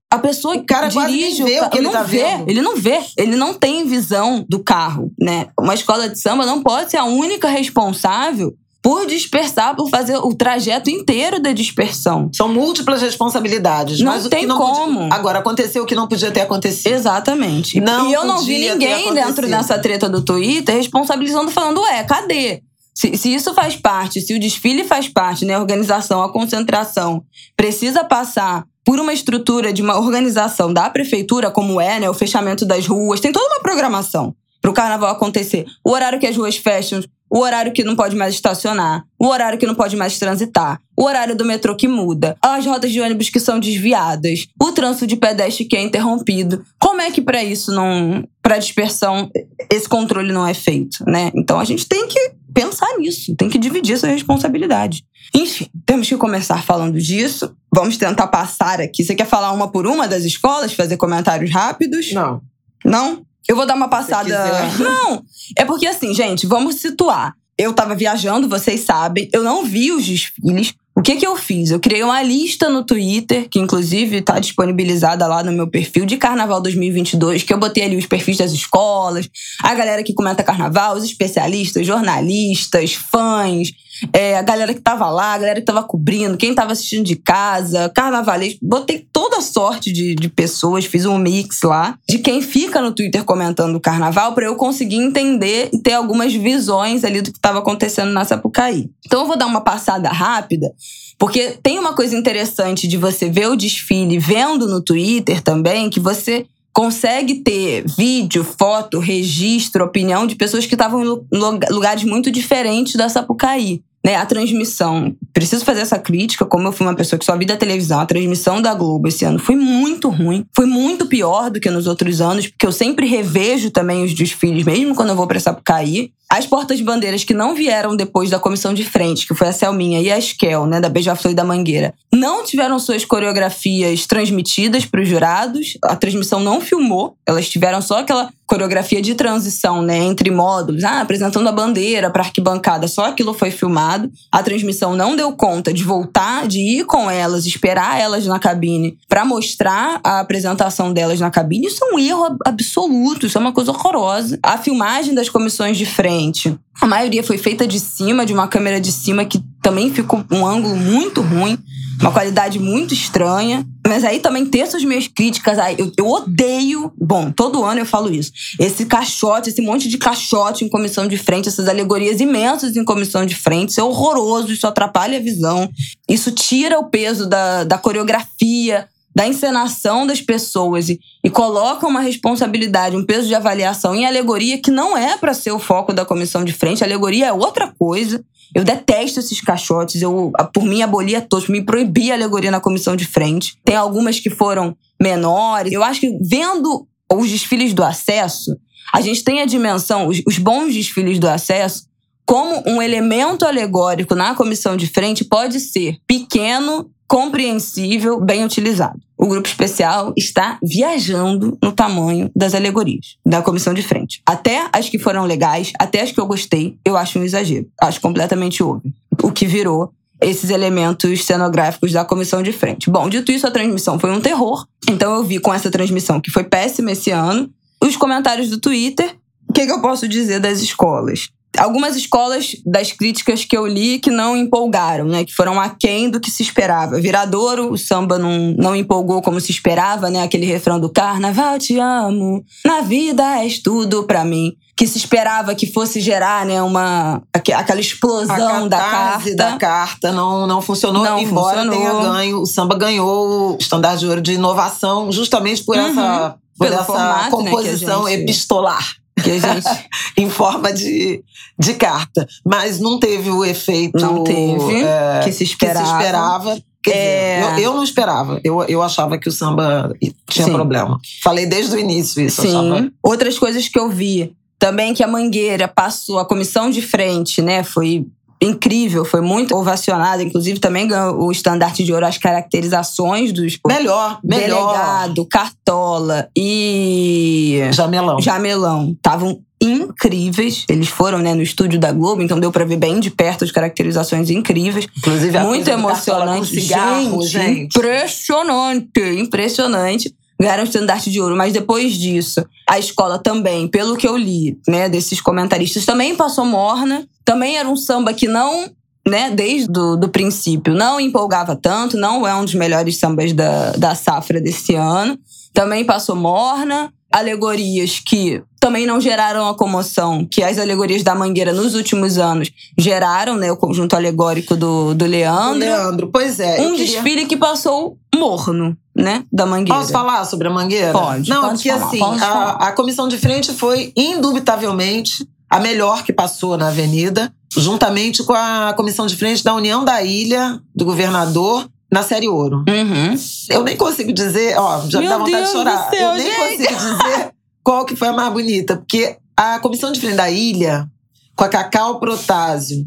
A 0.08 0.18
pessoa 0.18 0.54
O 0.54 0.64
cara 0.64 0.86
que 0.86 0.94
quase 0.94 1.12
dirige 1.12 1.42
vê 1.42 1.56
o 1.56 1.58
carro 1.58 1.70
que 1.72 1.78
ele 1.78 1.84
não 1.86 1.92
tá 1.92 2.02
vê, 2.04 2.18
vendo. 2.18 2.48
ele 2.48 2.62
não 2.62 2.76
vê, 2.76 3.00
ele 3.18 3.36
não 3.36 3.52
tem 3.52 3.84
visão 3.84 4.46
do 4.48 4.62
carro, 4.62 5.10
né? 5.18 5.48
Uma 5.58 5.74
escola 5.74 6.08
de 6.08 6.20
samba 6.20 6.46
não 6.46 6.62
pode 6.62 6.92
ser 6.92 6.98
a 6.98 7.04
única 7.04 7.48
responsável 7.48 8.54
por 8.84 9.06
dispersar, 9.06 9.74
por 9.74 9.88
fazer 9.88 10.18
o 10.18 10.34
trajeto 10.34 10.90
inteiro 10.90 11.40
da 11.40 11.52
dispersão. 11.52 12.28
São 12.34 12.52
múltiplas 12.52 13.00
responsabilidades. 13.00 13.98
Não 14.00 14.12
mas 14.12 14.26
o 14.26 14.28
tem 14.28 14.40
que 14.40 14.46
não 14.46 14.58
como. 14.58 15.00
Podia... 15.00 15.14
Agora, 15.14 15.38
aconteceu 15.38 15.84
o 15.84 15.86
que 15.86 15.94
não 15.94 16.06
podia 16.06 16.30
ter 16.30 16.42
acontecido. 16.42 16.92
Exatamente. 16.92 17.80
Não 17.80 18.10
e 18.10 18.12
eu 18.12 18.26
não 18.26 18.42
vi 18.42 18.58
ninguém 18.58 19.14
dentro 19.14 19.48
dessa 19.48 19.78
treta 19.78 20.06
do 20.06 20.20
Twitter 20.20 20.76
responsabilizando, 20.76 21.50
falando, 21.50 21.80
ué, 21.80 22.04
cadê? 22.04 22.62
Se, 22.94 23.16
se 23.16 23.34
isso 23.34 23.54
faz 23.54 23.74
parte, 23.74 24.20
se 24.20 24.34
o 24.34 24.38
desfile 24.38 24.84
faz 24.84 25.08
parte, 25.08 25.46
né, 25.46 25.54
a 25.54 25.60
organização, 25.60 26.22
a 26.22 26.30
concentração, 26.30 27.24
precisa 27.56 28.04
passar 28.04 28.64
por 28.84 29.00
uma 29.00 29.14
estrutura 29.14 29.72
de 29.72 29.80
uma 29.80 29.98
organização 29.98 30.70
da 30.70 30.90
prefeitura, 30.90 31.50
como 31.50 31.80
é, 31.80 31.98
né, 31.98 32.10
o 32.10 32.14
fechamento 32.14 32.66
das 32.66 32.86
ruas, 32.86 33.18
tem 33.18 33.32
toda 33.32 33.46
uma 33.46 33.62
programação 33.62 34.36
para 34.60 34.70
o 34.70 34.74
carnaval 34.74 35.10
acontecer. 35.10 35.66
O 35.84 35.90
horário 35.90 36.18
que 36.18 36.26
as 36.26 36.36
ruas 36.36 36.56
fecham, 36.56 37.02
o 37.34 37.40
horário 37.40 37.72
que 37.72 37.82
não 37.82 37.96
pode 37.96 38.14
mais 38.14 38.32
estacionar, 38.32 39.04
o 39.18 39.26
horário 39.26 39.58
que 39.58 39.66
não 39.66 39.74
pode 39.74 39.96
mais 39.96 40.16
transitar, 40.20 40.80
o 40.96 41.04
horário 41.04 41.34
do 41.34 41.44
metrô 41.44 41.74
que 41.74 41.88
muda, 41.88 42.36
as 42.40 42.64
rodas 42.64 42.92
de 42.92 43.00
ônibus 43.00 43.28
que 43.28 43.40
são 43.40 43.58
desviadas, 43.58 44.46
o 44.62 44.70
trânsito 44.70 45.04
de 45.04 45.16
pedestre 45.16 45.64
que 45.64 45.76
é 45.76 45.82
interrompido. 45.82 46.64
Como 46.78 47.00
é 47.00 47.10
que 47.10 47.20
para 47.20 47.42
isso 47.42 47.72
não, 47.72 48.22
para 48.40 48.58
dispersão, 48.58 49.28
esse 49.68 49.88
controle 49.88 50.32
não 50.32 50.46
é 50.46 50.54
feito, 50.54 51.04
né? 51.08 51.32
Então 51.34 51.58
a 51.58 51.64
gente 51.64 51.88
tem 51.88 52.06
que 52.06 52.34
pensar 52.54 52.96
nisso, 52.98 53.34
tem 53.34 53.50
que 53.50 53.58
dividir 53.58 53.94
essa 53.94 54.06
responsabilidade. 54.06 55.04
Enfim, 55.34 55.66
temos 55.84 56.08
que 56.08 56.16
começar 56.16 56.62
falando 56.62 57.00
disso. 57.00 57.52
Vamos 57.74 57.96
tentar 57.96 58.28
passar 58.28 58.80
aqui. 58.80 59.02
Você 59.02 59.16
quer 59.16 59.26
falar 59.26 59.50
uma 59.50 59.66
por 59.66 59.88
uma 59.88 60.06
das 60.06 60.22
escolas, 60.22 60.72
fazer 60.72 60.96
comentários 60.96 61.50
rápidos? 61.50 62.12
Não. 62.12 62.40
Não? 62.84 63.26
Eu 63.48 63.56
vou 63.56 63.66
dar 63.66 63.74
uma 63.74 63.88
passada. 63.88 64.28
Não! 64.78 65.22
É 65.56 65.64
porque 65.64 65.86
assim, 65.86 66.14
gente, 66.14 66.46
vamos 66.46 66.76
situar. 66.76 67.34
Eu 67.56 67.72
tava 67.72 67.94
viajando, 67.94 68.48
vocês 68.48 68.80
sabem, 68.80 69.28
eu 69.32 69.44
não 69.44 69.64
vi 69.64 69.92
os 69.92 70.04
desfiles. 70.04 70.74
O 70.96 71.02
que 71.02 71.16
que 71.16 71.26
eu 71.26 71.36
fiz? 71.36 71.70
Eu 71.70 71.80
criei 71.80 72.04
uma 72.04 72.22
lista 72.22 72.68
no 72.68 72.84
Twitter, 72.84 73.48
que 73.48 73.58
inclusive 73.58 74.18
está 74.18 74.38
disponibilizada 74.38 75.26
lá 75.26 75.42
no 75.42 75.50
meu 75.50 75.68
perfil 75.68 76.06
de 76.06 76.16
Carnaval 76.16 76.60
2022, 76.60 77.42
que 77.42 77.52
eu 77.52 77.58
botei 77.58 77.84
ali 77.84 77.96
os 77.96 78.06
perfis 78.06 78.36
das 78.36 78.52
escolas, 78.52 79.28
a 79.60 79.74
galera 79.74 80.04
que 80.04 80.14
comenta 80.14 80.44
carnaval, 80.44 80.96
os 80.96 81.02
especialistas, 81.02 81.84
jornalistas, 81.84 82.94
fãs, 82.94 83.72
é, 84.12 84.36
a 84.36 84.42
galera 84.42 84.72
que 84.72 84.80
tava 84.80 85.08
lá, 85.10 85.34
a 85.34 85.38
galera 85.38 85.60
que 85.60 85.66
tava 85.66 85.82
cobrindo, 85.82 86.36
quem 86.36 86.54
tava 86.54 86.72
assistindo 86.72 87.04
de 87.04 87.16
casa, 87.16 87.88
carnavalês. 87.88 88.56
Botei 88.62 89.04
toda 89.34 89.40
sorte 89.40 89.92
de, 89.92 90.14
de 90.14 90.28
pessoas, 90.28 90.84
fiz 90.84 91.04
um 91.04 91.18
mix 91.18 91.62
lá 91.62 91.98
de 92.08 92.18
quem 92.18 92.40
fica 92.40 92.80
no 92.80 92.92
Twitter 92.92 93.24
comentando 93.24 93.76
o 93.76 93.80
carnaval 93.80 94.32
para 94.32 94.46
eu 94.46 94.54
conseguir 94.56 94.96
entender 94.96 95.70
e 95.72 95.78
ter 95.78 95.92
algumas 95.92 96.32
visões 96.32 97.04
ali 97.04 97.20
do 97.20 97.32
que 97.32 97.40
tava 97.40 97.58
acontecendo 97.58 98.12
na 98.12 98.24
Sapucaí. 98.24 98.90
Então 99.04 99.22
eu 99.22 99.26
vou 99.26 99.36
dar 99.36 99.46
uma 99.46 99.60
passada 99.60 100.08
rápida, 100.08 100.70
porque 101.18 101.58
tem 101.62 101.78
uma 101.78 101.94
coisa 101.94 102.16
interessante 102.16 102.86
de 102.86 102.96
você 102.96 103.28
ver 103.28 103.48
o 103.48 103.56
desfile 103.56 104.18
vendo 104.18 104.68
no 104.68 104.80
Twitter 104.80 105.40
também, 105.40 105.90
que 105.90 106.00
você 106.00 106.46
consegue 106.72 107.36
ter 107.36 107.84
vídeo, 107.86 108.44
foto, 108.44 108.98
registro, 108.98 109.84
opinião 109.84 110.26
de 110.26 110.34
pessoas 110.34 110.66
que 110.66 110.74
estavam 110.74 111.04
em 111.04 111.42
lugares 111.70 112.04
muito 112.04 112.30
diferentes 112.30 112.94
da 112.94 113.08
Sapucaí 113.08 113.82
né, 114.04 114.16
a 114.16 114.26
transmissão. 114.26 115.16
Preciso 115.32 115.64
fazer 115.64 115.80
essa 115.80 115.98
crítica, 115.98 116.44
como 116.44 116.68
eu 116.68 116.72
fui 116.72 116.86
uma 116.86 116.94
pessoa 116.94 117.18
que 117.18 117.24
só 117.24 117.36
vi 117.36 117.46
da 117.46 117.56
televisão, 117.56 118.00
a 118.00 118.06
transmissão 118.06 118.60
da 118.60 118.74
Globo 118.74 119.08
esse 119.08 119.24
ano 119.24 119.38
foi 119.38 119.56
muito 119.56 120.10
ruim. 120.10 120.44
Foi 120.54 120.66
muito 120.66 121.06
pior 121.06 121.50
do 121.50 121.58
que 121.58 121.70
nos 121.70 121.86
outros 121.86 122.20
anos, 122.20 122.46
porque 122.46 122.66
eu 122.66 122.72
sempre 122.72 123.06
revejo 123.06 123.70
também 123.70 124.04
os 124.04 124.12
desfiles, 124.12 124.64
mesmo 124.64 124.94
quando 124.94 125.08
eu 125.08 125.16
vou 125.16 125.26
pra 125.26 125.40
Sapucaí. 125.40 126.12
As 126.28 126.46
portas-bandeiras 126.46 127.22
que 127.22 127.32
não 127.32 127.54
vieram 127.54 127.94
depois 127.94 128.30
da 128.30 128.38
comissão 128.38 128.74
de 128.74 128.84
frente, 128.84 129.26
que 129.26 129.34
foi 129.34 129.48
a 129.48 129.52
Selminha 129.52 130.00
e 130.00 130.10
a 130.10 130.18
Esquel, 130.18 130.66
né, 130.66 130.80
da 130.80 130.88
Beija-Flor 130.88 131.32
e 131.32 131.36
da 131.36 131.44
Mangueira, 131.44 131.94
não 132.12 132.42
tiveram 132.42 132.78
suas 132.78 133.04
coreografias 133.04 134.06
transmitidas 134.06 134.84
para 134.84 135.00
os 135.00 135.08
jurados. 135.08 135.78
A 135.84 135.94
transmissão 135.94 136.40
não 136.40 136.60
filmou, 136.60 137.16
elas 137.26 137.48
tiveram 137.48 137.80
só 137.80 137.98
aquela 137.98 138.30
coreografia 138.54 139.02
de 139.02 139.16
transição, 139.16 139.82
né, 139.82 139.98
entre 139.98 140.30
módulos, 140.30 140.84
ah, 140.84 141.00
apresentando 141.00 141.48
a 141.48 141.52
bandeira 141.52 142.08
para 142.08 142.22
arquibancada, 142.22 142.86
só 142.86 143.06
aquilo 143.06 143.34
foi 143.34 143.50
filmado. 143.50 144.08
A 144.30 144.44
transmissão 144.44 144.94
não 144.94 145.16
deu 145.16 145.32
conta 145.32 145.72
de 145.72 145.82
voltar, 145.82 146.46
de 146.46 146.60
ir 146.60 146.84
com 146.84 147.10
elas, 147.10 147.46
esperar 147.46 148.00
elas 148.00 148.26
na 148.26 148.38
cabine 148.38 148.96
para 149.08 149.24
mostrar 149.24 149.98
a 150.04 150.20
apresentação 150.20 150.92
delas 150.92 151.18
na 151.18 151.32
cabine. 151.32 151.66
Isso 151.66 151.84
é 151.84 151.94
um 151.94 151.98
erro 151.98 152.36
absoluto, 152.46 153.26
isso 153.26 153.36
é 153.36 153.40
uma 153.40 153.52
coisa 153.52 153.72
horrorosa. 153.72 154.38
A 154.40 154.56
filmagem 154.56 155.14
das 155.14 155.28
comissões 155.28 155.76
de 155.76 155.84
frente, 155.84 156.56
a 156.80 156.86
maioria 156.86 157.24
foi 157.24 157.38
feita 157.38 157.66
de 157.66 157.80
cima, 157.80 158.24
de 158.24 158.32
uma 158.32 158.46
câmera 158.46 158.80
de 158.80 158.92
cima 158.92 159.24
que 159.24 159.42
também 159.64 159.92
ficou 159.92 160.24
um 160.30 160.46
ângulo 160.46 160.76
muito 160.76 161.20
ruim 161.20 161.58
uma 162.00 162.12
qualidade 162.12 162.58
muito 162.58 162.92
estranha. 162.92 163.66
Mas 163.86 164.04
aí 164.04 164.18
também 164.18 164.46
ter 164.46 164.66
suas 164.66 164.84
minhas 164.84 165.06
críticas. 165.06 165.58
Aí, 165.58 165.76
eu, 165.78 165.90
eu 165.96 166.06
odeio. 166.06 166.92
Bom, 166.96 167.30
todo 167.30 167.64
ano 167.64 167.80
eu 167.80 167.86
falo 167.86 168.12
isso. 168.12 168.32
Esse 168.58 168.86
caixote, 168.86 169.50
esse 169.50 169.60
monte 169.60 169.88
de 169.88 169.98
caixote 169.98 170.64
em 170.64 170.68
comissão 170.68 171.06
de 171.06 171.18
frente, 171.18 171.48
essas 171.48 171.68
alegorias 171.68 172.20
imensas 172.20 172.76
em 172.76 172.84
comissão 172.84 173.24
de 173.26 173.34
frente. 173.34 173.70
Isso 173.70 173.80
é 173.80 173.84
horroroso, 173.84 174.52
isso 174.52 174.66
atrapalha 174.66 175.18
a 175.18 175.22
visão. 175.22 175.68
Isso 176.08 176.30
tira 176.32 176.78
o 176.78 176.88
peso 176.88 177.28
da, 177.28 177.64
da 177.64 177.78
coreografia, 177.78 178.88
da 179.14 179.26
encenação 179.28 180.06
das 180.06 180.20
pessoas 180.20 180.88
e, 180.88 180.98
e 181.22 181.30
coloca 181.30 181.86
uma 181.86 182.00
responsabilidade, 182.00 182.96
um 182.96 183.04
peso 183.04 183.28
de 183.28 183.34
avaliação 183.34 183.94
em 183.94 184.04
alegoria 184.06 184.58
que 184.58 184.72
não 184.72 184.96
é 184.96 185.16
para 185.16 185.32
ser 185.32 185.52
o 185.52 185.58
foco 185.58 185.92
da 185.92 186.04
comissão 186.04 186.44
de 186.44 186.52
frente. 186.52 186.82
A 186.82 186.86
alegoria 186.86 187.26
é 187.26 187.32
outra 187.32 187.72
coisa. 187.78 188.24
Eu 188.54 188.64
detesto 188.64 189.20
esses 189.20 189.40
caixotes. 189.40 190.02
Eu, 190.02 190.32
por 190.52 190.64
mim, 190.64 190.82
abolia 190.82 191.20
todos. 191.20 191.48
Me 191.48 191.64
proibi 191.64 192.10
a 192.10 192.14
alegoria 192.14 192.50
na 192.50 192.60
comissão 192.60 192.96
de 192.96 193.04
frente. 193.04 193.56
Tem 193.64 193.76
algumas 193.76 194.18
que 194.18 194.30
foram 194.30 194.76
menores. 195.00 195.72
Eu 195.72 195.84
acho 195.84 196.00
que 196.00 196.18
vendo 196.20 196.86
os 197.12 197.30
desfiles 197.30 197.72
do 197.72 197.84
acesso, 197.84 198.56
a 198.92 199.00
gente 199.00 199.22
tem 199.22 199.40
a 199.40 199.46
dimensão, 199.46 200.08
os, 200.08 200.20
os 200.26 200.38
bons 200.38 200.72
desfiles 200.72 201.18
do 201.18 201.28
acesso, 201.28 201.86
como 202.26 202.62
um 202.66 202.80
elemento 202.80 203.44
alegórico 203.44 204.14
na 204.14 204.34
comissão 204.34 204.76
de 204.76 204.86
frente 204.86 205.24
pode 205.24 205.60
ser 205.60 205.98
pequeno, 206.06 206.90
compreensível, 207.06 208.20
bem 208.20 208.44
utilizado. 208.44 208.98
O 209.24 209.26
grupo 209.26 209.48
especial 209.48 210.12
está 210.18 210.58
viajando 210.62 211.56
no 211.62 211.72
tamanho 211.72 212.30
das 212.36 212.54
alegorias 212.54 213.16
da 213.24 213.40
comissão 213.40 213.72
de 213.72 213.82
frente. 213.82 214.20
Até 214.26 214.68
as 214.70 214.90
que 214.90 214.98
foram 214.98 215.24
legais, 215.24 215.72
até 215.80 216.02
as 216.02 216.12
que 216.12 216.20
eu 216.20 216.26
gostei, 216.26 216.76
eu 216.84 216.94
acho 216.94 217.18
um 217.18 217.24
exagero. 217.24 217.66
Acho 217.80 218.02
completamente 218.02 218.62
over. 218.62 218.82
O 219.22 219.32
que 219.32 219.46
virou 219.46 219.94
esses 220.20 220.50
elementos 220.50 221.24
cenográficos 221.24 221.90
da 221.90 222.04
comissão 222.04 222.42
de 222.42 222.52
frente. 222.52 222.90
Bom, 222.90 223.08
dito 223.08 223.32
isso, 223.32 223.46
a 223.46 223.50
transmissão 223.50 223.98
foi 223.98 224.10
um 224.10 224.20
terror. 224.20 224.66
Então 224.90 225.14
eu 225.14 225.24
vi 225.24 225.38
com 225.38 225.54
essa 225.54 225.70
transmissão 225.70 226.20
que 226.20 226.30
foi 226.30 226.44
péssima 226.44 226.92
esse 226.92 227.10
ano. 227.10 227.48
Os 227.82 227.96
comentários 227.96 228.50
do 228.50 228.60
Twitter. 228.60 229.16
O 229.48 229.54
que, 229.54 229.64
que 229.64 229.72
eu 229.72 229.80
posso 229.80 230.06
dizer 230.06 230.38
das 230.38 230.60
escolas? 230.60 231.30
Algumas 231.58 231.96
escolas 231.96 232.56
das 232.64 232.92
críticas 232.92 233.44
que 233.44 233.56
eu 233.56 233.66
li 233.66 233.98
que 233.98 234.10
não 234.10 234.36
empolgaram, 234.36 235.04
né? 235.06 235.24
Que 235.24 235.34
foram 235.34 235.60
aquém 235.60 236.10
do 236.10 236.20
que 236.20 236.30
se 236.30 236.42
esperava. 236.42 237.00
Viradouro, 237.00 237.72
o 237.72 237.78
samba 237.78 238.18
não, 238.18 238.54
não 238.58 238.76
empolgou 238.76 239.22
como 239.22 239.40
se 239.40 239.50
esperava, 239.50 240.10
né? 240.10 240.22
Aquele 240.22 240.46
refrão 240.46 240.80
do 240.80 240.90
Carnaval 240.90 241.58
te 241.58 241.78
amo, 241.78 242.44
na 242.64 242.80
vida 242.80 243.40
és 243.40 243.60
tudo 243.60 244.04
pra 244.04 244.24
mim. 244.24 244.52
Que 244.76 244.88
se 244.88 244.98
esperava 244.98 245.54
que 245.54 245.72
fosse 245.72 246.00
gerar, 246.00 246.44
né, 246.44 246.60
uma 246.60 247.22
aquela 247.32 247.80
explosão 247.80 248.68
da 248.68 248.78
carta. 248.78 249.34
da 249.36 249.56
carta 249.56 250.10
não, 250.10 250.48
não 250.48 250.60
funcionou, 250.60 251.04
não 251.04 251.16
embora 251.20 251.62
funcionou. 251.62 251.78
tenha 251.78 252.12
ganho. 252.12 252.40
O 252.40 252.46
samba 252.46 252.76
ganhou 252.76 253.52
o 253.52 253.56
estandarte 253.60 254.00
de 254.00 254.06
ouro 254.08 254.20
de 254.20 254.32
inovação 254.32 255.12
justamente 255.12 255.62
por 255.62 255.76
uhum. 255.76 255.86
essa, 255.86 256.34
por 256.58 256.66
essa 256.66 256.84
formato, 256.84 257.30
composição 257.30 258.04
né, 258.04 258.10
gente... 258.10 258.22
epistolar 258.22 259.03
que 259.24 259.30
a 259.30 259.38
gente 259.38 259.88
em 260.16 260.28
forma 260.28 260.72
de, 260.72 261.22
de 261.58 261.74
carta, 261.74 262.26
mas 262.44 262.78
não 262.78 262.98
teve 262.98 263.30
o 263.30 263.44
efeito 263.44 263.98
não 263.98 264.22
teve 264.22 264.82
é, 264.82 265.20
que 265.24 265.32
se 265.32 265.44
esperava. 265.44 265.80
Que 265.80 265.86
se 265.86 265.96
esperava. 265.96 266.58
É... 266.86 267.40
Dizer, 267.40 267.52
eu, 267.52 267.58
eu, 267.58 267.74
não 267.74 267.82
esperava. 267.82 268.40
Eu, 268.44 268.62
eu 268.64 268.82
achava 268.82 269.16
que 269.16 269.28
o 269.28 269.32
samba 269.32 269.90
tinha 270.28 270.46
Sim. 270.46 270.52
problema. 270.52 271.00
Falei 271.22 271.46
desde 271.46 271.74
o 271.74 271.78
início 271.78 272.22
isso. 272.22 272.42
Sim. 272.42 272.48
Achava... 272.48 272.90
Outras 273.02 273.38
coisas 273.38 273.68
que 273.68 273.78
eu 273.78 273.88
vi 273.88 274.34
também 274.58 274.92
que 274.94 275.02
a 275.02 275.08
Mangueira 275.08 275.66
passou 275.66 276.18
a 276.18 276.24
comissão 276.24 276.70
de 276.70 276.82
frente, 276.82 277.40
né? 277.40 277.62
Foi 277.62 278.06
incrível, 278.44 279.04
foi 279.04 279.20
muito 279.20 279.56
ovacionada. 279.56 280.22
Inclusive, 280.22 280.58
também 280.58 280.86
ganhou 280.86 281.26
o 281.26 281.32
estandarte 281.32 281.84
de 281.84 281.92
ouro 281.92 282.06
as 282.06 282.18
caracterizações 282.18 283.32
dos. 283.32 283.58
Melhor, 283.66 284.18
melhor. 284.22 284.72
Delegado, 284.72 285.26
Cartola 285.26 286.28
e. 286.36 287.60
Jamelão. 287.72 288.20
Jamelão. 288.20 288.92
Estavam 288.92 289.40
incríveis. 289.60 290.64
Eles 290.68 290.88
foram, 290.88 291.18
né, 291.18 291.34
no 291.34 291.42
estúdio 291.42 291.78
da 291.78 291.90
Globo, 291.90 292.22
então 292.22 292.38
deu 292.38 292.52
para 292.52 292.64
ver 292.64 292.76
bem 292.76 293.00
de 293.00 293.10
perto 293.10 293.44
as 293.44 293.50
caracterizações 293.50 294.30
incríveis. 294.30 294.86
Inclusive, 294.98 295.38
muito 295.40 295.68
emocionante. 295.68 296.60
Cigarro, 296.60 297.22
gente, 297.22 297.30
gente, 297.32 297.76
impressionante, 297.76 299.00
impressionante 299.18 300.14
ganharam 300.40 300.62
o 300.62 300.66
estandarte 300.66 301.10
de 301.10 301.20
ouro. 301.20 301.36
Mas 301.36 301.52
depois 301.52 301.94
disso, 301.94 302.44
a 302.68 302.78
escola 302.78 303.18
também, 303.18 303.68
pelo 303.68 303.96
que 303.96 304.06
eu 304.06 304.16
li, 304.16 304.58
né, 304.68 304.88
desses 304.88 305.20
comentaristas, 305.20 305.84
também 305.84 306.14
passou 306.14 306.44
morna. 306.44 307.06
Também 307.24 307.56
era 307.56 307.68
um 307.68 307.76
samba 307.76 308.12
que 308.12 308.28
não, 308.28 308.70
né, 309.06 309.30
desde 309.30 309.68
do, 309.68 309.96
do 309.96 310.08
princípio, 310.08 310.74
não 310.74 311.00
empolgava 311.00 311.56
tanto, 311.56 311.96
não 311.96 312.26
é 312.26 312.34
um 312.34 312.44
dos 312.44 312.54
melhores 312.54 312.98
sambas 312.98 313.32
da, 313.32 313.72
da 313.72 313.94
safra 313.94 314.40
desse 314.40 314.74
ano. 314.74 315.18
Também 315.52 315.84
passou 315.84 316.16
morna. 316.16 316.92
Alegorias 317.12 318.00
que 318.04 318.42
também 318.58 318.86
não 318.86 319.00
geraram 319.00 319.46
a 319.46 319.54
comoção 319.54 320.26
que 320.28 320.42
as 320.42 320.58
alegorias 320.58 321.04
da 321.04 321.14
Mangueira 321.14 321.52
nos 321.52 321.76
últimos 321.76 322.18
anos 322.18 322.50
geraram, 322.76 323.36
né? 323.36 323.52
O 323.52 323.56
conjunto 323.56 323.94
alegórico 323.94 324.56
do, 324.56 324.94
do 324.94 325.04
Leandro. 325.04 325.58
Leandro, 325.58 326.10
pois 326.10 326.40
é. 326.40 326.60
Um 326.62 326.74
queria... 326.74 326.86
desfile 326.86 327.26
que 327.26 327.36
passou 327.36 327.96
morno, 328.12 328.76
né? 328.94 329.24
Da 329.32 329.44
Mangueira. 329.44 329.80
Posso 329.80 329.92
falar 329.92 330.24
sobre 330.24 330.48
a 330.48 330.50
Mangueira? 330.50 330.92
Pode. 330.92 331.28
Não, 331.28 331.42
pode 331.42 331.54
porque 331.54 331.70
falar, 331.70 331.86
assim, 331.86 332.20
a, 332.22 332.50
a 332.68 332.72
comissão 332.72 333.08
de 333.08 333.18
frente 333.18 333.52
foi 333.52 333.92
indubitavelmente 333.96 335.26
a 335.50 335.60
melhor 335.60 336.02
que 336.02 336.12
passou 336.12 336.56
na 336.56 336.68
Avenida, 336.68 337.32
juntamente 337.56 338.22
com 338.24 338.32
a 338.32 338.72
comissão 338.76 339.06
de 339.06 339.16
frente 339.16 339.42
da 339.44 339.54
União 339.54 339.84
da 339.84 340.02
Ilha, 340.02 340.60
do 340.74 340.84
governador, 340.84 341.68
na 341.90 342.02
Série 342.02 342.28
Ouro. 342.28 342.64
Uhum. 342.68 343.14
Eu 343.48 343.62
nem 343.62 343.76
consigo 343.76 344.12
dizer, 344.12 344.58
ó, 344.58 344.80
já 344.88 345.00
Meu 345.00 345.02
me 345.02 345.08
dá 345.08 345.18
vontade 345.18 345.36
Deus 345.36 345.48
de 345.48 345.52
chorar. 345.52 345.90
céu, 345.90 346.10
eu 346.10 346.14
nem 346.16 346.26
gente. 346.26 346.36
consigo 346.36 346.74
dizer 346.80 347.30
qual 347.62 347.84
que 347.84 347.94
foi 347.94 348.08
a 348.08 348.12
mais 348.12 348.32
bonita, 348.32 348.76
porque 348.76 349.16
a 349.36 349.58
comissão 349.60 349.92
de 349.92 350.00
frente 350.00 350.16
da 350.16 350.30
Ilha, 350.30 350.88
com 351.36 351.44
a 351.44 351.48
Cacau 351.48 352.00
Protásio, 352.00 352.84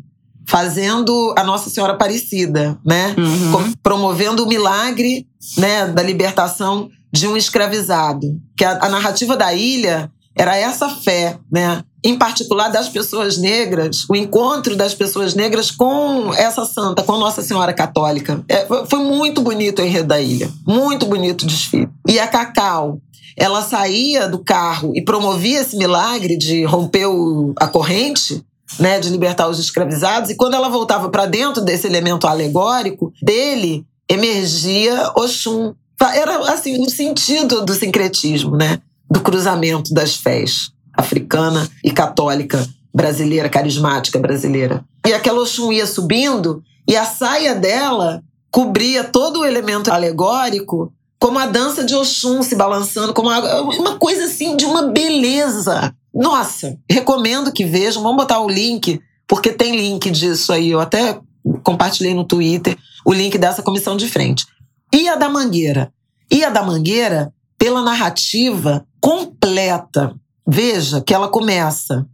fazendo 0.48 1.34
a 1.38 1.44
Nossa 1.44 1.70
Senhora 1.70 1.94
Aparecida, 1.94 2.78
né? 2.86 3.14
Uhum. 3.18 3.74
Promovendo 3.84 4.44
o 4.44 4.48
milagre 4.48 5.28
né, 5.58 5.88
da 5.88 6.02
libertação 6.02 6.90
de 7.12 7.28
um 7.28 7.36
escravizado. 7.38 8.28
Que 8.56 8.64
a, 8.66 8.80
a 8.86 8.90
narrativa 8.90 9.36
da 9.36 9.54
ilha 9.54 10.12
era 10.36 10.56
essa 10.56 10.88
fé, 10.90 11.38
né? 11.52 11.84
Em 12.04 12.16
particular 12.18 12.70
das 12.70 12.88
pessoas 12.88 13.38
negras, 13.38 14.06
o 14.10 14.16
encontro 14.16 14.76
das 14.76 14.94
pessoas 14.94 15.34
negras 15.34 15.70
com 15.72 16.32
essa 16.34 16.64
santa, 16.64 17.04
com 17.04 17.18
Nossa 17.18 17.42
Senhora 17.42 17.74
Católica. 17.74 18.44
É, 18.48 18.66
foi- 18.66 18.86
foi 18.86 19.00
muito 19.00 19.42
bonito 19.42 19.82
o 19.82 19.86
enredo 19.86 20.08
da 20.08 20.22
ilha. 20.22 20.50
Muito 20.66 21.06
bonito 21.06 21.42
o 21.42 21.46
desfile. 21.48 21.90
E 22.08 22.20
a 22.20 22.28
Cacau, 22.28 23.00
ela 23.36 23.62
saía 23.62 24.28
do 24.28 24.40
carro 24.40 24.94
e 24.96 25.04
promovia 25.04 25.60
esse 25.62 25.76
milagre 25.76 26.38
de 26.38 26.64
romper 26.64 27.08
o- 27.08 27.54
a 27.60 27.68
corrente, 27.68 28.42
né, 28.80 29.00
de 29.00 29.10
libertar 29.10 29.48
os 29.48 29.60
escravizados. 29.60 30.30
E 30.30 30.36
quando 30.36 30.56
ela 30.56 30.70
voltava 30.70 31.10
para 31.10 31.26
dentro 31.26 31.64
desse 31.64 31.88
elemento 31.88 32.28
alegórico, 32.28 33.12
dele 33.22 33.86
emergia 34.10 35.12
Oxum. 35.16 35.74
Era 36.14 36.38
assim 36.52 36.80
o 36.82 36.90
sentido 36.90 37.66
do 37.66 37.74
sincretismo, 37.74 38.56
né, 38.56 38.80
do 39.10 39.20
cruzamento 39.20 39.94
das 39.94 40.16
fés 40.16 40.72
africana 40.94 41.70
e 41.84 41.92
católica 41.92 42.68
brasileira, 42.94 43.50
carismática 43.50 44.20
brasileira. 44.20 44.84
E 45.06 45.14
aquela 45.14 45.42
Oxum 45.42 45.72
ia 45.72 45.86
subindo 45.86 46.64
e 46.88 46.96
a 46.96 47.06
saia 47.06 47.54
dela 47.54 48.24
cobria 48.50 49.04
todo 49.04 49.42
o 49.42 49.46
elemento 49.46 49.92
alegórico 49.92 50.92
como 51.20 51.40
a 51.40 51.46
dança 51.46 51.84
de 51.84 51.96
Oxum 51.96 52.42
se 52.42 52.56
balançando, 52.56 53.14
como 53.14 53.30
uma, 53.30 53.98
coisa 53.98 54.26
assim 54.26 54.56
de 54.56 54.66
uma 54.66 54.84
beleza. 54.84 55.94
Nossa, 56.14 56.78
recomendo 56.90 57.52
que 57.52 57.66
vejam. 57.66 58.04
Vamos 58.04 58.18
botar 58.18 58.40
o 58.40 58.50
link, 58.50 59.02
porque 59.28 59.52
tem 59.52 59.76
link 59.76 60.10
disso 60.12 60.54
aí. 60.54 60.70
Eu 60.70 60.80
até 60.80 61.20
compartilhei 61.64 62.14
no 62.14 62.24
Twitter 62.24 62.78
o 63.06 63.14
link 63.14 63.38
dessa 63.38 63.64
comissão 63.64 63.98
de 63.98 64.08
frente. 64.08 64.46
E 64.94 65.08
a 65.08 65.16
da 65.16 65.30
Mangueira? 65.30 65.92
E 66.32 66.44
a 66.44 66.50
da 66.50 66.62
Mangueira, 66.62 67.34
pela 67.58 67.82
narrativa 67.82 68.86
completa. 69.02 70.16
Veja 70.48 71.02
que 71.02 71.14
ela 71.14 71.28
começa 71.28 72.06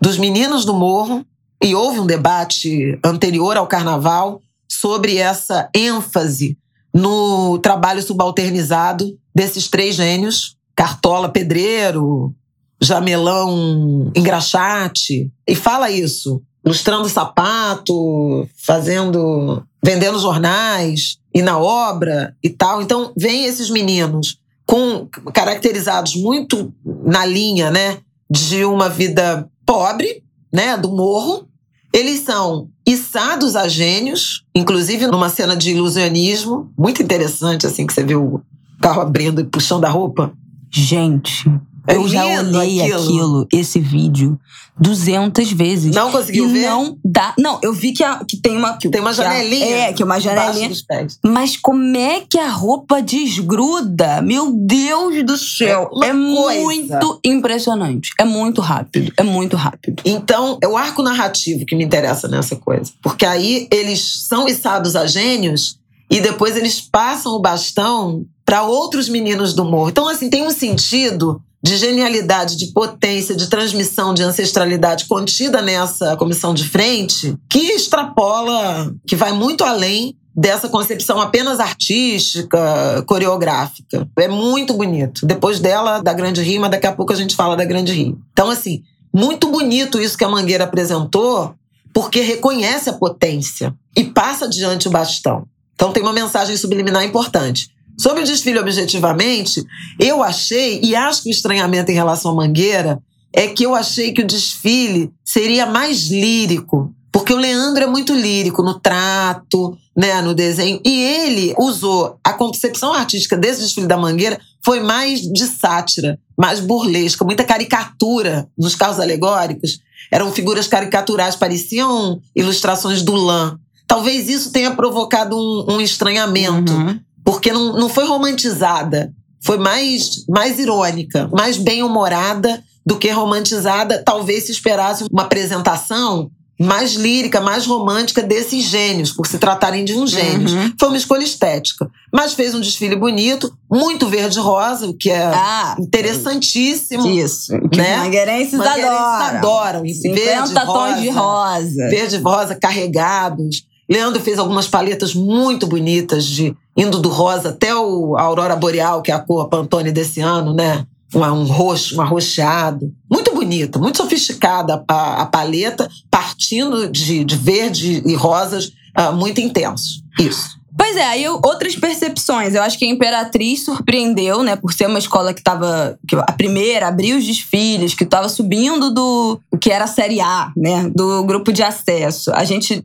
dos 0.00 0.18
meninos 0.18 0.64
do 0.64 0.74
morro, 0.74 1.24
e 1.62 1.76
houve 1.76 2.00
um 2.00 2.06
debate 2.06 2.98
anterior 3.04 3.56
ao 3.56 3.68
carnaval 3.68 4.42
sobre 4.68 5.16
essa 5.16 5.70
ênfase 5.72 6.58
no 6.92 7.58
trabalho 7.58 8.02
subalternizado 8.02 9.18
desses 9.34 9.68
três 9.68 9.94
gênios, 9.94 10.56
Cartola 10.74 11.28
Pedreiro, 11.28 12.34
Jamelão 12.80 14.10
Engraxate, 14.14 15.30
e 15.46 15.54
fala 15.54 15.90
isso, 15.90 16.42
lustrando 16.64 17.08
sapato, 17.08 18.48
fazendo, 18.56 19.64
vendendo 19.82 20.18
jornais 20.18 21.18
e 21.34 21.40
na 21.42 21.58
obra 21.58 22.36
e 22.42 22.50
tal. 22.50 22.82
Então, 22.82 23.12
vem 23.16 23.44
esses 23.44 23.70
meninos 23.70 24.38
com 24.66 25.06
caracterizados 25.32 26.14
muito 26.16 26.72
na 26.84 27.24
linha, 27.24 27.70
né, 27.70 27.98
de 28.30 28.64
uma 28.64 28.88
vida 28.88 29.48
pobre, 29.66 30.22
né, 30.52 30.76
do 30.76 30.90
morro. 30.90 31.48
Eles 31.92 32.20
são 32.20 32.68
içados 32.86 33.54
a 33.54 33.68
gênios, 33.68 34.44
inclusive 34.54 35.06
numa 35.06 35.28
cena 35.28 35.54
de 35.54 35.72
ilusionismo, 35.72 36.72
muito 36.76 37.02
interessante, 37.02 37.66
assim, 37.66 37.86
que 37.86 37.92
você 37.92 38.02
vê 38.02 38.14
o 38.14 38.40
carro 38.80 39.02
abrindo 39.02 39.40
e 39.40 39.44
puxando 39.44 39.84
a 39.84 39.88
roupa. 39.88 40.32
Gente, 40.70 41.44
eu 41.88 42.08
já 42.08 42.24
olhei 42.24 42.80
aquilo. 42.82 43.00
aquilo. 43.02 43.48
esse 43.52 43.78
vídeo, 43.80 44.38
200 44.78 45.52
vezes. 45.52 45.94
Não 45.94 46.10
conseguiu 46.10 46.48
e 46.48 46.52
ver? 46.52 46.66
não 46.68 46.96
dá. 47.04 47.34
Não, 47.38 47.58
eu 47.62 47.72
vi 47.72 47.92
que, 47.92 48.02
a- 48.02 48.24
que 48.26 48.36
tem 48.36 48.56
uma. 48.56 48.76
Que, 48.76 48.88
Tem 48.88 49.00
uma 49.00 49.10
a- 49.10 49.12
janelinha. 49.12 49.66
é, 49.88 49.92
que 49.92 50.02
é 50.02 50.04
uma 50.06 50.18
janelinha. 50.18 50.68
dos 50.68 50.82
pés. 50.82 51.18
Mas 51.24 51.56
como 51.56 51.96
é 51.96 52.20
que 52.28 52.38
a 52.38 52.48
roupa 52.50 53.02
desgruda? 53.02 54.22
Meu 54.22 54.52
Deus 54.52 55.24
do 55.24 55.36
céu. 55.36 55.90
É 56.02 56.08
É, 56.08 56.12
muito 56.12 57.20
impressionante. 57.24 58.10
É 58.18 58.24
muito 58.24 58.60
rápido. 58.60 59.12
É 59.16 59.22
muito 59.22 59.56
rápido. 59.56 60.02
Então, 60.04 60.58
é 60.62 60.68
o 60.68 60.76
arco 60.76 61.02
narrativo 61.02 61.64
que 61.66 61.74
me 61.76 61.84
interessa 61.84 62.28
nessa 62.28 62.56
coisa. 62.56 62.92
Porque 63.02 63.26
aí 63.26 63.66
eles 63.70 64.26
são 64.28 64.48
içados 64.48 64.94
a 64.96 65.06
gênios 65.06 65.78
e 66.10 66.20
depois 66.20 66.56
eles 66.56 66.80
passam 66.80 67.32
o 67.32 67.40
bastão 67.40 68.24
para 68.44 68.62
outros 68.64 69.08
meninos 69.08 69.54
do 69.54 69.64
morro. 69.64 69.88
Então, 69.88 70.08
assim, 70.08 70.28
tem 70.28 70.46
um 70.46 70.50
sentido 70.50 71.40
de 71.62 71.76
genialidade, 71.76 72.56
de 72.56 72.72
potência, 72.72 73.36
de 73.36 73.48
transmissão, 73.48 74.12
de 74.12 74.22
ancestralidade 74.22 75.06
contida 75.06 75.62
nessa 75.62 76.16
comissão 76.16 76.52
de 76.52 76.68
frente 76.68 77.36
que 77.48 77.58
extrapola, 77.72 78.92
que 79.06 79.14
vai 79.14 79.32
muito 79.32 79.62
além 79.62 80.16
dessa 80.34 80.68
concepção 80.68 81.20
apenas 81.20 81.60
artística, 81.60 83.04
coreográfica. 83.06 84.08
É 84.18 84.28
muito 84.28 84.74
bonito. 84.74 85.26
Depois 85.26 85.60
dela, 85.60 86.00
da 86.00 86.12
Grande 86.12 86.42
Rima, 86.42 86.68
daqui 86.68 86.86
a 86.86 86.92
pouco 86.92 87.12
a 87.12 87.16
gente 87.16 87.36
fala 87.36 87.56
da 87.56 87.64
Grande 87.64 87.92
Rio. 87.92 88.18
Então, 88.32 88.50
assim, 88.50 88.82
muito 89.14 89.50
bonito 89.50 90.00
isso 90.00 90.16
que 90.16 90.24
a 90.24 90.28
Mangueira 90.28 90.64
apresentou, 90.64 91.54
porque 91.92 92.22
reconhece 92.22 92.88
a 92.88 92.94
potência 92.94 93.74
e 93.94 94.04
passa 94.04 94.46
adiante 94.46 94.88
o 94.88 94.90
bastão. 94.90 95.46
Então 95.74 95.92
tem 95.92 96.02
uma 96.02 96.12
mensagem 96.12 96.56
subliminar 96.56 97.04
importante. 97.04 97.68
Sobre 97.98 98.22
o 98.22 98.26
desfile 98.26 98.58
objetivamente, 98.58 99.64
eu 99.98 100.22
achei, 100.22 100.80
e 100.82 100.94
acho 100.96 101.22
que 101.22 101.28
o 101.28 101.32
estranhamento 101.32 101.90
em 101.90 101.94
relação 101.94 102.32
à 102.32 102.34
Mangueira 102.34 103.00
é 103.32 103.46
que 103.46 103.64
eu 103.64 103.74
achei 103.74 104.12
que 104.12 104.22
o 104.22 104.26
desfile 104.26 105.10
seria 105.24 105.66
mais 105.66 106.08
lírico. 106.08 106.92
Porque 107.10 107.32
o 107.32 107.36
Leandro 107.36 107.84
é 107.84 107.86
muito 107.86 108.14
lírico 108.14 108.62
no 108.62 108.80
trato, 108.80 109.76
né, 109.94 110.22
no 110.22 110.34
desenho. 110.34 110.80
E 110.84 111.02
ele 111.02 111.54
usou 111.58 112.18
a 112.24 112.32
concepção 112.32 112.92
artística 112.92 113.36
desse 113.36 113.60
desfile 113.60 113.86
da 113.86 113.98
Mangueira 113.98 114.40
foi 114.64 114.80
mais 114.80 115.20
de 115.20 115.44
sátira, 115.46 116.18
mais 116.38 116.60
burlesca, 116.60 117.24
muita 117.24 117.44
caricatura 117.44 118.48
nos 118.56 118.74
carros 118.74 119.00
alegóricos. 119.00 119.80
Eram 120.10 120.32
figuras 120.32 120.66
caricaturais, 120.66 121.36
pareciam 121.36 122.20
ilustrações 122.34 123.02
do 123.02 123.14
Lan. 123.14 123.58
Talvez 123.86 124.28
isso 124.28 124.50
tenha 124.50 124.70
provocado 124.70 125.36
um, 125.36 125.74
um 125.74 125.80
estranhamento, 125.80 126.72
Uhum. 126.72 126.98
Porque 127.24 127.52
não, 127.52 127.74
não 127.74 127.88
foi 127.88 128.04
romantizada. 128.06 129.12
Foi 129.44 129.58
mais, 129.58 130.24
mais 130.28 130.58
irônica, 130.58 131.28
mais 131.32 131.56
bem-humorada 131.56 132.62
do 132.86 132.96
que 132.96 133.10
romantizada. 133.10 134.02
Talvez 134.04 134.44
se 134.44 134.52
esperasse 134.52 135.04
uma 135.10 135.22
apresentação 135.22 136.30
mais 136.60 136.92
lírica, 136.94 137.40
mais 137.40 137.66
romântica 137.66 138.22
desses 138.22 138.62
gênios, 138.62 139.10
por 139.10 139.26
se 139.26 139.36
tratarem 139.38 139.84
de 139.84 139.94
um 139.94 140.06
gênios. 140.06 140.52
Uhum. 140.52 140.72
Foi 140.78 140.88
uma 140.90 140.96
escolha 140.96 141.24
estética. 141.24 141.90
Mas 142.14 142.34
fez 142.34 142.54
um 142.54 142.60
desfile 142.60 142.94
bonito, 142.94 143.52
muito 143.68 144.06
verde-rosa, 144.06 144.86
o 144.86 144.94
que 144.94 145.10
é 145.10 145.24
Ah, 145.24 145.74
interessantíssimo. 145.80 147.08
isso. 147.08 147.52
Que 147.70 147.78
Né? 147.78 147.96
os 147.96 148.04
mangueirenses 148.04 148.52
Mangueirenses 148.54 148.90
adoram. 148.90 149.36
adoram. 149.38 149.88
50 149.88 150.14
Verde, 150.24 150.54
tons 150.54 151.00
de 151.00 151.08
rosa. 151.08 151.88
Verde 151.88 152.16
e 152.16 152.18
rosa 152.20 152.54
carregados. 152.54 153.64
Leandro 153.90 154.20
fez 154.22 154.38
algumas 154.38 154.68
paletas 154.68 155.14
muito 155.14 155.66
bonitas, 155.66 156.24
de 156.24 156.54
indo 156.76 157.00
do 157.00 157.08
rosa 157.08 157.50
até 157.50 157.74
o, 157.74 158.16
aurora 158.16 158.56
boreal, 158.56 159.02
que 159.02 159.10
é 159.10 159.14
a 159.14 159.18
cor 159.18 159.48
Pantone 159.48 159.92
desse 159.92 160.20
ano, 160.20 160.54
né? 160.54 160.86
Um, 161.14 161.20
um 161.20 161.44
roxo, 161.44 161.96
um 161.96 162.00
arroxeado. 162.00 162.92
Muito 163.10 163.34
bonita, 163.34 163.78
muito 163.78 163.98
sofisticada 163.98 164.82
a, 164.88 165.22
a 165.22 165.26
paleta, 165.26 165.88
partindo 166.10 166.88
de, 166.88 167.24
de 167.24 167.36
verde 167.36 168.02
e 168.06 168.14
rosas 168.14 168.72
ah, 168.94 169.12
muito 169.12 169.40
intensos. 169.40 170.02
Isso. 170.18 170.62
Pois 170.76 170.96
é, 170.96 171.04
aí 171.04 171.28
outras 171.28 171.76
percepções. 171.76 172.54
Eu 172.54 172.62
acho 172.62 172.78
que 172.78 172.84
a 172.84 172.88
Imperatriz 172.88 173.64
surpreendeu, 173.64 174.42
né? 174.42 174.56
Por 174.56 174.72
ser 174.72 174.86
uma 174.86 174.98
escola 174.98 175.34
que 175.34 175.42
tava. 175.42 175.98
Que 176.08 176.16
a 176.16 176.32
primeira 176.32 176.88
abriu 176.88 177.18
os 177.18 177.26
desfiles, 177.26 177.94
que 177.94 178.06
tava 178.06 178.28
subindo 178.28 178.90
do. 178.90 179.38
que 179.60 179.70
era 179.70 179.84
a 179.84 179.88
Série 179.88 180.20
A, 180.20 180.50
né? 180.56 180.90
Do 180.94 181.24
grupo 181.24 181.52
de 181.52 181.62
acesso. 181.62 182.32
A 182.32 182.44
gente 182.44 182.84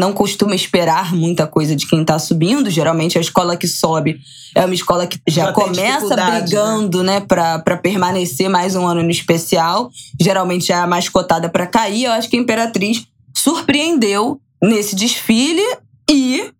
não 0.00 0.12
costuma 0.14 0.54
esperar 0.54 1.14
muita 1.14 1.46
coisa 1.46 1.76
de 1.76 1.86
quem 1.86 2.00
está 2.00 2.18
subindo. 2.18 2.70
Geralmente 2.70 3.18
a 3.18 3.20
escola 3.20 3.56
que 3.56 3.68
sobe 3.68 4.18
é 4.54 4.64
uma 4.64 4.74
escola 4.74 5.06
que 5.06 5.20
já, 5.28 5.46
já 5.46 5.52
começa 5.52 6.16
né? 6.16 6.40
brigando, 6.40 7.02
né, 7.02 7.20
né 7.20 7.26
para 7.26 7.76
permanecer 7.76 8.48
mais 8.48 8.74
um 8.74 8.86
ano 8.86 9.02
no 9.02 9.10
especial. 9.10 9.90
Geralmente 10.18 10.72
é 10.72 10.74
a 10.74 10.86
mais 10.86 11.08
cotada 11.08 11.48
para 11.50 11.66
cair. 11.66 12.04
Eu 12.04 12.12
acho 12.12 12.30
que 12.30 12.36
a 12.36 12.40
Imperatriz 12.40 13.06
surpreendeu 13.36 14.40
nesse 14.62 14.96
desfile 14.96 15.62
e 16.10 16.50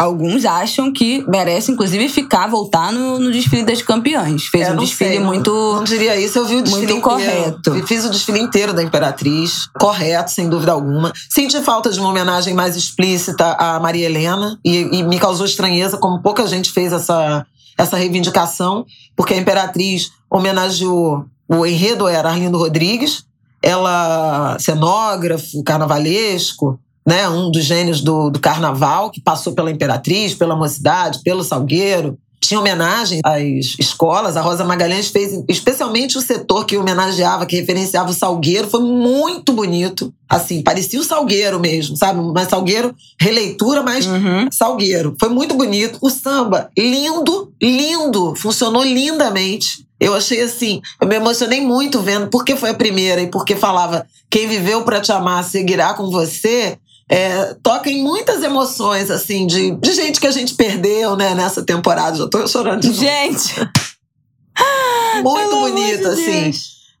alguns 0.00 0.46
acham 0.46 0.90
que 0.90 1.22
merece, 1.28 1.70
inclusive, 1.70 2.08
ficar, 2.08 2.46
voltar 2.46 2.90
no, 2.90 3.18
no 3.18 3.30
desfile 3.30 3.62
das 3.64 3.82
campeãs. 3.82 4.46
Fez 4.46 4.66
é, 4.66 4.72
um 4.72 4.76
desfile 4.76 5.10
sei, 5.10 5.20
muito. 5.20 5.50
Não, 5.50 5.76
não 5.76 5.84
diria 5.84 6.18
isso, 6.18 6.38
eu 6.38 6.46
vi 6.46 6.56
o 6.56 6.62
desfile 6.62 6.92
muito 6.94 7.02
correto. 7.02 7.76
E 7.76 7.86
fiz 7.86 8.06
o 8.06 8.10
desfile 8.10 8.40
inteiro 8.40 8.72
da 8.72 8.82
Imperatriz. 8.82 9.66
Correto, 9.78 10.30
sem 10.30 10.48
dúvida 10.48 10.72
alguma. 10.72 11.12
Senti 11.28 11.60
falta 11.60 11.90
de 11.90 12.00
uma 12.00 12.08
homenagem 12.08 12.54
mais 12.54 12.76
explícita 12.76 13.52
à 13.52 13.78
Maria 13.78 14.06
Helena. 14.06 14.58
E, 14.64 15.00
e 15.00 15.02
me 15.02 15.18
causou 15.18 15.44
estranheza 15.44 15.98
como 15.98 16.22
pouca 16.22 16.46
gente 16.46 16.70
fez 16.70 16.94
essa, 16.94 17.46
essa 17.76 17.96
reivindicação, 17.98 18.86
porque 19.14 19.34
a 19.34 19.36
Imperatriz 19.36 20.12
homenageou. 20.30 21.26
O 21.46 21.66
enredo 21.66 22.08
era 22.08 22.30
Arlindo 22.30 22.56
Rodrigues, 22.56 23.24
ela 23.60 24.56
cenógrafo, 24.60 25.62
carnavalesco, 25.64 26.78
né, 27.10 27.28
um 27.28 27.50
dos 27.50 27.64
gênios 27.64 28.02
do, 28.02 28.30
do 28.30 28.38
carnaval, 28.38 29.10
que 29.10 29.20
passou 29.20 29.52
pela 29.52 29.68
Imperatriz, 29.68 30.32
pela 30.32 30.54
Mocidade, 30.54 31.18
pelo 31.24 31.42
Salgueiro. 31.42 32.16
Tinha 32.40 32.60
homenagem 32.60 33.20
às 33.24 33.74
escolas. 33.80 34.36
A 34.36 34.40
Rosa 34.40 34.64
Magalhães 34.64 35.08
fez, 35.08 35.42
especialmente 35.48 36.16
o 36.16 36.20
setor 36.20 36.64
que 36.64 36.76
homenageava, 36.76 37.46
que 37.46 37.56
referenciava 37.56 38.10
o 38.10 38.14
Salgueiro. 38.14 38.70
Foi 38.70 38.80
muito 38.80 39.52
bonito. 39.52 40.14
Assim, 40.28 40.62
parecia 40.62 41.00
o 41.00 41.04
Salgueiro 41.04 41.58
mesmo, 41.58 41.96
sabe? 41.96 42.20
Mas 42.32 42.48
Salgueiro, 42.48 42.94
releitura, 43.18 43.82
mas 43.82 44.06
uhum. 44.06 44.48
Salgueiro. 44.52 45.16
Foi 45.18 45.28
muito 45.28 45.56
bonito. 45.56 45.98
O 46.00 46.08
samba, 46.08 46.70
lindo, 46.78 47.52
lindo. 47.60 48.36
Funcionou 48.36 48.84
lindamente. 48.84 49.84
Eu 49.98 50.14
achei 50.14 50.40
assim, 50.40 50.80
eu 51.00 51.08
me 51.08 51.16
emocionei 51.16 51.60
muito 51.60 52.00
vendo, 52.00 52.28
porque 52.28 52.54
foi 52.54 52.70
a 52.70 52.74
primeira 52.74 53.20
e 53.20 53.26
porque 53.26 53.56
falava 53.56 54.06
quem 54.30 54.46
viveu 54.46 54.82
para 54.82 55.00
te 55.00 55.10
amar 55.10 55.42
seguirá 55.42 55.92
com 55.92 56.08
você 56.08 56.78
é, 57.10 57.54
toca 57.60 57.90
em 57.90 58.04
muitas 58.04 58.40
emoções, 58.40 59.10
assim, 59.10 59.44
de, 59.44 59.72
de 59.72 59.92
gente 59.92 60.20
que 60.20 60.28
a 60.28 60.30
gente 60.30 60.54
perdeu, 60.54 61.16
né, 61.16 61.34
nessa 61.34 61.60
temporada. 61.60 62.16
Já 62.16 62.28
tô 62.28 62.46
chorando 62.46 62.82
de 62.82 62.92
Gente! 62.92 63.54
Muito 65.20 65.56
bonito, 65.56 66.06
assim. 66.06 66.52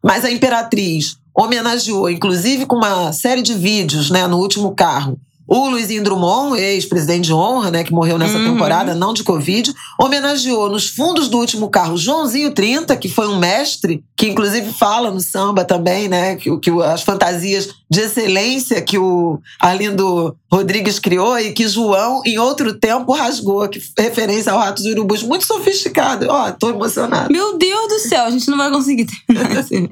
Mas 0.02 0.24
a 0.24 0.30
Imperatriz 0.30 1.16
homenageou, 1.32 2.10
inclusive 2.10 2.66
com 2.66 2.74
uma 2.74 3.12
série 3.12 3.40
de 3.40 3.54
vídeos, 3.54 4.10
né, 4.10 4.26
no 4.26 4.38
último 4.38 4.74
carro, 4.74 5.16
o 5.50 5.68
Luizinho 5.68 6.04
Drummond, 6.04 6.56
ex-presidente 6.60 7.24
de 7.24 7.34
honra, 7.34 7.72
né, 7.72 7.82
que 7.82 7.92
morreu 7.92 8.16
nessa 8.16 8.38
uhum. 8.38 8.52
temporada, 8.52 8.94
não 8.94 9.12
de 9.12 9.24
Covid, 9.24 9.74
homenageou 9.98 10.70
nos 10.70 10.86
fundos 10.86 11.28
do 11.28 11.38
último 11.38 11.68
carro 11.68 11.96
Joãozinho 11.96 12.52
30, 12.52 12.96
que 12.96 13.08
foi 13.08 13.26
um 13.26 13.36
mestre, 13.36 14.04
que 14.16 14.28
inclusive 14.28 14.72
fala 14.72 15.10
no 15.10 15.20
samba 15.20 15.64
também, 15.64 16.08
né, 16.08 16.36
que, 16.36 16.56
que 16.58 16.70
as 16.84 17.02
fantasias 17.02 17.68
de 17.90 18.00
excelência 18.00 18.80
que 18.80 18.96
o 18.96 19.40
Arlindo 19.58 20.36
Rodrigues 20.50 21.00
criou 21.00 21.36
e 21.36 21.52
que 21.52 21.66
João, 21.66 22.22
em 22.24 22.38
outro 22.38 22.72
tempo, 22.72 23.12
rasgou, 23.12 23.68
que 23.68 23.82
referência 23.98 24.52
ao 24.52 24.58
Ratos 24.60 24.84
e 24.84 24.92
Urubus. 24.92 25.24
Muito 25.24 25.44
sofisticado. 25.44 26.26
Ó, 26.28 26.48
oh, 26.48 26.52
tô 26.52 26.70
emocionada. 26.70 27.28
Meu 27.28 27.58
Deus 27.58 27.88
do 27.88 27.98
céu, 27.98 28.24
a 28.24 28.30
gente 28.30 28.48
não 28.48 28.56
vai 28.56 28.70
conseguir 28.70 29.06
terminar 29.06 29.58
esse, 29.58 29.90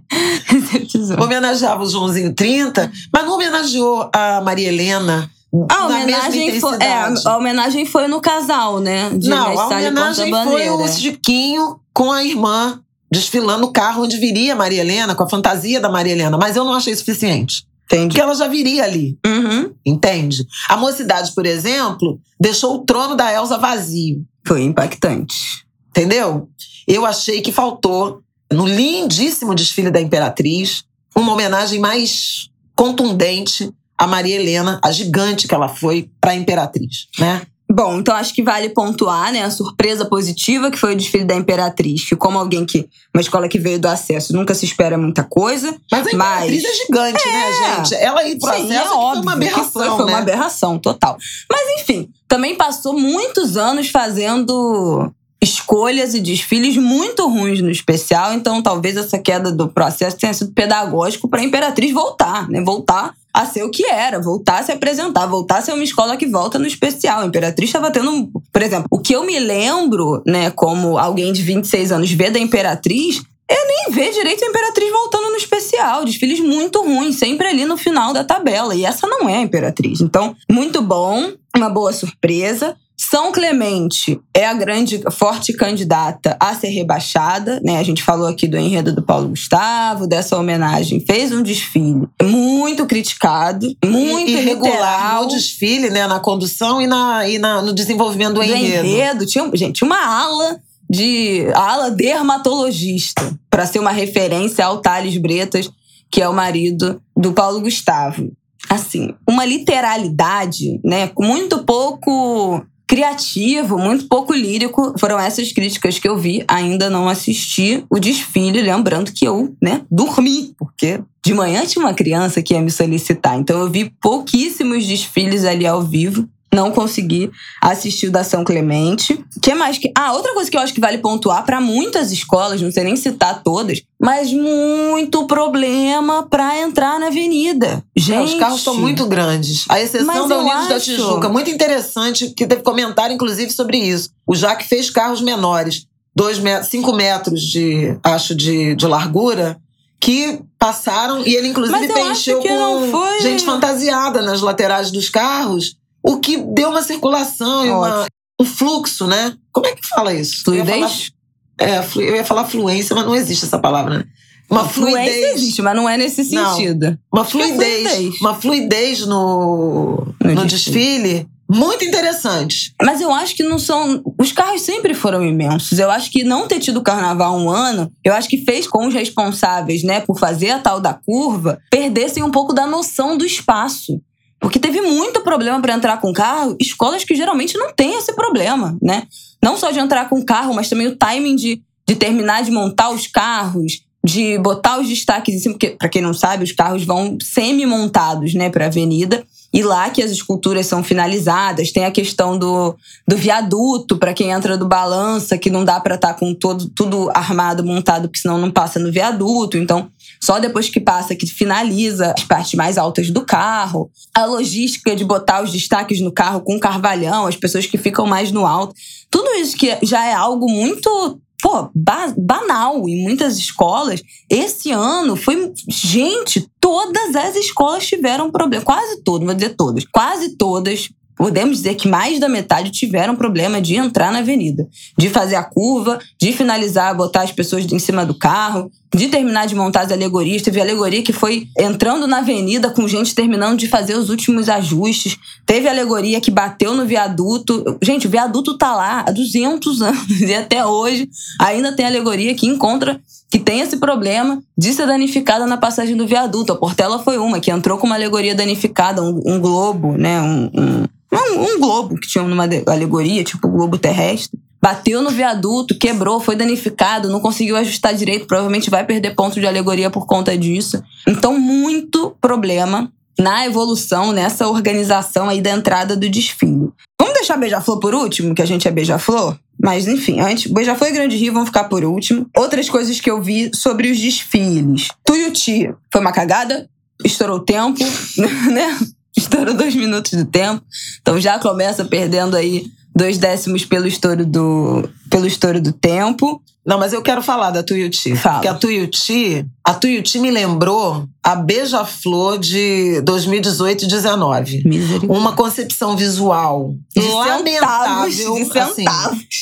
episódio. 0.76 1.24
Homenageava 1.24 1.82
o 1.82 1.88
Joãozinho 1.88 2.32
30, 2.32 2.92
mas 3.12 3.24
não 3.24 3.34
homenageou 3.34 4.08
a 4.12 4.40
Maria 4.40 4.68
Helena, 4.68 5.28
a 5.70 5.86
homenagem, 5.86 6.60
foi, 6.60 6.76
é, 6.76 7.12
a 7.24 7.36
homenagem 7.36 7.86
foi 7.86 8.06
no 8.06 8.20
casal, 8.20 8.80
né? 8.80 9.10
De 9.10 9.28
Não, 9.28 9.58
a 9.58 9.66
homenagem 9.66 10.30
foi 10.30 10.68
o 10.68 10.88
Chiquinho 10.88 11.80
com 11.92 12.12
a 12.12 12.22
irmã 12.22 12.80
desfilando 13.10 13.66
o 13.66 13.72
carro 13.72 14.04
onde 14.04 14.18
viria 14.18 14.52
a 14.52 14.56
Maria 14.56 14.82
Helena, 14.82 15.14
com 15.14 15.22
a 15.22 15.28
fantasia 15.28 15.80
da 15.80 15.88
Maria 15.88 16.12
Helena. 16.12 16.36
Mas 16.36 16.56
eu 16.56 16.64
não 16.64 16.74
achei 16.74 16.94
suficiente. 16.94 17.66
Entendi. 17.86 18.08
Porque 18.08 18.20
ela 18.20 18.34
já 18.34 18.46
viria 18.46 18.84
ali. 18.84 19.18
Uhum. 19.26 19.72
Entende? 19.84 20.46
A 20.68 20.76
mocidade, 20.76 21.32
por 21.34 21.46
exemplo, 21.46 22.20
deixou 22.38 22.74
o 22.74 22.84
trono 22.84 23.16
da 23.16 23.32
Elsa 23.32 23.56
vazio. 23.56 24.22
Foi 24.46 24.62
impactante. 24.62 25.64
Entendeu? 25.88 26.48
Eu 26.86 27.06
achei 27.06 27.40
que 27.40 27.50
faltou, 27.50 28.20
no 28.52 28.66
lindíssimo 28.66 29.54
desfile 29.54 29.90
da 29.90 30.00
Imperatriz, 30.00 30.84
uma 31.16 31.32
homenagem 31.32 31.80
mais 31.80 32.50
contundente 32.76 33.72
a 33.98 34.06
Maria 34.06 34.36
Helena, 34.36 34.80
a 34.82 34.92
gigante 34.92 35.48
que 35.48 35.54
ela 35.54 35.68
foi 35.68 36.08
para 36.20 36.30
a 36.30 36.34
Imperatriz, 36.36 37.08
né? 37.18 37.42
Bom, 37.70 37.98
então 37.98 38.16
acho 38.16 38.32
que 38.32 38.42
vale 38.42 38.70
pontuar, 38.70 39.30
né, 39.30 39.42
a 39.42 39.50
surpresa 39.50 40.06
positiva 40.06 40.70
que 40.70 40.78
foi 40.78 40.94
o 40.94 40.96
desfile 40.96 41.24
da 41.24 41.34
Imperatriz, 41.34 42.08
que 42.08 42.16
como 42.16 42.38
alguém 42.38 42.64
que 42.64 42.88
uma 43.14 43.20
escola 43.20 43.46
que 43.46 43.58
veio 43.58 43.78
do 43.78 43.86
acesso, 43.86 44.32
nunca 44.32 44.54
se 44.54 44.64
espera 44.64 44.96
muita 44.96 45.22
coisa. 45.22 45.76
Mas 45.92 46.06
a 46.06 46.10
Imperatriz 46.10 46.62
mas... 46.62 46.72
é 46.72 46.74
gigante, 46.74 47.28
né, 47.28 47.34
é. 47.34 47.50
né, 47.50 47.76
gente? 47.76 47.94
Ela 47.96 48.26
ir 48.26 48.38
pro 48.38 48.54
Sim, 48.54 48.72
acesso 48.72 48.72
é 48.72 48.96
óbvio, 48.96 49.12
foi 49.12 49.22
uma 49.22 49.32
aberração, 49.32 49.70
foi, 49.70 49.86
foi 49.88 50.06
né? 50.06 50.12
uma 50.12 50.18
aberração 50.18 50.78
total. 50.78 51.18
Mas 51.50 51.80
enfim, 51.80 52.08
também 52.26 52.54
passou 52.54 52.98
muitos 52.98 53.58
anos 53.58 53.90
fazendo 53.90 55.12
escolhas 55.42 56.14
e 56.14 56.20
desfiles 56.20 56.76
muito 56.76 57.28
ruins 57.28 57.60
no 57.60 57.70
especial, 57.70 58.32
então 58.32 58.62
talvez 58.62 58.96
essa 58.96 59.18
queda 59.18 59.52
do 59.52 59.68
processo 59.68 60.16
tenha 60.16 60.32
sido 60.32 60.52
pedagógico 60.52 61.28
para 61.28 61.40
a 61.40 61.44
Imperatriz 61.44 61.92
voltar, 61.92 62.48
né? 62.48 62.62
Voltar 62.62 63.12
a 63.38 63.46
ser 63.46 63.62
o 63.62 63.70
que 63.70 63.86
era, 63.86 64.20
voltar 64.20 64.58
a 64.58 64.62
se 64.64 64.72
apresentar, 64.72 65.24
voltar 65.26 65.58
a 65.58 65.62
ser 65.62 65.72
uma 65.72 65.84
escola 65.84 66.16
que 66.16 66.26
volta 66.26 66.58
no 66.58 66.66
especial. 66.66 67.20
A 67.20 67.26
Imperatriz 67.26 67.68
estava 67.68 67.88
tendo, 67.88 68.28
por 68.52 68.62
exemplo, 68.62 68.88
o 68.90 68.98
que 68.98 69.14
eu 69.14 69.22
me 69.22 69.38
lembro, 69.38 70.20
né, 70.26 70.50
como 70.50 70.98
alguém 70.98 71.32
de 71.32 71.40
26 71.40 71.92
anos 71.92 72.10
vê 72.10 72.30
da 72.30 72.40
Imperatriz, 72.40 73.22
eu 73.48 73.66
nem 73.68 73.94
ver 73.94 74.12
direito 74.12 74.44
a 74.44 74.48
Imperatriz 74.48 74.90
voltando 74.90 75.30
no 75.30 75.36
especial. 75.36 76.04
Desfiles 76.04 76.40
muito 76.40 76.82
ruins, 76.82 77.14
sempre 77.14 77.46
ali 77.46 77.64
no 77.64 77.76
final 77.76 78.12
da 78.12 78.24
tabela. 78.24 78.74
E 78.74 78.84
essa 78.84 79.06
não 79.06 79.28
é 79.28 79.36
a 79.36 79.40
Imperatriz. 79.40 80.00
Então, 80.00 80.34
muito 80.50 80.82
bom, 80.82 81.32
uma 81.56 81.70
boa 81.70 81.92
surpresa. 81.92 82.76
São 83.00 83.30
Clemente 83.30 84.20
é 84.34 84.44
a 84.44 84.52
grande, 84.52 85.00
forte 85.12 85.52
candidata 85.52 86.36
a 86.40 86.52
ser 86.56 86.68
rebaixada, 86.68 87.60
né? 87.64 87.78
A 87.78 87.82
gente 87.84 88.02
falou 88.02 88.26
aqui 88.26 88.48
do 88.48 88.58
enredo 88.58 88.92
do 88.92 89.02
Paulo 89.02 89.28
Gustavo, 89.28 90.04
dessa 90.04 90.36
homenagem. 90.36 90.98
Fez 90.98 91.30
um 91.30 91.40
desfile 91.40 92.08
muito 92.20 92.84
criticado, 92.86 93.72
muito 93.84 94.28
e, 94.28 94.34
irregular 94.34 95.22
no 95.22 95.28
desfile, 95.28 95.90
né? 95.90 96.08
Na 96.08 96.18
condução 96.18 96.82
e, 96.82 96.88
na, 96.88 97.28
e 97.28 97.38
na, 97.38 97.62
no 97.62 97.72
desenvolvimento 97.72 98.34
do, 98.34 98.40
do 98.40 98.44
enredo. 98.44 98.86
enredo. 98.86 99.26
Tinha, 99.26 99.48
gente, 99.54 99.84
uma 99.84 100.04
ala 100.04 100.60
de 100.90 101.46
ala 101.54 101.92
dermatologista 101.92 103.38
para 103.48 103.64
ser 103.64 103.78
uma 103.78 103.92
referência 103.92 104.66
ao 104.66 104.78
Thales 104.80 105.16
Bretas, 105.18 105.70
que 106.10 106.20
é 106.20 106.28
o 106.28 106.34
marido 106.34 107.00
do 107.16 107.32
Paulo 107.32 107.60
Gustavo. 107.60 108.32
Assim, 108.68 109.14
uma 109.26 109.44
literalidade, 109.44 110.80
né? 110.84 111.12
Muito 111.16 111.64
pouco 111.64 112.66
criativo, 112.88 113.78
muito 113.78 114.08
pouco 114.08 114.32
lírico. 114.32 114.94
Foram 114.98 115.20
essas 115.20 115.52
críticas 115.52 115.98
que 115.98 116.08
eu 116.08 116.16
vi. 116.16 116.42
Ainda 116.48 116.88
não 116.88 117.06
assisti 117.08 117.84
o 117.90 118.00
desfile, 118.00 118.62
lembrando 118.62 119.12
que 119.12 119.26
eu, 119.26 119.54
né, 119.62 119.82
dormi, 119.90 120.54
porque 120.58 121.00
de 121.24 121.34
manhã 121.34 121.66
tinha 121.66 121.84
uma 121.84 121.92
criança 121.92 122.42
que 122.42 122.54
ia 122.54 122.62
me 122.62 122.70
solicitar. 122.70 123.38
Então 123.38 123.60
eu 123.60 123.70
vi 123.70 123.92
pouquíssimos 124.00 124.86
desfiles 124.86 125.44
ali 125.44 125.66
ao 125.66 125.82
vivo 125.82 126.26
não 126.52 126.72
consegui 126.72 127.30
assistir 127.60 128.08
o 128.08 128.10
da 128.10 128.24
São 128.24 128.42
Clemente. 128.42 129.22
que 129.40 129.54
mais 129.54 129.78
que. 129.78 129.92
Ah, 129.96 130.12
outra 130.12 130.32
coisa 130.32 130.50
que 130.50 130.56
eu 130.56 130.60
acho 130.60 130.72
que 130.72 130.80
vale 130.80 130.98
pontuar 130.98 131.44
para 131.44 131.60
muitas 131.60 132.10
escolas, 132.10 132.60
não 132.60 132.72
sei 132.72 132.84
nem 132.84 132.96
citar 132.96 133.42
todas, 133.42 133.82
mas 134.00 134.32
muito 134.32 135.26
problema 135.26 136.26
para 136.28 136.58
entrar 136.60 136.98
na 136.98 137.08
avenida. 137.08 137.84
Gente, 137.96 138.16
é, 138.16 138.22
os 138.22 138.34
carros 138.34 138.58
estão 138.58 138.74
muito 138.74 139.06
grandes. 139.06 139.66
A 139.68 139.80
exceção 139.80 140.28
da 140.28 140.38
Unidos 140.38 140.58
acho... 140.58 140.68
da 140.68 140.80
Tijuca, 140.80 141.28
muito 141.28 141.50
interessante, 141.50 142.30
que 142.30 142.46
teve 142.46 142.62
comentário 142.62 143.14
inclusive 143.14 143.50
sobre 143.50 143.78
isso. 143.78 144.10
O 144.26 144.34
Jaque 144.34 144.66
fez 144.66 144.90
carros 144.90 145.20
menores, 145.20 145.86
dois 146.14 146.38
metros, 146.38 146.70
cinco 146.70 146.92
metros 146.92 147.42
de, 147.42 147.96
acho, 148.02 148.34
de, 148.34 148.74
de 148.74 148.86
largura 148.86 149.58
que 150.00 150.40
passaram 150.58 151.26
e 151.26 151.34
ele 151.34 151.48
inclusive 151.48 151.88
preencheu 151.88 152.40
com 152.40 152.90
foi... 152.90 153.20
gente 153.20 153.44
fantasiada 153.44 154.22
nas 154.22 154.40
laterais 154.40 154.92
dos 154.92 155.08
carros 155.08 155.76
o 156.02 156.18
que 156.18 156.36
deu 156.36 156.70
uma 156.70 156.82
circulação 156.82 157.66
e 157.66 157.70
uma, 157.70 158.06
um 158.40 158.44
fluxo, 158.44 159.06
né? 159.06 159.36
Como 159.52 159.66
é 159.66 159.74
que 159.74 159.86
fala 159.86 160.12
isso? 160.12 160.44
Fluidez? 160.44 161.12
é, 161.58 161.78
eu 161.96 162.16
ia 162.16 162.24
falar 162.24 162.44
fluência, 162.44 162.94
mas 162.94 163.04
não 163.04 163.14
existe 163.14 163.44
essa 163.44 163.58
palavra, 163.58 163.98
né? 163.98 164.04
Uma 164.48 164.66
fluidez. 164.66 165.04
Fluência 165.04 165.34
existe, 165.34 165.62
mas 165.62 165.76
não 165.76 165.88
é 165.88 165.98
nesse 165.98 166.24
sentido. 166.24 166.86
Não, 166.90 166.98
uma 167.12 167.24
fluidez, 167.24 167.86
é 167.86 167.90
fluidez. 167.90 168.20
Uma 168.20 168.34
fluidez 168.34 169.06
no, 169.06 170.14
no, 170.24 170.34
no 170.34 170.46
desfile. 170.46 171.28
Muito 171.50 171.82
interessante. 171.82 172.74
Mas 172.82 173.00
eu 173.00 173.10
acho 173.10 173.34
que 173.34 173.42
não 173.42 173.58
são. 173.58 174.02
Os 174.18 174.32
carros 174.32 174.62
sempre 174.62 174.94
foram 174.94 175.24
imensos. 175.24 175.78
Eu 175.78 175.90
acho 175.90 176.10
que 176.10 176.22
não 176.22 176.46
ter 176.46 176.60
tido 176.60 176.82
carnaval 176.82 177.38
um 177.38 177.48
ano, 177.48 177.90
eu 178.04 178.12
acho 178.14 178.28
que 178.28 178.44
fez 178.44 178.66
com 178.66 178.86
os 178.86 178.94
responsáveis, 178.94 179.82
né, 179.82 180.00
por 180.00 180.18
fazer 180.18 180.50
a 180.50 180.58
tal 180.58 180.78
da 180.78 180.92
curva, 180.94 181.58
perdessem 181.70 182.22
um 182.22 182.30
pouco 182.30 182.52
da 182.52 182.66
noção 182.66 183.16
do 183.16 183.24
espaço. 183.24 184.00
Porque 184.40 184.58
teve 184.58 184.80
muito 184.80 185.20
problema 185.20 185.60
para 185.60 185.74
entrar 185.74 186.00
com 186.00 186.12
carro, 186.12 186.56
escolas 186.60 187.04
que 187.04 187.14
geralmente 187.14 187.58
não 187.58 187.72
têm 187.72 187.98
esse 187.98 188.12
problema, 188.12 188.76
né? 188.80 189.04
Não 189.42 189.56
só 189.56 189.70
de 189.70 189.78
entrar 189.78 190.08
com 190.08 190.24
carro, 190.24 190.54
mas 190.54 190.68
também 190.68 190.86
o 190.86 190.96
timing 190.96 191.36
de, 191.36 191.62
de 191.86 191.96
terminar 191.96 192.42
de 192.42 192.50
montar 192.50 192.90
os 192.90 193.06
carros, 193.06 193.82
de 194.04 194.38
botar 194.38 194.78
os 194.78 194.88
destaques 194.88 195.34
em 195.34 195.38
cima, 195.38 195.54
porque, 195.54 195.70
para 195.70 195.88
quem 195.88 196.00
não 196.00 196.14
sabe, 196.14 196.44
os 196.44 196.52
carros 196.52 196.84
vão 196.84 197.18
semi-montados, 197.20 198.34
né, 198.34 198.48
para 198.48 198.64
a 198.64 198.68
avenida. 198.68 199.24
E 199.52 199.62
lá 199.62 199.88
que 199.88 200.02
as 200.02 200.10
esculturas 200.10 200.66
são 200.66 200.84
finalizadas, 200.84 201.72
tem 201.72 201.84
a 201.86 201.90
questão 201.90 202.38
do, 202.38 202.76
do 203.06 203.16
viaduto, 203.16 203.96
para 203.96 204.12
quem 204.12 204.30
entra 204.30 204.58
do 204.58 204.68
balança, 204.68 205.38
que 205.38 205.48
não 205.48 205.64
dá 205.64 205.80
para 205.80 205.94
estar 205.94 206.08
tá 206.08 206.14
com 206.14 206.34
todo, 206.34 206.68
tudo 206.68 207.10
armado, 207.14 207.64
montado, 207.64 208.08
porque 208.08 208.20
senão 208.20 208.36
não 208.36 208.50
passa 208.50 208.78
no 208.78 208.92
viaduto. 208.92 209.56
Então, 209.56 209.90
só 210.20 210.38
depois 210.38 210.68
que 210.68 210.80
passa 210.80 211.14
que 211.14 211.26
finaliza 211.26 212.12
as 212.16 212.24
partes 212.24 212.54
mais 212.54 212.76
altas 212.76 213.10
do 213.10 213.24
carro. 213.24 213.90
A 214.14 214.26
logística 214.26 214.94
de 214.94 215.04
botar 215.04 215.42
os 215.42 215.50
destaques 215.50 216.00
no 216.00 216.12
carro 216.12 216.42
com 216.42 216.60
carvalhão, 216.60 217.26
as 217.26 217.36
pessoas 217.36 217.66
que 217.66 217.78
ficam 217.78 218.06
mais 218.06 218.30
no 218.30 218.44
alto. 218.44 218.74
Tudo 219.10 219.30
isso 219.36 219.56
que 219.56 219.78
já 219.82 220.04
é 220.04 220.12
algo 220.12 220.50
muito 220.50 221.20
pô, 221.40 221.70
ba 221.74 222.12
banal 222.16 222.88
em 222.88 223.02
muitas 223.02 223.38
escolas. 223.38 224.02
Esse 224.28 224.70
ano 224.70 225.16
foi. 225.16 225.52
Gente, 225.68 226.48
todas 226.60 227.14
as 227.14 227.36
escolas 227.36 227.86
tiveram 227.86 228.30
problema. 228.30 228.64
Quase 228.64 229.02
todas, 229.02 229.26
vou 229.26 229.34
dizer 229.34 229.56
todas. 229.56 229.84
Quase 229.84 230.36
todas 230.36 230.90
podemos 231.18 231.56
dizer 231.56 231.74
que 231.74 231.88
mais 231.88 232.20
da 232.20 232.28
metade 232.28 232.70
tiveram 232.70 233.16
problema 233.16 233.60
de 233.60 233.74
entrar 233.74 234.12
na 234.12 234.20
avenida, 234.20 234.66
de 234.96 235.10
fazer 235.10 235.34
a 235.34 235.42
curva, 235.42 235.98
de 236.18 236.32
finalizar, 236.32 236.96
botar 236.96 237.22
as 237.22 237.32
pessoas 237.32 237.70
em 237.70 237.78
cima 237.78 238.06
do 238.06 238.14
carro, 238.14 238.70
de 238.94 239.08
terminar 239.08 239.46
de 239.46 239.54
montar 239.54 239.82
as 239.82 239.92
alegorias. 239.92 240.42
Teve 240.42 240.60
alegoria 240.60 241.02
que 241.02 241.12
foi 241.12 241.48
entrando 241.58 242.06
na 242.06 242.18
avenida 242.18 242.70
com 242.70 242.86
gente 242.86 243.14
terminando 243.14 243.58
de 243.58 243.66
fazer 243.66 243.96
os 243.96 244.08
últimos 244.08 244.48
ajustes. 244.48 245.18
Teve 245.44 245.68
alegoria 245.68 246.20
que 246.20 246.30
bateu 246.30 246.74
no 246.74 246.86
viaduto. 246.86 247.78
Gente, 247.82 248.06
o 248.06 248.10
viaduto 248.10 248.56
tá 248.56 248.74
lá 248.74 249.04
há 249.06 249.10
200 249.10 249.82
anos 249.82 250.20
e 250.20 250.32
até 250.32 250.64
hoje 250.64 251.10
ainda 251.40 251.72
tem 251.72 251.84
alegoria 251.84 252.34
que 252.34 252.46
encontra 252.46 253.00
que 253.30 253.38
tem 253.38 253.60
esse 253.60 253.76
problema 253.76 254.42
de 254.56 254.72
ser 254.72 254.86
danificada 254.86 255.46
na 255.46 255.56
passagem 255.56 255.96
do 255.96 256.06
viaduto. 256.06 256.52
A 256.52 256.56
Portela 256.56 256.98
foi 256.98 257.18
uma 257.18 257.40
que 257.40 257.50
entrou 257.50 257.78
com 257.78 257.86
uma 257.86 257.96
alegoria 257.96 258.34
danificada, 258.34 259.02
um, 259.02 259.20
um 259.26 259.40
globo, 259.40 259.92
né? 259.92 260.20
Um, 260.20 260.50
um, 260.54 261.42
um, 261.42 261.60
globo 261.60 261.96
que 261.96 262.08
tinha 262.08 262.24
numa 262.24 262.48
alegoria, 262.66 263.22
tipo 263.22 263.48
globo 263.48 263.78
terrestre. 263.78 264.38
Bateu 264.60 265.02
no 265.02 265.10
viaduto, 265.10 265.78
quebrou, 265.78 266.20
foi 266.20 266.34
danificado, 266.34 267.08
não 267.08 267.20
conseguiu 267.20 267.56
ajustar 267.56 267.94
direito, 267.94 268.26
provavelmente 268.26 268.70
vai 268.70 268.84
perder 268.84 269.14
ponto 269.14 269.38
de 269.38 269.46
alegoria 269.46 269.88
por 269.88 270.04
conta 270.04 270.36
disso. 270.36 270.82
Então, 271.06 271.38
muito 271.38 272.16
problema 272.20 272.90
na 273.18 273.46
evolução, 273.46 274.12
nessa 274.12 274.48
organização 274.48 275.28
aí 275.28 275.40
da 275.40 275.50
entrada 275.50 275.96
do 275.96 276.08
desfile. 276.08 276.70
Vamos 277.00 277.14
deixar 277.14 277.36
Beija-Flor 277.36 277.78
por 277.78 277.94
último, 277.94 278.34
que 278.34 278.42
a 278.42 278.46
gente 278.46 278.66
é 278.66 278.70
Beija-Flor? 278.70 279.36
Mas 279.60 279.88
enfim, 279.88 280.20
antes, 280.20 280.50
Beija-Flor 280.50 280.90
e 280.90 280.92
Grande 280.92 281.16
Rio 281.16 281.32
vão 281.32 281.44
ficar 281.44 281.64
por 281.64 281.84
último. 281.84 282.28
Outras 282.36 282.70
coisas 282.70 283.00
que 283.00 283.10
eu 283.10 283.20
vi 283.20 283.50
sobre 283.54 283.90
os 283.90 283.98
desfiles. 283.98 284.88
Tuiuti 285.04 285.72
foi 285.92 286.00
uma 286.00 286.12
cagada, 286.12 286.68
estourou 287.04 287.38
o 287.38 287.44
tempo, 287.44 287.80
né? 288.52 288.78
estourou 289.16 289.54
dois 289.54 289.74
minutos 289.74 290.12
do 290.12 290.24
tempo. 290.24 290.62
Então 291.00 291.20
já 291.20 291.38
começa 291.38 291.84
perdendo 291.84 292.36
aí 292.36 292.66
dois 292.94 293.18
décimos 293.18 293.64
pelo 293.64 293.86
estouro 293.86 294.26
do, 294.26 294.88
pelo 295.10 295.26
estouro 295.26 295.60
do 295.60 295.72
tempo. 295.72 296.42
Não, 296.68 296.78
mas 296.78 296.92
eu 296.92 297.00
quero 297.00 297.22
falar 297.22 297.50
da 297.50 297.62
Tuiuti. 297.62 298.14
Fala. 298.14 298.34
Porque 298.34 298.48
a 298.48 298.52
Tuiuti, 298.52 299.46
a 299.64 299.72
Tuiuti 299.72 300.18
me 300.18 300.30
lembrou 300.30 301.08
a 301.22 301.34
Beija-Flor 301.34 302.38
de 302.38 303.00
2018 303.00 303.84
e 303.84 303.88
19. 303.88 304.62
Uma 305.08 305.32
concepção 305.32 305.96
visual 305.96 306.74
de 306.94 307.08
lamentável, 307.08 308.34
de 308.34 308.58
assim, 308.58 308.84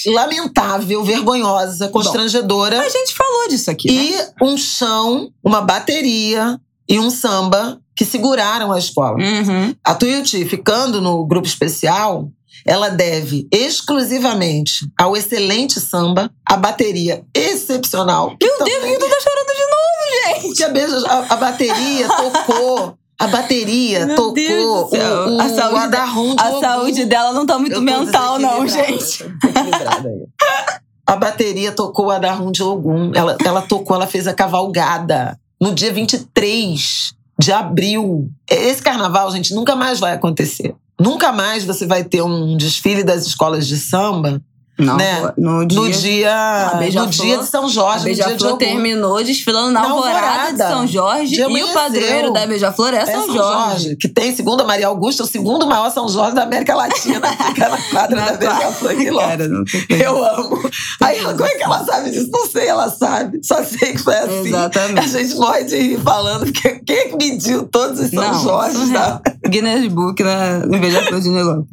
lamentável, 0.06 1.02
vergonhosa, 1.02 1.88
constrangedora. 1.88 2.76
Bom, 2.76 2.86
a 2.86 2.88
gente 2.88 3.12
falou 3.12 3.48
disso 3.48 3.72
aqui. 3.72 3.90
E 3.90 4.10
né? 4.12 4.28
um 4.40 4.56
chão, 4.56 5.28
uma 5.42 5.60
bateria 5.60 6.60
e 6.88 7.00
um 7.00 7.10
samba 7.10 7.80
que 7.96 8.04
seguraram 8.04 8.70
a 8.70 8.78
escola. 8.78 9.16
Uhum. 9.18 9.74
A 9.82 9.94
Tuiuti, 9.94 10.44
ficando 10.44 11.00
no 11.00 11.26
grupo 11.26 11.48
especial, 11.48 12.30
ela 12.64 12.88
deve 12.88 13.46
exclusivamente 13.52 14.88
ao 14.98 15.16
excelente 15.16 15.80
samba, 15.80 16.30
a 16.44 16.56
bateria 16.56 17.24
excepcional. 17.34 18.36
Meu 18.40 18.58
Deus, 18.64 18.70
também... 18.70 18.98
tu 18.98 19.08
tá 19.08 19.16
chorando 19.20 19.52
de 19.54 19.66
novo, 19.70 20.52
gente! 20.52 20.64
a, 21.06 21.12
a, 21.12 21.34
a 21.34 21.36
bateria 21.36 22.08
tocou. 22.08 22.98
A 23.18 23.28
bateria 23.28 24.04
Meu 24.04 24.16
tocou 24.16 24.34
o, 24.34 25.36
o, 25.36 25.40
a 25.40 25.48
saúde, 25.48 25.88
de 25.88 25.96
A 26.38 26.60
saúde 26.60 27.04
dela 27.06 27.32
não 27.32 27.46
tá 27.46 27.58
muito 27.58 27.80
mental, 27.80 28.38
não, 28.38 28.68
gente. 28.68 29.24
a 31.06 31.16
bateria 31.16 31.72
tocou 31.72 32.06
o 32.06 32.10
Adarrum 32.10 32.52
de 32.52 32.62
Ogum. 32.62 33.12
Ela, 33.14 33.38
ela 33.42 33.62
tocou, 33.62 33.96
ela 33.96 34.06
fez 34.06 34.26
a 34.26 34.34
cavalgada 34.34 35.38
no 35.58 35.74
dia 35.74 35.92
23 35.92 37.14
de 37.38 37.52
abril. 37.52 38.28
Esse 38.50 38.82
carnaval, 38.82 39.30
gente, 39.30 39.54
nunca 39.54 39.74
mais 39.74 39.98
vai 39.98 40.12
acontecer. 40.12 40.74
Nunca 40.98 41.32
mais 41.32 41.64
você 41.64 41.86
vai 41.86 42.04
ter 42.04 42.22
um 42.22 42.56
desfile 42.56 43.04
das 43.04 43.26
escolas 43.26 43.66
de 43.66 43.76
samba 43.76 44.42
não, 44.78 44.96
né? 44.98 45.32
no 45.38 45.64
dia, 45.64 45.80
no 45.80 45.90
dia, 45.90 46.70
no 47.00 47.06
dia 47.06 47.38
de 47.38 47.46
São 47.46 47.66
Jorge. 47.66 48.00
A 48.00 48.04
Beija-Flor 48.04 48.58
terminou 48.58 49.24
desfilando 49.24 49.72
na, 49.72 49.80
na 49.80 49.88
alvorada, 49.88 50.52
de 50.52 50.58
São 50.58 50.86
Jorge 50.86 51.40
e 51.40 51.64
o 51.64 51.72
padroeiro 51.72 52.30
da 52.30 52.46
Beija-Flor 52.46 52.92
é, 52.92 52.98
é 52.98 53.06
São, 53.06 53.24
São 53.24 53.34
Jorge. 53.34 53.84
Jorge. 53.84 53.96
Que 53.96 54.06
tem, 54.06 54.36
segundo 54.36 54.60
a 54.60 54.64
Maria 54.64 54.88
Augusta, 54.88 55.22
o 55.22 55.26
segundo 55.26 55.66
maior 55.66 55.90
São 55.90 56.06
Jorge 56.10 56.34
da 56.34 56.42
América 56.42 56.74
Latina. 56.74 57.26
Fica 57.26 57.68
na 57.70 57.78
quadra 57.90 58.16
na 58.20 58.32
da 58.32 58.36
Beija-Flor. 58.36 58.92
Eu 59.88 60.24
amo. 60.24 60.70
Aí, 61.00 61.22
como 61.22 61.44
é 61.46 61.54
que 61.54 61.62
ela 61.62 61.82
sabe 61.82 62.10
disso? 62.10 62.28
Não 62.30 62.46
sei, 62.46 62.66
ela 62.66 62.90
sabe. 62.90 63.40
Só 63.42 63.64
sei 63.64 63.92
que 63.92 63.98
foi 63.98 64.14
assim. 64.14 64.48
Exatamente. 64.48 65.00
A 65.00 65.06
gente 65.06 65.34
morre 65.36 65.64
de 65.64 65.76
rir 65.76 66.00
falando, 66.02 66.52
porque 66.52 66.82
quem 66.84 66.96
é 66.96 67.04
que 67.08 67.16
mediu 67.16 67.66
todos 67.66 67.98
os 67.98 68.10
São 68.10 68.42
Jorge? 68.42 68.92
Tá? 68.92 69.22
Guinness 69.48 69.86
Book 69.88 70.22
na, 70.22 70.66
Beija-Flor 70.78 71.20
de 71.20 71.28
negócio. 71.28 71.66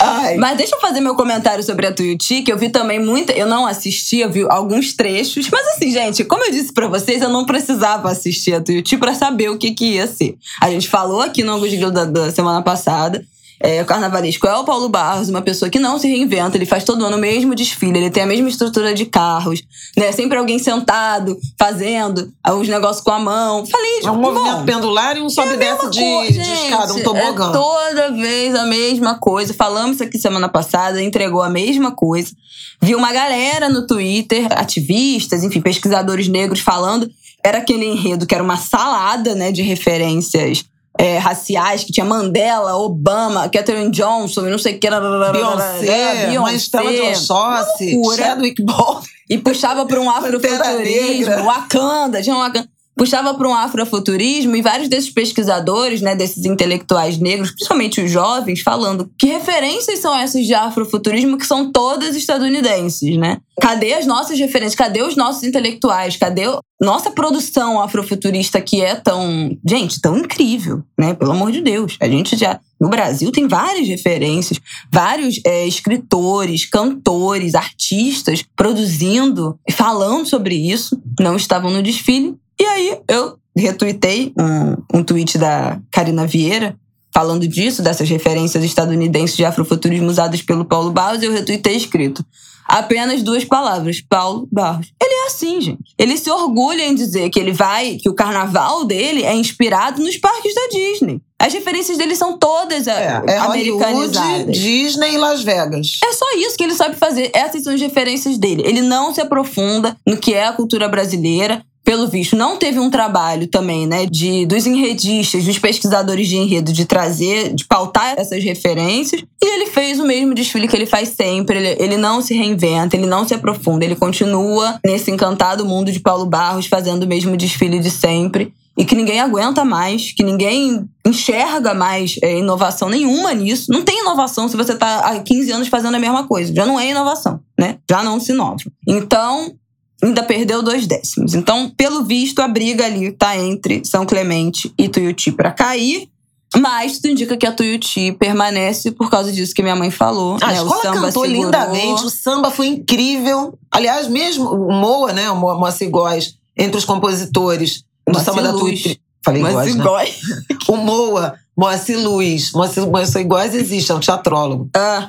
Ai. 0.00 0.36
Mas 0.36 0.56
deixa 0.56 0.74
eu 0.74 0.80
fazer 0.80 1.00
meu 1.00 1.14
comentário 1.14 1.62
sobre 1.62 1.86
a 1.86 1.92
Tuiuti, 1.92 2.42
que 2.42 2.50
eu 2.50 2.56
vi 2.56 2.70
também 2.70 2.98
muita. 2.98 3.32
Eu 3.32 3.46
não 3.46 3.66
assisti, 3.66 4.18
eu 4.18 4.30
vi 4.30 4.46
alguns 4.48 4.94
trechos. 4.94 5.48
Mas 5.50 5.66
assim, 5.68 5.92
gente, 5.92 6.24
como 6.24 6.44
eu 6.44 6.50
disse 6.50 6.72
para 6.72 6.88
vocês, 6.88 7.20
eu 7.20 7.28
não 7.28 7.44
precisava 7.44 8.10
assistir 8.10 8.54
a 8.54 8.60
Tuiuti 8.60 8.96
para 8.96 9.14
saber 9.14 9.50
o 9.50 9.58
que, 9.58 9.72
que 9.72 9.94
ia 9.94 10.06
ser. 10.06 10.36
A 10.60 10.70
gente 10.70 10.88
falou 10.88 11.20
aqui 11.20 11.44
no 11.44 11.52
Angus 11.52 11.78
da, 11.92 12.04
da 12.04 12.30
semana 12.30 12.62
passada 12.62 13.22
é, 13.62 13.82
o 13.82 13.84
carnavalesco 13.84 14.46
é 14.46 14.56
o 14.56 14.64
Paulo 14.64 14.88
Barros, 14.88 15.28
uma 15.28 15.42
pessoa 15.42 15.70
que 15.70 15.78
não 15.78 15.98
se 15.98 16.08
reinventa, 16.08 16.56
ele 16.56 16.64
faz 16.64 16.82
todo 16.82 17.04
ano 17.04 17.18
o 17.18 17.20
mesmo 17.20 17.54
desfile, 17.54 17.98
ele 17.98 18.10
tem 18.10 18.22
a 18.22 18.26
mesma 18.26 18.48
estrutura 18.48 18.94
de 18.94 19.04
carros, 19.04 19.62
né? 19.94 20.10
Sempre 20.12 20.38
alguém 20.38 20.58
sentado, 20.58 21.38
fazendo 21.58 22.32
os 22.54 22.66
negócios 22.68 23.04
com 23.04 23.10
a 23.10 23.18
mão. 23.18 23.66
Falei, 23.66 24.00
É 24.02 24.10
um 24.10 24.16
movimento 24.16 24.64
pendular 24.64 25.14
e 25.18 25.20
um 25.20 25.28
sobe 25.28 25.54
e 25.54 25.56
desce 25.58 25.90
de, 25.90 26.32
de 26.32 26.52
escada, 26.52 26.94
um 26.94 27.02
tobogã. 27.02 27.50
É 27.50 27.52
toda 27.52 28.12
vez 28.12 28.54
a 28.54 28.64
mesma 28.64 29.18
coisa. 29.18 29.52
Falamos 29.52 29.96
isso 29.96 30.04
aqui 30.04 30.18
semana 30.18 30.48
passada, 30.48 31.02
entregou 31.02 31.42
a 31.42 31.50
mesma 31.50 31.90
coisa. 31.90 32.32
Vi 32.80 32.94
uma 32.94 33.12
galera 33.12 33.68
no 33.68 33.86
Twitter, 33.86 34.46
ativistas, 34.52 35.44
enfim, 35.44 35.60
pesquisadores 35.60 36.28
negros 36.28 36.60
falando. 36.60 37.10
Era 37.44 37.58
aquele 37.58 37.84
enredo 37.84 38.26
que 38.26 38.34
era 38.34 38.42
uma 38.42 38.56
salada, 38.56 39.34
né, 39.34 39.52
de 39.52 39.60
referências 39.60 40.64
é, 41.00 41.18
raciais, 41.18 41.82
que 41.82 41.92
tinha 41.92 42.04
Mandela, 42.04 42.76
Obama, 42.76 43.48
Catherine 43.48 43.90
Johnson, 43.90 44.42
não 44.42 44.58
sei 44.58 44.76
o 44.76 44.78
que. 44.78 44.88
Beyoncé, 44.90 45.86
é, 45.86 46.26
Beyoncé 46.26 46.82
de 46.82 47.00
Oxóssi, 47.00 48.00
Chadwick 48.16 48.62
Baldwin. 48.62 49.08
E 49.28 49.38
puxava 49.38 49.86
para 49.86 50.00
um 50.00 50.10
afrofuturismo, 50.10 51.44
Wakanda, 51.44 52.20
tinha 52.20 52.34
um 52.34 52.40
Wakanda 52.40 52.68
puxava 53.00 53.32
para 53.32 53.48
um 53.48 53.54
afrofuturismo 53.54 54.54
e 54.54 54.60
vários 54.60 54.86
desses 54.86 55.08
pesquisadores, 55.08 56.02
né, 56.02 56.14
desses 56.14 56.44
intelectuais 56.44 57.16
negros, 57.16 57.50
principalmente 57.50 57.98
os 57.98 58.10
jovens, 58.10 58.60
falando 58.60 59.10
que 59.18 59.26
referências 59.26 60.00
são 60.00 60.14
essas 60.14 60.44
de 60.44 60.52
afrofuturismo 60.52 61.38
que 61.38 61.46
são 61.46 61.72
todas 61.72 62.14
estadunidenses, 62.14 63.16
né? 63.16 63.38
Cadê 63.58 63.94
as 63.94 64.04
nossas 64.04 64.38
referências? 64.38 64.74
Cadê 64.74 65.02
os 65.02 65.16
nossos 65.16 65.44
intelectuais? 65.44 66.18
Cadê 66.18 66.42
nossa 66.78 67.10
produção 67.10 67.80
afrofuturista 67.80 68.60
que 68.60 68.82
é 68.82 68.94
tão, 68.94 69.56
gente, 69.66 69.98
tão 69.98 70.18
incrível, 70.18 70.82
né? 70.98 71.14
Pelo 71.14 71.32
amor 71.32 71.52
de 71.52 71.62
Deus. 71.62 71.96
A 72.02 72.06
gente 72.08 72.36
já 72.36 72.60
no 72.78 72.90
Brasil 72.90 73.32
tem 73.32 73.48
várias 73.48 73.88
referências, 73.88 74.60
vários 74.92 75.40
é, 75.46 75.66
escritores, 75.66 76.66
cantores, 76.66 77.54
artistas 77.54 78.44
produzindo 78.54 79.58
e 79.66 79.72
falando 79.72 80.26
sobre 80.26 80.54
isso. 80.54 81.00
Não 81.18 81.36
estavam 81.36 81.70
no 81.70 81.82
desfile 81.82 82.36
e 82.60 82.64
aí 82.64 83.00
eu 83.08 83.38
retuitei 83.56 84.32
um, 84.38 84.98
um 84.98 85.02
tweet 85.02 85.38
da 85.38 85.80
Karina 85.90 86.26
Vieira 86.26 86.76
falando 87.12 87.48
disso, 87.48 87.82
dessas 87.82 88.08
referências 88.08 88.62
estadunidenses 88.62 89.36
de 89.36 89.44
afrofuturismo 89.44 90.08
usadas 90.08 90.42
pelo 90.42 90.64
Paulo 90.64 90.92
Barros, 90.92 91.22
eu 91.22 91.32
retuitei 91.32 91.76
escrito 91.76 92.24
apenas 92.70 93.22
duas 93.22 93.44
palavras, 93.44 94.00
Paulo 94.00 94.48
Barros. 94.50 94.92
Ele 95.02 95.12
é 95.12 95.26
assim, 95.26 95.60
gente. 95.60 95.92
Ele 95.98 96.16
se 96.16 96.30
orgulha 96.30 96.86
em 96.86 96.94
dizer 96.94 97.28
que 97.28 97.38
ele 97.40 97.52
vai, 97.52 97.96
que 97.96 98.08
o 98.08 98.14
carnaval 98.14 98.84
dele 98.84 99.24
é 99.24 99.34
inspirado 99.34 100.00
nos 100.00 100.16
parques 100.16 100.54
da 100.54 100.68
Disney. 100.68 101.20
As 101.36 101.52
referências 101.52 101.98
dele 101.98 102.14
são 102.14 102.38
todas 102.38 102.86
é, 102.86 103.22
é 103.26 103.38
americanizadas. 103.38 104.56
Disney 104.56 105.14
e 105.14 105.18
Las 105.18 105.42
Vegas. 105.42 105.98
É 106.04 106.12
só 106.12 106.26
isso 106.36 106.56
que 106.56 106.62
ele 106.62 106.74
sabe 106.74 106.96
fazer. 106.96 107.30
Essas 107.34 107.64
são 107.64 107.74
as 107.74 107.80
referências 107.80 108.38
dele. 108.38 108.62
Ele 108.64 108.82
não 108.82 109.12
se 109.12 109.20
aprofunda 109.20 109.96
no 110.06 110.16
que 110.16 110.34
é 110.34 110.46
a 110.46 110.52
cultura 110.52 110.88
brasileira 110.88 111.64
pelo 111.84 112.06
visto, 112.06 112.36
não 112.36 112.56
teve 112.56 112.78
um 112.78 112.90
trabalho 112.90 113.46
também, 113.46 113.86
né, 113.86 114.06
de 114.06 114.46
dos 114.46 114.66
enredistas, 114.66 115.44
dos 115.44 115.58
pesquisadores 115.58 116.28
de 116.28 116.36
enredo, 116.36 116.72
de 116.72 116.84
trazer, 116.84 117.52
de 117.54 117.64
pautar 117.66 118.14
essas 118.16 118.42
referências. 118.44 119.22
E 119.42 119.54
ele 119.54 119.66
fez 119.66 119.98
o 119.98 120.06
mesmo 120.06 120.34
desfile 120.34 120.68
que 120.68 120.76
ele 120.76 120.86
faz 120.86 121.10
sempre. 121.10 121.56
Ele, 121.56 121.82
ele 121.82 121.96
não 121.96 122.20
se 122.20 122.34
reinventa, 122.34 122.96
ele 122.96 123.06
não 123.06 123.26
se 123.26 123.34
aprofunda, 123.34 123.84
ele 123.84 123.96
continua 123.96 124.78
nesse 124.84 125.10
encantado 125.10 125.64
mundo 125.64 125.90
de 125.90 126.00
Paulo 126.00 126.26
Barros, 126.26 126.66
fazendo 126.66 127.04
o 127.04 127.08
mesmo 127.08 127.36
desfile 127.36 127.78
de 127.78 127.90
sempre. 127.90 128.52
E 128.78 128.84
que 128.84 128.94
ninguém 128.94 129.20
aguenta 129.20 129.64
mais, 129.64 130.12
que 130.12 130.22
ninguém 130.22 130.88
enxerga 131.04 131.74
mais 131.74 132.16
é, 132.22 132.38
inovação 132.38 132.88
nenhuma 132.88 133.34
nisso. 133.34 133.70
Não 133.70 133.82
tem 133.82 134.00
inovação 134.00 134.48
se 134.48 134.56
você 134.56 134.72
está 134.72 135.00
há 135.00 135.18
15 135.18 135.52
anos 135.52 135.68
fazendo 135.68 135.96
a 135.96 135.98
mesma 135.98 136.26
coisa. 136.26 136.54
Já 136.54 136.64
não 136.64 136.78
é 136.78 136.88
inovação, 136.88 137.40
né? 137.58 137.78
Já 137.90 138.02
não 138.02 138.20
se 138.20 138.32
inova. 138.32 138.56
Então, 138.86 139.54
ainda 140.02 140.22
perdeu 140.22 140.62
dois 140.62 140.86
décimos. 140.86 141.34
Então, 141.34 141.70
pelo 141.76 142.04
visto, 142.04 142.40
a 142.40 142.48
briga 142.48 142.84
ali 142.84 143.12
tá 143.12 143.36
entre 143.36 143.84
São 143.84 144.06
Clemente 144.06 144.72
e 144.78 144.88
Tuiuti 144.88 145.32
para 145.32 145.50
cair. 145.50 146.08
Mas 146.56 146.96
tudo 146.96 147.12
indica 147.12 147.36
que 147.36 147.46
a 147.46 147.52
Tuiuti 147.52 148.10
permanece 148.12 148.90
por 148.90 149.08
causa 149.08 149.30
disso 149.30 149.54
que 149.54 149.62
minha 149.62 149.76
mãe 149.76 149.90
falou. 149.90 150.36
A 150.42 150.48
né? 150.48 150.54
escola 150.54 150.78
o 150.78 150.82
samba 150.82 151.00
cantou 151.06 151.24
segurou. 151.24 151.44
lindamente, 151.44 152.04
o 152.04 152.10
samba 152.10 152.50
foi 152.50 152.66
incrível. 152.66 153.56
Aliás, 153.70 154.08
mesmo 154.08 154.50
o 154.50 154.72
Moa, 154.72 155.12
né, 155.12 155.30
o 155.30 155.36
Moacir 155.36 155.88
Góes, 155.88 156.34
entre 156.56 156.76
os 156.76 156.84
compositores 156.84 157.84
do 158.04 158.14
Moacir 158.14 158.24
samba 158.24 158.42
da 158.42 158.50
Luz. 158.50 158.82
Tuiuti. 158.82 159.00
Falei 159.24 159.42
Mas 159.42 159.74
Góes, 159.76 159.76
né? 159.76 160.56
O 160.66 160.76
Moa, 160.76 161.34
Moacir 161.56 161.98
Luiz. 161.98 162.52
Moacir, 162.52 162.86
Moacir 162.86 163.26
Góes 163.26 163.54
existe, 163.54 163.92
é 163.92 163.94
um 163.94 164.00
teatrólogo. 164.00 164.68
Ah, 164.74 165.08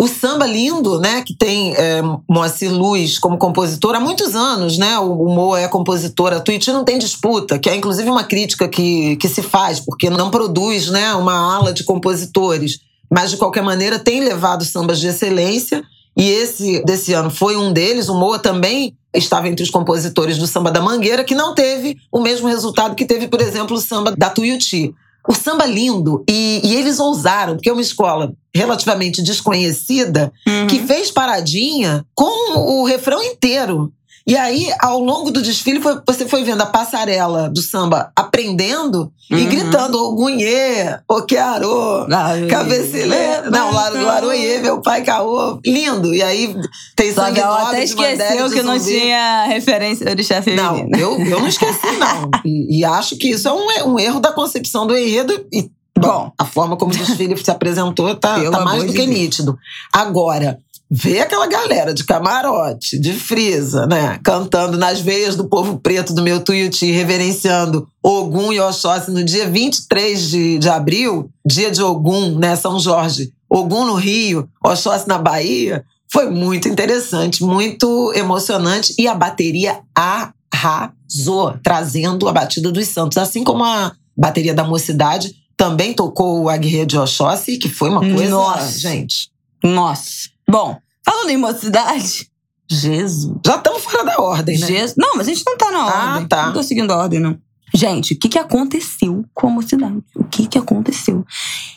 O 0.00 0.06
samba 0.06 0.46
lindo, 0.46 1.00
né, 1.00 1.22
que 1.22 1.34
tem 1.34 1.74
é, 1.74 2.00
Moacir 2.30 2.72
Luz 2.72 3.18
como 3.18 3.36
compositor 3.36 3.96
há 3.96 4.00
muitos 4.00 4.36
anos, 4.36 4.78
né? 4.78 4.96
O, 5.00 5.24
o 5.24 5.34
Moa 5.34 5.60
é 5.60 5.66
compositor, 5.66 6.32
a 6.32 6.38
Tuiuti 6.38 6.70
não 6.70 6.84
tem 6.84 7.00
disputa, 7.00 7.58
que 7.58 7.68
é 7.68 7.74
inclusive 7.74 8.08
uma 8.08 8.22
crítica 8.22 8.68
que, 8.68 9.16
que 9.16 9.28
se 9.28 9.42
faz, 9.42 9.80
porque 9.80 10.08
não 10.08 10.30
produz, 10.30 10.88
né, 10.88 11.12
uma 11.14 11.34
ala 11.34 11.72
de 11.72 11.82
compositores. 11.82 12.78
Mas, 13.10 13.32
de 13.32 13.38
qualquer 13.38 13.62
maneira, 13.62 13.98
tem 13.98 14.20
levado 14.20 14.64
sambas 14.64 15.00
de 15.00 15.08
excelência. 15.08 15.82
E 16.16 16.28
esse 16.30 16.84
desse 16.84 17.12
ano 17.12 17.30
foi 17.30 17.56
um 17.56 17.72
deles. 17.72 18.08
O 18.08 18.14
Moa 18.14 18.38
também 18.38 18.94
estava 19.14 19.48
entre 19.48 19.64
os 19.64 19.70
compositores 19.70 20.36
do 20.36 20.46
Samba 20.46 20.70
da 20.70 20.80
Mangueira, 20.80 21.24
que 21.24 21.34
não 21.34 21.54
teve 21.54 21.96
o 22.12 22.20
mesmo 22.20 22.46
resultado 22.46 22.94
que 22.94 23.04
teve, 23.04 23.26
por 23.28 23.40
exemplo, 23.40 23.76
o 23.76 23.80
samba 23.80 24.14
da 24.16 24.28
Tuiuti. 24.28 24.94
O 25.28 25.34
samba 25.34 25.66
lindo, 25.66 26.24
e, 26.28 26.60
e 26.64 26.74
eles 26.74 26.98
ousaram, 26.98 27.54
porque 27.54 27.68
é 27.68 27.72
uma 27.72 27.82
escola 27.82 28.32
relativamente 28.54 29.22
desconhecida, 29.22 30.32
uhum. 30.46 30.66
que 30.66 30.80
fez 30.86 31.10
paradinha 31.10 32.04
com 32.14 32.58
o 32.58 32.84
refrão 32.84 33.22
inteiro. 33.22 33.92
E 34.28 34.36
aí, 34.36 34.70
ao 34.80 35.00
longo 35.00 35.30
do 35.30 35.40
desfile, 35.40 35.80
foi- 35.80 35.98
você 36.06 36.28
foi 36.28 36.44
vendo 36.44 36.60
a 36.60 36.66
passarela 36.66 37.48
do 37.48 37.62
samba 37.62 38.12
aprendendo 38.14 39.10
e 39.30 39.34
Uhum. 39.36 39.48
gritando 39.48 39.96
Ogunhê, 40.04 40.98
Oquearô, 41.08 42.06
Cabecilê. 42.46 43.40
Não, 43.50 43.72
Lar- 43.72 43.92
Laroie, 43.94 44.58
meu 44.60 44.82
pai 44.82 45.02
caô. 45.02 45.58
Lindo. 45.64 46.14
E 46.14 46.22
aí 46.22 46.54
tem 46.94 47.10
sangue 47.12 47.40
ela 47.40 47.58
nobre 47.60 47.76
até 47.76 47.84
esqueceu 47.84 48.50
que 48.50 48.62
não 48.62 48.78
tinha 48.78 49.44
referência 49.46 50.14
de 50.14 50.22
chefe 50.22 50.54
Não, 50.54 50.76
eu, 50.98 51.18
eu 51.18 51.40
não 51.40 51.48
esqueci, 51.48 51.86
não. 51.98 52.30
E, 52.44 52.80
e 52.80 52.84
acho 52.84 53.16
que 53.16 53.30
isso 53.30 53.48
é 53.48 53.52
um, 53.52 53.70
e- 53.70 53.82
um 53.84 53.98
erro 53.98 54.20
da 54.20 54.30
concepção 54.32 54.86
do 54.86 54.94
enredo. 54.96 55.32
E, 55.50 55.70
bom, 55.98 56.30
a 56.38 56.44
forma 56.44 56.76
como 56.76 56.92
o 56.92 56.96
desfile 56.96 57.36
se 57.42 57.50
apresentou 57.50 58.14
tá, 58.14 58.38
tá 58.50 58.60
mais 58.60 58.84
do 58.84 58.92
que 58.92 58.98
Deus. 59.06 59.08
nítido. 59.08 59.58
Agora, 59.92 60.58
ver 60.90 61.20
aquela 61.20 61.46
galera 61.46 61.92
de 61.92 62.04
camarote, 62.04 62.98
de 62.98 63.12
frisa, 63.12 63.86
né? 63.86 64.18
Cantando 64.22 64.78
nas 64.78 65.00
veias 65.00 65.36
do 65.36 65.48
povo 65.48 65.78
preto 65.78 66.14
do 66.14 66.22
meu 66.22 66.40
Tuiuti, 66.40 66.90
reverenciando 66.90 67.86
Ogum 68.02 68.52
e 68.52 68.60
Oxóssi 68.60 69.10
no 69.10 69.22
dia 69.22 69.48
23 69.48 70.30
de, 70.30 70.58
de 70.58 70.68
abril, 70.68 71.30
dia 71.46 71.70
de 71.70 71.82
Ogum, 71.82 72.38
né? 72.38 72.56
São 72.56 72.80
Jorge. 72.80 73.32
Ogum 73.50 73.84
no 73.84 73.94
Rio, 73.94 74.48
Oxóssi 74.64 75.06
na 75.06 75.18
Bahia. 75.18 75.84
Foi 76.10 76.30
muito 76.30 76.68
interessante, 76.68 77.42
muito 77.42 78.12
emocionante. 78.14 78.94
E 78.98 79.06
a 79.06 79.14
bateria 79.14 79.80
arrasou, 79.94 81.54
trazendo 81.62 82.26
a 82.28 82.32
batida 82.32 82.72
dos 82.72 82.88
Santos. 82.88 83.18
Assim 83.18 83.44
como 83.44 83.62
a 83.62 83.92
bateria 84.16 84.54
da 84.54 84.64
Mocidade 84.64 85.34
também 85.54 85.92
tocou 85.92 86.42
o 86.42 86.48
Aguirre 86.48 86.86
de 86.86 86.96
Oxóssi, 86.96 87.58
que 87.58 87.68
foi 87.68 87.90
uma 87.90 88.00
coisa... 88.00 88.30
Nossa. 88.30 88.78
Gente, 88.78 89.30
Nossa. 89.62 90.37
Bom, 90.50 90.78
falando 91.04 91.30
em 91.30 91.36
mocidade, 91.36 92.30
Jesus. 92.70 93.32
já 93.44 93.56
estamos 93.56 93.82
fora 93.82 94.04
da 94.04 94.18
ordem, 94.20 94.58
né? 94.58 94.66
Jesus. 94.66 94.94
Não, 94.96 95.16
mas 95.16 95.26
a 95.28 95.30
gente 95.32 95.44
não 95.46 95.56
tá 95.56 95.70
na 95.70 95.78
Ah, 95.78 96.12
ordem. 96.14 96.28
tá. 96.28 96.46
Não 96.46 96.52
tô 96.54 96.62
seguindo 96.62 96.90
a 96.92 96.96
ordem, 96.98 97.20
não. 97.20 97.38
Gente, 97.74 98.14
o 98.14 98.18
que, 98.18 98.28
que 98.30 98.38
aconteceu 98.38 99.24
com 99.34 99.48
a 99.48 99.50
mocidade? 99.50 100.02
O 100.16 100.24
que, 100.24 100.46
que 100.46 100.58
aconteceu? 100.58 101.24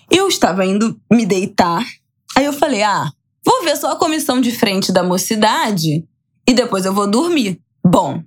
Eu 0.09 0.27
estava 0.29 0.65
indo 0.65 0.97
me 1.11 1.25
deitar, 1.25 1.85
aí 2.35 2.45
eu 2.45 2.53
falei: 2.53 2.81
ah, 2.81 3.11
vou 3.45 3.63
ver 3.63 3.75
só 3.75 3.91
a 3.91 3.95
comissão 3.97 4.39
de 4.39 4.51
frente 4.51 4.91
da 4.91 5.03
mocidade 5.03 6.05
e 6.47 6.53
depois 6.53 6.85
eu 6.85 6.93
vou 6.93 7.09
dormir. 7.09 7.59
Bom, 7.85 8.23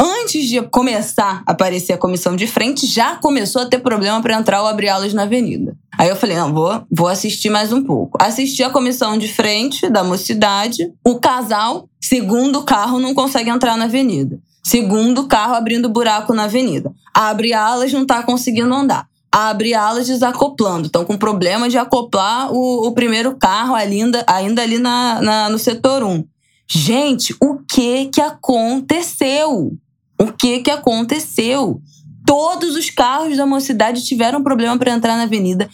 antes 0.00 0.48
de 0.48 0.60
começar 0.62 1.42
a 1.46 1.52
aparecer 1.52 1.92
a 1.92 1.98
comissão 1.98 2.34
de 2.36 2.46
frente, 2.46 2.86
já 2.86 3.16
começou 3.16 3.62
a 3.62 3.66
ter 3.66 3.78
problema 3.78 4.20
para 4.20 4.34
entrar 4.36 4.60
ou 4.62 4.68
abrir 4.68 4.88
aulas 4.88 5.12
na 5.14 5.22
avenida. 5.22 5.76
Aí 5.98 6.08
eu 6.08 6.16
falei, 6.16 6.36
não, 6.36 6.52
vou, 6.52 6.82
vou 6.90 7.08
assistir 7.08 7.48
mais 7.50 7.72
um 7.72 7.82
pouco. 7.82 8.18
Assisti 8.20 8.62
a 8.62 8.70
comissão 8.70 9.16
de 9.16 9.28
frente 9.28 9.88
da 9.88 10.04
mocidade. 10.04 10.92
O 11.04 11.18
casal, 11.18 11.88
segundo 12.00 12.62
carro, 12.62 12.98
não 13.00 13.14
consegue 13.14 13.48
entrar 13.50 13.76
na 13.76 13.84
avenida. 13.86 14.38
Segundo 14.62 15.26
carro 15.26 15.54
abrindo 15.54 15.88
buraco 15.88 16.34
na 16.34 16.44
avenida. 16.44 16.92
Abre 17.14 17.52
alas, 17.54 17.92
não 17.92 18.04
tá 18.04 18.22
conseguindo 18.22 18.74
andar. 18.74 19.06
Abre 19.32 19.74
alas 19.74 20.06
desacoplando. 20.06 20.86
Estão 20.86 21.04
com 21.04 21.16
problema 21.16 21.68
de 21.68 21.78
acoplar 21.78 22.52
o, 22.52 22.86
o 22.88 22.92
primeiro 22.92 23.36
carro 23.36 23.74
ainda, 23.74 24.24
ainda 24.26 24.62
ali 24.62 24.78
na, 24.78 25.20
na- 25.22 25.48
no 25.48 25.58
setor 25.58 26.02
1. 26.02 26.24
Gente, 26.68 27.34
o 27.40 27.58
que 27.68 28.06
que 28.06 28.20
aconteceu? 28.20 29.72
O 30.20 30.32
que 30.32 30.60
que 30.60 30.70
aconteceu? 30.70 31.80
Todos 32.26 32.74
os 32.74 32.90
carros 32.90 33.36
da 33.36 33.46
mocidade 33.46 34.04
tiveram 34.04 34.42
problema 34.42 34.76
para 34.78 34.92
entrar 34.92 35.16
na 35.16 35.24
avenida. 35.24 35.68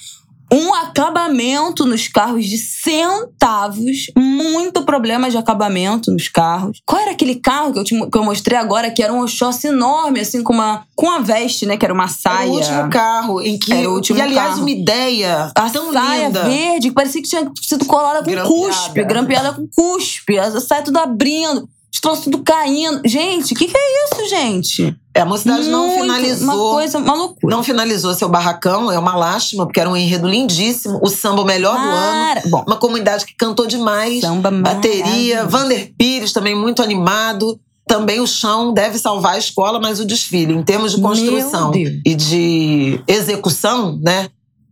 Um 0.53 0.74
acabamento 0.74 1.86
nos 1.86 2.09
carros 2.09 2.45
de 2.45 2.59
centavos, 2.59 4.11
muito 4.14 4.82
problema 4.84 5.30
de 5.30 5.36
acabamento 5.38 6.11
nos 6.12 6.28
carros. 6.28 6.82
Qual 6.84 7.01
era 7.01 7.12
aquele 7.12 7.36
carro 7.36 7.72
que 7.72 7.78
eu, 7.78 7.84
te- 7.84 8.11
que 8.11 8.18
eu 8.18 8.22
mostrei 8.24 8.59
agora, 8.59 8.90
que 8.90 9.03
era 9.03 9.12
um 9.14 9.22
Oxóssi 9.22 9.68
enorme, 9.68 10.20
assim, 10.20 10.43
com 10.43 10.53
uma, 10.53 10.84
com 10.95 11.07
uma 11.07 11.20
veste, 11.20 11.64
né? 11.64 11.78
Que 11.78 11.86
era 11.86 11.95
uma 11.95 12.07
saia. 12.09 12.43
Era 12.43 12.51
o 12.51 12.55
último 12.57 12.90
carro 12.90 13.40
em 13.40 13.59
que. 13.59 13.72
Era 13.72 13.88
o 13.90 13.95
último 13.95 14.18
e, 14.18 14.22
aliás, 14.22 14.49
carro. 14.51 14.61
uma 14.61 14.70
ideia 14.70 15.51
A 15.55 15.70
tão 15.70 15.90
saia 15.90 16.26
linda. 16.26 16.43
verde, 16.45 16.88
que 16.88 16.95
parecia 16.95 17.22
que 17.22 17.28
tinha 17.28 17.51
sido 17.62 17.86
colada 17.86 18.18
com 18.22 18.30
Grampeada. 18.30 18.49
cuspe, 18.49 19.05
grampeada 19.05 19.53
com 19.55 19.66
cuspe. 19.74 20.38
A 20.38 20.61
saia 20.61 20.82
tudo 20.82 20.99
abrindo, 20.99 21.66
os 21.93 22.01
troços 22.01 22.24
tudo 22.24 22.38
caindo. 22.43 23.01
Gente, 23.05 23.53
o 23.53 23.57
que, 23.57 23.66
que 23.66 23.76
é 23.76 24.05
isso, 24.07 24.28
gente? 24.30 24.97
É, 25.14 25.20
a 25.20 25.26
mocidade 25.26 25.68
não 25.68 25.86
Muito- 25.88 26.01
finalizou. 26.03 26.45
Uma 26.55 26.74
coisa, 26.74 26.99
uma 26.99 27.14
loucura. 27.14 27.55
Não 27.57 27.62
finalizou 27.62 28.14
seu 28.14 28.28
barracão, 28.30 28.90
é 28.90 28.99
uma 28.99 29.14
lástima, 29.14 29.66
porque 29.66 29.78
era 29.78 29.90
um 29.90 29.97
enredo 29.97 30.26
lindíssimo. 30.26 30.99
O 31.03 31.09
samba 31.11 31.43
o 31.43 31.45
melhor 31.45 31.74
do 31.78 31.84
ano. 31.84 32.34
Para. 32.34 32.43
Bom, 32.49 32.64
Uma 32.66 32.76
comunidade 32.76 33.26
que 33.26 33.34
cantou 33.36 33.66
demais. 33.66 34.20
samba 34.23 34.51
Bateria. 34.51 35.44
Vander 35.44 35.93
Pires 35.98 36.32
também 36.32 36.55
muito 36.56 36.82
animado. 36.82 37.60
Também 37.86 38.20
o 38.20 38.27
chão 38.27 38.73
deve 38.73 38.97
salvar 38.97 39.35
a 39.35 39.39
escola, 39.39 39.78
mas 39.78 40.01
o 40.01 40.05
desfile, 40.06 40.55
em 40.55 40.62
termos 40.62 40.93
de 40.94 41.01
construção 41.02 41.73
e 41.74 42.14
de 42.14 43.02
execução, 43.06 43.98
né? 44.01 44.28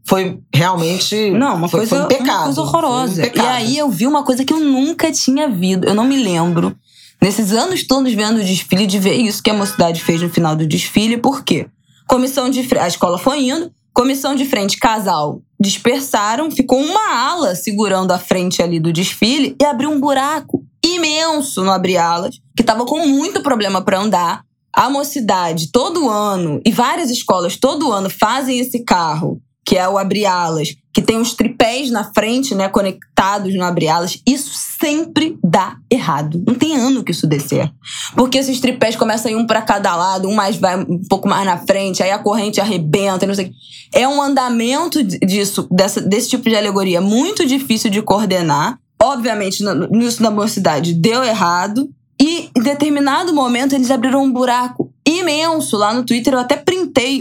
Foi 0.06 0.38
realmente. 0.54 1.30
Não, 1.32 1.56
uma 1.56 1.68
foi, 1.68 1.80
coisa, 1.80 1.96
foi 1.96 2.04
impecável. 2.04 2.34
uma 2.34 2.44
coisa 2.44 2.60
horrorosa. 2.62 3.22
Foi 3.22 3.32
E 3.36 3.40
aí 3.46 3.76
eu 3.76 3.90
vi 3.90 4.06
uma 4.06 4.22
coisa 4.22 4.44
que 4.44 4.52
eu 4.52 4.60
nunca 4.60 5.12
tinha 5.12 5.48
visto. 5.50 5.84
Eu 5.84 5.94
não 5.94 6.04
me 6.04 6.22
lembro. 6.22 6.74
Nesses 7.22 7.52
anos 7.52 7.86
todos 7.86 8.12
vendo 8.12 8.38
o 8.38 8.44
desfile, 8.44 8.86
de 8.86 8.98
ver 8.98 9.14
isso 9.14 9.42
que 9.42 9.50
a 9.50 9.54
mocidade 9.54 10.02
fez 10.02 10.22
no 10.22 10.30
final 10.30 10.56
do 10.56 10.66
desfile. 10.66 11.16
Por 11.16 11.44
quê? 11.44 11.66
Comissão 12.08 12.48
de. 12.48 12.66
A 12.78 12.88
escola 12.88 13.18
foi 13.18 13.48
indo. 13.48 13.70
Comissão 13.92 14.34
de 14.34 14.44
frente, 14.44 14.78
casal 14.78 15.42
dispersaram. 15.60 16.50
Ficou 16.50 16.80
uma 16.80 17.14
ala 17.14 17.54
segurando 17.54 18.12
a 18.12 18.18
frente 18.18 18.62
ali 18.62 18.80
do 18.80 18.92
desfile 18.92 19.54
e 19.60 19.64
abriu 19.64 19.90
um 19.90 20.00
buraco 20.00 20.64
imenso 20.82 21.62
no 21.62 21.70
abri-alas, 21.70 22.40
que 22.56 22.64
tava 22.64 22.86
com 22.86 23.06
muito 23.06 23.42
problema 23.42 23.82
para 23.82 24.00
andar. 24.00 24.42
A 24.72 24.88
mocidade, 24.88 25.70
todo 25.70 26.08
ano, 26.08 26.60
e 26.64 26.70
várias 26.70 27.10
escolas 27.10 27.56
todo 27.56 27.92
ano 27.92 28.08
fazem 28.08 28.60
esse 28.60 28.84
carro, 28.84 29.40
que 29.70 29.76
é 29.76 29.88
o 29.88 29.96
abri-alas, 29.96 30.74
que 30.92 31.00
tem 31.00 31.16
os 31.18 31.32
tripés 31.32 31.92
na 31.92 32.02
frente, 32.02 32.56
né, 32.56 32.68
conectados 32.68 33.54
no 33.54 33.62
abre-alas, 33.62 34.20
isso 34.26 34.50
sempre 34.52 35.38
dá 35.44 35.76
errado. 35.88 36.42
Não 36.44 36.56
tem 36.56 36.76
ano 36.76 37.04
que 37.04 37.12
isso 37.12 37.24
dê 37.24 37.38
certo. 37.38 37.72
Porque 38.16 38.38
esses 38.38 38.58
tripés 38.58 38.96
começam 38.96 39.30
a 39.30 39.32
ir 39.32 39.36
um 39.36 39.46
para 39.46 39.62
cada 39.62 39.94
lado, 39.94 40.28
um 40.28 40.34
mais 40.34 40.56
vai 40.56 40.76
um 40.76 41.00
pouco 41.08 41.28
mais 41.28 41.46
na 41.46 41.56
frente, 41.56 42.02
aí 42.02 42.10
a 42.10 42.18
corrente 42.18 42.60
arrebenta, 42.60 43.28
não 43.28 43.34
sei 43.36 43.52
É 43.94 44.08
um 44.08 44.20
andamento 44.20 45.04
disso, 45.04 45.68
dessa, 45.70 46.00
desse 46.00 46.30
tipo 46.30 46.48
de 46.48 46.56
alegoria 46.56 47.00
muito 47.00 47.46
difícil 47.46 47.92
de 47.92 48.02
coordenar. 48.02 48.76
Obviamente, 49.00 49.62
nisso 49.88 50.20
da 50.20 50.32
mocidade 50.32 50.94
deu 50.94 51.22
errado. 51.22 51.88
E 52.20 52.50
em 52.54 52.62
determinado 52.62 53.32
momento 53.32 53.74
eles 53.74 53.90
abriram 53.90 54.24
um 54.24 54.32
buraco 54.32 54.92
imenso 55.06 55.76
lá 55.76 55.94
no 55.94 56.04
Twitter. 56.04 56.34
Eu 56.34 56.40
até 56.40 56.56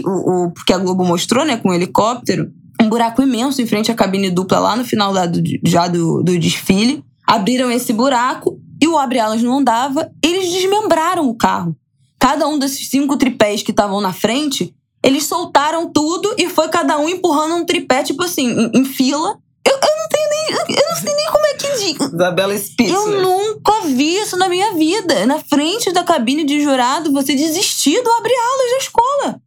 o, 0.04 0.46
o 0.46 0.50
porque 0.52 0.72
a 0.72 0.78
Globo 0.78 1.04
mostrou, 1.04 1.44
né, 1.44 1.56
com 1.56 1.70
um 1.70 1.74
helicóptero 1.74 2.50
um 2.80 2.88
buraco 2.88 3.22
imenso 3.22 3.60
em 3.60 3.66
frente 3.66 3.92
à 3.92 3.94
cabine 3.94 4.30
dupla 4.30 4.58
lá 4.58 4.74
no 4.74 4.84
final 4.84 5.12
da, 5.12 5.26
do, 5.26 5.40
já 5.64 5.86
do, 5.86 6.22
do 6.22 6.38
desfile. 6.38 7.04
Abriram 7.26 7.70
esse 7.70 7.92
buraco 7.92 8.58
e 8.82 8.88
o 8.88 8.98
abre-alas 8.98 9.42
não 9.42 9.58
andava. 9.58 10.10
Eles 10.24 10.50
desmembraram 10.50 11.28
o 11.28 11.36
carro. 11.36 11.76
Cada 12.18 12.48
um 12.48 12.58
desses 12.58 12.88
cinco 12.88 13.16
tripés 13.16 13.62
que 13.62 13.70
estavam 13.70 14.00
na 14.00 14.12
frente, 14.12 14.74
eles 15.04 15.26
soltaram 15.26 15.90
tudo 15.92 16.34
e 16.38 16.48
foi 16.48 16.68
cada 16.68 16.98
um 16.98 17.08
empurrando 17.08 17.54
um 17.54 17.64
tripé, 17.64 18.02
tipo 18.02 18.22
assim, 18.24 18.48
em, 18.48 18.80
em 18.80 18.84
fila. 18.84 19.38
Eu, 19.66 19.74
eu, 19.74 19.96
não 19.98 20.08
tenho 20.08 20.28
nem. 20.30 20.76
Eu 20.76 20.88
não 20.88 20.96
sei 20.96 21.14
nem 21.14 21.26
como 21.26 21.46
é 21.46 21.54
que 21.54 21.84
diga. 21.84 22.04
Isabela 22.06 22.58
Spitzer. 22.58 22.96
Eu 22.96 23.22
nunca 23.22 23.82
vi 23.82 24.16
isso 24.16 24.36
na 24.36 24.48
minha 24.48 24.72
vida. 24.72 25.26
Na 25.26 25.38
frente 25.38 25.92
da 25.92 26.02
cabine 26.02 26.44
de 26.44 26.62
jurado, 26.62 27.12
você 27.12 27.34
desistir 27.34 28.02
do 28.02 28.10
abre-alas 28.10 28.70
da 28.70 28.78
escola. 28.78 29.40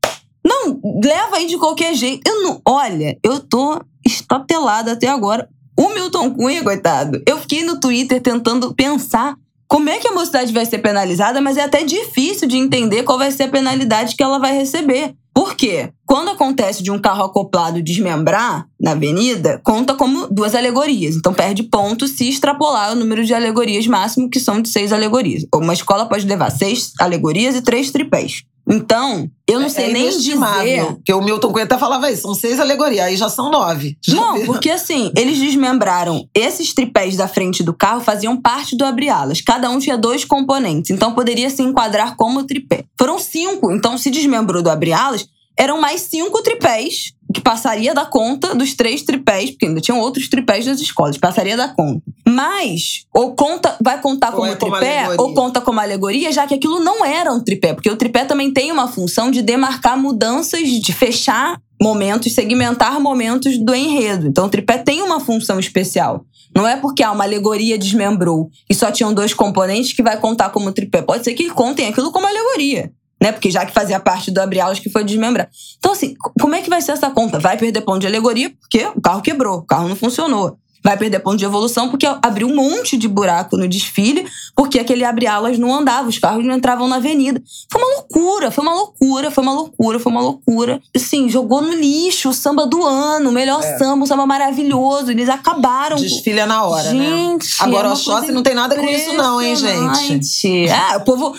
Não, 0.45 0.79
leva 1.03 1.37
aí 1.37 1.47
de 1.47 1.57
qualquer 1.57 1.93
jeito. 1.95 2.27
Eu 2.27 2.43
não. 2.43 2.61
Olha, 2.67 3.17
eu 3.23 3.39
tô 3.39 3.81
estatelada 4.05 4.91
até 4.91 5.07
agora. 5.07 5.47
O 5.77 5.89
Milton 5.89 6.31
Cunha, 6.31 6.63
coitado. 6.63 7.21
Eu 7.27 7.39
fiquei 7.39 7.63
no 7.63 7.79
Twitter 7.79 8.21
tentando 8.21 8.73
pensar 8.73 9.35
como 9.67 9.89
é 9.89 9.97
que 9.97 10.07
a 10.07 10.13
mocidade 10.13 10.53
vai 10.53 10.65
ser 10.65 10.77
penalizada, 10.79 11.41
mas 11.41 11.57
é 11.57 11.63
até 11.63 11.83
difícil 11.83 12.47
de 12.47 12.57
entender 12.57 13.03
qual 13.03 13.17
vai 13.17 13.31
ser 13.31 13.43
a 13.43 13.47
penalidade 13.47 14.15
que 14.15 14.21
ela 14.21 14.37
vai 14.37 14.55
receber. 14.55 15.15
Por 15.33 15.55
quê? 15.55 15.89
Quando 16.05 16.29
acontece 16.29 16.83
de 16.83 16.91
um 16.91 16.99
carro 16.99 17.23
acoplado 17.23 17.81
desmembrar 17.81 18.67
na 18.79 18.91
avenida, 18.91 19.59
conta 19.63 19.95
como 19.95 20.27
duas 20.27 20.53
alegorias. 20.53 21.15
Então 21.15 21.33
perde 21.33 21.63
ponto 21.63 22.07
se 22.07 22.29
extrapolar 22.29 22.91
o 22.91 22.95
número 22.95 23.25
de 23.25 23.33
alegorias 23.33 23.87
máximo, 23.87 24.29
que 24.29 24.39
são 24.39 24.61
de 24.61 24.69
seis 24.69 24.93
alegorias. 24.93 25.43
Uma 25.51 25.73
escola 25.73 26.05
pode 26.05 26.27
levar 26.27 26.51
seis 26.51 26.93
alegorias 26.99 27.55
e 27.55 27.63
três 27.63 27.89
tripés. 27.89 28.43
Então, 28.67 29.29
eu 29.47 29.59
não 29.59 29.67
é, 29.67 29.69
sei 29.69 29.89
é 29.89 29.93
nem 29.93 30.09
dizer. 30.09 30.85
Porque 30.95 31.13
o 31.13 31.21
Milton 31.21 31.51
Cunha 31.51 31.65
até 31.65 31.77
falava 31.77 32.09
isso, 32.09 32.21
são 32.21 32.33
seis 32.33 32.59
alegorias, 32.59 33.05
aí 33.05 33.17
já 33.17 33.29
são 33.29 33.51
nove. 33.51 33.97
Já 34.05 34.15
não, 34.15 34.45
porque 34.45 34.69
assim, 34.69 35.11
eles 35.17 35.37
desmembraram. 35.37 36.27
Esses 36.33 36.73
tripés 36.73 37.15
da 37.15 37.27
frente 37.27 37.61
do 37.61 37.73
carro 37.73 38.01
faziam 38.01 38.39
parte 38.39 38.75
do 38.75 38.85
abre-alas. 38.85 39.41
Cada 39.41 39.69
um 39.69 39.79
tinha 39.79 39.97
dois 39.97 40.23
componentes, 40.23 40.91
então 40.91 41.13
poderia 41.13 41.49
se 41.49 41.61
enquadrar 41.61 42.15
como 42.15 42.45
tripé. 42.45 42.85
Foram 42.97 43.19
cinco, 43.19 43.71
então 43.71 43.97
se 43.97 44.09
desmembrou 44.09 44.61
do 44.61 44.69
abre-alas, 44.69 45.27
eram 45.57 45.79
mais 45.79 46.01
cinco 46.01 46.41
tripés 46.41 47.13
que 47.33 47.41
passaria 47.41 47.93
da 47.93 48.05
conta 48.05 48.53
dos 48.53 48.75
três 48.75 49.01
tripés, 49.01 49.49
porque 49.49 49.65
ainda 49.65 49.81
tinham 49.81 49.99
outros 49.99 50.29
tripés 50.29 50.65
das 50.65 50.79
escolas, 50.79 51.17
passaria 51.17 51.57
da 51.57 51.67
conta. 51.67 52.01
Mas, 52.27 53.05
ou 53.13 53.35
conta, 53.35 53.75
vai 53.81 53.99
contar 53.99 54.31
como, 54.31 54.45
é 54.45 54.55
como 54.55 54.71
tripé, 54.71 54.99
alegoria. 54.99 55.21
ou 55.21 55.33
conta 55.33 55.59
como 55.59 55.79
alegoria, 55.79 56.31
já 56.31 56.45
que 56.45 56.53
aquilo 56.53 56.79
não 56.79 57.03
era 57.03 57.33
um 57.33 57.39
tripé, 57.39 57.73
porque 57.73 57.89
o 57.89 57.95
tripé 57.95 58.23
também 58.23 58.53
tem 58.53 58.71
uma 58.71 58.87
função 58.87 59.31
de 59.31 59.41
demarcar 59.41 59.97
mudanças, 59.97 60.69
de 60.69 60.93
fechar 60.93 61.59
momentos, 61.81 62.33
segmentar 62.33 62.99
momentos 62.99 63.57
do 63.57 63.73
enredo. 63.73 64.27
Então, 64.27 64.45
o 64.45 64.49
tripé 64.49 64.77
tem 64.77 65.01
uma 65.01 65.19
função 65.19 65.59
especial. 65.59 66.23
Não 66.55 66.67
é 66.67 66.77
porque 66.77 67.01
ah, 67.01 67.11
uma 67.11 67.23
alegoria 67.23 67.79
desmembrou 67.79 68.49
e 68.69 68.75
só 68.75 68.91
tinham 68.91 69.11
dois 69.11 69.33
componentes 69.33 69.91
que 69.91 70.03
vai 70.03 70.17
contar 70.17 70.51
como 70.51 70.71
tripé. 70.71 71.01
Pode 71.01 71.23
ser 71.23 71.33
que 71.33 71.49
contem 71.49 71.87
aquilo 71.87 72.11
como 72.11 72.27
alegoria 72.27 72.91
né? 73.23 73.31
Porque 73.31 73.49
já 73.49 73.65
que 73.65 73.71
fazia 73.71 74.01
parte 74.01 74.29
do 74.29 74.39
abre-alas 74.39 74.79
que 74.79 74.89
foi 74.89 75.01
desmembrar. 75.01 75.49
Então, 75.79 75.93
assim, 75.93 76.13
como 76.41 76.55
é 76.55 76.61
que 76.61 76.69
vai 76.69 76.81
ser 76.81 76.91
essa 76.91 77.09
conta? 77.09 77.39
Vai 77.39 77.55
perder 77.57 77.79
ponto 77.79 77.99
de 77.99 78.07
alegoria 78.07 78.53
porque 78.59 78.85
o 78.87 78.99
carro 78.99 79.21
quebrou, 79.21 79.59
o 79.59 79.65
carro 79.65 79.87
não 79.87 79.95
funcionou 79.95 80.57
vai 80.83 80.97
perder 80.97 81.19
ponto 81.19 81.37
de 81.37 81.45
evolução 81.45 81.89
porque 81.89 82.05
abriu 82.21 82.47
um 82.47 82.55
monte 82.55 82.97
de 82.97 83.07
buraco 83.07 83.55
no 83.55 83.67
desfile, 83.67 84.25
porque 84.55 84.79
aquele 84.79 85.05
abre-alas 85.05 85.57
não 85.57 85.73
andava, 85.73 86.09
os 86.09 86.19
carros 86.19 86.45
não 86.45 86.55
entravam 86.55 86.87
na 86.87 86.97
avenida. 86.97 87.41
Foi 87.71 87.81
uma 87.81 87.95
loucura, 87.95 88.51
foi 88.51 88.63
uma 88.63 88.73
loucura, 88.73 89.31
foi 89.31 89.43
uma 89.43 89.53
loucura, 89.53 89.99
foi 89.99 90.11
uma 90.11 90.21
loucura. 90.21 90.81
Assim, 90.95 91.29
jogou 91.29 91.61
no 91.61 91.73
lixo 91.73 92.29
o 92.29 92.33
samba 92.33 92.67
do 92.67 92.83
ano, 92.83 93.29
o 93.29 93.33
melhor 93.33 93.63
é. 93.63 93.77
samba, 93.77 94.03
um 94.03 94.05
samba 94.05 94.25
maravilhoso. 94.25 95.11
Eles 95.11 95.29
acabaram. 95.29 95.95
Desfile 95.95 96.39
é 96.39 96.45
na 96.45 96.65
hora, 96.65 96.91
né? 96.91 97.05
gente, 97.05 97.45
né? 97.45 97.51
Agora, 97.59 97.89
o 97.89 97.93
Oxóssi 97.93 98.31
não 98.31 98.43
tem 98.43 98.53
nada 98.53 98.75
com 98.75 98.85
isso, 98.85 99.13
não, 99.13 99.41
hein, 99.41 99.55
gente? 99.55 100.69
Ah, 100.69 100.97
o 100.97 101.01
povo. 101.01 101.33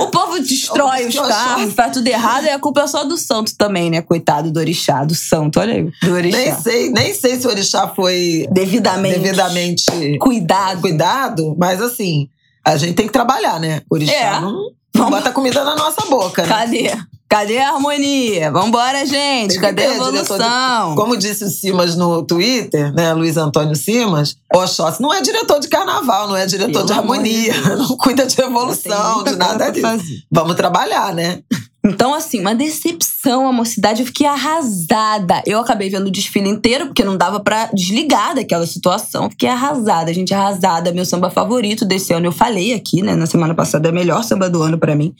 O 0.00 0.06
povo 0.08 0.38
destrói 0.38 1.06
os 1.08 1.14
carros, 1.14 1.72
faz 1.72 1.92
tudo 1.92 2.06
errado, 2.06 2.44
e 2.44 2.50
a 2.50 2.58
culpa 2.58 2.82
é 2.82 2.86
só 2.86 3.04
do 3.04 3.16
santo 3.16 3.56
também, 3.56 3.90
né? 3.90 4.02
Coitado 4.02 4.50
do 4.50 4.60
orixá, 4.60 5.02
do 5.02 5.14
santo, 5.14 5.58
olha 5.58 5.74
aí. 5.74 5.90
Do 6.02 6.12
orixá. 6.12 6.36
Nem 6.36 6.54
sei, 6.60 6.90
nem 6.90 7.14
sei 7.14 7.40
se 7.40 7.46
o 7.46 7.50
orixá 7.50 7.88
foi 7.88 8.46
devidamente, 8.82 9.86
devidamente 9.86 10.18
cuidado. 10.18 10.80
cuidado, 10.80 11.56
mas 11.58 11.80
assim, 11.80 12.28
a 12.64 12.76
gente 12.76 12.94
tem 12.94 13.06
que 13.06 13.12
trabalhar, 13.12 13.58
né? 13.58 13.82
O 13.90 13.94
orixá 13.94 14.12
é. 14.12 14.40
não, 14.40 14.70
não 14.94 15.10
bota 15.10 15.30
comida 15.30 15.64
na 15.64 15.74
nossa 15.74 16.06
boca, 16.06 16.42
né? 16.42 16.48
Cadê? 16.48 16.90
Cadê 17.32 17.58
a 17.58 17.70
harmonia? 17.70 18.50
Vambora, 18.50 19.06
gente. 19.06 19.58
Cadê 19.58 19.86
a 19.86 19.94
evolução? 19.94 20.90
De, 20.90 20.96
como 20.96 21.16
disse 21.16 21.44
o 21.44 21.48
Simas 21.48 21.96
no 21.96 22.22
Twitter, 22.22 22.92
né? 22.92 23.14
Luiz 23.14 23.38
Antônio 23.38 23.74
Simas, 23.74 24.36
o 24.54 24.58
Oxóssi 24.58 25.00
não 25.00 25.10
é 25.14 25.22
diretor 25.22 25.58
de 25.58 25.68
carnaval, 25.68 26.28
não 26.28 26.36
é 26.36 26.44
diretor 26.44 26.72
Pelo 26.72 26.84
de 26.84 26.92
harmonia, 26.92 27.54
não 27.74 27.96
cuida 27.96 28.26
de 28.26 28.38
evolução, 28.38 29.24
de 29.24 29.34
nada 29.36 29.70
disso. 29.70 30.22
Vamos 30.30 30.56
trabalhar, 30.56 31.14
né? 31.14 31.40
Então, 31.84 32.14
assim, 32.14 32.40
uma 32.40 32.54
decepção 32.54 33.46
a 33.48 33.52
mocidade. 33.52 34.02
Eu 34.02 34.06
fiquei 34.06 34.26
arrasada. 34.26 35.42
Eu 35.44 35.58
acabei 35.58 35.90
vendo 35.90 36.06
o 36.06 36.10
desfile 36.10 36.48
inteiro, 36.48 36.86
porque 36.86 37.02
não 37.02 37.16
dava 37.16 37.40
para 37.40 37.70
desligar 37.74 38.36
daquela 38.36 38.66
situação. 38.66 39.28
Fiquei 39.28 39.48
arrasada, 39.48 40.14
gente, 40.14 40.32
arrasada. 40.32 40.92
Meu 40.92 41.04
samba 41.04 41.28
favorito 41.28 41.84
desse 41.84 42.12
ano. 42.12 42.26
Eu 42.26 42.32
falei 42.32 42.72
aqui, 42.72 43.02
né, 43.02 43.16
na 43.16 43.26
semana 43.26 43.54
passada, 43.54 43.88
é 43.88 43.90
o 43.90 43.94
melhor 43.94 44.22
samba 44.22 44.48
do 44.48 44.62
ano 44.62 44.78
para 44.78 44.94
mim. 44.94 45.12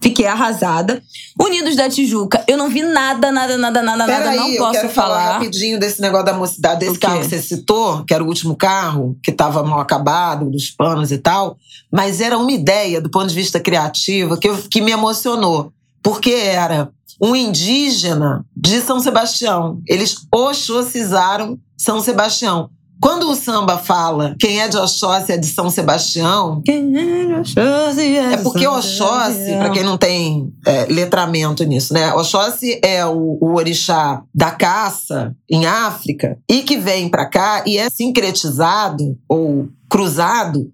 Fiquei 0.00 0.26
arrasada. 0.26 1.02
Unidos 1.40 1.74
da 1.74 1.88
Tijuca, 1.88 2.44
eu 2.46 2.56
não 2.56 2.68
vi 2.68 2.82
nada, 2.82 3.32
nada, 3.32 3.56
nada, 3.58 3.82
nada, 3.82 4.06
Pera 4.06 4.24
nada. 4.26 4.30
Aí, 4.30 4.36
não 4.36 4.56
posso 4.56 4.76
eu 4.76 4.80
quero 4.80 4.88
falar. 4.90 5.18
falar 5.18 5.32
rapidinho 5.34 5.78
desse 5.78 6.00
negócio 6.00 6.26
da 6.26 6.32
mocidade, 6.32 6.80
desse 6.80 6.98
carro 6.98 7.20
que 7.20 7.28
você 7.28 7.42
citou, 7.42 8.04
que 8.04 8.14
era 8.14 8.22
o 8.22 8.26
último 8.28 8.56
carro, 8.56 9.16
que 9.22 9.32
estava 9.32 9.62
mal 9.64 9.80
acabado, 9.80 10.48
dos 10.50 10.70
panos 10.70 11.10
e 11.10 11.18
tal. 11.18 11.56
Mas 11.92 12.20
era 12.20 12.38
uma 12.38 12.52
ideia, 12.52 13.00
do 13.00 13.10
ponto 13.10 13.26
de 13.26 13.34
vista 13.34 13.58
criativo, 13.58 14.38
que, 14.38 14.48
eu, 14.48 14.56
que 14.70 14.80
me 14.80 14.92
emocionou. 14.92 15.72
Porque 16.02 16.32
era 16.32 16.90
um 17.20 17.34
indígena 17.34 18.44
de 18.56 18.80
São 18.80 19.00
Sebastião. 19.00 19.80
Eles 19.86 20.16
oxocizaram 20.32 21.58
São 21.76 22.00
Sebastião. 22.00 22.70
Quando 23.00 23.30
o 23.30 23.36
samba 23.36 23.78
fala 23.78 24.34
quem 24.40 24.60
é 24.60 24.66
de 24.66 24.76
Oxóssi 24.76 25.32
é 25.32 25.36
de 25.36 25.46
São 25.46 25.70
Sebastião. 25.70 26.60
Quem 26.64 26.96
é 26.96 27.26
de 27.26 27.34
Oxóssi 27.34 28.00
é, 28.00 28.32
é 28.32 28.36
porque 28.38 28.66
Oxóssi, 28.66 29.52
para 29.56 29.70
quem 29.70 29.84
não 29.84 29.96
tem 29.96 30.52
é, 30.66 30.86
letramento 30.86 31.62
nisso, 31.64 31.94
né? 31.94 32.12
Oxóssi 32.14 32.80
é 32.82 33.06
o, 33.06 33.38
o, 33.40 33.54
orixá 33.54 34.22
da 34.34 34.50
caça 34.50 35.34
em 35.48 35.64
África 35.64 36.38
e 36.50 36.62
que 36.62 36.76
vem 36.76 37.08
para 37.08 37.26
cá 37.26 37.62
e 37.64 37.78
é 37.78 37.88
sincretizado 37.88 39.16
ou 39.28 39.68
cruzado 39.88 40.68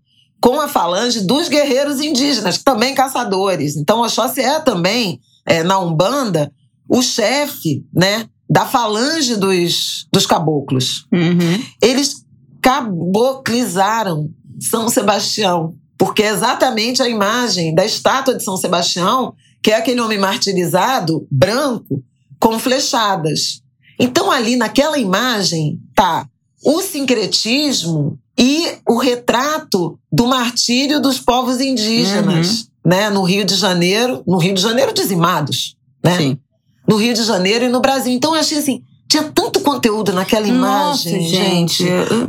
com 0.45 0.61
a 0.61 0.69
falange 0.69 1.23
dos 1.23 1.49
guerreiros 1.49 2.03
indígenas, 2.03 2.63
também 2.63 2.95
caçadores. 2.95 3.79
Então 3.79 4.03
Oxóssi 4.03 4.43
é 4.43 4.61
também, 4.61 5.19
é, 5.47 5.63
na 5.63 5.79
Umbanda, 5.79 6.53
o 6.87 7.01
chefe, 7.01 7.83
né? 7.91 8.29
da 8.47 8.67
falange 8.67 9.37
dos, 9.37 10.07
dos 10.13 10.27
caboclos. 10.27 11.07
Uhum. 11.11 11.65
Eles 11.81 12.27
caboclizaram 12.61 14.29
São 14.61 14.91
Sebastião, 14.91 15.77
porque 15.97 16.23
é 16.23 16.29
exatamente 16.29 17.01
a 17.01 17.09
imagem 17.09 17.75
da 17.75 17.87
estátua 17.87 18.35
de 18.35 18.45
São 18.45 18.59
Sebastião, 18.59 19.33
que 19.63 19.71
é 19.71 19.77
aquele 19.77 20.03
homem 20.03 20.19
martirizado, 20.19 21.27
branco, 21.31 22.05
com 22.39 22.59
flechadas. 22.59 23.63
Então, 23.99 24.31
ali 24.31 24.57
naquela 24.57 24.99
imagem 24.99 25.81
tá 25.95 26.29
o 26.63 26.83
sincretismo 26.83 28.19
e 28.39 28.79
o 28.89 28.99
retrato 28.99 29.99
do 30.13 30.27
martírio 30.27 31.01
dos 31.01 31.21
povos 31.21 31.61
indígenas, 31.61 32.69
uhum. 32.85 32.91
né? 32.91 33.11
No 33.11 33.23
Rio 33.23 33.45
de 33.45 33.55
Janeiro, 33.55 34.23
no 34.27 34.39
Rio 34.39 34.55
de 34.55 34.61
Janeiro 34.61 34.93
dizimados, 34.93 35.77
né? 36.03 36.17
Sim 36.17 36.39
no 36.87 36.97
Rio 36.97 37.15
de 37.15 37.23
Janeiro 37.25 37.65
e 37.65 37.69
no 37.69 37.81
Brasil. 37.81 38.13
Então 38.13 38.35
eu 38.35 38.41
achei 38.41 38.59
assim, 38.59 38.83
tinha 39.09 39.25
tanto 39.25 39.61
conteúdo 39.61 40.13
naquela 40.13 40.47
imagem, 40.47 41.23
Nossa, 41.23 41.29
gente. 41.29 41.85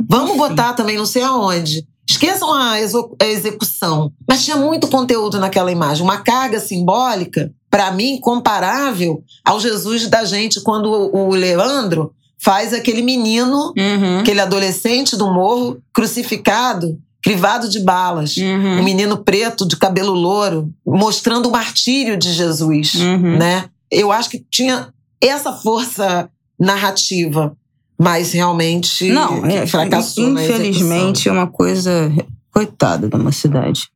Vamos 0.08 0.36
botar 0.36 0.72
também 0.72 0.96
não 0.96 1.06
sei 1.06 1.22
aonde. 1.22 1.86
Esqueçam 2.08 2.52
a, 2.52 2.80
execução, 2.80 4.12
mas 4.28 4.44
tinha 4.44 4.56
muito 4.56 4.86
conteúdo 4.86 5.40
naquela 5.40 5.72
imagem, 5.72 6.04
uma 6.04 6.18
carga 6.18 6.60
simbólica, 6.60 7.52
para 7.68 7.90
mim, 7.90 8.20
comparável 8.20 9.22
ao 9.44 9.58
Jesus 9.58 10.06
da 10.06 10.24
gente 10.24 10.62
quando 10.62 10.88
o 10.88 11.30
Leandro 11.30 12.12
faz 12.38 12.72
aquele 12.72 13.02
menino, 13.02 13.72
Uhum. 13.76 14.20
aquele 14.20 14.40
adolescente 14.40 15.16
do 15.16 15.26
morro, 15.32 15.78
crucificado, 15.92 16.98
crivado 17.22 17.68
de 17.68 17.80
balas. 17.80 18.36
Uhum. 18.36 18.80
Um 18.80 18.82
menino 18.84 19.16
preto 19.18 19.66
de 19.66 19.76
cabelo 19.76 20.12
louro, 20.12 20.70
mostrando 20.86 21.48
o 21.48 21.52
martírio 21.52 22.16
de 22.16 22.32
Jesus, 22.32 22.94
Uhum. 22.94 23.36
né? 23.38 23.64
Eu 23.90 24.12
acho 24.12 24.30
que 24.30 24.44
tinha 24.50 24.92
essa 25.20 25.52
força 25.52 26.28
narrativa, 26.58 27.56
mas 27.98 28.32
realmente 28.32 29.08
Não, 29.10 29.44
é, 29.46 29.66
fracassou 29.66 30.28
infelizmente 30.30 31.28
é 31.28 31.32
uma 31.32 31.46
coisa. 31.46 32.12
Coitada 32.52 33.08
da 33.08 33.18
mocidade. 33.18 33.88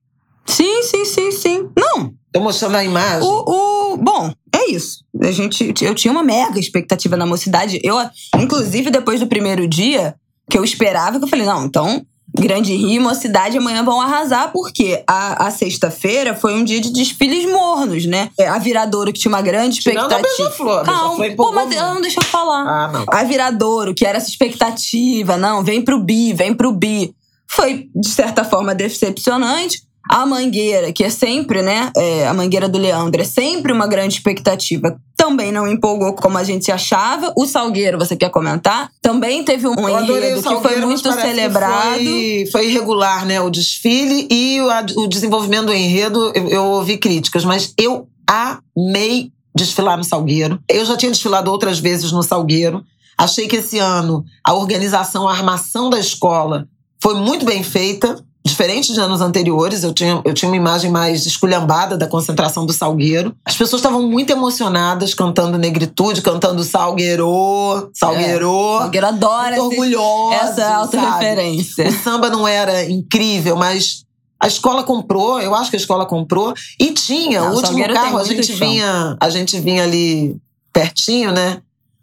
Sim, 0.45 0.83
sim, 0.83 1.05
sim, 1.05 1.31
sim. 1.33 1.69
Não, 1.79 2.13
Tô 2.33 2.41
mostrando 2.41 2.77
a 2.77 2.85
imagem. 2.85 3.29
o, 3.29 3.93
o- 3.93 3.97
Bom, 3.97 4.33
é 4.55 4.71
isso. 4.71 5.05
A 5.23 5.31
gente, 5.33 5.75
eu 5.83 5.95
tinha 5.95 6.13
uma 6.13 6.23
mega 6.23 6.59
expectativa 6.61 7.17
na 7.17 7.27
mocidade. 7.27 7.81
Eu, 7.83 7.97
inclusive, 8.39 8.91
depois 8.91 9.19
do 9.21 9.27
primeiro 9.27 9.67
dia, 9.67 10.15
que 10.49 10.57
eu 10.57 10.63
esperava, 10.65 11.19
que 11.19 11.25
eu 11.25 11.29
falei, 11.29 11.45
não, 11.47 11.65
então. 11.65 12.05
Grande 12.33 12.73
Rio 12.77 12.91
e 12.91 12.99
Mocidade 13.01 13.59
amanhã 13.59 13.83
vão 13.83 14.01
arrasar, 14.01 14.53
porque 14.53 15.03
a, 15.05 15.49
a 15.49 15.51
sexta-feira 15.51 16.33
foi 16.33 16.55
um 16.55 16.63
dia 16.63 16.81
de 16.81 16.93
desfiles 16.93 17.45
mornos, 17.51 18.07
né? 18.07 18.31
É, 18.39 18.47
A 18.47 18.57
Viradouro, 18.57 19.13
que 19.13 19.19
tinha 19.19 19.31
uma 19.33 19.43
grande 19.43 19.81
Tirando 19.81 20.13
a 20.13 20.21
expectativa. 20.21 20.37
Beija-Flor. 20.49 20.85
Calma, 20.85 21.25
pô, 21.37 21.51
mas 21.51 21.73
ela 21.75 21.93
não 21.95 22.01
deixou 22.01 22.23
eu 22.23 22.29
falar. 22.29 22.63
Ah, 22.63 22.93
não. 22.93 23.05
A 23.13 23.25
Viradouro, 23.25 23.93
que 23.93 24.07
era 24.07 24.17
essa 24.19 24.29
expectativa, 24.29 25.37
não, 25.37 25.65
vem 25.65 25.83
pro 25.83 25.99
bi, 26.01 26.33
vem 26.33 26.55
pro 26.55 26.71
bi. 26.71 27.13
Foi, 27.49 27.89
de 27.93 28.09
certa 28.09 28.45
forma, 28.45 28.77
decepcionante. 28.77 29.83
A 30.09 30.25
Mangueira, 30.27 30.93
que 30.93 31.05
é 31.05 31.11
sempre, 31.11 31.63
né? 31.63 31.91
é, 31.97 32.27
a 32.27 32.35
Mangueira 32.35 32.69
do 32.69 32.79
Leandro 32.79 33.21
é 33.21 33.25
sempre 33.25 33.73
uma 33.73 33.87
grande 33.87 34.15
expectativa. 34.15 34.97
Também 35.17 35.53
não 35.53 35.69
empolgou 35.69 36.15
como 36.15 36.39
a 36.39 36.45
gente 36.45 36.73
achava. 36.73 37.33
O 37.37 37.47
Salgueiro, 37.47 37.99
você 37.99 38.17
quer 38.17 38.31
comentar? 38.31 38.91
Também 39.03 39.45
teve 39.45 39.67
um 39.67 39.89
enredo 39.89 40.43
que 40.43 40.61
foi 40.61 40.77
muito 40.81 41.13
celebrado. 41.13 42.05
Foi, 42.05 42.49
foi 42.51 42.67
irregular, 42.69 43.27
né? 43.27 43.41
O 43.41 43.51
desfile 43.51 44.27
e 44.31 44.61
o, 44.61 45.03
o 45.03 45.07
desenvolvimento 45.07 45.67
do 45.67 45.75
enredo, 45.75 46.33
eu, 46.35 46.49
eu 46.49 46.65
ouvi 46.65 46.97
críticas, 46.97 47.45
mas 47.45 47.75
eu 47.79 48.09
amei 48.27 49.31
desfilar 49.55 49.99
no 49.99 50.05
Salgueiro. 50.05 50.59
Eu 50.69 50.85
já 50.85 50.97
tinha 50.97 51.13
desfilado 51.13 51.51
outras 51.51 51.79
vezes 51.79 52.13
no 52.13 52.23
Salgueiro. 52.23 52.83
Achei 53.19 53.47
que 53.47 53.57
esse 53.57 53.79
ano 53.79 54.25
a 54.43 54.55
organização, 54.55 55.29
a 55.29 55.33
armação 55.33 55.91
da 55.91 55.99
escola 55.99 56.67
foi 57.03 57.15
muito 57.15 57.45
bem 57.45 57.63
feita. 57.63 58.17
Diferente 58.51 58.93
de 58.93 58.99
anos 58.99 59.21
anteriores, 59.21 59.85
eu 59.85 59.95
tinha, 59.95 60.21
eu 60.25 60.35
tinha 60.35 60.51
uma 60.51 60.57
imagem 60.57 60.91
mais 60.91 61.25
esculhambada 61.25 61.97
da 61.97 62.09
concentração 62.09 62.67
do 62.67 62.73
Salgueiro. 62.73 63.33
As 63.45 63.57
pessoas 63.57 63.79
estavam 63.79 64.03
muito 64.03 64.31
emocionadas 64.31 65.15
cantando 65.15 65.57
Negritude, 65.57 66.21
cantando 66.21 66.65
Salgueiro, 66.65 67.93
Salgueiro. 67.95 68.79
Salgueiro 68.81 69.07
adora 69.07 69.57
Muito 69.57 69.79
orgulhosa. 69.81 70.35
essa 70.35 70.75
autorreferência. 70.75 71.89
O 71.89 71.93
samba 71.93 72.29
não 72.29 72.47
era 72.47 72.91
incrível, 72.91 73.55
mas 73.55 74.05
a 74.41 74.49
escola 74.49 74.83
comprou, 74.83 75.41
eu 75.41 75.55
acho 75.55 75.71
que 75.71 75.77
a 75.77 75.79
escola 75.79 76.05
comprou. 76.05 76.53
E 76.81 76.91
tinha, 76.93 77.43
Não, 77.43 77.53
o 77.53 77.55
último 77.55 77.87
carro, 77.95 78.19
a 78.19 78.25
gente 78.25 78.53
vinha, 78.53 79.17
a 79.21 79.31
gente 79.31 79.61
vinha 79.61 79.85
ali 79.85 80.37
pertinho, 80.73 81.31
né? 81.31 81.63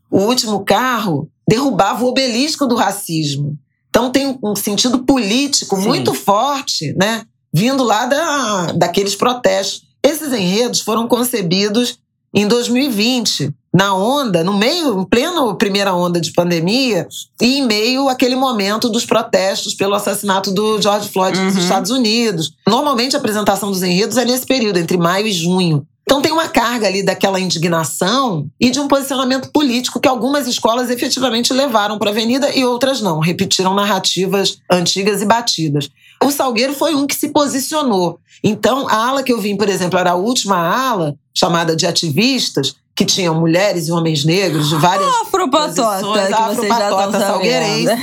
O 0.09 0.19
último 0.21 0.63
carro 0.63 1.29
derrubava 1.45 2.05
o 2.05 2.07
obelisco 2.07 2.65
do 2.65 2.75
racismo. 2.75 3.57
Então 3.89 4.09
tem 4.11 4.37
um 4.43 4.55
sentido 4.55 4.99
político 4.99 5.75
Sim. 5.77 5.87
muito 5.87 6.13
forte, 6.13 6.93
né? 6.97 7.23
Vindo 7.53 7.83
lá 7.83 8.05
da, 8.05 8.71
daqueles 8.73 9.15
protestos. 9.15 9.83
Esses 10.03 10.31
enredos 10.31 10.81
foram 10.81 11.07
concebidos 11.07 11.97
em 12.33 12.47
2020, 12.47 13.51
na 13.73 13.95
onda, 13.95 14.43
no 14.43 14.53
meio, 14.53 15.01
em 15.01 15.05
pleno 15.05 15.55
primeira 15.55 15.93
onda 15.93 16.19
de 16.21 16.31
pandemia, 16.33 17.07
e 17.41 17.57
em 17.59 17.65
meio 17.65 18.09
àquele 18.09 18.35
momento 18.35 18.89
dos 18.89 19.05
protestos 19.05 19.73
pelo 19.73 19.95
assassinato 19.95 20.51
do 20.51 20.79
George 20.81 21.09
Floyd 21.09 21.39
nos 21.39 21.55
Uhum. 21.55 21.61
Estados 21.61 21.89
Unidos. 21.91 22.51
Normalmente 22.67 23.15
a 23.15 23.19
apresentação 23.19 23.71
dos 23.71 23.81
enredos 23.81 24.17
é 24.17 24.25
nesse 24.25 24.45
período, 24.45 24.77
entre 24.77 24.97
maio 24.97 25.25
e 25.27 25.31
junho. 25.31 25.85
Então 26.07 26.21
tem 26.21 26.31
uma 26.31 26.47
carga 26.47 26.87
ali 26.87 27.03
daquela 27.03 27.37
indignação 27.37 28.47
e 28.57 28.69
de 28.69 28.79
um 28.79 28.87
posicionamento 28.87 29.51
político 29.51 29.99
que 29.99 30.07
algumas 30.07 30.47
escolas 30.47 30.89
efetivamente 30.89 31.51
levaram 31.51 31.99
para 31.99 32.09
a 32.09 32.13
avenida 32.13 32.49
e 32.55 32.63
outras 32.63 33.01
não, 33.01 33.19
repetiram 33.19 33.73
narrativas 33.73 34.57
antigas 34.71 35.21
e 35.21 35.25
batidas. 35.25 35.89
O 36.23 36.31
Salgueiro 36.31 36.73
foi 36.73 36.95
um 36.95 37.05
que 37.05 37.13
se 37.13 37.27
posicionou. 37.27 38.19
Então, 38.41 38.87
a 38.87 39.05
ala 39.05 39.21
que 39.21 39.33
eu 39.33 39.41
vim, 39.41 39.57
por 39.57 39.67
exemplo, 39.67 39.99
era 39.99 40.11
a 40.11 40.15
última 40.15 40.55
ala, 40.55 41.13
chamada 41.35 41.75
de 41.75 41.85
ativistas, 41.85 42.73
que 42.95 43.03
tinham 43.03 43.35
mulheres 43.35 43.89
e 43.89 43.91
homens 43.91 44.23
negros 44.23 44.69
de 44.69 44.75
várias 44.77 45.07
Afropatota, 45.21 45.83
Posições, 45.83 46.33
Afropatota 46.33 47.19
salgueirense. 47.19 48.01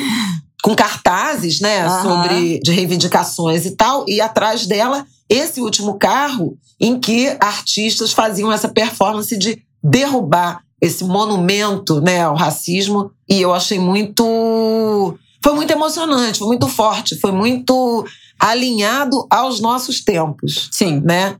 com 0.62 0.74
cartazes, 0.74 1.58
né, 1.60 1.86
Aham. 1.86 2.02
sobre 2.02 2.60
de 2.62 2.70
reivindicações 2.70 3.64
e 3.64 3.70
tal, 3.70 4.04
e 4.06 4.20
atrás 4.20 4.66
dela 4.66 5.06
esse 5.28 5.60
último 5.60 5.94
carro 5.98 6.56
em 6.80 6.98
que 6.98 7.36
artistas 7.40 8.12
faziam 8.12 8.52
essa 8.52 8.68
performance 8.68 9.36
de 9.36 9.62
derrubar 9.82 10.62
esse 10.80 11.04
monumento, 11.04 12.00
né, 12.00 12.22
ao 12.24 12.34
racismo, 12.34 13.10
e 13.28 13.40
eu 13.40 13.54
achei 13.54 13.78
muito 13.78 15.16
foi 15.42 15.54
muito 15.54 15.70
emocionante, 15.72 16.38
foi 16.38 16.48
muito 16.48 16.68
forte, 16.68 17.18
foi 17.20 17.32
muito 17.32 18.04
alinhado 18.38 19.26
aos 19.30 19.60
nossos 19.60 20.02
tempos, 20.02 20.68
Sim. 20.72 21.00
né? 21.04 21.36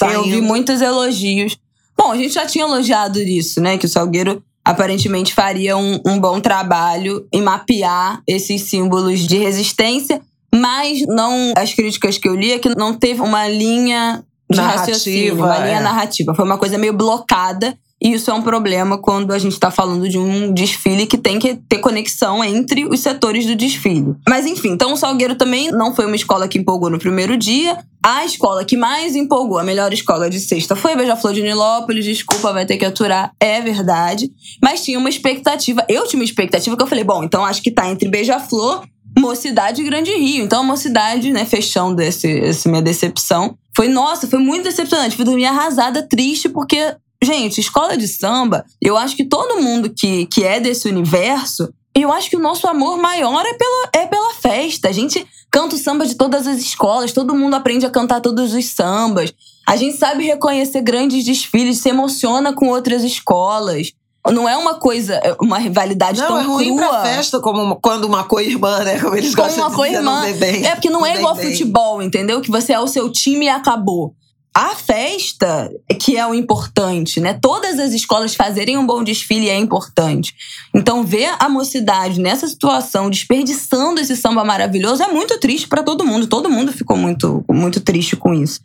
Eu 0.00 0.22
vi 0.24 0.30
Saindo- 0.30 0.42
muitos 0.42 0.80
elogios. 0.80 1.56
Bom, 1.96 2.10
a 2.12 2.16
gente 2.16 2.34
já 2.34 2.46
tinha 2.46 2.64
elogiado 2.64 3.20
isso, 3.20 3.60
né? 3.60 3.78
Que 3.78 3.86
o 3.86 3.88
Salgueiro 3.88 4.42
aparentemente 4.64 5.32
faria 5.34 5.76
um, 5.76 6.00
um 6.06 6.18
bom 6.18 6.40
trabalho 6.40 7.26
em 7.32 7.42
mapear 7.42 8.20
esses 8.26 8.62
símbolos 8.62 9.20
de 9.20 9.36
resistência, 9.38 10.20
mas 10.54 11.00
não 11.08 11.52
as 11.56 11.74
críticas 11.74 12.16
que 12.16 12.28
eu 12.28 12.34
li 12.34 12.52
é 12.52 12.58
que 12.58 12.68
não 12.76 12.94
teve 12.94 13.20
uma 13.20 13.48
linha 13.48 14.24
de 14.50 14.56
Narrativa, 14.56 14.86
raciocínio, 14.92 15.34
uma 15.36 15.58
linha 15.58 15.78
é. 15.78 15.80
narrativa. 15.80 16.34
Foi 16.34 16.44
uma 16.44 16.58
coisa 16.58 16.78
meio 16.78 16.92
blocada. 16.92 17.76
E 18.02 18.12
isso 18.12 18.30
é 18.30 18.34
um 18.34 18.42
problema 18.42 18.98
quando 18.98 19.32
a 19.32 19.38
gente 19.38 19.52
está 19.52 19.70
falando 19.70 20.06
de 20.06 20.18
um 20.18 20.52
desfile 20.52 21.06
que 21.06 21.16
tem 21.16 21.38
que 21.38 21.54
ter 21.54 21.78
conexão 21.78 22.44
entre 22.44 22.84
os 22.84 23.00
setores 23.00 23.46
do 23.46 23.56
desfile. 23.56 24.14
Mas 24.28 24.44
enfim, 24.44 24.72
então 24.72 24.92
o 24.92 24.96
Salgueiro 24.96 25.36
também 25.36 25.70
não 25.70 25.94
foi 25.94 26.04
uma 26.04 26.16
escola 26.16 26.46
que 26.46 26.58
empolgou 26.58 26.90
no 26.90 26.98
primeiro 26.98 27.34
dia. 27.34 27.78
A 28.04 28.22
escola 28.26 28.62
que 28.62 28.76
mais 28.76 29.16
empolgou, 29.16 29.58
a 29.58 29.64
melhor 29.64 29.90
escola 29.90 30.28
de 30.28 30.38
sexta, 30.38 30.76
foi 30.76 30.92
a 30.92 30.96
Beija-Flor 30.96 31.32
de 31.32 31.42
Nilópolis. 31.42 32.04
Desculpa, 32.04 32.52
vai 32.52 32.66
ter 32.66 32.76
que 32.76 32.84
aturar, 32.84 33.32
é 33.40 33.62
verdade. 33.62 34.30
Mas 34.62 34.84
tinha 34.84 34.98
uma 34.98 35.08
expectativa, 35.08 35.82
eu 35.88 36.06
tinha 36.06 36.20
uma 36.20 36.26
expectativa 36.26 36.76
que 36.76 36.82
eu 36.82 36.86
falei, 36.86 37.04
bom, 37.04 37.24
então 37.24 37.42
acho 37.42 37.62
que 37.62 37.70
tá 37.70 37.88
entre 37.88 38.10
Beija-Flor, 38.10 38.84
Mocidade 39.18 39.82
Grande 39.82 40.10
Rio. 40.12 40.44
Então 40.44 40.60
a 40.60 40.64
Mocidade, 40.64 41.32
né, 41.32 41.44
fechando 41.44 42.00
esse, 42.02 42.28
esse 42.28 42.68
minha 42.68 42.82
decepção, 42.82 43.56
foi, 43.74 43.88
nossa, 43.88 44.26
foi 44.26 44.38
muito 44.38 44.64
decepcionante. 44.64 45.16
Fui 45.16 45.24
dormir 45.24 45.46
arrasada, 45.46 46.02
triste, 46.02 46.48
porque 46.48 46.94
Gente, 47.24 47.58
escola 47.58 47.96
de 47.96 48.06
samba, 48.06 48.66
eu 48.82 48.98
acho 48.98 49.16
que 49.16 49.24
todo 49.24 49.62
mundo 49.62 49.88
que, 49.88 50.26
que 50.26 50.44
é 50.44 50.60
desse 50.60 50.86
universo, 50.86 51.72
eu 51.94 52.12
acho 52.12 52.28
que 52.28 52.36
o 52.36 52.40
nosso 52.40 52.66
amor 52.66 52.98
maior 52.98 53.42
é 53.46 53.54
pela, 53.54 53.90
é 53.94 54.06
pela 54.06 54.34
festa. 54.34 54.90
A 54.90 54.92
gente 54.92 55.26
canta 55.50 55.74
o 55.74 55.78
samba 55.78 56.04
de 56.04 56.16
todas 56.16 56.46
as 56.46 56.58
escolas, 56.58 57.12
todo 57.12 57.34
mundo 57.34 57.54
aprende 57.54 57.86
a 57.86 57.90
cantar 57.90 58.20
todos 58.20 58.52
os 58.52 58.66
sambas. 58.66 59.32
A 59.66 59.74
gente 59.74 59.96
sabe 59.96 60.24
reconhecer 60.24 60.82
grandes 60.82 61.24
desfiles, 61.24 61.78
se 61.78 61.88
emociona 61.88 62.52
com 62.52 62.68
outras 62.68 63.02
escolas. 63.02 63.92
Não 64.32 64.48
é 64.48 64.56
uma 64.56 64.74
coisa, 64.74 65.20
uma 65.40 65.58
rivalidade 65.58 66.18
Não, 66.20 66.28
tão 66.28 66.38
é 66.40 66.42
ruim 66.44 66.76
crua. 66.76 66.88
pra 66.88 67.02
festa 67.02 67.40
como 67.40 67.62
uma- 67.62 67.76
quando 67.76 68.04
uma 68.06 68.24
co-irmã, 68.24 68.78
né? 68.82 68.98
Como 68.98 69.14
eles 69.16 69.34
Como 69.34 69.46
gostam 69.48 69.68
uma 69.68 69.76
de 69.76 69.90
dizer, 69.90 70.02
não 70.02 70.22
vê 70.22 70.32
bem. 70.32 70.66
É 70.66 70.74
porque 70.74 70.88
não 70.90 71.04
é 71.04 71.10
vem 71.10 71.18
igual 71.18 71.34
bem. 71.34 71.50
futebol, 71.50 72.02
entendeu? 72.02 72.40
Que 72.40 72.50
você 72.50 72.72
é 72.72 72.80
o 72.80 72.86
seu 72.86 73.10
time 73.12 73.46
e 73.46 73.48
acabou. 73.50 74.14
A 74.56 74.68
festa 74.76 75.68
é 75.90 75.94
que 75.94 76.16
é 76.16 76.24
o 76.24 76.32
importante, 76.32 77.18
né? 77.20 77.34
Todas 77.42 77.76
as 77.80 77.92
escolas 77.92 78.36
fazerem 78.36 78.78
um 78.78 78.86
bom 78.86 79.02
desfile 79.02 79.48
é 79.50 79.58
importante. 79.58 80.32
Então, 80.72 81.02
ver 81.02 81.34
a 81.40 81.48
mocidade 81.48 82.20
nessa 82.20 82.46
situação, 82.46 83.10
desperdiçando 83.10 84.00
esse 84.00 84.16
samba 84.16 84.44
maravilhoso, 84.44 85.02
é 85.02 85.08
muito 85.08 85.38
triste 85.40 85.66
pra 85.66 85.82
todo 85.82 86.06
mundo. 86.06 86.28
Todo 86.28 86.48
mundo 86.48 86.72
ficou 86.72 86.96
muito, 86.96 87.44
muito 87.50 87.80
triste 87.80 88.14
com 88.14 88.32
isso. 88.32 88.60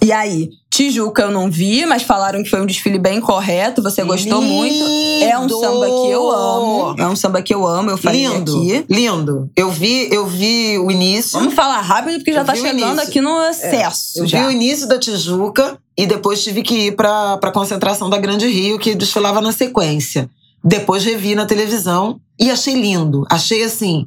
E 0.00 0.12
aí, 0.12 0.48
Tijuca 0.70 1.22
eu 1.22 1.30
não 1.30 1.50
vi, 1.50 1.86
mas 1.86 2.02
falaram 2.02 2.42
que 2.42 2.50
foi 2.50 2.60
um 2.60 2.66
desfile 2.66 2.98
bem 2.98 3.18
correto, 3.20 3.82
você 3.82 4.02
gostou 4.04 4.42
muito. 4.42 4.84
É 5.22 5.38
um 5.38 5.42
Lindo! 5.42 5.58
samba 5.60 5.86
que 5.86 6.10
eu 6.10 6.30
amo. 6.30 6.94
É 6.98 7.06
um 7.06 7.16
samba 7.16 7.40
que 7.42 7.54
eu 7.54 7.66
amo, 7.66 7.90
eu 7.90 7.96
falei 7.96 8.26
Lindo, 8.26 8.58
aqui. 8.58 8.84
lindo. 8.90 9.50
Eu 9.56 9.70
vi, 9.70 10.08
eu 10.12 10.26
vi 10.26 10.78
o 10.78 10.90
início. 10.90 11.38
Vamos 11.38 11.54
falar 11.54 11.80
rápido, 11.80 12.16
porque 12.16 12.32
já 12.32 12.40
Eu 12.40 12.44
tá 12.44 12.54
chegando 12.54 13.00
aqui 13.00 13.20
no 13.22 13.40
excesso. 13.44 14.18
Eu 14.18 14.26
já. 14.26 14.40
vi 14.40 14.46
o 14.46 14.50
início 14.50 14.86
da 14.86 14.98
Tijuca 14.98 15.78
e 15.96 16.06
depois 16.06 16.42
tive 16.44 16.62
que 16.62 16.88
ir 16.88 16.92
pra, 16.96 17.38
pra 17.38 17.50
concentração 17.52 18.10
da 18.10 18.18
Grande 18.18 18.46
Rio, 18.46 18.78
que 18.78 18.94
desfilava 18.94 19.40
na 19.40 19.52
sequência. 19.52 20.28
Depois 20.62 21.04
revi 21.04 21.34
na 21.34 21.46
televisão 21.46 22.20
e 22.38 22.50
achei 22.50 22.74
lindo. 22.74 23.24
Achei 23.30 23.62
assim. 23.62 24.06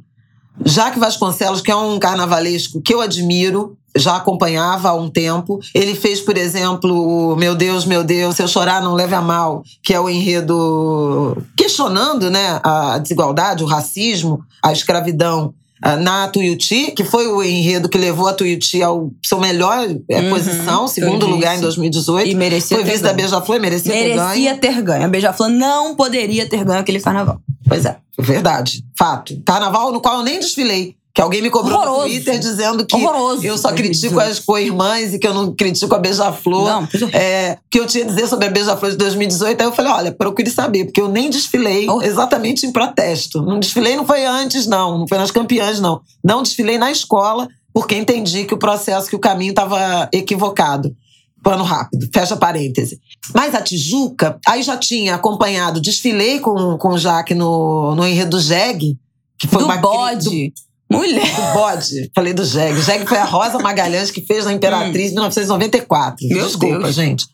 Jaque 0.64 0.98
Vasconcelos, 0.98 1.60
que 1.60 1.70
é 1.70 1.76
um 1.76 1.98
carnavalesco 1.98 2.80
que 2.80 2.94
eu 2.94 3.00
admiro, 3.00 3.76
já 3.96 4.16
acompanhava 4.16 4.90
há 4.90 4.94
um 4.94 5.08
tempo. 5.08 5.58
Ele 5.74 5.94
fez, 5.94 6.20
por 6.20 6.36
exemplo, 6.36 7.36
Meu 7.36 7.54
Deus, 7.54 7.84
meu 7.84 8.04
Deus, 8.04 8.36
se 8.36 8.42
eu 8.42 8.48
chorar 8.48 8.82
não 8.82 8.94
leve 8.94 9.14
a 9.14 9.20
mal, 9.20 9.62
que 9.82 9.92
é 9.92 10.00
o 10.00 10.08
enredo 10.08 11.36
questionando 11.56 12.30
né, 12.30 12.60
a 12.62 12.98
desigualdade, 12.98 13.64
o 13.64 13.66
racismo, 13.66 14.40
a 14.62 14.72
escravidão 14.72 15.52
ah, 15.82 15.96
na 15.96 16.28
Tuiuti, 16.28 16.92
que 16.92 17.04
foi 17.04 17.26
o 17.26 17.42
enredo 17.42 17.88
que 17.88 17.96
levou 17.96 18.28
a 18.28 18.34
Tuiuti 18.34 18.82
ao 18.82 19.10
seu 19.24 19.40
melhor 19.40 19.88
é, 20.10 20.20
uhum, 20.20 20.30
posição, 20.30 20.86
segundo 20.86 21.26
lugar 21.26 21.56
em 21.56 21.60
2018. 21.60 22.28
E 22.28 22.34
merecia 22.34 22.76
foi 22.76 22.84
vice 22.84 23.02
da 23.02 23.14
Beija-Flor, 23.14 23.58
merecia, 23.58 23.90
merecia 23.90 24.10
ter 24.10 24.16
ganho. 24.16 24.28
Merecia 24.28 24.56
ter 24.58 24.82
ganho. 24.82 25.04
A 25.04 25.08
Beija-Flor 25.08 25.48
não 25.48 25.96
poderia 25.96 26.46
ter 26.46 26.62
ganho 26.64 26.80
aquele 26.80 27.00
carnaval. 27.00 27.40
Pois 27.70 27.84
é, 27.84 27.96
verdade, 28.18 28.84
fato. 28.98 29.40
Carnaval 29.46 29.92
no 29.92 30.00
qual 30.00 30.18
eu 30.18 30.24
nem 30.24 30.40
desfilei. 30.40 30.96
Que 31.14 31.20
alguém 31.20 31.42
me 31.42 31.50
cobrou 31.50 31.76
Horroroso. 31.76 32.02
no 32.02 32.08
Twitter 32.08 32.38
dizendo 32.38 32.86
que 32.86 32.96
Horroroso. 32.96 33.44
eu 33.44 33.56
só 33.58 33.72
critico 33.72 34.18
as 34.20 34.38
co-irmãs 34.38 35.12
e 35.12 35.18
que 35.18 35.26
eu 35.26 35.34
não 35.34 35.54
critico 35.54 35.92
a 35.94 35.98
Beija-Flor. 35.98 36.68
Não, 36.68 36.88
é, 37.12 37.58
que 37.70 37.80
eu 37.80 37.86
tinha 37.86 38.04
a 38.04 38.06
dizer 38.06 38.28
sobre 38.28 38.46
a 38.46 38.50
Beija-Flor 38.50 38.92
de 38.92 38.96
2018. 38.96 39.60
Aí 39.60 39.66
eu 39.66 39.72
falei, 39.72 39.92
olha, 39.92 40.12
procure 40.12 40.48
saber, 40.50 40.84
porque 40.84 41.00
eu 41.00 41.08
nem 41.08 41.28
desfilei 41.28 41.86
exatamente 42.02 42.64
em 42.64 42.72
protesto. 42.72 43.42
Não 43.42 43.58
desfilei 43.58 43.96
não 43.96 44.06
foi 44.06 44.24
antes, 44.24 44.66
não. 44.66 44.98
Não 44.98 45.08
foi 45.08 45.18
nas 45.18 45.30
campeãs, 45.30 45.80
não. 45.80 46.00
Não 46.24 46.42
desfilei 46.42 46.78
na 46.78 46.92
escola, 46.92 47.48
porque 47.72 47.96
entendi 47.96 48.44
que 48.44 48.54
o 48.54 48.58
processo, 48.58 49.08
que 49.08 49.16
o 49.16 49.20
caminho 49.20 49.50
estava 49.50 50.08
equivocado. 50.12 50.94
Pano 51.42 51.64
rápido, 51.64 52.06
fecha 52.12 52.36
parêntese. 52.36 53.00
Mas 53.34 53.54
a 53.54 53.60
Tijuca, 53.60 54.38
aí 54.46 54.62
já 54.62 54.76
tinha 54.76 55.14
acompanhado, 55.14 55.80
desfilei 55.80 56.40
com, 56.40 56.76
com 56.78 56.88
o 56.88 56.98
Jaque 56.98 57.34
no, 57.34 57.94
no 57.94 58.06
enredo 58.06 58.40
Jeg, 58.40 58.98
que 59.38 59.46
foi 59.46 59.60
do 59.60 59.64
uma 59.66 59.76
bode. 59.76 60.48
Do, 60.48 60.96
Mulher. 60.96 61.36
Do 61.36 61.52
bode. 61.52 62.10
Falei 62.12 62.32
do 62.32 62.44
Jeg. 62.44 62.72
O 62.72 62.82
Jeg 62.82 63.06
foi 63.06 63.18
a 63.18 63.24
Rosa 63.24 63.60
Magalhães 63.60 64.10
que 64.10 64.20
fez 64.22 64.44
na 64.44 64.52
Imperatriz 64.52 65.12
em 65.12 65.14
1994. 65.14 66.26
Meu 66.28 66.44
Desculpa, 66.44 66.78
Deus. 66.78 66.94
gente. 66.94 67.26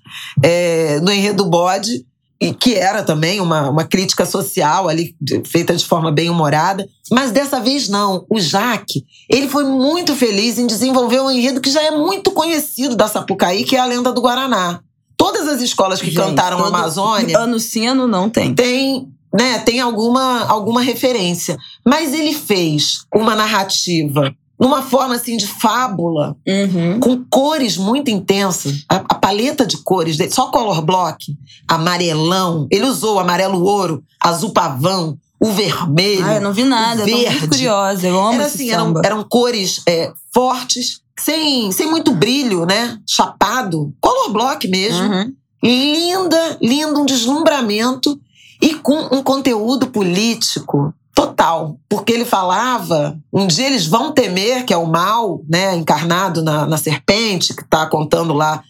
É, 0.42 1.00
no 1.00 1.10
enredo 1.10 1.42
do 1.42 1.48
bode, 1.48 2.04
e 2.40 2.52
que 2.52 2.74
era 2.74 3.02
também 3.02 3.40
uma, 3.40 3.70
uma 3.70 3.84
crítica 3.84 4.26
social 4.26 4.88
ali, 4.88 5.16
feita 5.46 5.74
de 5.74 5.84
forma 5.84 6.12
bem 6.12 6.28
humorada. 6.28 6.86
Mas 7.10 7.30
dessa 7.30 7.60
vez 7.60 7.88
não. 7.88 8.26
O 8.28 8.38
Jaque, 8.38 9.04
ele 9.30 9.48
foi 9.48 9.64
muito 9.64 10.14
feliz 10.14 10.58
em 10.58 10.66
desenvolver 10.66 11.20
um 11.20 11.30
enredo 11.30 11.60
que 11.60 11.70
já 11.70 11.82
é 11.82 11.90
muito 11.90 12.30
conhecido 12.32 12.94
da 12.94 13.08
Sapucaí, 13.08 13.64
que 13.64 13.76
é 13.76 13.80
a 13.80 13.86
Lenda 13.86 14.12
do 14.12 14.20
Guaraná. 14.20 14.80
Todas 15.16 15.48
as 15.48 15.60
escolas 15.60 16.00
que 16.00 16.10
Gente, 16.10 16.16
cantaram 16.16 16.58
todo... 16.58 16.68
Amazônia. 16.68 17.38
Ano 17.38 17.58
sim, 17.58 17.86
ano 17.86 18.06
não 18.06 18.28
tem. 18.28 18.54
Tem 18.54 19.08
né, 19.36 19.58
tem 19.58 19.80
alguma, 19.80 20.46
alguma 20.46 20.80
referência. 20.80 21.56
Mas 21.84 22.14
ele 22.14 22.32
fez 22.32 23.04
uma 23.14 23.34
narrativa 23.34 24.34
numa 24.58 24.82
forma 24.82 25.14
assim 25.14 25.36
de 25.36 25.46
fábula, 25.46 26.34
uhum. 26.46 26.98
com 26.98 27.24
cores 27.28 27.76
muito 27.76 28.10
intensas. 28.10 28.84
A, 28.88 28.96
a, 28.96 29.14
paleta 29.14 29.66
de 29.66 29.76
cores 29.78 30.16
dele, 30.16 30.30
só 30.30 30.50
color 30.50 30.80
block, 30.80 31.36
amarelão. 31.68 32.66
Ele 32.70 32.86
usou 32.86 33.18
amarelo 33.18 33.62
ouro, 33.62 34.02
azul 34.18 34.52
pavão, 34.52 35.18
o 35.40 35.50
vermelho. 35.50 36.24
Ah, 36.24 36.34
eu 36.36 36.40
não 36.40 36.52
vi 36.52 36.64
nada, 36.64 37.04
verde. 37.04 37.12
eu 37.12 37.24
tô 37.24 37.30
muito 37.30 37.48
curiosa. 37.48 38.06
Eu 38.06 38.20
amo 38.20 38.34
Era 38.34 38.46
assim, 38.46 38.70
eram, 38.70 38.94
eram, 39.04 39.24
cores 39.24 39.82
é, 39.86 40.12
fortes, 40.32 41.00
sem, 41.18 41.70
sem 41.72 41.86
muito 41.88 42.14
brilho, 42.14 42.64
né? 42.64 42.98
Chapado, 43.08 43.94
color 44.00 44.32
block 44.32 44.66
mesmo. 44.68 45.06
Uhum. 45.06 45.32
Linda, 45.62 46.58
lindo, 46.60 47.00
um 47.00 47.06
deslumbramento 47.06 48.18
e 48.60 48.74
com 48.74 48.96
um 49.12 49.22
conteúdo 49.22 49.88
político 49.88 50.94
total, 51.14 51.78
porque 51.88 52.12
ele 52.12 52.26
falava, 52.26 53.18
um 53.32 53.46
dia 53.46 53.66
eles 53.66 53.86
vão 53.86 54.12
temer, 54.12 54.66
que 54.66 54.74
é 54.74 54.76
o 54.76 54.86
mal, 54.86 55.40
né, 55.48 55.74
encarnado 55.74 56.42
na, 56.42 56.66
na 56.66 56.76
serpente, 56.76 57.54
que 57.54 57.62
está 57.62 57.86
contando 57.86 58.34
lá, 58.34 58.62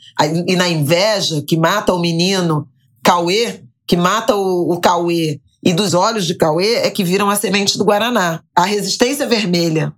e 0.47 0.55
na 0.55 0.68
inveja, 0.68 1.43
que 1.43 1.56
mata 1.56 1.93
o 1.93 1.98
menino 1.98 2.68
Cauê, 3.02 3.62
que 3.84 3.97
mata 3.97 4.36
o, 4.36 4.72
o 4.72 4.80
Cauê, 4.80 5.40
e 5.66 5.72
dos 5.72 5.94
olhos 5.94 6.24
de 6.28 6.36
Cauê 6.36 6.76
é 6.76 6.90
que 6.93 7.02
viram 7.02 7.28
a 7.28 7.34
semente 7.34 7.76
do 7.76 7.84
Guaraná. 7.84 8.40
A 8.55 8.64
resistência 8.64 9.26
vermelha, 9.26 9.93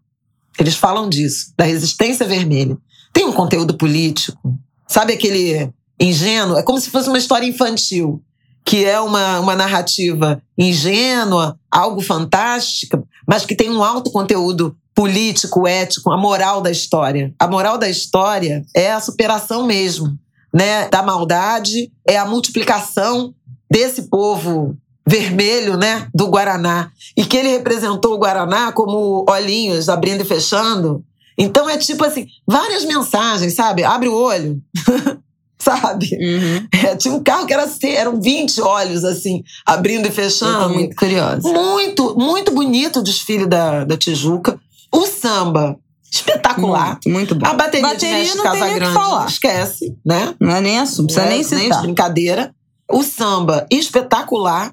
eles 0.59 0.75
falam 0.75 1.11
disso, 1.11 1.53
da 1.59 1.65
resistência 1.67 2.27
vermelha. 2.27 2.79
Tem 3.13 3.27
um 3.27 3.35
conteúdo 3.35 3.75
político, 3.77 4.59
sabe 4.87 5.13
aquele 5.13 5.71
ingênuo? 6.01 6.57
É 6.57 6.63
como 6.63 6.81
se 6.81 6.89
fosse 6.89 7.11
uma 7.11 7.19
história 7.19 7.47
infantil 7.47 8.25
que 8.65 8.85
é 8.85 8.99
uma, 8.99 9.41
uma 9.41 9.55
narrativa 9.55 10.43
ingênua, 10.57 11.59
algo 11.71 12.01
fantástica, 12.01 13.03
mas 13.27 13.45
que 13.45 13.55
tem 13.55 13.71
um 13.71 13.83
alto 13.83 14.11
conteúdo 14.11 14.75
político, 14.95 15.67
ético, 15.67 16.11
a 16.11 16.17
moral 16.17 16.63
da 16.63 16.71
história. 16.71 17.35
A 17.39 17.47
moral 17.47 17.77
da 17.77 17.91
história 17.91 18.65
é 18.75 18.91
a 18.91 19.01
superação 19.01 19.67
mesmo, 19.67 20.19
né, 20.53 20.89
da 20.89 21.03
maldade, 21.03 21.93
é 22.07 22.17
a 22.17 22.27
multiplicação 22.27 23.35
desse 23.71 24.09
povo 24.09 24.77
vermelho, 25.09 25.77
né, 25.77 26.07
do 26.15 26.27
Guaraná, 26.27 26.91
e 27.17 27.25
que 27.25 27.37
ele 27.37 27.49
representou 27.49 28.15
o 28.15 28.19
Guaraná 28.19 28.71
como 28.73 29.25
olhinhos 29.29 29.89
abrindo 29.89 30.21
e 30.21 30.27
fechando. 30.27 31.03
Então 31.37 31.69
é 31.69 31.79
tipo 31.79 32.05
assim, 32.05 32.27
várias 32.47 32.85
mensagens, 32.85 33.55
sabe? 33.55 33.85
Abre 33.85 34.09
o 34.09 34.15
olho. 34.15 34.61
sabe? 35.59 36.11
Uhum. 36.15 36.69
É, 36.73 36.97
tinha 36.97 37.15
um 37.15 37.23
carro 37.23 37.47
que 37.47 37.53
era 37.53 37.65
assim, 37.65 37.89
eram 37.89 38.21
20 38.21 38.61
olhos, 38.61 39.05
assim, 39.05 39.43
abrindo 39.67 40.07
e 40.07 40.11
fechando. 40.11 40.75
Muito 40.75 40.95
curiosa. 40.95 41.41
Muito, 41.41 42.15
muito 42.17 42.53
bonito 42.53 43.01
o 43.01 43.03
desfile 43.03 43.47
da, 43.47 43.85
da 43.85 43.97
Tijuca. 43.97 44.59
O 44.93 45.07
samba, 45.07 45.77
espetacular. 46.11 46.99
Muito, 47.05 47.11
muito 47.11 47.35
bom. 47.35 47.47
A 47.47 47.55
bateria, 47.55 47.89
bateria 47.89 48.15
de 48.17 48.21
Mestre 48.21 48.43
Casagrande, 48.43 48.95
falar. 48.95 49.27
esquece, 49.27 49.97
né? 50.05 50.35
Não 50.41 50.55
é 50.55 50.61
nem 50.61 50.79
assunto, 50.79 51.07
precisa 51.07 51.27
é, 51.27 51.31
nem 51.31 51.43
citar. 51.43 51.61
Nem 51.61 51.71
de 51.71 51.83
brincadeira. 51.83 52.55
O 52.91 53.03
samba, 53.03 53.67
espetacular. 53.71 54.73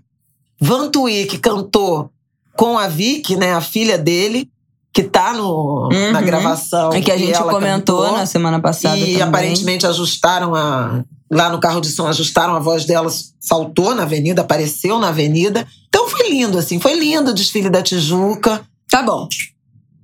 Vantuí, 0.59 1.25
que 1.25 1.37
cantou 1.37 2.09
com 2.55 2.77
a 2.77 2.87
Vicky, 2.87 3.35
né, 3.35 3.53
a 3.53 3.61
filha 3.61 3.97
dele 3.97 4.49
que 4.95 5.03
tá 5.03 5.33
no, 5.33 5.89
uhum. 5.91 6.11
na 6.13 6.21
gravação. 6.21 6.93
É 6.93 7.01
que 7.01 7.11
a 7.11 7.17
gente 7.17 7.37
comentou 7.37 8.01
cantou, 8.01 8.17
na 8.17 8.25
semana 8.25 8.61
passada. 8.61 8.97
E 8.97 9.01
também. 9.01 9.21
aparentemente 9.21 9.85
ajustaram 9.85 10.55
a. 10.55 11.03
Lá 11.29 11.49
no 11.49 11.59
carro 11.59 11.81
de 11.81 11.89
som, 11.89 12.07
ajustaram 12.07 12.55
a 12.55 12.59
voz 12.59 12.85
dela, 12.85 13.11
saltou 13.39 13.95
na 13.95 14.03
avenida, 14.03 14.43
apareceu 14.43 14.99
na 14.99 15.09
avenida. 15.09 15.67
Então 15.89 16.07
foi 16.07 16.29
lindo, 16.29 16.57
assim, 16.57 16.79
foi 16.79 16.93
lindo 16.93 17.31
o 17.31 17.33
desfile 17.33 17.69
da 17.69 17.81
Tijuca. 17.81 18.61
Tá 18.89 19.01
bom. 19.01 19.27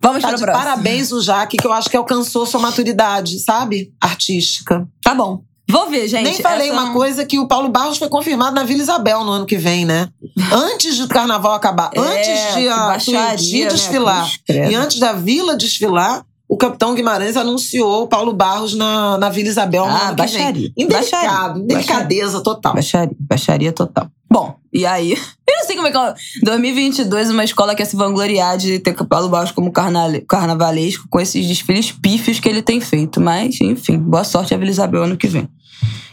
Vamos 0.01 0.21
tá 0.21 0.29
para 0.29 0.37
o 0.37 0.41
próximo. 0.41 0.65
Parabéns, 0.65 1.11
o 1.11 1.21
Jaque, 1.21 1.57
que 1.57 1.65
eu 1.65 1.71
acho 1.71 1.89
que 1.89 1.95
alcançou 1.95 2.45
sua 2.45 2.59
maturidade, 2.59 3.39
sabe? 3.39 3.93
Artística. 4.01 4.85
Tá 5.01 5.13
bom. 5.13 5.43
Vou 5.71 5.89
ver, 5.89 6.07
gente. 6.07 6.23
Nem 6.23 6.35
falei 6.35 6.69
essa... 6.69 6.79
uma 6.79 6.93
coisa 6.93 7.25
que 7.25 7.39
o 7.39 7.47
Paulo 7.47 7.69
Barros 7.69 7.97
foi 7.97 8.09
confirmado 8.09 8.53
na 8.53 8.63
Vila 8.63 8.81
Isabel 8.81 9.23
no 9.23 9.31
ano 9.31 9.45
que 9.45 9.57
vem, 9.57 9.85
né? 9.85 10.09
Antes 10.51 10.97
do 10.97 11.07
carnaval 11.07 11.53
acabar, 11.53 11.89
é, 11.93 11.99
antes 11.99 12.55
de 12.55 12.67
a 12.67 12.97
Tuiuti 12.99 13.63
né? 13.63 13.69
desfilar 13.69 14.29
e 14.49 14.75
antes 14.75 14.99
da 14.99 15.13
Vila 15.13 15.55
desfilar, 15.55 16.25
o 16.51 16.57
capitão 16.57 16.93
Guimarães 16.93 17.37
anunciou 17.37 18.03
o 18.03 18.07
Paulo 18.07 18.33
Barros 18.33 18.75
na, 18.75 19.17
na 19.17 19.29
Vila 19.29 19.47
Isabel 19.47 19.85
no 19.85 19.93
ah, 19.93 20.07
ano 20.07 20.15
baixaria. 20.17 20.53
que 20.53 20.59
vem. 20.59 20.73
Indelicado, 20.77 21.59
baixaria. 21.59 21.65
delicadeza 21.65 22.41
total. 22.41 22.73
Baixaria, 22.73 23.15
baixaria 23.17 23.71
total. 23.71 24.07
Bom, 24.29 24.55
e 24.73 24.85
aí? 24.85 25.13
Eu 25.47 25.57
não 25.57 25.65
sei 25.65 25.75
como 25.77 25.87
é 25.87 25.91
que. 25.91 25.97
É. 25.97 26.13
2022, 26.43 27.29
uma 27.29 27.45
escola 27.45 27.73
quer 27.73 27.85
se 27.85 27.95
vangloriar 27.95 28.57
de 28.57 28.79
ter 28.79 28.93
Paulo 29.05 29.29
Barros 29.29 29.51
como 29.51 29.71
carnavalesco 29.71 31.07
com 31.09 31.21
esses 31.21 31.47
desfiles 31.47 31.91
pífios 31.91 32.41
que 32.41 32.49
ele 32.49 32.61
tem 32.61 32.81
feito. 32.81 33.21
Mas, 33.21 33.61
enfim, 33.61 33.97
boa 33.97 34.25
sorte 34.25 34.53
a 34.53 34.57
Vila 34.57 34.71
Isabel 34.71 35.03
ano 35.03 35.15
que 35.15 35.27
vem. 35.27 35.47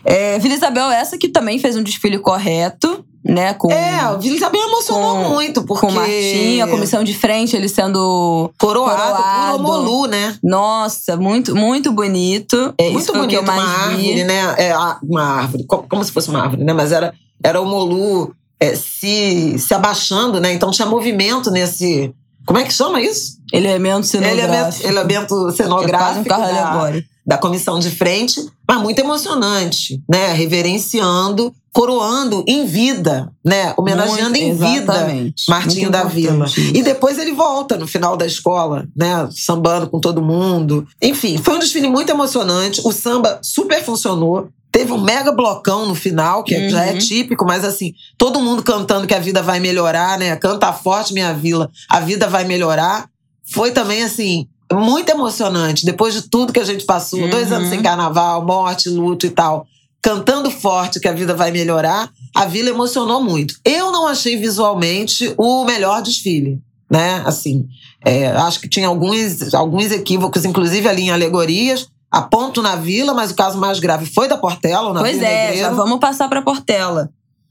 É, 0.05 0.39
Vila 0.39 0.55
Isabel, 0.55 0.91
essa 0.91 1.19
que 1.19 1.29
também 1.29 1.59
fez 1.59 1.77
um 1.77 1.83
desfile 1.83 2.19
correto, 2.19 3.05
né? 3.25 3.53
Com, 3.55 3.71
é, 3.71 3.99
a 4.01 4.15
Vila 4.15 4.37
Isabel 4.37 4.63
emocionou 4.63 5.25
com, 5.25 5.29
muito, 5.31 5.63
porque... 5.65 5.87
Com 5.87 5.93
o 5.93 5.95
Martim, 5.95 6.61
a 6.61 6.69
comissão 6.69 7.05
de 7.05 7.15
frente, 7.15 7.55
ele 7.55 7.69
sendo 7.69 8.51
coroado, 8.59 8.97
coroado. 8.97 9.59
por 9.59 9.61
Omolu, 9.61 10.07
né? 10.07 10.39
Nossa, 10.43 11.17
muito, 11.17 11.55
muito 11.55 11.93
bonito. 11.93 12.75
É, 12.79 12.91
muito 12.91 13.13
bonito, 13.13 13.41
uma 13.41 13.55
árvore, 13.55 14.25
né? 14.25 14.55
É, 14.57 14.75
uma 15.03 15.23
árvore, 15.23 15.65
como 15.67 16.03
se 16.05 16.13
fosse 16.13 16.31
uma 16.31 16.41
árvore, 16.41 16.65
né? 16.65 16.73
Mas 16.73 16.93
era, 16.93 17.13
era 17.43 17.61
o 17.61 17.67
Molu 17.67 18.35
é, 18.59 18.75
se, 18.75 19.59
se 19.59 19.75
abaixando, 19.75 20.41
né? 20.41 20.53
Então 20.53 20.71
tinha 20.71 20.87
movimento 20.87 21.51
nesse... 21.51 22.15
Como 22.49 22.59
é 22.59 22.65
que 22.65 22.73
chama 22.73 22.99
isso? 23.03 23.37
Elemento 23.53 24.07
cenográfico. 24.07 24.87
Elemento, 24.87 25.35
elemento 25.37 25.53
cenográfico. 25.53 26.33
É 26.33 26.39
um 26.39 26.45
alegórico 26.45 27.09
da 27.27 27.37
comissão 27.37 27.79
de 27.79 27.91
frente, 27.91 28.41
mas 28.67 28.81
muito 28.81 28.99
emocionante, 28.99 30.03
né? 30.09 30.33
Reverenciando, 30.33 31.55
coroando 31.71 32.43
em 32.49 32.65
vida, 32.65 33.31
né? 33.45 33.75
Homenageando 33.77 34.31
muito, 34.31 34.43
em 34.43 34.55
vida 34.55 35.33
Martinho 35.47 35.91
da 35.91 36.05
Vila. 36.05 36.47
E 36.73 36.83
depois 36.83 37.19
ele 37.19 37.33
volta 37.33 37.77
no 37.77 37.87
final 37.87 38.17
da 38.17 38.25
escola, 38.25 38.89
né? 38.97 39.29
Sambando 39.31 39.91
com 39.91 40.01
todo 40.01 40.23
mundo. 40.23 40.89
Enfim, 41.03 41.37
foi 41.37 41.57
um 41.57 41.59
desfile 41.59 41.87
muito 41.87 42.09
emocionante. 42.09 42.81
O 42.83 42.93
samba 42.93 43.41
super 43.43 43.85
funcionou. 43.85 44.49
Teve 44.79 44.93
um 44.93 45.01
mega 45.01 45.33
blocão 45.33 45.87
no 45.87 45.95
final, 45.95 46.45
que 46.45 46.55
uhum. 46.55 46.69
já 46.69 46.85
é 46.85 46.93
uhum. 46.93 46.99
típico, 46.99 47.45
mas 47.45 47.65
assim, 47.65 47.93
todo 48.17 48.41
mundo 48.41 48.63
cantando 48.63 49.07
que 49.07 49.15
a 49.15 49.19
vida 49.19 49.43
vai 49.43 49.61
melhorar, 49.61 50.19
né? 50.19 50.37
Canta 50.37 50.73
forte, 50.73 51.13
minha 51.13 51.33
vila, 51.33 51.71
a 51.89 52.01
vida 52.01 52.29
vai 52.29 52.45
melhorar 52.45 53.09
foi 53.49 53.71
também 53.71 54.03
assim 54.03 54.47
muito 54.73 55.09
emocionante. 55.09 55.85
Depois 55.85 56.15
de 56.15 56.23
tudo 56.23 56.53
que 56.53 56.61
a 56.61 56.65
gente 56.65 56.85
passou, 56.85 57.21
uhum. 57.21 57.31
dois 57.31 57.51
anos 57.51 57.69
sem 57.69 57.83
carnaval, 57.83 58.45
morte, 58.45 58.89
luto 58.89 59.27
e 59.27 59.31
tal, 59.31 59.67
cantando 60.03 60.51
forte 60.51 61.01
que 61.01 61.09
a 61.09 61.13
vida 61.13 61.35
vai 61.35 61.51
melhorar, 61.51 62.11
a 62.35 62.45
vila 62.45 62.69
emocionou 62.69 63.23
muito. 63.23 63.55
Eu 63.65 63.91
não 63.91 64.07
achei 64.07 64.37
visualmente 64.37 65.33
o 65.39 65.65
melhor 65.65 66.03
desfile, 66.03 66.61
né? 66.91 67.23
Assim, 67.25 67.67
é, 68.05 68.29
acho 68.29 68.61
que 68.61 68.69
tinha 68.69 68.89
alguns, 68.89 69.55
alguns 69.55 69.91
equívocos, 69.91 70.45
inclusive 70.45 70.87
ali 70.87 71.05
em 71.05 71.11
alegorias. 71.11 71.89
Aponto 72.11 72.63
na 72.63 72.75
vila, 72.75 73.13
mas 73.13 73.31
o 73.31 73.35
caso 73.35 73.59
mais 73.59 73.79
grave 73.79 74.07
foi 74.07 74.29
da 74.29 74.37
Portela. 74.37 74.89
Ou 74.89 74.95
na 74.95 75.01
pois 75.01 75.17
vila 75.17 75.29
é, 75.29 75.57
já 75.57 75.71
vamos 75.71 75.99
passar 75.99 76.29
para 76.29 76.43
Portela. 76.43 77.11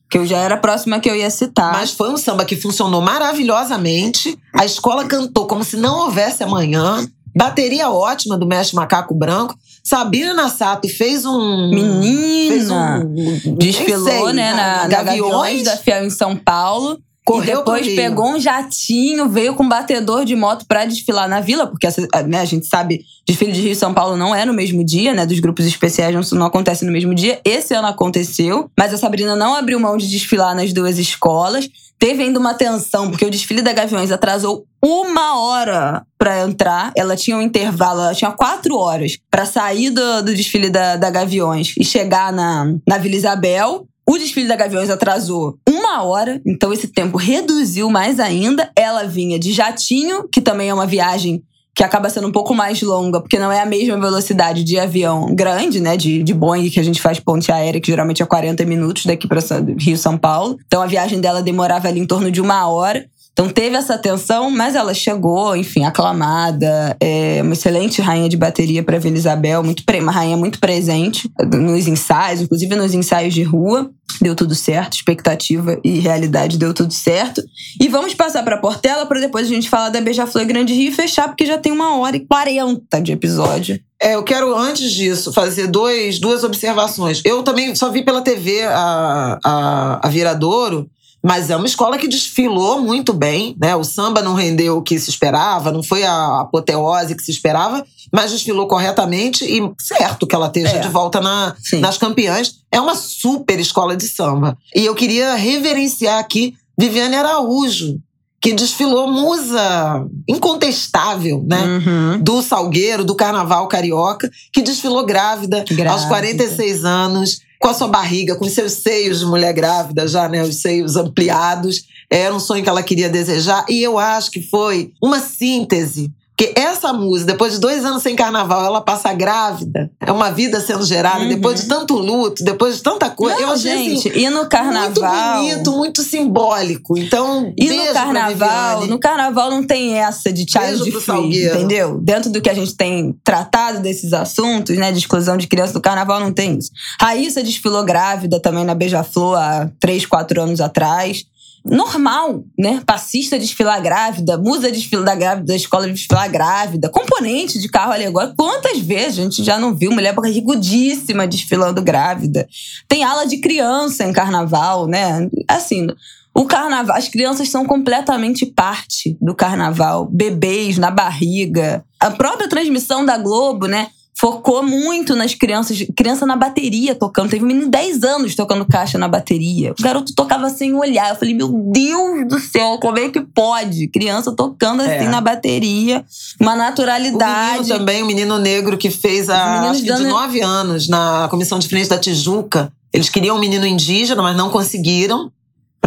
Que 0.09 0.17
eu 0.17 0.25
já 0.25 0.37
era 0.37 0.55
a 0.55 0.57
próxima 0.57 0.99
que 0.99 1.09
eu 1.09 1.15
ia 1.15 1.29
citar. 1.29 1.73
Mas 1.73 1.91
foi 1.91 2.09
um 2.09 2.17
samba 2.17 2.45
que 2.45 2.55
funcionou 2.55 3.01
maravilhosamente. 3.01 4.37
A 4.53 4.65
escola 4.65 5.05
cantou 5.05 5.45
como 5.47 5.63
se 5.63 5.75
não 5.75 5.99
houvesse 6.05 6.43
amanhã. 6.43 7.05
Bateria 7.35 7.89
ótima 7.91 8.35
do 8.35 8.47
Mestre 8.47 8.75
Macaco 8.75 9.13
Branco. 9.13 9.55
Sabina 9.83 10.33
Nassato 10.33 10.89
fez 10.89 11.23
um. 11.23 11.69
Menina! 11.69 12.51
Fez 12.51 12.71
um, 12.71 13.55
desfilou, 13.55 14.05
sei, 14.05 14.33
né, 14.33 14.53
na, 14.53 14.87
na 14.87 14.87
Gaviões 14.87 15.63
da 15.63 15.77
Fiel 15.77 16.05
em 16.05 16.09
São 16.09 16.35
Paulo. 16.35 16.99
Correu 17.27 17.55
e 17.55 17.57
depois 17.57 17.87
pegou 17.93 18.35
um 18.35 18.39
jatinho, 18.39 19.27
veio 19.27 19.53
com 19.53 19.63
um 19.63 19.67
batedor 19.67 20.23
de 20.23 20.33
moto 20.33 20.65
para 20.65 20.85
desfilar 20.85 21.27
na 21.27 21.41
vila, 21.41 21.67
porque 21.67 21.85
né, 22.25 22.39
a 22.39 22.45
gente 22.45 22.65
sabe, 22.65 23.01
desfile 23.27 23.51
de 23.51 23.59
Rio 23.59 23.73
e 23.73 23.75
São 23.75 23.93
Paulo 23.93 24.15
não 24.15 24.33
é 24.33 24.45
no 24.45 24.53
mesmo 24.53 24.81
dia, 24.81 25.13
né? 25.13 25.25
Dos 25.25 25.41
grupos 25.41 25.65
especiais 25.65 26.15
não, 26.15 26.39
não 26.39 26.45
acontece 26.45 26.85
no 26.85 26.91
mesmo 26.91 27.13
dia. 27.13 27.41
Esse 27.43 27.73
ano 27.73 27.89
aconteceu, 27.89 28.71
mas 28.79 28.93
a 28.93 28.97
Sabrina 28.97 29.35
não 29.35 29.53
abriu 29.53 29.77
mão 29.77 29.97
de 29.97 30.09
desfilar 30.09 30.55
nas 30.55 30.71
duas 30.71 30.97
escolas. 30.97 31.69
Teve 31.99 32.23
ainda 32.23 32.39
uma 32.39 32.53
tensão, 32.53 33.09
porque 33.09 33.25
o 33.25 33.29
desfile 33.29 33.61
da 33.61 33.73
Gaviões 33.73 34.09
atrasou 34.09 34.65
uma 34.81 35.37
hora 35.37 36.05
para 36.17 36.43
entrar. 36.43 36.93
Ela 36.95 37.17
tinha 37.17 37.35
um 37.35 37.41
intervalo, 37.41 38.03
ela 38.03 38.15
tinha 38.15 38.31
quatro 38.31 38.77
horas 38.77 39.17
para 39.29 39.45
sair 39.45 39.89
do, 39.89 40.21
do 40.21 40.33
desfile 40.33 40.69
da, 40.69 40.95
da 40.95 41.09
Gaviões 41.09 41.73
e 41.77 41.83
chegar 41.83 42.31
na, 42.31 42.73
na 42.87 42.97
Vila 42.97 43.15
Isabel. 43.15 43.85
O 44.09 44.17
desfile 44.17 44.47
da 44.47 44.55
Gaviões 44.55 44.89
atrasou 44.89 45.57
uma 45.67 46.01
hora, 46.03 46.41
então 46.45 46.71
esse 46.71 46.87
tempo 46.87 47.17
reduziu 47.17 47.89
mais 47.89 48.21
ainda. 48.21 48.71
Ela 48.73 49.03
vinha 49.03 49.37
de 49.37 49.51
jatinho, 49.51 50.27
que 50.31 50.39
também 50.39 50.69
é 50.69 50.73
uma 50.73 50.87
viagem 50.87 51.43
que 51.75 51.83
acaba 51.83 52.09
sendo 52.09 52.27
um 52.27 52.31
pouco 52.31 52.55
mais 52.55 52.81
longa, 52.81 53.19
porque 53.19 53.37
não 53.37 53.51
é 53.51 53.59
a 53.59 53.65
mesma 53.65 53.99
velocidade 53.99 54.63
de 54.63 54.79
avião 54.79 55.35
grande, 55.35 55.79
né? 55.79 55.95
De, 55.95 56.23
de 56.23 56.33
Boeing, 56.33 56.69
que 56.69 56.79
a 56.79 56.83
gente 56.83 57.01
faz 57.01 57.19
ponte 57.19 57.51
aérea, 57.51 57.79
que 57.79 57.91
geralmente 57.91 58.23
é 58.23 58.25
40 58.25 58.65
minutos 58.65 59.05
daqui 59.05 59.27
para 59.27 59.41
Rio 59.77 59.97
São 59.97 60.17
Paulo. 60.17 60.57
Então 60.65 60.81
a 60.81 60.87
viagem 60.87 61.19
dela 61.19 61.43
demorava 61.43 61.87
ali 61.87 61.99
em 61.99 62.07
torno 62.07 62.31
de 62.31 62.41
uma 62.41 62.67
hora. 62.67 63.05
Então 63.37 63.49
teve 63.49 63.75
essa 63.75 63.99
tensão, 63.99 64.49
mas 64.49 64.73
ela 64.73 64.95
chegou, 64.95 65.55
enfim, 65.55 65.83
aclamada, 65.83 66.97
é 66.99 67.39
uma 67.43 67.53
excelente 67.53 68.01
rainha 68.01 68.27
de 68.27 68.35
bateria 68.35 68.81
para 68.81 68.97
Vila 68.97 69.15
Isabel, 69.15 69.63
muito 69.63 69.83
uma 70.01 70.11
rainha 70.11 70.35
muito 70.35 70.59
presente 70.59 71.29
nos 71.53 71.87
ensaios, 71.87 72.41
inclusive 72.41 72.75
nos 72.75 72.95
ensaios 72.95 73.35
de 73.35 73.43
rua. 73.43 73.91
Deu 74.19 74.33
tudo 74.33 74.55
certo, 74.55 74.95
expectativa 74.95 75.79
e 75.83 75.99
realidade 75.99 76.57
deu 76.57 76.73
tudo 76.73 76.91
certo. 76.91 77.43
E 77.79 77.87
vamos 77.87 78.15
passar 78.15 78.41
para 78.41 78.57
Portela 78.57 79.05
para 79.05 79.19
depois 79.19 79.45
a 79.45 79.49
gente 79.49 79.69
falar 79.69 79.89
da 79.89 80.01
Beija-Flor 80.01 80.43
Grande 80.45 80.73
Rio 80.73 80.89
e 80.89 80.95
fechar, 80.95 81.27
porque 81.27 81.45
já 81.45 81.59
tem 81.59 81.71
uma 81.71 81.99
hora 81.99 82.17
e 82.17 82.25
quarenta 82.25 82.99
de 82.99 83.11
episódio. 83.11 83.79
É, 84.01 84.15
eu 84.15 84.23
quero, 84.23 84.55
antes 84.55 84.91
disso, 84.91 85.31
fazer 85.31 85.67
dois, 85.67 86.17
duas 86.17 86.43
observações. 86.43 87.21
Eu 87.23 87.43
também 87.43 87.75
só 87.75 87.91
vi 87.91 88.03
pela 88.03 88.21
TV 88.21 88.63
a, 88.63 89.37
a, 89.43 90.07
a 90.07 90.09
Viradouro, 90.09 90.89
mas 91.27 91.49
é 91.49 91.57
uma 91.57 91.67
escola 91.67 91.97
que 91.97 92.07
desfilou 92.07 92.79
muito 92.79 93.11
bem, 93.11 93.53
né? 93.59 93.75
O 93.75 93.83
samba 93.83 94.21
não 94.21 94.33
rendeu 94.33 94.77
o 94.77 94.81
que 94.81 94.97
se 94.97 95.09
esperava, 95.09 95.73
não 95.73 95.83
foi 95.83 96.05
a 96.05 96.39
apoteose 96.39 97.13
que 97.15 97.21
se 97.21 97.31
esperava, 97.31 97.85
mas 98.13 98.31
desfilou 98.31 98.65
corretamente 98.65 99.43
e 99.43 99.59
certo 99.77 100.25
que 100.25 100.33
ela 100.33 100.47
esteja 100.47 100.77
é. 100.77 100.79
de 100.79 100.87
volta 100.87 101.19
na, 101.19 101.53
nas 101.81 101.97
campeãs. 101.97 102.61
É 102.71 102.79
uma 102.79 102.95
super 102.95 103.59
escola 103.59 103.97
de 103.97 104.07
samba. 104.07 104.57
E 104.73 104.85
eu 104.85 104.95
queria 104.95 105.35
reverenciar 105.35 106.17
aqui 106.17 106.55
Viviane 106.79 107.17
Araújo, 107.17 107.99
que 108.39 108.53
desfilou 108.53 109.11
musa 109.11 110.07
incontestável, 110.29 111.43
né? 111.45 111.61
Uhum. 111.61 112.23
Do 112.23 112.41
Salgueiro, 112.41 113.03
do 113.03 113.15
Carnaval 113.15 113.67
Carioca, 113.67 114.31
que 114.53 114.61
desfilou 114.61 115.05
grávida, 115.05 115.65
grávida, 115.67 115.91
aos 115.91 116.05
46 116.05 116.85
anos, 116.85 117.41
com 117.59 117.67
a 117.67 117.73
sua 117.73 117.87
barriga, 117.87 118.35
com 118.35 118.47
seus 118.47 118.73
seios 118.73 119.19
de 119.19 119.25
mulher 119.25 119.53
grávida 119.53 120.07
já, 120.07 120.27
né? 120.27 120.43
Os 120.43 120.61
seios 120.61 120.95
ampliados. 120.95 121.85
Era 122.09 122.33
um 122.33 122.39
sonho 122.39 122.63
que 122.63 122.69
ela 122.69 122.83
queria 122.83 123.09
desejar. 123.09 123.65
E 123.69 123.81
eu 123.81 123.97
acho 123.97 124.31
que 124.31 124.41
foi 124.41 124.93
uma 125.01 125.19
síntese 125.19 126.11
porque 126.37 126.53
essa 126.55 126.93
música, 126.93 127.31
depois 127.31 127.53
de 127.53 127.59
dois 127.59 127.83
anos 127.83 128.03
sem 128.03 128.15
carnaval, 128.15 128.63
ela 128.63 128.79
passa 128.79 129.11
grávida. 129.11 129.89
É 129.99 130.11
uma 130.11 130.29
vida 130.29 130.61
sendo 130.61 130.85
gerada, 130.85 131.23
uhum. 131.23 131.29
depois 131.29 131.61
de 131.61 131.67
tanto 131.67 131.95
luto, 131.95 132.43
depois 132.43 132.75
de 132.77 132.83
tanta 132.83 133.09
coisa. 133.09 133.37
Não, 133.37 133.47
eu 133.47 133.53
achei 133.53 133.71
assim, 133.71 133.89
gente, 133.95 134.09
assim, 134.09 134.19
e 134.19 134.29
no 134.29 134.47
carnaval. 134.47 135.41
Muito 135.41 135.55
bonito, 135.55 135.71
muito 135.71 136.03
simbólico. 136.03 136.95
Então, 136.95 137.51
e 137.57 137.67
no 137.67 137.91
carnaval, 137.91 138.85
no 138.85 138.99
carnaval 138.99 139.49
não 139.49 139.63
tem 139.63 139.97
essa 139.97 140.31
de 140.31 140.45
child 140.47 140.83
de 140.83 140.91
free, 140.91 141.47
entendeu? 141.47 141.99
Dentro 142.03 142.29
do 142.29 142.39
que 142.39 142.51
a 142.51 142.53
gente 142.53 142.75
tem 142.75 143.19
tratado 143.23 143.79
desses 143.79 144.13
assuntos, 144.13 144.77
né, 144.77 144.91
de 144.91 144.99
exclusão 144.99 145.37
de 145.37 145.47
criança 145.47 145.73
do 145.73 145.81
carnaval, 145.81 146.19
não 146.19 146.31
tem 146.31 146.55
isso. 146.59 146.69
Raíssa 147.01 147.41
desfilou 147.41 147.83
grávida 147.83 148.39
também 148.39 148.63
na 148.63 148.75
Beija-Flor 148.75 149.39
há 149.39 149.71
três, 149.79 150.05
quatro 150.05 150.39
anos 150.39 150.61
atrás 150.61 151.25
normal, 151.69 152.43
né? 152.57 152.81
Passista 152.85 153.37
desfilar 153.37 153.81
grávida, 153.81 154.37
musa 154.37 154.71
desfilar 154.71 155.17
grávida, 155.17 155.55
escola 155.55 155.87
desfilar 155.87 156.29
grávida, 156.29 156.89
componente 156.89 157.59
de 157.59 157.67
carro 157.67 157.93
alegórico. 157.93 158.35
Quantas 158.37 158.79
vezes 158.79 159.19
a 159.19 159.23
gente 159.23 159.43
já 159.43 159.57
não 159.57 159.75
viu 159.75 159.91
mulher 159.91 160.13
barrigudíssima 160.13 161.27
desfilando 161.27 161.81
grávida? 161.81 162.47
Tem 162.87 163.03
ala 163.03 163.25
de 163.25 163.37
criança 163.37 164.03
em 164.03 164.13
carnaval, 164.13 164.87
né? 164.87 165.29
Assim, 165.47 165.87
o 166.33 166.45
carnaval, 166.45 166.95
as 166.95 167.07
crianças 167.07 167.49
são 167.49 167.65
completamente 167.65 168.45
parte 168.45 169.17
do 169.19 169.33
carnaval, 169.33 170.05
bebês 170.05 170.77
na 170.77 170.91
barriga. 170.91 171.83
A 171.99 172.11
própria 172.11 172.47
transmissão 172.47 173.03
da 173.03 173.17
Globo, 173.17 173.67
né? 173.67 173.87
Focou 174.19 174.63
muito 174.63 175.15
nas 175.15 175.35
crianças, 175.35 175.85
criança 175.95 176.25
na 176.25 176.35
bateria 176.35 176.95
tocando. 176.95 177.29
Teve 177.29 177.43
um 177.43 177.47
menino 177.47 177.65
de 177.65 177.71
10 177.71 178.03
anos 178.03 178.35
tocando 178.35 178.65
caixa 178.65 178.97
na 178.97 179.07
bateria. 179.07 179.73
O 179.77 179.83
garoto 179.83 180.13
tocava 180.15 180.49
sem 180.49 180.73
olhar. 180.73 181.09
Eu 181.09 181.15
falei, 181.15 181.35
meu 181.35 181.47
Deus 181.71 182.27
do 182.27 182.39
céu, 182.39 182.79
como 182.81 182.97
é 182.97 183.09
que 183.09 183.21
pode? 183.21 183.87
Criança 183.89 184.31
tocando 184.31 184.81
assim 184.81 185.05
é. 185.05 185.09
na 185.09 185.21
bateria, 185.21 186.03
uma 186.39 186.55
naturalidade. 186.55 187.59
O 187.59 187.61
menino 187.61 187.77
também, 187.77 188.01
o 188.01 188.05
um 188.05 188.07
menino 188.07 188.39
negro 188.39 188.75
que 188.75 188.89
fez 188.89 189.29
a, 189.29 189.69
acho 189.69 189.83
que 189.83 189.93
de 189.93 190.03
9 190.05 190.41
anos 190.41 190.87
na 190.89 191.27
comissão 191.29 191.59
de 191.59 191.67
frente 191.67 191.87
da 191.87 191.99
Tijuca. 191.99 192.73
Eles 192.91 193.09
queriam 193.09 193.35
um 193.35 193.39
menino 193.39 193.67
indígena, 193.67 194.23
mas 194.23 194.35
não 194.35 194.49
conseguiram 194.49 195.31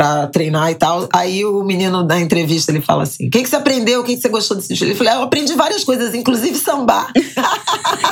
para 0.01 0.29
treinar 0.29 0.71
e 0.71 0.75
tal. 0.75 1.07
Aí 1.13 1.45
o 1.45 1.63
menino 1.63 2.03
da 2.03 2.19
entrevista 2.19 2.73
ele 2.73 2.81
fala 2.81 3.03
assim: 3.03 3.27
o 3.27 3.31
que, 3.31 3.43
que 3.43 3.49
você 3.51 3.57
aprendeu? 3.57 4.01
O 4.01 4.05
que, 4.05 4.17
que 4.17 4.23
você 4.23 4.31
gostou 4.31 4.57
desse 4.57 4.73
estilo? 4.73 4.93
Ele 4.93 4.99
falou: 4.99 5.13
ah, 5.13 5.17
eu 5.17 5.23
aprendi 5.25 5.53
várias 5.53 5.85
coisas, 5.85 6.15
inclusive 6.15 6.57
sambar. 6.57 7.13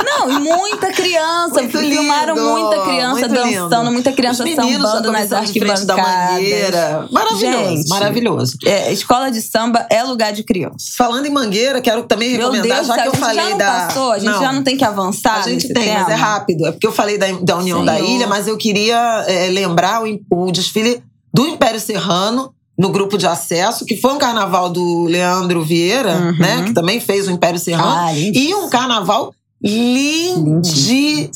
Não, 0.05 0.29
e 0.29 0.39
muita 0.39 0.91
criança. 0.91 1.55
Muito 1.55 1.79
filmaram 1.79 2.35
lindo, 2.35 2.47
muita 2.47 2.83
criança 2.83 3.27
dançando, 3.27 3.77
lindo. 3.79 3.91
muita 3.91 4.11
criança 4.11 4.45
sambando 4.45 5.11
nas 5.11 5.31
arquibancadas. 5.31 5.85
Da 5.85 5.97
mangueira. 5.97 7.07
Maravilhoso, 7.11 7.69
Gente, 7.69 7.89
maravilhoso. 7.89 8.57
É, 8.65 8.93
escola 8.93 9.31
de 9.31 9.41
samba 9.41 9.87
é 9.89 10.03
lugar 10.03 10.31
de 10.31 10.43
criança. 10.43 10.91
Falando 10.95 11.25
em 11.25 11.31
mangueira, 11.31 11.81
quero 11.81 12.03
também 12.03 12.29
recomendar, 12.29 12.67
Meu 12.67 12.75
Deus, 12.75 12.87
já 12.87 13.01
que 13.01 13.07
eu 13.07 13.13
falei 13.15 13.35
já 13.35 13.49
não 13.49 13.57
da. 13.57 13.65
Passou, 13.65 14.11
a 14.11 14.19
gente 14.19 14.31
não. 14.31 14.41
já 14.41 14.53
não 14.53 14.63
tem 14.63 14.77
que 14.77 14.85
avançar. 14.85 15.39
A 15.39 15.49
gente 15.49 15.73
tem, 15.73 15.85
tema. 15.85 16.01
mas 16.01 16.09
é 16.09 16.15
rápido. 16.15 16.67
É 16.67 16.71
porque 16.71 16.85
eu 16.85 16.91
falei 16.91 17.17
da, 17.17 17.25
da 17.41 17.57
União 17.57 17.83
Senhor. 17.83 17.85
da 17.85 17.99
Ilha, 17.99 18.27
mas 18.27 18.47
eu 18.47 18.57
queria 18.57 19.25
é, 19.27 19.47
lembrar 19.47 20.03
o, 20.03 20.19
o 20.29 20.51
desfile 20.51 21.01
do 21.33 21.47
Império 21.47 21.79
Serrano 21.79 22.53
no 22.77 22.89
grupo 22.89 23.17
de 23.17 23.27
acesso, 23.27 23.85
que 23.85 23.97
foi 23.97 24.13
um 24.13 24.17
carnaval 24.17 24.69
do 24.69 25.03
Leandro 25.03 25.63
Vieira, 25.63 26.15
uhum. 26.15 26.37
né? 26.37 26.63
Que 26.63 26.73
também 26.73 26.99
fez 26.99 27.27
o 27.27 27.31
Império 27.31 27.59
Serrano. 27.59 28.07
Ah, 28.07 28.13
e 28.13 28.55
um 28.55 28.69
carnaval 28.69 29.33
lindíssimo. 29.61 31.33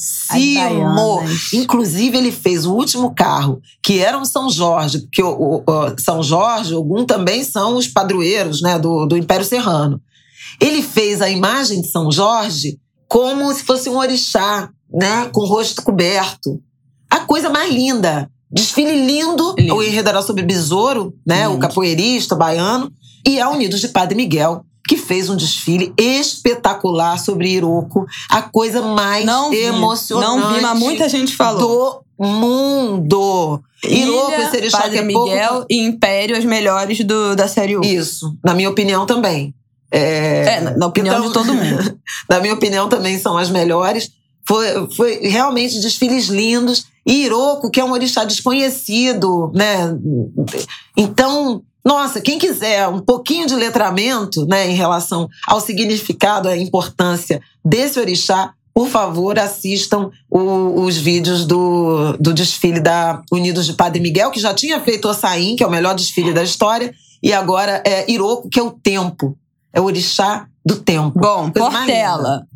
Inclusive, 1.54 2.18
ele 2.18 2.32
fez 2.32 2.66
o 2.66 2.74
último 2.74 3.14
carro, 3.14 3.62
que 3.84 4.00
era 4.00 4.18
um 4.18 4.24
São 4.24 4.50
Jorge, 4.50 5.00
porque 5.00 5.22
o, 5.22 5.32
o, 5.32 5.64
o 5.68 6.00
São 6.00 6.24
Jorge, 6.24 6.74
algum 6.74 7.06
também 7.06 7.44
são 7.44 7.76
os 7.76 7.88
padroeiros 7.88 8.62
né, 8.62 8.80
do, 8.80 9.06
do 9.06 9.18
Império 9.18 9.46
Serrano. 9.46 10.02
Ele 10.62 10.82
fez 10.82 11.22
a 11.22 11.30
imagem 11.30 11.82
de 11.82 11.90
São 11.90 12.10
Jorge 12.12 12.80
como 13.08 13.54
se 13.54 13.64
fosse 13.64 13.90
um 13.90 13.98
orixá, 13.98 14.70
né, 14.92 15.30
com 15.32 15.42
o 15.42 15.46
rosto 15.46 15.82
coberto. 15.82 16.62
A 17.10 17.20
coisa 17.20 17.50
mais 17.50 17.74
linda. 17.74 18.30
Desfile 18.54 19.06
lindo, 19.06 19.56
lindo. 19.58 19.76
o 19.76 19.84
enredo 19.84 20.10
era 20.10 20.22
sobre 20.22 20.44
Besouro, 20.44 21.14
né? 21.26 21.44
Lindo. 21.44 21.56
O 21.56 21.60
capoeirista 21.60 22.36
baiano. 22.36 22.92
E 23.26 23.40
a 23.40 23.50
Unidos 23.50 23.80
de 23.80 23.88
Padre 23.88 24.16
Miguel, 24.16 24.64
que 24.88 24.98
fez 24.98 25.30
um 25.30 25.36
desfile 25.36 25.94
espetacular 25.98 27.18
sobre 27.18 27.50
Iroco. 27.50 28.06
A 28.30 28.42
coisa 28.42 28.82
mais 28.82 29.26
não 29.26 29.50
vi, 29.50 29.58
emocionante. 29.64 30.42
Não 30.42 30.54
vi, 30.54 30.62
mas 30.62 30.80
muita 30.80 31.10
gente 31.10 31.36
falou. 31.36 32.04
Do 32.20 32.26
mundo. 32.26 33.62
Iroco 33.84 34.40
e 34.40 34.52
Serixá, 34.52 34.82
Padre 34.82 35.00
é 35.00 35.02
Miguel 35.02 35.52
pouco... 35.52 35.68
e 35.70 35.80
Império, 35.80 36.38
as 36.38 36.46
melhores 36.46 37.04
do, 37.04 37.36
da 37.36 37.48
série 37.48 37.78
1. 37.78 37.82
Isso, 37.82 38.38
na 38.44 38.54
minha 38.54 38.70
opinião 38.70 39.06
também. 39.06 39.54
É, 39.92 40.58
é 40.58 40.62
na 40.78 40.88
opinião 40.88 41.16
então, 41.16 41.28
de 41.28 41.34
todo 41.34 41.54
mundo. 41.54 42.00
na 42.30 42.40
minha 42.40 42.54
opinião, 42.54 42.88
também 42.88 43.18
são 43.20 43.38
as 43.38 43.50
melhores. 43.50 44.12
Foi, 44.48 44.90
foi 44.96 45.20
realmente 45.28 45.80
desfiles 45.80 46.28
lindos. 46.28 46.86
E 47.06 47.26
Iroko, 47.26 47.70
que 47.70 47.80
é 47.80 47.84
um 47.84 47.92
orixá 47.92 48.24
desconhecido, 48.24 49.52
né? 49.54 49.94
Então, 50.96 51.62
nossa, 51.84 52.22
quem 52.22 52.40
quiser 52.40 52.88
um 52.88 53.00
pouquinho 53.00 53.46
de 53.46 53.56
letramento, 53.56 54.46
né, 54.46 54.70
em 54.70 54.76
relação 54.76 55.28
ao 55.46 55.60
significado, 55.60 56.48
à 56.48 56.58
importância 56.58 57.42
desse 57.64 58.00
orixá, 58.00 58.54
por 58.74 58.88
favor, 58.88 59.38
assistam 59.38 60.10
o, 60.30 60.82
os 60.82 60.98
vídeos 60.98 61.46
do, 61.46 62.14
do 62.14 62.34
desfile 62.34 62.80
da 62.80 63.22
Unidos 63.32 63.68
de 63.68 63.74
Padre 63.74 64.02
Miguel, 64.02 64.32
que 64.32 64.40
já 64.40 64.54
tinha 64.54 64.80
feito 64.80 65.08
o 65.08 65.14
Saim, 65.14 65.56
que 65.56 65.64
é 65.64 65.68
o 65.68 65.72
melhor 65.72 65.94
desfile 65.94 66.34
da 66.34 66.42
história, 66.42 66.94
e 67.22 67.32
agora 67.32 67.84
é 67.86 68.10
Iroko, 68.12 68.50
que 68.50 68.60
é 68.60 68.64
o 68.64 68.72
tempo. 68.72 69.38
É 69.72 69.80
o 69.80 69.86
orixá 69.86 70.48
do 70.66 70.78
tempo. 70.78 71.20
Bom, 71.20 71.52
Portela. 71.52 72.48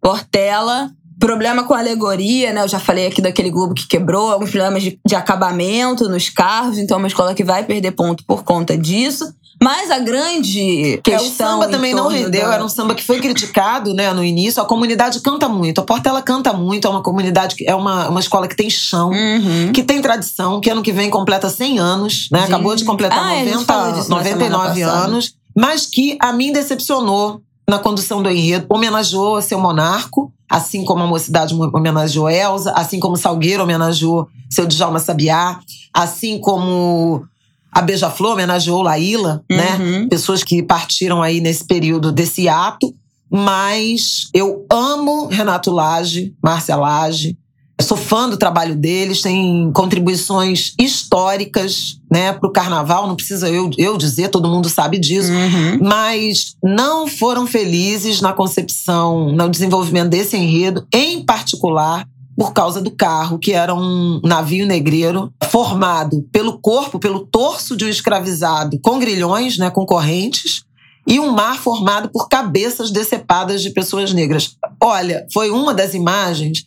Portela, 0.00 0.90
problema 1.18 1.64
com 1.64 1.74
a 1.74 1.78
alegoria, 1.78 2.52
né? 2.52 2.62
Eu 2.62 2.68
já 2.68 2.78
falei 2.78 3.06
aqui 3.06 3.20
daquele 3.20 3.50
globo 3.50 3.74
que 3.74 3.86
quebrou, 3.86 4.30
alguns 4.30 4.50
problemas 4.50 4.82
de, 4.82 4.98
de 5.04 5.14
acabamento 5.14 6.08
nos 6.08 6.28
carros, 6.28 6.78
então 6.78 6.96
é 6.96 6.98
uma 6.98 7.08
escola 7.08 7.34
que 7.34 7.44
vai 7.44 7.64
perder 7.64 7.92
ponto 7.92 8.24
por 8.26 8.44
conta 8.44 8.76
disso. 8.76 9.32
Mas 9.60 9.90
a 9.90 9.98
grande 9.98 11.00
questão. 11.02 11.14
É, 11.14 11.28
o 11.28 11.32
samba 11.32 11.68
também 11.68 11.92
não 11.92 12.06
rendeu, 12.06 12.46
da... 12.46 12.54
era 12.54 12.64
um 12.64 12.68
samba 12.68 12.94
que 12.94 13.02
foi 13.04 13.18
criticado 13.18 13.92
né, 13.92 14.12
no 14.12 14.22
início. 14.22 14.62
A 14.62 14.64
comunidade 14.64 15.20
canta 15.20 15.48
muito. 15.48 15.80
A 15.80 15.84
Portela 15.84 16.22
canta 16.22 16.52
muito, 16.52 16.86
é 16.86 16.90
uma 16.90 17.02
comunidade, 17.02 17.56
é 17.66 17.74
uma, 17.74 18.08
uma 18.08 18.20
escola 18.20 18.46
que 18.46 18.54
tem 18.54 18.70
chão, 18.70 19.10
uhum. 19.10 19.72
que 19.72 19.82
tem 19.82 20.00
tradição, 20.00 20.60
que 20.60 20.70
ano 20.70 20.82
que 20.82 20.92
vem 20.92 21.10
completa 21.10 21.50
100 21.50 21.78
anos, 21.78 22.28
né? 22.30 22.44
Acabou 22.44 22.76
de 22.76 22.84
completar 22.84 23.18
ah, 23.18 23.44
90, 23.44 24.08
99 24.08 24.82
anos, 24.82 25.34
mas 25.56 25.86
que 25.86 26.16
a 26.20 26.32
mim 26.32 26.52
decepcionou 26.52 27.40
na 27.68 27.78
condução 27.78 28.22
do 28.22 28.30
enredo, 28.30 28.66
homenageou 28.70 29.42
seu 29.42 29.60
monarco, 29.60 30.32
assim 30.48 30.84
como 30.86 31.02
a 31.02 31.06
mocidade 31.06 31.54
homenageou 31.54 32.30
Elsa, 32.30 32.72
assim 32.72 32.98
como 32.98 33.16
Salgueiro 33.16 33.62
homenageou 33.62 34.26
seu 34.48 34.66
Djalma 34.66 34.98
Sabiá, 34.98 35.60
assim 35.92 36.38
como 36.38 37.22
a 37.70 37.82
Beija-Flor 37.82 38.32
homenageou 38.32 38.80
Laíla, 38.80 39.44
né? 39.50 39.76
uhum. 39.78 40.00
né? 40.02 40.06
Pessoas 40.08 40.42
que 40.42 40.62
partiram 40.62 41.22
aí 41.22 41.40
nesse 41.40 41.66
período 41.66 42.10
desse 42.10 42.48
ato. 42.48 42.94
Mas 43.30 44.30
eu 44.32 44.64
amo 44.70 45.26
Renato 45.26 45.70
Lage, 45.70 46.34
Márcia 46.42 46.76
Lage. 46.76 47.36
Sou 47.80 47.96
fã 47.96 48.28
do 48.28 48.36
trabalho 48.36 48.74
deles, 48.74 49.22
tem 49.22 49.70
contribuições 49.72 50.74
históricas 50.78 52.00
né, 52.10 52.32
para 52.32 52.48
o 52.48 52.52
carnaval, 52.52 53.06
não 53.06 53.14
precisa 53.14 53.48
eu, 53.48 53.70
eu 53.78 53.96
dizer, 53.96 54.28
todo 54.28 54.48
mundo 54.48 54.68
sabe 54.68 54.98
disso, 54.98 55.30
uhum. 55.30 55.78
mas 55.80 56.56
não 56.62 57.06
foram 57.06 57.46
felizes 57.46 58.20
na 58.20 58.32
concepção, 58.32 59.32
no 59.32 59.48
desenvolvimento 59.48 60.08
desse 60.08 60.36
enredo, 60.36 60.86
em 60.92 61.24
particular 61.24 62.06
por 62.36 62.52
causa 62.52 62.80
do 62.80 62.92
carro, 62.92 63.38
que 63.38 63.52
era 63.52 63.74
um 63.74 64.20
navio 64.22 64.64
negreiro 64.64 65.32
formado 65.50 66.22
pelo 66.30 66.58
corpo, 66.58 66.98
pelo 66.98 67.26
torso 67.26 67.76
de 67.76 67.84
um 67.84 67.88
escravizado 67.88 68.78
com 68.80 68.98
grilhões, 68.98 69.58
né, 69.58 69.70
com 69.70 69.84
correntes, 69.84 70.62
e 71.06 71.18
um 71.18 71.32
mar 71.32 71.58
formado 71.58 72.10
por 72.10 72.28
cabeças 72.28 72.90
decepadas 72.90 73.62
de 73.62 73.70
pessoas 73.70 74.12
negras. 74.12 74.56
Olha, 74.80 75.26
foi 75.32 75.50
uma 75.50 75.72
das 75.72 75.94
imagens 75.94 76.66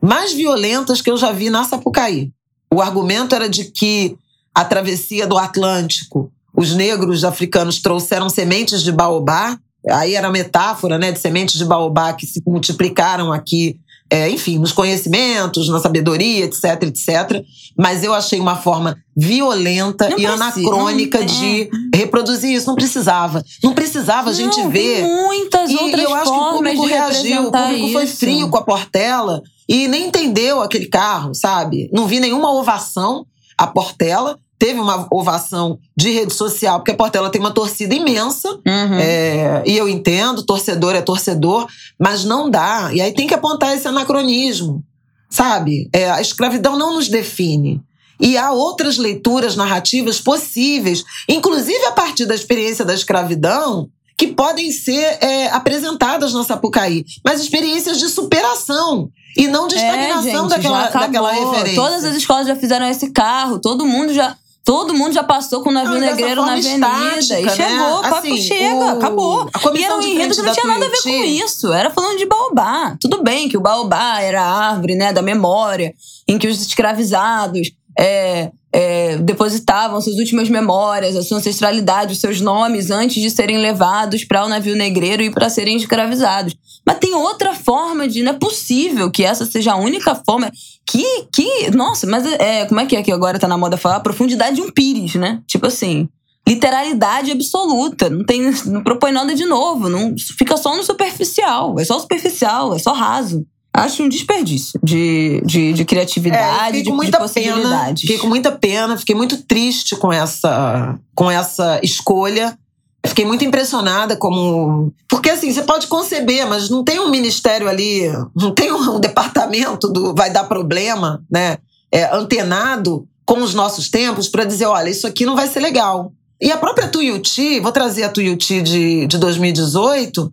mais 0.00 0.32
violentas 0.32 1.00
que 1.00 1.10
eu 1.10 1.16
já 1.16 1.32
vi 1.32 1.50
na 1.50 1.64
Sapucaí. 1.64 2.30
O 2.72 2.80
argumento 2.80 3.34
era 3.34 3.48
de 3.48 3.64
que 3.64 4.16
a 4.54 4.64
travessia 4.64 5.26
do 5.26 5.38
Atlântico, 5.38 6.30
os 6.56 6.74
negros 6.74 7.24
africanos 7.24 7.80
trouxeram 7.80 8.28
sementes 8.28 8.82
de 8.82 8.92
baobá, 8.92 9.58
aí 9.88 10.14
era 10.14 10.30
metáfora, 10.30 10.98
né, 10.98 11.12
de 11.12 11.18
sementes 11.18 11.56
de 11.56 11.64
baobá 11.64 12.12
que 12.12 12.26
se 12.26 12.42
multiplicaram 12.46 13.32
aqui 13.32 13.78
é, 14.10 14.28
enfim, 14.30 14.58
nos 14.58 14.72
conhecimentos, 14.72 15.68
na 15.68 15.78
sabedoria, 15.80 16.46
etc, 16.46 16.82
etc. 16.82 17.44
Mas 17.76 18.02
eu 18.02 18.14
achei 18.14 18.40
uma 18.40 18.56
forma 18.56 18.96
violenta 19.14 20.08
não 20.08 20.18
e 20.18 20.24
anacrônica 20.24 21.24
de 21.24 21.68
reproduzir 21.94 22.50
isso. 22.52 22.66
Não 22.66 22.74
precisava. 22.74 23.44
Não 23.62 23.74
precisava 23.74 24.30
a 24.30 24.32
gente 24.32 24.66
ver. 24.68 25.02
Muitas 25.02 25.70
e, 25.70 25.76
outras 25.76 26.02
eu 26.02 26.14
acho 26.14 26.32
que 26.32 26.38
o 26.38 26.50
público 26.52 26.86
reagiu. 26.86 27.48
O 27.48 27.52
público 27.52 27.84
isso. 27.84 27.92
foi 27.92 28.06
frio 28.06 28.48
com 28.48 28.56
a 28.56 28.62
Portela 28.62 29.42
e 29.68 29.86
nem 29.86 30.06
entendeu 30.06 30.62
aquele 30.62 30.86
carro, 30.86 31.34
sabe? 31.34 31.90
Não 31.92 32.06
vi 32.06 32.20
nenhuma 32.20 32.52
ovação 32.52 33.26
à 33.56 33.66
Portela 33.66 34.38
teve 34.58 34.80
uma 34.80 35.06
ovação 35.10 35.78
de 35.96 36.10
rede 36.10 36.34
social, 36.34 36.80
porque 36.80 36.90
a 36.90 36.96
Portela 36.96 37.30
tem 37.30 37.40
uma 37.40 37.52
torcida 37.52 37.94
imensa. 37.94 38.48
Uhum. 38.50 38.98
É, 38.98 39.62
e 39.64 39.76
eu 39.76 39.88
entendo, 39.88 40.44
torcedor 40.44 40.94
é 40.96 41.00
torcedor, 41.00 41.68
mas 41.98 42.24
não 42.24 42.50
dá. 42.50 42.90
E 42.92 43.00
aí 43.00 43.12
tem 43.12 43.26
que 43.26 43.34
apontar 43.34 43.74
esse 43.74 43.86
anacronismo, 43.86 44.82
sabe? 45.30 45.88
É, 45.92 46.10
a 46.10 46.20
escravidão 46.20 46.76
não 46.76 46.94
nos 46.94 47.08
define. 47.08 47.80
E 48.20 48.36
há 48.36 48.50
outras 48.50 48.98
leituras 48.98 49.54
narrativas 49.54 50.20
possíveis, 50.20 51.04
inclusive 51.28 51.84
a 51.86 51.92
partir 51.92 52.26
da 52.26 52.34
experiência 52.34 52.84
da 52.84 52.92
escravidão, 52.92 53.88
que 54.16 54.26
podem 54.26 54.72
ser 54.72 55.18
é, 55.22 55.46
apresentadas 55.50 56.32
na 56.32 56.42
Sapucaí, 56.42 57.04
mas 57.24 57.40
experiências 57.40 58.00
de 58.00 58.08
superação 58.08 59.08
e 59.36 59.46
não 59.46 59.68
de 59.68 59.76
é, 59.76 59.78
estagnação 59.78 60.28
é, 60.28 60.32
gente, 60.32 60.48
daquela, 60.48 60.88
daquela 60.88 61.32
referência. 61.32 61.74
Todas 61.74 62.04
as 62.04 62.16
escolas 62.16 62.46
já 62.46 62.56
fizeram 62.56 62.86
esse 62.88 63.10
carro, 63.10 63.58
todo 63.58 63.86
mundo 63.86 64.12
já 64.12 64.36
Todo 64.68 64.92
mundo 64.92 65.14
já 65.14 65.22
passou 65.22 65.62
com 65.62 65.70
o 65.70 65.72
navio 65.72 65.94
não, 65.94 66.00
negreiro 66.00 66.44
na 66.44 66.52
avenida. 66.52 66.86
Estática, 67.18 67.40
e 67.40 67.56
chegou, 67.56 68.02
né? 68.02 68.10
papo 68.10 68.16
assim, 68.16 68.36
chega, 68.36 68.74
o... 68.74 68.88
acabou. 68.90 69.50
e 69.74 69.82
era 69.82 69.96
um 69.96 70.02
enredo 70.02 70.34
que 70.34 70.42
não 70.42 70.52
tinha 70.52 70.66
nada 70.66 70.84
a 70.84 70.88
ver 70.90 71.02
com 71.02 71.24
isso. 71.24 71.72
Era 71.72 71.88
falando 71.88 72.18
de 72.18 72.26
baobá. 72.26 72.94
Tudo 73.00 73.22
bem 73.22 73.48
que 73.48 73.56
o 73.56 73.62
baobá 73.62 74.20
era 74.20 74.42
a 74.42 74.68
árvore 74.68 74.94
né, 74.94 75.10
da 75.10 75.22
memória, 75.22 75.94
em 76.28 76.36
que 76.36 76.46
os 76.46 76.60
escravizados 76.60 77.72
é, 77.98 78.50
é, 78.70 79.16
depositavam 79.16 80.02
suas 80.02 80.16
últimas 80.16 80.50
memórias, 80.50 81.16
a 81.16 81.22
sua 81.22 81.38
ancestralidade, 81.38 82.12
os 82.12 82.20
seus 82.20 82.38
nomes 82.38 82.90
antes 82.90 83.22
de 83.22 83.30
serem 83.30 83.56
levados 83.56 84.22
para 84.22 84.44
o 84.44 84.48
navio 84.50 84.76
negreiro 84.76 85.22
e 85.22 85.30
para 85.30 85.48
serem 85.48 85.78
escravizados. 85.78 86.54
Mas 86.88 87.00
tem 87.00 87.14
outra 87.14 87.54
forma 87.54 88.08
de. 88.08 88.22
Não 88.22 88.32
é 88.32 88.34
possível 88.34 89.10
que 89.10 89.22
essa 89.22 89.44
seja 89.44 89.72
a 89.72 89.76
única 89.76 90.14
forma. 90.14 90.50
Que. 90.86 91.04
que 91.30 91.70
nossa, 91.72 92.06
mas 92.06 92.24
é, 92.24 92.64
como 92.64 92.80
é 92.80 92.86
que 92.86 92.96
é 92.96 93.02
que 93.02 93.12
agora 93.12 93.38
tá 93.38 93.46
na 93.46 93.58
moda 93.58 93.76
falar? 93.76 93.96
A 93.96 94.00
profundidade 94.00 94.56
de 94.56 94.62
um 94.62 94.70
pires, 94.70 95.14
né? 95.16 95.42
Tipo 95.46 95.66
assim. 95.66 96.08
Literalidade 96.48 97.30
absoluta. 97.30 98.08
Não, 98.08 98.24
tem, 98.24 98.50
não 98.64 98.82
propõe 98.82 99.12
nada 99.12 99.34
de 99.34 99.44
novo. 99.44 99.90
Não, 99.90 100.14
fica 100.38 100.56
só 100.56 100.74
no 100.74 100.82
superficial. 100.82 101.78
É 101.78 101.84
só 101.84 101.98
superficial, 101.98 102.74
é 102.74 102.78
só 102.78 102.94
raso. 102.94 103.46
Acho 103.70 104.02
um 104.02 104.08
desperdício 104.08 104.80
de, 104.82 105.42
de, 105.44 105.74
de 105.74 105.84
criatividade, 105.84 106.78
é, 106.78 106.82
de, 106.82 106.90
de 106.90 107.18
possibilidades. 107.18 107.70
Pena, 107.70 107.96
fiquei 108.00 108.18
com 108.18 108.26
muita 108.28 108.50
pena, 108.50 108.96
fiquei 108.96 109.14
muito 109.14 109.42
triste 109.42 109.94
com 109.94 110.10
essa, 110.10 110.98
com 111.14 111.30
essa 111.30 111.80
escolha. 111.82 112.58
Fiquei 113.06 113.24
muito 113.24 113.44
impressionada 113.44 114.16
como. 114.16 114.92
Porque 115.08 115.30
assim, 115.30 115.52
você 115.52 115.62
pode 115.62 115.86
conceber, 115.86 116.46
mas 116.46 116.68
não 116.68 116.82
tem 116.82 117.00
um 117.00 117.10
ministério 117.10 117.68
ali, 117.68 118.10
não 118.34 118.52
tem 118.52 118.72
um 118.72 118.98
departamento 118.98 119.88
do 119.88 120.14
vai 120.14 120.30
dar 120.30 120.44
problema, 120.44 121.22
né? 121.30 121.58
É, 121.90 122.14
antenado 122.14 123.06
com 123.24 123.40
os 123.40 123.54
nossos 123.54 123.88
tempos 123.88 124.28
para 124.28 124.44
dizer: 124.44 124.66
olha, 124.66 124.90
isso 124.90 125.06
aqui 125.06 125.24
não 125.24 125.36
vai 125.36 125.46
ser 125.46 125.60
legal. 125.60 126.12
E 126.40 126.52
a 126.52 126.56
própria 126.56 126.88
Tuiuti, 126.88 127.60
vou 127.60 127.72
trazer 127.72 128.04
a 128.04 128.08
Tuiuti 128.08 128.62
de, 128.62 129.06
de 129.06 129.18
2018, 129.18 130.32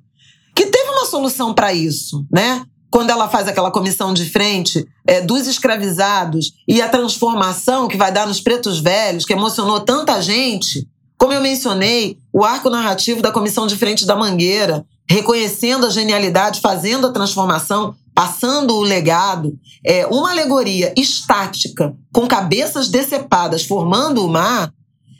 que 0.56 0.68
teve 0.68 0.90
uma 0.90 1.06
solução 1.06 1.54
para 1.54 1.74
isso, 1.74 2.26
né? 2.32 2.64
quando 2.96 3.10
ela 3.10 3.28
faz 3.28 3.46
aquela 3.46 3.72
comissão 3.72 4.14
de 4.14 4.24
frente 4.30 4.88
é, 5.06 5.20
dos 5.20 5.48
escravizados 5.48 6.54
e 6.66 6.82
a 6.82 6.88
transformação 6.88 7.90
que 7.90 7.98
vai 7.98 8.10
dar 8.10 8.26
nos 8.26 8.40
pretos 8.40 8.80
velhos, 8.80 9.26
que 9.26 9.34
emocionou 9.34 9.82
tanta 9.82 10.22
gente, 10.22 10.88
como 11.26 11.34
eu 11.34 11.42
mencionei, 11.42 12.20
o 12.32 12.44
arco 12.44 12.70
narrativo 12.70 13.20
da 13.20 13.32
comissão 13.32 13.66
de 13.66 13.76
frente 13.76 14.06
da 14.06 14.16
Mangueira, 14.16 14.86
reconhecendo 15.10 15.88
a 15.88 15.90
genialidade, 15.90 16.62
fazendo 16.62 17.08
a 17.08 17.12
transformação, 17.12 17.96
passando 18.14 18.76
o 18.76 18.84
legado, 18.84 19.58
é 19.84 20.06
uma 20.06 20.30
alegoria 20.30 20.94
estática 20.96 21.96
com 22.14 22.28
cabeças 22.28 22.90
decepadas 22.90 23.66
formando 23.66 24.24
o 24.24 24.30
mar, 24.30 24.72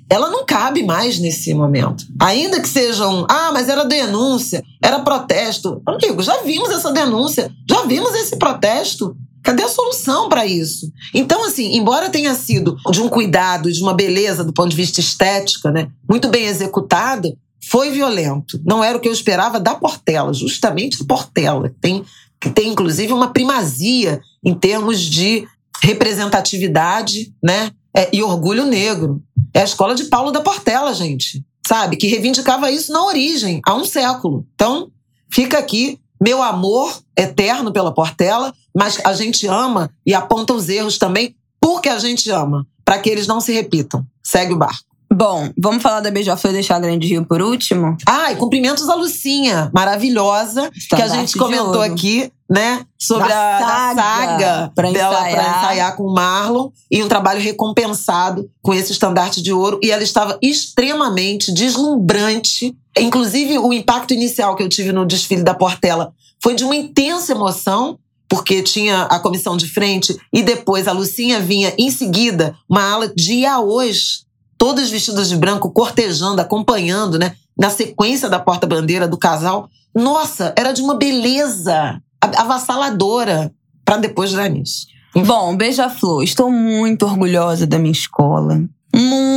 ela 0.08 0.30
não 0.30 0.46
cabe 0.46 0.84
mais 0.84 1.18
nesse 1.18 1.52
momento. 1.56 2.06
Ainda 2.22 2.62
que 2.62 2.70
sejam, 2.70 3.26
ah, 3.28 3.50
mas 3.52 3.68
era 3.68 3.84
denúncia, 3.84 4.64
era 4.84 5.00
protesto. 5.00 5.82
Amigo, 5.88 6.22
já 6.22 6.44
vimos 6.44 6.70
essa 6.70 6.92
denúncia, 6.92 7.52
já 7.68 7.82
vimos 7.82 8.14
esse 8.14 8.38
protesto. 8.38 9.18
Cadê 9.46 9.62
a 9.62 9.70
solução 9.70 10.28
para 10.28 10.44
isso? 10.46 10.92
Então, 11.14 11.46
assim, 11.46 11.78
embora 11.78 12.10
tenha 12.10 12.34
sido 12.34 12.76
de 12.92 13.00
um 13.00 13.08
cuidado, 13.08 13.72
de 13.72 13.80
uma 13.80 13.94
beleza 13.94 14.44
do 14.44 14.52
ponto 14.52 14.70
de 14.70 14.76
vista 14.76 15.00
estética, 15.00 15.72
né, 15.72 15.88
muito 16.10 16.30
bem 16.30 16.48
executada, 16.48 17.32
foi 17.70 17.92
violento. 17.92 18.60
Não 18.66 18.84
era 18.84 18.98
o 18.98 19.00
que 19.00 19.08
eu 19.08 19.14
esperava 19.14 19.60
da 19.60 19.76
Portela, 19.76 20.34
justamente 20.34 20.98
a 21.00 21.06
Portela, 21.06 21.70
que 21.70 21.76
tem, 21.80 22.04
que 22.42 22.50
tem 22.50 22.70
inclusive 22.70 23.14
uma 23.14 23.32
primazia 23.32 24.20
em 24.44 24.56
termos 24.56 25.00
de 25.00 25.48
representatividade, 25.84 27.32
né? 27.44 27.72
É, 27.96 28.10
e 28.12 28.24
orgulho 28.24 28.66
negro. 28.66 29.22
É 29.54 29.62
a 29.62 29.66
escola 29.66 29.94
de 29.94 30.06
Paulo 30.06 30.32
da 30.32 30.42
Portela, 30.42 30.94
gente. 30.94 31.46
sabe? 31.68 31.98
Que 31.98 32.08
reivindicava 32.08 32.72
isso 32.72 32.92
na 32.92 33.04
origem, 33.04 33.62
há 33.66 33.76
um 33.76 33.86
século. 33.86 34.46
Então, 34.54 34.90
fica 35.32 35.58
aqui 35.58 36.00
meu 36.22 36.42
amor 36.42 37.02
eterno 37.18 37.72
pela 37.72 37.94
Portela, 37.94 38.54
mas 38.76 39.00
a 39.06 39.14
gente 39.14 39.48
ama 39.48 39.90
e 40.06 40.14
aponta 40.14 40.54
os 40.54 40.68
erros 40.68 40.98
também 40.98 41.36
porque 41.60 41.90
a 41.90 41.98
gente 41.98 42.30
ama, 42.30 42.68
para 42.84 43.00
que 43.00 43.10
eles 43.10 43.26
não 43.26 43.40
se 43.40 43.52
repitam. 43.54 44.06
Segue 44.22 44.54
o 44.54 44.58
barco. 44.58 44.96
Bom, 45.12 45.50
vamos 45.58 45.82
falar 45.82 46.02
da 46.02 46.12
Beija-Flor 46.12 46.52
e 46.52 46.56
deixar 46.56 46.76
a 46.76 46.80
Grande 46.80 47.08
Rio 47.08 47.26
por 47.26 47.42
último? 47.42 47.96
Ah, 48.06 48.34
e 48.34 48.36
cumprimentos 48.36 48.90
a 48.90 48.96
Lucinha, 48.96 49.72
maravilhosa, 49.74 50.70
que 50.90 51.02
a 51.02 51.08
gente 51.08 51.38
comentou 51.38 51.82
aqui, 51.82 52.30
né? 52.50 52.86
Sobre 53.00 53.30
da 53.30 53.58
a 53.58 53.60
saga, 53.60 54.02
saga 54.02 54.72
pra 54.76 54.92
dela 54.92 55.18
para 55.18 55.42
ensaiar 55.42 55.96
com 55.96 56.04
o 56.04 56.14
Marlon 56.14 56.70
e 56.92 57.02
um 57.02 57.08
trabalho 57.08 57.40
recompensado 57.40 58.50
com 58.62 58.74
esse 58.74 58.92
estandarte 58.92 59.42
de 59.42 59.54
ouro. 59.54 59.80
E 59.82 59.90
ela 59.90 60.04
estava 60.04 60.38
extremamente 60.42 61.54
deslumbrante. 61.54 62.76
Inclusive, 62.98 63.58
o 63.60 63.72
impacto 63.72 64.14
inicial 64.14 64.56
que 64.56 64.64
eu 64.64 64.70
tive 64.70 64.92
no 64.92 65.06
desfile 65.06 65.44
da 65.44 65.54
Portela 65.54 66.14
foi 66.44 66.56
de 66.56 66.64
uma 66.64 66.76
intensa 66.76 67.32
emoção, 67.32 67.98
porque 68.36 68.62
tinha 68.62 69.04
a 69.04 69.18
comissão 69.18 69.56
de 69.56 69.66
frente 69.66 70.14
e 70.34 70.44
depois 70.44 70.90
a 70.90 70.92
Lucinha 70.92 71.40
vinha 71.40 71.74
em 71.78 71.90
seguida, 71.90 72.54
uma 72.70 72.84
ala 72.84 73.08
de 73.16 73.46
hoje 73.48 74.26
todas 74.58 74.90
vestidas 74.90 75.30
de 75.30 75.38
branco, 75.38 75.72
cortejando, 75.72 76.42
acompanhando, 76.42 77.18
né? 77.18 77.34
Na 77.58 77.70
sequência 77.70 78.28
da 78.28 78.38
porta-bandeira 78.38 79.08
do 79.08 79.18
casal. 79.18 79.70
Nossa, 79.94 80.54
era 80.58 80.74
de 80.74 80.82
uma 80.82 80.96
beleza 80.96 82.02
avassaladora 82.20 83.54
para 83.86 83.98
depois 83.98 84.34
dar 84.34 84.50
nisso. 84.50 84.88
Bom, 85.16 85.56
Beija-Flor, 85.56 86.22
estou 86.22 86.52
muito 86.52 87.06
orgulhosa 87.06 87.66
da 87.66 87.80
minha 87.80 87.94
escola. 87.94 88.62
Muito 88.94 89.35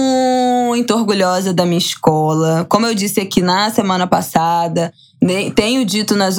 orgulhosa 0.95 1.53
da 1.53 1.65
minha 1.65 1.78
escola. 1.78 2.66
Como 2.69 2.86
eu 2.86 2.95
disse 2.95 3.20
aqui 3.20 3.40
na 3.40 3.70
semana 3.70 4.07
passada, 4.07 4.93
tenho 5.55 5.85
dito 5.85 6.15
nas 6.15 6.36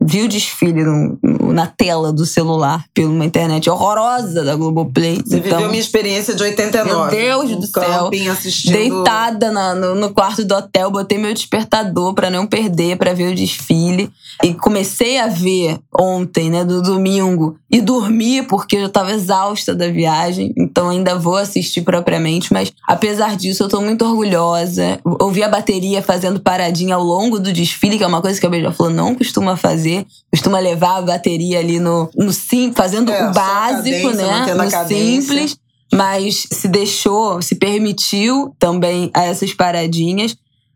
vi 0.00 0.22
o 0.22 0.28
desfile 0.28 0.84
no, 0.84 1.18
na 1.52 1.66
tela 1.66 2.12
do 2.12 2.26
celular 2.26 2.84
pela 2.92 3.24
internet 3.24 3.70
horrorosa 3.70 4.44
da 4.44 4.54
Globoplay. 4.54 5.16
Você 5.16 5.38
então, 5.38 5.58
viveu 5.58 5.68
minha 5.70 5.80
experiência 5.80 6.34
de 6.34 6.42
89. 6.42 7.16
Meu 7.16 7.46
Deus 7.48 7.56
do 7.56 7.66
céu. 7.66 8.10
Assistindo... 8.30 8.74
Deitada 8.74 9.50
na, 9.50 9.74
no, 9.74 9.94
no, 9.94 10.12
quarto 10.12 10.44
do 10.44 10.54
hotel, 10.54 10.90
botei 10.90 11.16
meu 11.16 11.32
despertador 11.32 12.12
para 12.12 12.28
não 12.28 12.46
perder, 12.46 12.98
para 12.98 13.14
ver 13.14 13.32
o 13.32 13.34
desfile. 13.34 14.10
E 14.42 14.52
comecei 14.52 15.18
a 15.18 15.26
ver 15.26 15.78
ontem, 15.98 16.50
né, 16.50 16.64
do 16.64 16.82
domingo, 16.82 17.56
e 17.70 17.80
dormi 17.80 18.42
porque 18.42 18.76
eu 18.76 18.88
tava 18.88 19.12
exausta 19.12 19.74
da 19.74 19.88
viagem. 19.88 20.52
Então 20.56 20.90
ainda 20.90 21.18
vou 21.18 21.36
assistir 21.36 21.80
propriamente, 21.80 22.52
mas 22.52 22.72
apesar 22.86 23.36
disso, 23.36 23.62
eu 23.62 23.68
tô 23.68 23.80
muito 23.80 24.04
orgulhosa. 24.04 24.98
Ouvi 25.20 25.42
a 25.42 25.48
bateria 25.48 26.02
fazendo 26.02 26.40
paradinha 26.40 26.94
ao 26.94 27.02
longo 27.02 27.38
do 27.38 27.52
desfile, 27.52 27.96
que 27.96 28.04
é 28.04 28.06
uma 28.06 28.20
coisa 28.20 28.38
que 28.38 28.46
a 28.46 28.50
Beija-Flor 28.50 28.81
não 28.90 29.14
costuma 29.14 29.56
fazer. 29.56 30.06
Costuma 30.30 30.58
levar 30.58 30.98
a 30.98 31.02
bateria 31.02 31.58
ali 31.58 31.78
no, 31.78 32.10
no 32.14 32.32
sim, 32.32 32.72
fazendo 32.74 33.10
é, 33.12 33.28
o 33.28 33.32
básico, 33.32 34.10
cadência, 34.10 34.14
né? 34.14 34.54
No 34.54 34.88
simples. 34.88 35.56
Mas 35.92 36.46
se 36.50 36.68
deixou, 36.68 37.42
se 37.42 37.56
permitiu 37.56 38.54
também 38.58 39.10
a 39.12 39.24
essas 39.24 39.52
paradinhas. 39.52 40.34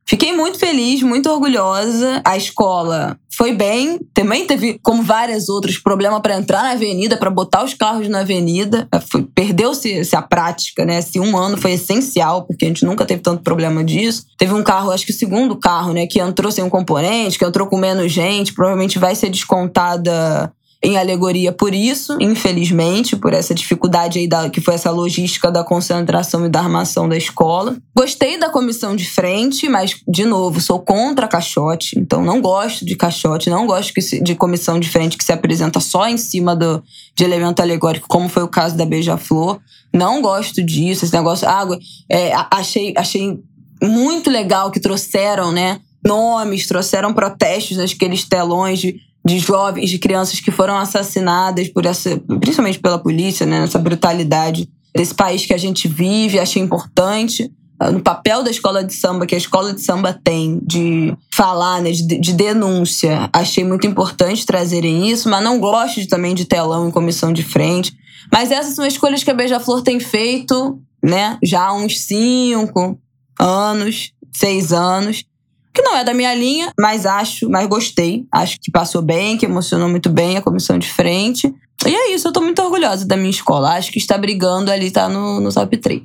Fiquei 0.09 0.33
muito 0.33 0.57
feliz, 0.57 1.03
muito 1.03 1.29
orgulhosa. 1.29 2.23
A 2.25 2.37
escola 2.37 3.19
foi 3.37 3.53
bem. 3.53 3.99
Também 4.15 4.47
teve, 4.47 4.79
como 4.81 5.03
várias 5.03 5.49
outras, 5.49 5.79
problema 5.79 6.21
para 6.21 6.37
entrar 6.37 6.63
na 6.63 6.71
avenida, 6.71 7.17
para 7.17 7.29
botar 7.29 7.65
os 7.65 7.75
carros 7.75 8.09
na 8.09 8.21
avenida. 8.21 8.87
É, 8.93 9.01
perdeu-se 9.35 10.09
a 10.15 10.23
prática, 10.23 10.85
né? 10.85 11.01
Esse 11.01 11.19
um 11.19 11.37
ano 11.37 11.57
foi 11.57 11.73
essencial, 11.73 12.47
porque 12.47 12.65
a 12.65 12.69
gente 12.69 12.85
nunca 12.85 13.05
teve 13.05 13.21
tanto 13.21 13.43
problema 13.43 13.83
disso. 13.83 14.27
Teve 14.39 14.55
um 14.55 14.63
carro, 14.63 14.93
acho 14.93 15.05
que 15.05 15.13
o 15.13 15.17
segundo 15.17 15.57
carro, 15.57 15.93
né, 15.93 16.07
que 16.07 16.21
entrou 16.21 16.53
sem 16.53 16.63
um 16.63 16.71
componente, 16.71 17.37
que 17.37 17.45
entrou 17.45 17.67
com 17.67 17.77
menos 17.77 18.13
gente, 18.13 18.55
provavelmente 18.55 19.01
vai 19.01 19.17
ser 19.17 19.29
descontada 19.29 20.53
em 20.87 20.97
alegoria 20.97 21.51
por 21.51 21.75
isso, 21.75 22.17
infelizmente, 22.21 23.17
por 23.17 23.35
essa 23.35 23.53
dificuldade 23.53 24.21
aí 24.21 24.29
da, 24.29 24.49
que 24.49 24.61
foi 24.61 24.75
essa 24.75 24.89
logística 24.89 25.51
da 25.51 25.65
concentração 25.65 26.47
e 26.47 26.49
da 26.49 26.61
armação 26.61 27.09
da 27.09 27.17
escola. 27.17 27.77
Gostei 27.93 28.39
da 28.39 28.49
comissão 28.49 28.95
de 28.95 29.05
frente, 29.05 29.69
mas, 29.69 29.97
de 30.07 30.25
novo, 30.25 30.61
sou 30.61 30.79
contra 30.79 31.27
caixote, 31.27 31.99
então 31.99 32.23
não 32.23 32.41
gosto 32.41 32.87
de 32.87 32.95
caixote, 32.95 33.51
não 33.51 33.67
gosto 33.67 33.93
de 34.23 34.35
comissão 34.37 34.79
de 34.79 34.89
frente 34.89 35.19
que 35.19 35.25
se 35.25 35.33
apresenta 35.33 35.81
só 35.81 36.07
em 36.07 36.17
cima 36.17 36.55
do, 36.55 36.81
de 37.17 37.25
elemento 37.25 37.61
alegórico, 37.61 38.07
como 38.07 38.29
foi 38.29 38.45
o 38.45 38.49
caso 38.49 38.77
da 38.77 38.87
Beija-Flor. 38.87 39.59
Não 39.93 40.23
gosto 40.23 40.63
disso, 40.63 41.05
esse 41.05 41.13
negócio. 41.13 41.49
Água, 41.49 41.77
é, 42.09 42.33
achei, 42.49 42.95
achei 42.97 43.41
muito 43.83 44.31
legal 44.31 44.71
que 44.71 44.79
trouxeram, 44.79 45.51
né? 45.51 45.81
Nomes, 46.07 46.69
trouxeram 46.69 47.13
protestos 47.13 47.77
naqueles 47.77 48.23
telões 48.23 48.79
de 48.79 49.01
de 49.27 49.41
jovens, 49.41 49.91
de 49.91 49.99
crianças 49.99 50.39
que 50.39 50.53
foram 50.53 50.79
assassinadas 50.79 51.69
por 51.69 51.85
essa, 51.85 52.17
principalmente 52.41 52.79
pela 52.79 52.97
polícia, 52.97 53.45
né, 53.45 53.59
nessa 53.59 53.79
brutalidade 53.79 54.69
desse 54.95 55.13
país 55.13 55.45
que 55.45 55.53
a 55.53 55.59
gente 55.59 55.89
vive, 55.89 56.39
achei 56.39 56.63
importante 56.63 57.53
ah, 57.81 57.91
no 57.91 58.01
papel 58.01 58.45
da 58.45 58.51
escola 58.51 58.85
de 58.85 58.95
samba 58.95 59.27
que 59.27 59.35
a 59.35 59.39
escola 59.39 59.75
de 59.75 59.83
samba 59.83 60.19
tem 60.25 60.61
de 60.63 61.13
falar, 61.35 61.83
né, 61.83 61.91
de, 61.91 62.21
de, 62.21 62.33
denúncia, 62.33 63.29
achei 63.33 63.65
muito 63.65 63.85
importante 63.85 64.47
trazerem 64.47 65.11
isso, 65.11 65.29
mas 65.29 65.43
não 65.43 65.59
gosto 65.59 66.01
de, 66.01 66.07
também 66.07 66.33
de 66.33 66.45
telão 66.45 66.89
em 66.89 66.93
comissão 66.93 67.33
de 67.33 67.43
frente. 67.43 67.93
Mas 68.33 68.53
essas 68.53 68.75
são 68.75 68.87
escolhas 68.87 69.25
que 69.25 69.31
a 69.31 69.35
Beija-Flor 69.35 69.83
tem 69.83 69.99
feito, 69.99 70.81
né, 71.03 71.37
já 71.43 71.67
há 71.67 71.75
uns 71.75 72.01
cinco 72.03 72.97
anos, 73.41 74.13
seis 74.33 74.73
anos 74.73 75.25
que 75.77 75.83
não 75.83 75.95
é 75.95 76.03
da 76.03 76.15
minha 76.15 76.35
linha, 76.35 76.73
mas 76.79 77.05
acho, 77.05 77.49
mas 77.51 77.69
gostei. 77.69 78.25
Acho 78.33 78.59
que 78.61 78.71
passou 78.71 79.03
bem, 79.03 79.37
que 79.37 79.45
emocionou 79.45 79.89
muito 79.89 80.09
bem 80.09 80.37
a 80.37 80.43
comissão 80.43 80.79
de 80.79 80.91
frente. 80.91 81.55
E 81.85 81.95
é 81.95 82.15
isso, 82.15 82.27
eu 82.27 82.33
tô 82.33 82.41
muito 82.41 82.61
orgulhosa 82.63 83.07
da 83.07 83.17
minha 83.17 83.31
escola. 83.31 83.77
Acho 83.77 83.93
que 83.93 83.99
está 83.99 84.17
brigando 84.17 84.71
ali, 84.71 84.91
tá 84.91 85.09
no, 85.09 85.41
no 85.41 85.53
top 85.53 85.77
3. 85.77 86.03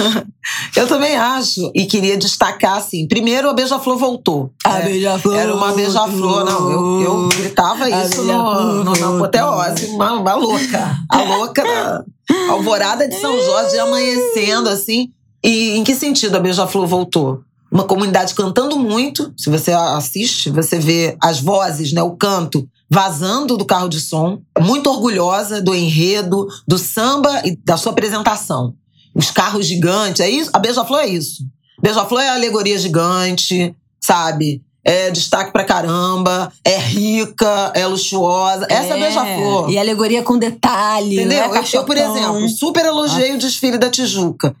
eu 0.74 0.86
também 0.88 1.14
acho. 1.14 1.70
E 1.74 1.84
queria 1.84 2.16
destacar, 2.16 2.78
assim, 2.78 3.06
primeiro 3.06 3.50
a 3.50 3.52
Beija-Flor 3.52 3.98
voltou. 3.98 4.50
A 4.64 4.80
é, 4.80 4.84
Beija-Flor. 4.86 5.36
Era 5.36 5.54
uma 5.54 5.72
Beija-Flor, 5.72 6.44
não. 6.44 6.70
Eu, 6.72 7.02
eu 7.02 7.28
gritava 7.28 7.88
isso 7.90 8.22
no, 8.22 8.84
no, 8.84 8.92
na 8.96 9.16
apoteose. 9.16 9.86
Uma, 9.88 10.12
uma 10.14 10.34
louca. 10.34 10.96
A 11.10 11.22
louca 11.22 11.62
da 11.62 12.04
alvorada 12.48 13.06
de 13.06 13.14
São 13.16 13.38
Jorge 13.38 13.78
amanhecendo, 13.78 14.70
assim. 14.70 15.10
E 15.44 15.76
em 15.76 15.84
que 15.84 15.94
sentido 15.94 16.36
a 16.36 16.40
Beija-Flor 16.40 16.86
voltou? 16.86 17.42
Uma 17.70 17.84
comunidade 17.84 18.34
cantando 18.34 18.78
muito. 18.78 19.32
Se 19.36 19.50
você 19.50 19.72
assiste, 19.72 20.50
você 20.50 20.78
vê 20.78 21.16
as 21.20 21.40
vozes, 21.40 21.92
né, 21.92 22.02
o 22.02 22.16
canto 22.16 22.68
vazando 22.88 23.56
do 23.56 23.64
carro 23.64 23.88
de 23.88 24.00
som, 24.00 24.40
muito 24.60 24.88
orgulhosa 24.88 25.60
do 25.60 25.74
enredo, 25.74 26.46
do 26.66 26.78
samba 26.78 27.42
e 27.44 27.56
da 27.56 27.76
sua 27.76 27.92
apresentação. 27.92 28.74
Os 29.14 29.30
carros 29.30 29.66
gigantes, 29.66 30.20
é 30.20 30.28
isso? 30.28 30.50
A 30.52 30.58
Beija-Flor 30.58 31.00
é 31.00 31.06
isso. 31.08 31.44
Beija-Flor 31.82 32.20
é 32.20 32.28
a 32.28 32.34
alegoria 32.34 32.78
gigante, 32.78 33.74
sabe? 34.00 34.62
É 34.84 35.10
destaque 35.10 35.52
pra 35.52 35.64
caramba, 35.64 36.52
é 36.64 36.78
rica, 36.78 37.72
é 37.74 37.84
luxuosa. 37.86 38.66
Essa 38.70 38.90
é, 38.90 38.92
a 38.92 38.96
Beija-Flor. 38.96 39.70
E 39.70 39.78
alegoria 39.78 40.22
com 40.22 40.38
detalhe, 40.38 41.16
Entendeu? 41.16 41.54
É 41.54 41.64
eu, 41.72 41.84
por 41.84 41.96
exemplo, 41.96 42.48
super 42.48 42.84
elogiei 42.84 43.32
ah. 43.32 43.34
o 43.34 43.38
desfile 43.38 43.78
da 43.78 43.90
Tijuca. 43.90 44.54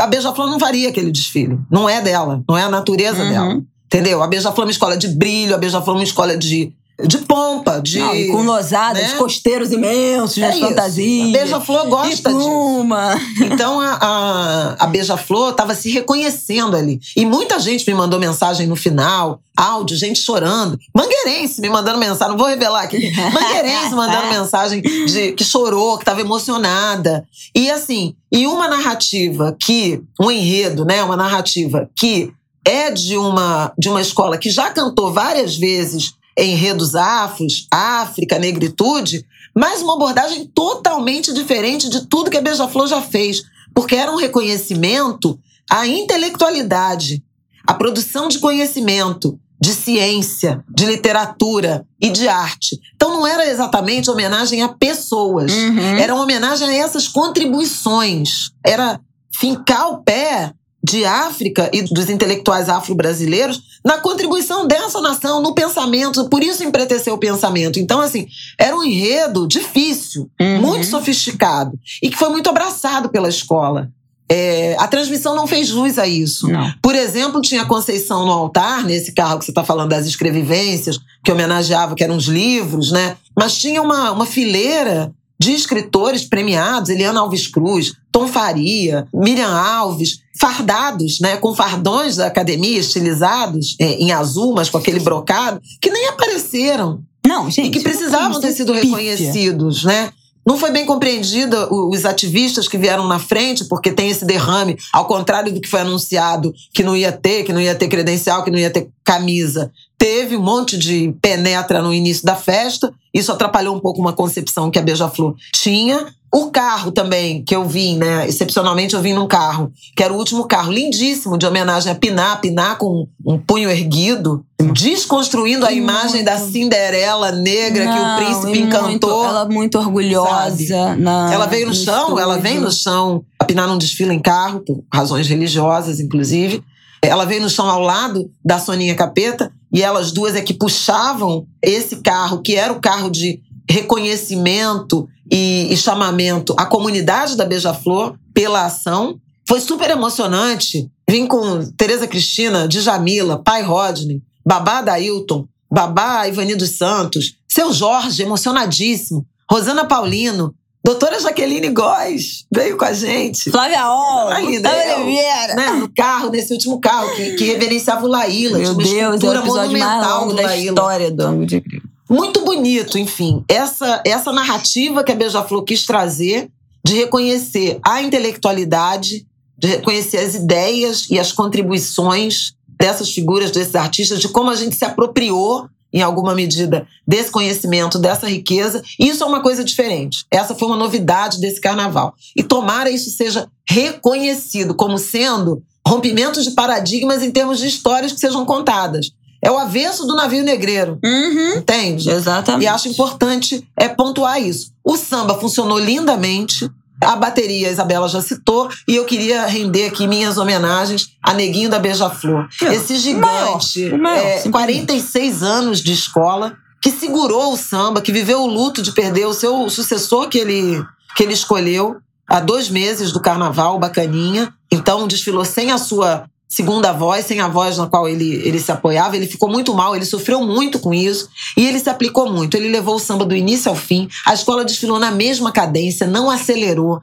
A 0.00 0.06
Beija-Flor 0.06 0.50
não 0.50 0.58
faria 0.58 0.88
aquele 0.88 1.10
desfile. 1.10 1.58
Não 1.70 1.88
é 1.88 2.00
dela. 2.00 2.42
Não 2.48 2.56
é 2.56 2.62
a 2.62 2.68
natureza 2.68 3.22
uhum. 3.22 3.30
dela. 3.30 3.62
Entendeu? 3.86 4.22
A 4.22 4.26
Beija-Flor 4.26 4.64
é 4.64 4.66
uma 4.66 4.72
escola 4.72 4.96
de 4.96 5.08
brilho, 5.08 5.54
a 5.54 5.58
Beija-Flor 5.58 5.96
é 5.96 5.98
uma 5.98 6.04
escola 6.04 6.36
de, 6.36 6.72
de 7.02 7.18
pompa, 7.18 7.80
de. 7.82 7.98
Não, 7.98 8.14
e 8.14 8.28
com 8.28 8.42
losadas, 8.42 9.02
né? 9.02 9.18
costeiros 9.18 9.72
imensos 9.72 10.38
é 10.38 10.42
nas 10.46 10.58
fantasias. 10.60 11.28
A 11.28 11.32
Beija-Flor 11.32 11.88
gosta 11.88 12.14
de 12.14 12.22
pluma. 12.22 13.14
disso. 13.14 13.44
Então 13.54 13.80
a, 13.80 13.98
a, 14.00 14.84
a 14.84 14.86
Beija-Flor 14.86 15.50
estava 15.50 15.74
se 15.74 15.90
reconhecendo 15.90 16.76
ali. 16.76 17.00
E 17.16 17.26
muita 17.26 17.58
gente 17.58 17.84
me 17.86 17.94
mandou 17.94 18.20
mensagem 18.20 18.66
no 18.66 18.76
final, 18.76 19.40
áudio, 19.56 19.96
gente 19.96 20.20
chorando. 20.20 20.78
Mangueirense 20.94 21.60
me 21.60 21.68
mandando 21.68 21.98
mensagem, 21.98 22.30
não 22.30 22.38
vou 22.38 22.46
revelar 22.46 22.82
aqui. 22.82 23.10
Mangueirense 23.32 23.94
mandando 23.94 24.28
mensagem 24.28 24.80
de 24.80 25.32
que 25.32 25.44
chorou, 25.44 25.96
que 25.96 26.02
estava 26.02 26.20
emocionada. 26.20 27.26
E 27.54 27.70
assim, 27.70 28.14
e 28.30 28.46
uma 28.46 28.68
narrativa 28.68 29.56
que, 29.58 30.00
um 30.20 30.30
enredo, 30.30 30.84
né? 30.84 31.02
Uma 31.02 31.16
narrativa 31.16 31.90
que 31.96 32.32
é 32.64 32.90
de 32.90 33.16
uma, 33.16 33.72
de 33.76 33.88
uma 33.88 34.00
escola 34.00 34.38
que 34.38 34.48
já 34.48 34.70
cantou 34.70 35.12
várias 35.12 35.56
vezes 35.56 36.14
enredos 36.38 36.94
afros, 36.94 37.66
África, 37.70 38.38
negritude, 38.38 39.24
mas 39.54 39.82
uma 39.82 39.94
abordagem 39.94 40.46
totalmente 40.46 41.32
diferente 41.32 41.88
de 41.88 42.06
tudo 42.06 42.30
que 42.30 42.36
a 42.36 42.40
Beija-Flor 42.40 42.88
já 42.88 43.00
fez, 43.00 43.42
porque 43.74 43.94
era 43.94 44.12
um 44.12 44.16
reconhecimento 44.16 45.38
à 45.70 45.86
intelectualidade, 45.86 47.22
à 47.66 47.74
produção 47.74 48.28
de 48.28 48.38
conhecimento, 48.38 49.38
de 49.60 49.72
ciência, 49.72 50.62
de 50.68 50.84
literatura 50.84 51.86
e 52.00 52.10
de 52.10 52.28
arte. 52.28 52.78
Então 52.94 53.10
não 53.10 53.26
era 53.26 53.48
exatamente 53.48 54.10
homenagem 54.10 54.62
a 54.62 54.68
pessoas, 54.68 55.52
uhum. 55.52 55.96
era 55.96 56.14
uma 56.14 56.24
homenagem 56.24 56.68
a 56.68 56.74
essas 56.74 57.08
contribuições. 57.08 58.50
Era 58.64 59.00
fincar 59.32 59.88
o 59.90 60.02
pé 60.02 60.52
de 60.94 61.04
África 61.04 61.68
e 61.72 61.82
dos 61.82 62.08
intelectuais 62.08 62.68
afro-brasileiros 62.68 63.60
na 63.84 63.98
contribuição 63.98 64.66
dessa 64.66 65.00
nação 65.00 65.42
no 65.42 65.54
pensamento, 65.54 66.28
por 66.28 66.42
isso 66.42 66.62
empreteceu 66.62 67.14
o 67.14 67.18
pensamento. 67.18 67.80
Então, 67.80 68.00
assim, 68.00 68.28
era 68.56 68.76
um 68.76 68.84
enredo 68.84 69.46
difícil, 69.46 70.30
uhum. 70.40 70.60
muito 70.60 70.86
sofisticado 70.86 71.78
e 72.00 72.08
que 72.08 72.16
foi 72.16 72.28
muito 72.28 72.48
abraçado 72.48 73.08
pela 73.08 73.28
escola. 73.28 73.90
É, 74.30 74.74
a 74.78 74.86
transmissão 74.88 75.34
não 75.34 75.46
fez 75.46 75.70
luz 75.70 75.98
a 75.98 76.06
isso. 76.06 76.48
Não. 76.48 76.72
Por 76.80 76.94
exemplo, 76.94 77.42
tinha 77.42 77.66
Conceição 77.66 78.24
no 78.24 78.32
altar, 78.32 78.84
nesse 78.84 79.12
carro 79.12 79.38
que 79.38 79.44
você 79.44 79.50
está 79.50 79.64
falando 79.64 79.90
das 79.90 80.06
escrevivências, 80.06 80.98
que 81.22 81.32
homenageava, 81.32 81.94
que 81.94 82.04
eram 82.04 82.16
os 82.16 82.26
livros, 82.26 82.90
né? 82.92 83.16
Mas 83.36 83.58
tinha 83.58 83.82
uma, 83.82 84.12
uma 84.12 84.24
fileira 84.24 85.12
de 85.38 85.52
escritores 85.52 86.24
premiados, 86.24 86.90
Eliana 86.90 87.20
Alves 87.20 87.46
Cruz, 87.46 87.94
Tom 88.10 88.26
Faria, 88.26 89.06
Miriam 89.12 89.52
Alves, 89.52 90.20
fardados, 90.38 91.20
né, 91.20 91.36
com 91.36 91.54
fardões 91.54 92.16
da 92.16 92.26
academia 92.26 92.78
estilizados 92.78 93.76
é, 93.80 93.94
em 93.94 94.12
azul, 94.12 94.54
mas 94.54 94.70
com 94.70 94.78
aquele 94.78 95.00
brocado, 95.00 95.60
que 95.80 95.90
nem 95.90 96.08
apareceram. 96.08 97.02
Não, 97.26 97.50
gente. 97.50 97.68
E 97.68 97.70
que 97.70 97.80
precisavam 97.80 98.40
ter 98.40 98.52
sido 98.52 98.72
reconhecidos, 98.72 99.84
né? 99.84 100.10
Não 100.46 100.58
foi 100.58 100.70
bem 100.70 100.84
compreendida 100.84 101.72
os 101.72 102.04
ativistas 102.04 102.68
que 102.68 102.76
vieram 102.76 103.06
na 103.08 103.18
frente, 103.18 103.64
porque 103.64 103.90
tem 103.90 104.10
esse 104.10 104.26
derrame, 104.26 104.76
ao 104.92 105.06
contrário 105.06 105.50
do 105.50 105.60
que 105.60 105.68
foi 105.68 105.80
anunciado, 105.80 106.52
que 106.72 106.82
não 106.82 106.94
ia 106.94 107.10
ter, 107.10 107.44
que 107.44 107.52
não 107.52 107.60
ia 107.60 107.74
ter 107.74 107.88
credencial, 107.88 108.44
que 108.44 108.50
não 108.50 108.58
ia 108.58 108.68
ter 108.68 108.90
camisa. 109.04 109.70
Teve 109.98 110.36
um 110.36 110.42
monte 110.42 110.76
de 110.76 111.14
penetra 111.20 111.80
no 111.82 111.94
início 111.94 112.24
da 112.24 112.34
festa, 112.34 112.92
isso 113.12 113.30
atrapalhou 113.30 113.76
um 113.76 113.80
pouco 113.80 114.00
uma 114.00 114.12
concepção 114.12 114.70
que 114.70 114.78
a 114.78 114.82
Beija-Flor 114.82 115.34
tinha. 115.52 116.06
O 116.32 116.50
carro 116.50 116.90
também, 116.90 117.44
que 117.44 117.54
eu 117.54 117.64
vim, 117.64 117.96
né? 117.96 118.26
Excepcionalmente 118.26 118.96
eu 118.96 119.00
vim 119.00 119.12
num 119.12 119.28
carro, 119.28 119.70
que 119.96 120.02
era 120.02 120.12
o 120.12 120.16
último 120.16 120.46
carro, 120.46 120.72
lindíssimo, 120.72 121.38
de 121.38 121.46
homenagem 121.46 121.92
a 121.92 121.94
Piná, 121.94 122.34
Piná 122.34 122.74
com 122.74 123.06
um 123.24 123.38
punho 123.38 123.70
erguido, 123.70 124.44
desconstruindo 124.72 125.64
a 125.64 125.70
imagem 125.70 126.24
da 126.24 126.36
Cinderela 126.36 127.30
negra 127.30 127.84
Não, 127.84 127.92
que 127.92 128.00
o 128.00 128.26
príncipe 128.26 128.58
encantou. 128.58 128.88
Muito, 128.88 129.28
ela 129.28 129.44
muito 129.44 129.78
orgulhosa. 129.78 130.96
Na, 130.96 131.32
ela 131.32 131.46
veio 131.46 131.66
no, 131.66 131.72
no 131.72 131.78
chão, 131.78 132.00
estúdio. 132.00 132.18
ela 132.18 132.38
vem 132.38 132.58
no 132.58 132.72
chão. 132.72 133.24
A 133.38 133.44
Piná 133.44 133.64
não 133.68 133.78
desfila 133.78 134.12
em 134.12 134.18
carro, 134.18 134.58
por 134.58 134.82
razões 134.92 135.28
religiosas, 135.28 136.00
inclusive. 136.00 136.64
Ela 137.06 137.24
veio 137.24 137.42
no 137.42 137.50
chão 137.50 137.68
ao 137.68 137.80
lado 137.80 138.30
da 138.44 138.58
Soninha 138.58 138.94
Capeta 138.94 139.52
e 139.72 139.82
elas 139.82 140.12
duas 140.12 140.34
é 140.34 140.40
que 140.40 140.54
puxavam 140.54 141.46
esse 141.62 141.96
carro, 141.96 142.40
que 142.40 142.54
era 142.54 142.72
o 142.72 142.80
carro 142.80 143.10
de 143.10 143.40
reconhecimento 143.68 145.08
e, 145.30 145.68
e 145.70 145.76
chamamento 145.76 146.54
à 146.56 146.66
comunidade 146.66 147.36
da 147.36 147.44
Beija-Flor 147.44 148.16
pela 148.32 148.66
ação. 148.66 149.18
Foi 149.46 149.60
super 149.60 149.90
emocionante. 149.90 150.88
Vim 151.08 151.26
com 151.26 151.64
Tereza 151.76 152.06
Cristina, 152.06 152.66
Djamila, 152.66 153.42
pai 153.42 153.62
Rodney, 153.62 154.22
babá 154.44 154.80
Dailton, 154.80 155.46
babá 155.70 156.26
Ivani 156.28 156.54
dos 156.54 156.70
Santos, 156.70 157.34
seu 157.48 157.72
Jorge, 157.72 158.22
emocionadíssimo, 158.22 159.26
Rosana 159.50 159.84
Paulino, 159.84 160.54
Doutora 160.84 161.18
Jaqueline 161.18 161.70
Góes 161.70 162.44
veio 162.54 162.76
com 162.76 162.84
a 162.84 162.92
gente. 162.92 163.50
Flávia 163.50 163.88
Ola, 163.88 164.34
Ainda, 164.34 164.70
Oliveira. 164.70 165.54
Né, 165.54 165.70
no 165.70 165.88
carro, 165.88 166.28
nesse 166.28 166.52
último 166.52 166.78
carro, 166.78 167.10
que, 167.16 167.32
que 167.36 167.44
reverenciava 167.44 168.04
o 168.04 168.08
Laíla. 168.08 168.58
Meu 168.58 168.74
Deus, 168.74 169.22
é 169.22 169.28
o 169.28 169.34
episódio 169.34 169.78
mais 169.78 170.06
longo 170.06 170.34
da 170.34 170.42
Laíla. 170.42 170.70
história 170.70 171.10
do 171.10 171.22
Ângulo 171.22 171.46
de 171.46 171.60
Grilo. 171.60 171.82
Muito 172.08 172.44
bonito, 172.44 172.98
enfim. 172.98 173.42
Essa, 173.48 174.02
essa 174.04 174.30
narrativa 174.30 175.02
que 175.02 175.10
a 175.10 175.14
Beija-Flor 175.14 175.64
quis 175.64 175.86
trazer 175.86 176.50
de 176.84 176.94
reconhecer 176.94 177.78
a 177.82 178.02
intelectualidade, 178.02 179.26
de 179.56 179.68
reconhecer 179.68 180.18
as 180.18 180.34
ideias 180.34 181.06
e 181.10 181.18
as 181.18 181.32
contribuições 181.32 182.52
dessas 182.78 183.10
figuras, 183.10 183.50
desses 183.50 183.74
artistas, 183.74 184.20
de 184.20 184.28
como 184.28 184.50
a 184.50 184.54
gente 184.54 184.76
se 184.76 184.84
apropriou 184.84 185.66
em 185.94 186.02
alguma 186.02 186.34
medida, 186.34 186.86
desse 187.06 187.30
conhecimento, 187.30 188.00
dessa 188.00 188.28
riqueza. 188.28 188.82
Isso 188.98 189.22
é 189.22 189.26
uma 189.26 189.40
coisa 189.40 189.62
diferente. 189.62 190.26
Essa 190.28 190.52
foi 190.52 190.66
uma 190.66 190.76
novidade 190.76 191.40
desse 191.40 191.60
carnaval. 191.60 192.14
E 192.36 192.42
tomara 192.42 192.90
isso 192.90 193.10
seja 193.10 193.48
reconhecido 193.68 194.74
como 194.74 194.98
sendo 194.98 195.62
rompimentos 195.86 196.44
de 196.44 196.50
paradigmas 196.50 197.22
em 197.22 197.30
termos 197.30 197.60
de 197.60 197.68
histórias 197.68 198.12
que 198.12 198.18
sejam 198.18 198.44
contadas. 198.44 199.12
É 199.40 199.50
o 199.50 199.58
avesso 199.58 200.06
do 200.06 200.16
navio 200.16 200.42
negreiro. 200.42 200.98
Uhum. 201.04 201.58
Entende? 201.58 202.10
Exatamente. 202.10 202.64
E 202.64 202.66
acho 202.66 202.88
importante 202.88 203.62
é 203.76 203.88
pontuar 203.88 204.42
isso. 204.42 204.72
O 204.82 204.96
samba 204.96 205.38
funcionou 205.38 205.78
lindamente. 205.78 206.68
A 207.00 207.16
bateria, 207.16 207.68
a 207.68 207.72
Isabela 207.72 208.08
já 208.08 208.22
citou, 208.22 208.68
e 208.86 208.96
eu 208.96 209.04
queria 209.04 209.46
render 209.46 209.86
aqui 209.86 210.06
minhas 210.06 210.38
homenagens 210.38 211.10
a 211.22 211.34
Neguinho 211.34 211.68
da 211.68 211.78
Beija-Flor. 211.78 212.48
Esse 212.62 212.96
gigante, 212.96 213.90
o 213.90 213.98
maior, 213.98 213.98
o 213.98 214.02
maior, 214.02 214.46
é, 214.46 214.50
46 214.50 215.42
anos 215.42 215.82
de 215.82 215.92
escola, 215.92 216.56
que 216.80 216.90
segurou 216.90 217.52
o 217.52 217.56
samba, 217.56 218.00
que 218.00 218.12
viveu 218.12 218.42
o 218.42 218.46
luto 218.46 218.82
de 218.82 218.92
perder 218.92 219.26
o 219.26 219.34
seu 219.34 219.68
sucessor 219.68 220.28
que 220.28 220.38
ele, 220.38 220.84
que 221.16 221.22
ele 221.22 221.32
escolheu 221.32 221.96
há 222.28 222.40
dois 222.40 222.68
meses 222.68 223.12
do 223.12 223.20
carnaval, 223.20 223.78
bacaninha. 223.78 224.52
Então 224.70 225.06
desfilou 225.06 225.44
sem 225.44 225.70
a 225.70 225.78
sua 225.78 226.24
segunda 226.54 226.92
voz, 226.92 227.26
sem 227.26 227.40
a 227.40 227.48
voz 227.48 227.76
na 227.76 227.88
qual 227.88 228.08
ele, 228.08 228.36
ele 228.46 228.60
se 228.60 228.70
apoiava. 228.70 229.16
Ele 229.16 229.26
ficou 229.26 229.50
muito 229.50 229.74
mal, 229.74 229.96
ele 229.96 230.04
sofreu 230.04 230.40
muito 230.40 230.78
com 230.78 230.94
isso 230.94 231.28
e 231.56 231.66
ele 231.66 231.80
se 231.80 231.90
aplicou 231.90 232.32
muito. 232.32 232.56
Ele 232.56 232.68
levou 232.68 232.94
o 232.94 233.00
samba 233.00 233.24
do 233.24 233.34
início 233.34 233.68
ao 233.68 233.74
fim. 233.74 234.08
A 234.24 234.32
escola 234.32 234.64
desfilou 234.64 235.00
na 235.00 235.10
mesma 235.10 235.50
cadência, 235.50 236.06
não 236.06 236.30
acelerou, 236.30 237.00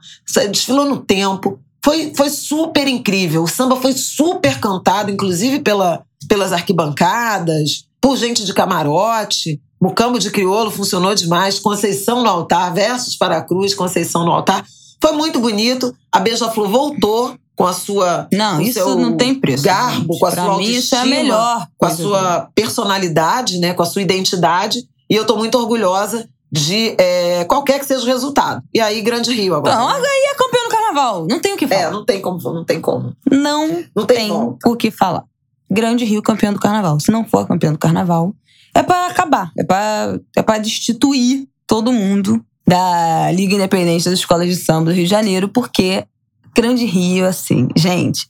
desfilou 0.50 0.86
no 0.86 0.96
tempo. 0.96 1.60
Foi, 1.84 2.14
foi 2.16 2.30
super 2.30 2.88
incrível. 2.88 3.42
O 3.42 3.48
samba 3.48 3.76
foi 3.76 3.92
super 3.92 4.58
cantado, 4.58 5.10
inclusive 5.10 5.60
pela, 5.60 6.02
pelas 6.26 6.52
arquibancadas, 6.52 7.84
por 8.00 8.16
gente 8.16 8.46
de 8.46 8.54
camarote. 8.54 9.60
O 9.78 9.92
campo 9.92 10.18
de 10.18 10.30
crioulo 10.30 10.70
funcionou 10.70 11.14
demais. 11.14 11.58
Conceição 11.58 12.22
no 12.22 12.28
altar 12.30 12.72
versus 12.72 13.16
para 13.16 13.36
a 13.36 13.42
cruz, 13.42 13.74
Conceição 13.74 14.24
no 14.24 14.32
altar. 14.32 14.64
Foi 14.98 15.12
muito 15.12 15.40
bonito. 15.40 15.94
A 16.10 16.20
Beija-Flor 16.20 16.68
voltou 16.68 17.36
com 17.62 17.68
a 17.68 17.72
sua. 17.72 18.28
Não, 18.32 18.60
isso 18.60 18.96
não 18.96 19.16
tem 19.16 19.36
preço. 19.36 19.62
Garbo, 19.62 20.18
com 20.18 20.26
a 20.26 20.32
pra 20.32 20.44
sua 20.44 20.58
mim, 20.58 20.64
isso 20.64 20.94
é 20.96 21.04
melhor. 21.04 21.68
Com 21.78 21.86
a 21.86 21.90
sua 21.90 22.48
personalidade, 22.56 23.58
né? 23.60 23.72
Com 23.72 23.84
a 23.84 23.86
sua 23.86 24.02
identidade. 24.02 24.82
E 25.08 25.14
eu 25.14 25.24
tô 25.24 25.36
muito 25.36 25.56
orgulhosa 25.56 26.28
de 26.50 26.96
é, 26.98 27.44
qualquer 27.44 27.78
que 27.78 27.86
seja 27.86 28.02
o 28.02 28.06
resultado. 28.06 28.62
E 28.74 28.80
aí, 28.80 29.00
Grande 29.00 29.32
Rio 29.32 29.54
agora. 29.54 29.76
Não, 29.76 29.88
aí 29.88 30.02
é 30.30 30.34
campeão 30.34 30.64
do 30.64 30.70
carnaval. 30.70 31.26
Não 31.30 31.38
tem 31.38 31.54
o 31.54 31.56
que 31.56 31.68
falar. 31.68 31.80
É, 31.82 31.90
não 31.90 32.04
tem 32.04 32.20
como. 32.20 32.40
Não 32.52 32.64
tem 32.64 32.80
como. 32.80 33.16
Não, 33.30 33.84
não 33.94 34.06
tem, 34.06 34.28
tem 34.28 34.32
o 34.32 34.76
que 34.76 34.90
falar. 34.90 35.22
Grande 35.70 36.04
Rio 36.04 36.20
campeão 36.20 36.52
do 36.52 36.58
carnaval. 36.58 36.98
Se 36.98 37.12
não 37.12 37.24
for 37.24 37.46
campeão 37.46 37.72
do 37.72 37.78
carnaval, 37.78 38.34
é 38.74 38.82
para 38.82 39.06
acabar. 39.06 39.52
É 39.56 39.62
para 39.62 40.18
é 40.36 40.42
pra 40.42 40.58
destituir 40.58 41.46
todo 41.64 41.92
mundo 41.92 42.44
da 42.66 43.30
Liga 43.30 43.54
Independente 43.54 44.04
das 44.04 44.14
Escolas 44.14 44.48
de 44.48 44.56
Samba 44.56 44.86
do 44.86 44.94
Rio 44.94 45.04
de 45.04 45.10
Janeiro, 45.10 45.48
porque 45.48 46.04
Grande 46.54 46.84
Rio, 46.84 47.26
assim, 47.26 47.68
gente, 47.76 48.28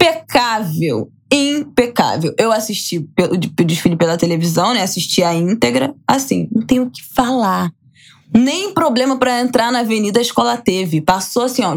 impecável. 0.00 1.10
Impecável. 1.32 2.34
Eu 2.36 2.50
assisti 2.50 2.98
o 2.98 3.64
desfile 3.64 3.96
pela 3.96 4.16
televisão, 4.16 4.74
né? 4.74 4.82
Assisti 4.82 5.22
a 5.22 5.32
íntegra. 5.34 5.94
Assim, 6.06 6.48
não 6.52 6.62
tenho 6.62 6.84
o 6.84 6.90
que 6.90 7.02
falar. 7.14 7.70
Nem 8.34 8.72
problema 8.74 9.16
para 9.16 9.40
entrar 9.40 9.70
na 9.70 9.80
avenida 9.80 10.18
a 10.18 10.22
escola 10.22 10.56
teve. 10.56 11.00
Passou 11.00 11.44
assim, 11.44 11.62
ó. 11.62 11.76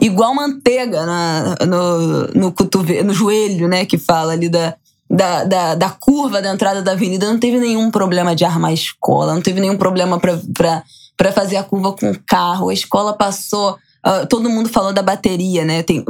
Igual 0.00 0.34
manteiga 0.34 1.04
na, 1.04 1.56
no, 1.66 2.26
no, 2.28 2.52
cotovelo, 2.52 3.08
no 3.08 3.14
joelho, 3.14 3.66
né? 3.66 3.84
Que 3.84 3.98
fala 3.98 4.32
ali 4.34 4.48
da, 4.48 4.76
da, 5.10 5.44
da, 5.44 5.74
da, 5.74 5.90
curva 5.90 6.40
da 6.40 6.52
entrada 6.52 6.80
da 6.80 6.92
avenida, 6.92 7.26
não 7.26 7.40
teve 7.40 7.58
nenhum 7.58 7.90
problema 7.90 8.36
de 8.36 8.44
armar 8.44 8.72
escola, 8.72 9.34
não 9.34 9.42
teve 9.42 9.60
nenhum 9.60 9.76
problema 9.76 10.20
para 10.20 10.84
fazer 11.32 11.56
a 11.56 11.62
curva 11.62 11.92
com 11.92 12.10
o 12.10 12.18
carro. 12.26 12.68
A 12.68 12.74
escola 12.74 13.12
passou. 13.12 13.76
Uh, 14.06 14.26
todo 14.26 14.48
mundo 14.48 14.68
falou 14.68 14.94
da 14.94 15.02
bateria, 15.02 15.62
né? 15.62 15.82
Tem, 15.82 16.02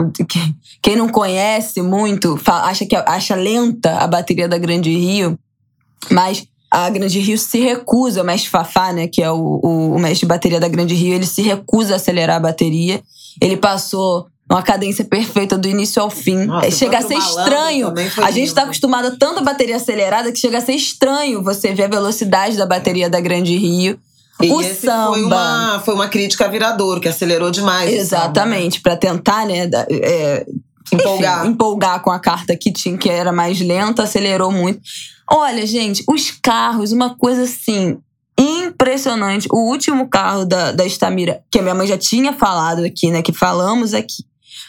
quem 0.80 0.94
não 0.94 1.08
conhece 1.08 1.82
muito 1.82 2.38
acha 2.46 2.86
que 2.86 2.94
acha 2.94 3.34
lenta 3.34 3.96
a 3.98 4.06
bateria 4.06 4.48
da 4.48 4.56
Grande 4.56 4.96
Rio, 4.96 5.36
mas 6.08 6.46
a 6.70 6.88
Grande 6.88 7.18
Rio 7.18 7.36
se 7.36 7.58
recusa, 7.58 8.22
o 8.22 8.24
mestre 8.24 8.48
Fafá, 8.48 8.92
né, 8.92 9.08
que 9.08 9.20
é 9.20 9.30
o, 9.30 9.60
o, 9.60 9.96
o 9.96 9.98
mestre 9.98 10.20
de 10.20 10.26
bateria 10.26 10.60
da 10.60 10.68
Grande 10.68 10.94
Rio, 10.94 11.14
ele 11.14 11.26
se 11.26 11.42
recusa 11.42 11.94
a 11.94 11.96
acelerar 11.96 12.36
a 12.36 12.40
bateria. 12.40 13.02
Ele 13.40 13.56
passou 13.56 14.28
uma 14.48 14.62
cadência 14.62 15.04
perfeita 15.04 15.58
do 15.58 15.68
início 15.68 16.00
ao 16.00 16.10
fim. 16.10 16.44
Nossa, 16.44 16.66
é, 16.66 16.70
chega 16.70 16.98
a 16.98 17.02
ser 17.02 17.16
estranho. 17.16 17.92
A 18.22 18.30
gente 18.30 18.48
está 18.48 18.62
acostumado 18.62 19.06
a 19.06 19.16
tanta 19.16 19.40
bateria 19.40 19.76
acelerada 19.76 20.30
que 20.30 20.38
chega 20.38 20.58
a 20.58 20.60
ser 20.60 20.72
estranho 20.72 21.42
você 21.42 21.72
ver 21.72 21.84
a 21.84 21.88
velocidade 21.88 22.56
da 22.56 22.66
bateria 22.66 23.10
da 23.10 23.20
Grande 23.20 23.56
Rio. 23.56 23.98
E 24.42 24.52
o 24.52 24.62
samba. 24.62 25.12
Foi 25.12 25.22
uma, 25.24 25.82
foi 25.84 25.94
uma 25.94 26.08
crítica 26.08 26.48
Viradouro, 26.48 27.00
que 27.00 27.08
acelerou 27.08 27.50
demais. 27.50 27.92
Exatamente, 27.92 28.80
para 28.80 28.96
tentar, 28.96 29.46
né? 29.46 29.68
É, 29.90 30.46
empolgar. 30.92 31.40
Enfim, 31.40 31.50
empolgar 31.50 32.02
com 32.02 32.10
a 32.10 32.18
carta 32.18 32.56
que 32.56 32.72
tinha, 32.72 32.96
que 32.96 33.08
era 33.08 33.32
mais 33.32 33.60
lenta, 33.60 34.02
acelerou 34.02 34.50
muito. 34.50 34.80
Olha, 35.30 35.64
gente, 35.66 36.02
os 36.08 36.30
carros, 36.30 36.92
uma 36.92 37.14
coisa 37.16 37.42
assim, 37.42 37.98
impressionante. 38.38 39.46
O 39.52 39.70
último 39.70 40.08
carro 40.08 40.44
da, 40.44 40.72
da 40.72 40.84
Estamira, 40.84 41.42
que 41.50 41.58
a 41.58 41.62
minha 41.62 41.74
mãe 41.74 41.86
já 41.86 41.98
tinha 41.98 42.32
falado 42.32 42.84
aqui, 42.84 43.10
né? 43.10 43.22
Que 43.22 43.32
falamos 43.32 43.94
aqui. 43.94 44.24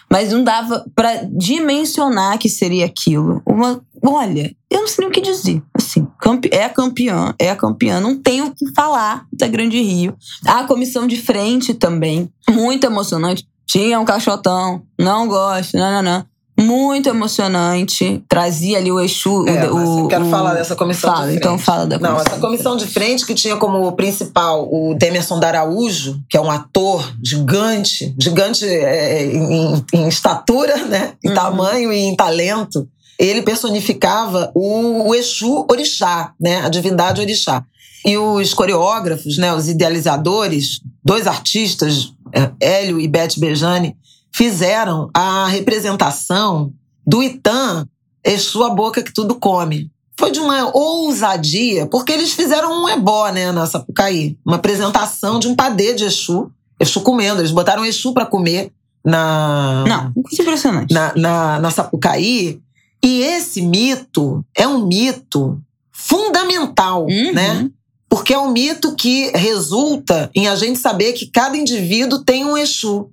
Mas 0.10 0.32
não 0.32 0.44
dava 0.44 0.86
para 0.94 1.24
dimensionar 1.32 2.38
que 2.38 2.50
seria 2.50 2.86
aquilo. 2.86 3.42
Uma, 3.46 3.82
olha, 4.04 4.56
eu 4.70 4.82
não 4.82 4.88
sei 4.88 5.04
nem 5.04 5.10
o 5.10 5.12
que 5.12 5.22
dizer. 5.22 5.62
Assim, 5.74 6.08
é 6.52 6.64
a 6.64 6.70
campeã, 6.70 7.34
é 7.40 7.50
a 7.50 7.56
campeã. 7.56 8.00
Não 8.00 8.18
tenho 8.18 8.48
o 8.48 8.56
que 8.56 8.72
falar 8.74 9.26
da 9.32 9.48
Grande 9.48 9.82
Rio. 9.82 10.16
A 10.46 10.64
comissão 10.64 11.08
de 11.08 11.18
frente 11.18 11.74
também, 11.74 12.30
muito 12.50 12.86
emocionante. 12.86 13.48
Tinha 13.68 14.00
um 14.00 14.06
caixotão, 14.06 14.84
não 15.00 15.28
gosto, 15.28 15.78
não, 15.78 15.92
não, 15.92 16.02
não 16.02 16.26
muito 16.62 17.10
emocionante. 17.10 18.24
Trazia 18.30 18.78
ali 18.78 18.92
o 18.92 19.00
Exu. 19.00 19.48
É, 19.48 19.70
o, 19.70 20.02
eu 20.02 20.08
quero 20.08 20.26
o, 20.26 20.30
falar 20.30 20.54
dessa 20.54 20.76
comissão 20.76 21.12
fala, 21.12 21.22
de 21.22 21.32
frente. 21.32 21.40
Então 21.40 21.58
fala 21.58 21.86
da 21.86 21.98
comissão. 21.98 22.16
Não, 22.16 22.22
essa 22.22 22.40
comissão 22.40 22.78
de 22.78 22.88
frente 22.88 23.26
que 23.26 23.34
tinha 23.34 23.58
como 23.58 23.92
principal 23.94 24.68
o 24.72 24.94
Demerson 24.94 25.40
Daraújo, 25.40 26.20
que 26.30 26.38
é 26.38 26.42
um 26.42 26.52
ator 26.52 27.12
gigante, 27.24 28.16
gigante 28.20 28.66
é, 28.66 29.26
em, 29.26 29.84
em, 29.94 30.08
estatura, 30.08 30.78
né? 30.86 31.14
Em 31.24 31.30
uhum. 31.30 31.36
tamanho 31.36 31.92
e 31.92 32.00
em 32.00 32.16
talento. 32.16 32.88
Ele 33.22 33.44
personificava 33.44 34.52
o, 34.56 35.10
o 35.10 35.16
Exu 35.16 35.68
Orixá, 35.70 36.34
né? 36.40 36.66
A 36.66 36.70
divindade 36.70 37.22
Orixá. 37.22 37.64
E 38.04 38.18
os 38.18 38.52
coreógrafos, 38.52 39.38
né, 39.38 39.54
os 39.54 39.70
idealizadores, 39.70 40.82
dois 41.06 41.28
artistas, 41.28 42.14
é, 42.34 42.50
Hélio 42.60 43.00
e 43.00 43.08
Beth 43.08 43.38
Bejane, 43.38 43.96
fizeram 44.34 45.08
a 45.14 45.46
representação 45.48 46.74
do 47.06 47.22
Itã, 47.22 47.86
Exu 48.24 48.64
a 48.64 48.70
boca 48.72 49.04
que 49.04 49.14
tudo 49.14 49.36
come. 49.36 49.92
Foi 50.18 50.32
de 50.32 50.40
uma 50.40 50.76
ousadia, 50.76 51.86
porque 51.88 52.12
eles 52.12 52.34
fizeram 52.34 52.84
um 52.84 52.90
ebó, 52.90 53.30
né, 53.30 53.52
na 53.52 53.68
Sapucaí. 53.68 54.38
Uma 54.44 54.56
apresentação 54.56 55.40
de 55.40 55.48
um 55.48 55.56
padê 55.56 55.94
de 55.94 56.06
Exu. 56.06 56.52
Exu 56.80 57.02
comendo. 57.02 57.42
Eles 57.42 57.52
botaram 57.52 57.86
Exu 57.86 58.14
para 58.14 58.26
comer 58.26 58.72
na... 59.06 59.84
Não, 59.88 60.14
coisa 60.24 60.42
impressionante. 60.42 60.94
Na, 60.94 61.14
na, 61.16 61.60
na 61.60 61.72
Sapucaí. 61.72 62.60
E 63.04 63.22
esse 63.22 63.62
mito 63.62 64.46
é 64.56 64.68
um 64.68 64.86
mito 64.86 65.62
fundamental, 65.92 67.04
uhum. 67.04 67.34
né? 67.34 67.70
Porque 68.10 68.34
é 68.34 68.40
um 68.40 68.52
mito 68.52 68.96
que 68.96 69.32
resulta 69.32 70.30
em 70.36 70.48
a 70.48 70.56
gente 70.56 70.80
saber 70.80 71.14
que 71.14 71.28
cada 71.28 71.58
indivíduo 71.58 72.24
tem 72.24 72.46
um 72.46 72.58
Exu. 72.58 73.10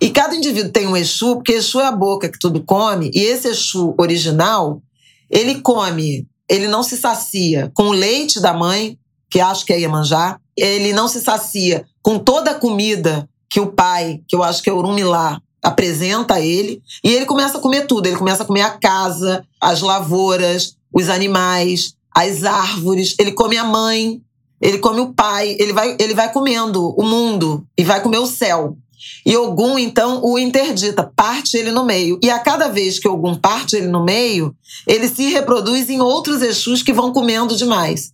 E 0.00 0.10
cada 0.10 0.34
indivíduo 0.34 0.72
tem 0.72 0.86
um 0.86 0.96
Exu, 0.96 1.36
porque 1.36 1.52
Exu 1.52 1.80
é 1.80 1.86
a 1.86 1.92
boca 1.92 2.28
que 2.28 2.38
tudo 2.38 2.62
come, 2.64 3.10
e 3.14 3.20
esse 3.20 3.48
Exu 3.48 3.94
original, 3.98 4.82
ele 5.30 5.60
come, 5.60 6.26
ele 6.48 6.66
não 6.66 6.82
se 6.82 6.96
sacia 6.96 7.70
com 7.74 7.84
o 7.84 7.92
leite 7.92 8.40
da 8.40 8.52
mãe, 8.52 8.98
que 9.30 9.40
acho 9.40 9.64
que 9.64 9.72
é 9.72 9.80
Iemanjá, 9.80 10.38
ele 10.56 10.92
não 10.92 11.08
se 11.08 11.20
sacia 11.20 11.84
com 12.02 12.18
toda 12.18 12.50
a 12.50 12.54
comida 12.54 13.28
que 13.48 13.60
o 13.60 13.72
pai, 13.72 14.20
que 14.26 14.34
eu 14.34 14.42
acho 14.42 14.62
que 14.62 14.68
é 14.68 14.72
Urumilá, 14.72 15.40
apresenta 15.62 16.40
ele, 16.40 16.82
e 17.04 17.10
ele 17.10 17.24
começa 17.24 17.58
a 17.58 17.60
comer 17.60 17.86
tudo, 17.86 18.06
ele 18.06 18.16
começa 18.16 18.42
a 18.42 18.46
comer 18.46 18.62
a 18.62 18.70
casa, 18.70 19.44
as 19.60 19.80
lavouras, 19.80 20.76
os 20.92 21.08
animais, 21.08 21.94
as 22.14 22.44
árvores, 22.44 23.14
ele 23.18 23.32
come 23.32 23.56
a 23.56 23.64
mãe, 23.64 24.20
ele 24.60 24.78
come 24.78 25.00
o 25.00 25.12
pai, 25.12 25.56
ele 25.58 25.72
vai, 25.72 25.96
ele 25.98 26.14
vai 26.14 26.32
comendo 26.32 26.90
o 26.98 27.02
mundo 27.02 27.66
e 27.78 27.84
vai 27.84 28.02
comer 28.02 28.18
o 28.18 28.26
céu. 28.26 28.76
E 29.26 29.36
Ogum, 29.36 29.78
então, 29.78 30.22
o 30.22 30.38
interdita, 30.38 31.02
parte 31.16 31.56
ele 31.56 31.72
no 31.72 31.84
meio. 31.84 32.18
E 32.22 32.30
a 32.30 32.38
cada 32.38 32.68
vez 32.68 32.98
que 32.98 33.08
Ogum 33.08 33.34
parte 33.34 33.76
ele 33.76 33.88
no 33.88 34.04
meio, 34.04 34.54
ele 34.86 35.08
se 35.08 35.28
reproduz 35.30 35.90
em 35.90 36.00
outros 36.00 36.42
Exus 36.42 36.82
que 36.82 36.92
vão 36.92 37.12
comendo 37.12 37.56
demais. 37.56 38.12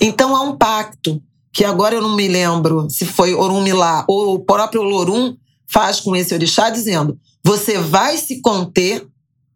Então 0.00 0.34
há 0.34 0.42
um 0.42 0.56
pacto, 0.56 1.20
que 1.52 1.64
agora 1.64 1.94
eu 1.96 2.02
não 2.02 2.14
me 2.14 2.28
lembro 2.28 2.88
se 2.88 3.04
foi 3.04 3.34
Orumilá 3.34 4.04
ou 4.08 4.34
o 4.34 4.38
próprio 4.38 4.82
Lorum 4.82 5.36
faz 5.70 6.00
com 6.00 6.14
esse 6.14 6.34
orixá, 6.34 6.70
dizendo: 6.70 7.18
você 7.44 7.78
vai 7.78 8.16
se 8.16 8.40
conter, 8.40 9.06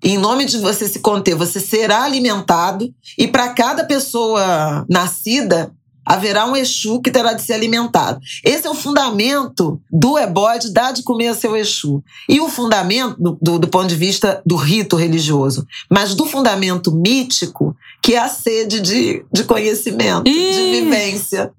em 0.02 0.18
nome 0.18 0.44
de 0.44 0.58
você 0.58 0.86
se 0.88 1.00
conter, 1.00 1.34
você 1.34 1.60
será 1.60 2.04
alimentado, 2.04 2.92
e 3.18 3.26
para 3.26 3.48
cada 3.50 3.84
pessoa 3.84 4.84
nascida, 4.88 5.72
haverá 6.04 6.44
um 6.44 6.54
Exu 6.54 7.00
que 7.00 7.10
terá 7.10 7.32
de 7.32 7.42
ser 7.42 7.54
alimentado. 7.54 8.20
Esse 8.44 8.66
é 8.66 8.70
o 8.70 8.74
fundamento 8.74 9.80
do 9.90 10.18
ebode, 10.18 10.72
dar 10.72 10.92
de 10.92 11.02
comer 11.02 11.28
a 11.28 11.34
seu 11.34 11.56
Exu. 11.56 12.02
E 12.28 12.40
o 12.40 12.48
fundamento, 12.48 13.16
do, 13.18 13.38
do, 13.40 13.58
do, 13.60 13.68
ponto 13.68 13.86
de 13.86 13.96
vista 13.96 14.42
do 14.44 14.56
rito 14.56 14.96
religioso, 14.96 15.66
mas 15.90 16.14
do 16.14 16.26
fundamento 16.26 16.92
mítico, 16.92 17.74
que 18.02 18.14
é 18.14 18.18
a 18.18 18.28
sede 18.28 18.80
de, 18.80 19.24
de 19.32 19.44
conhecimento, 19.44 20.28
Ih. 20.28 20.52
de 20.52 20.80
vivência. 20.82 21.50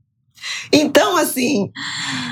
Então, 0.72 1.18
assim, 1.18 1.70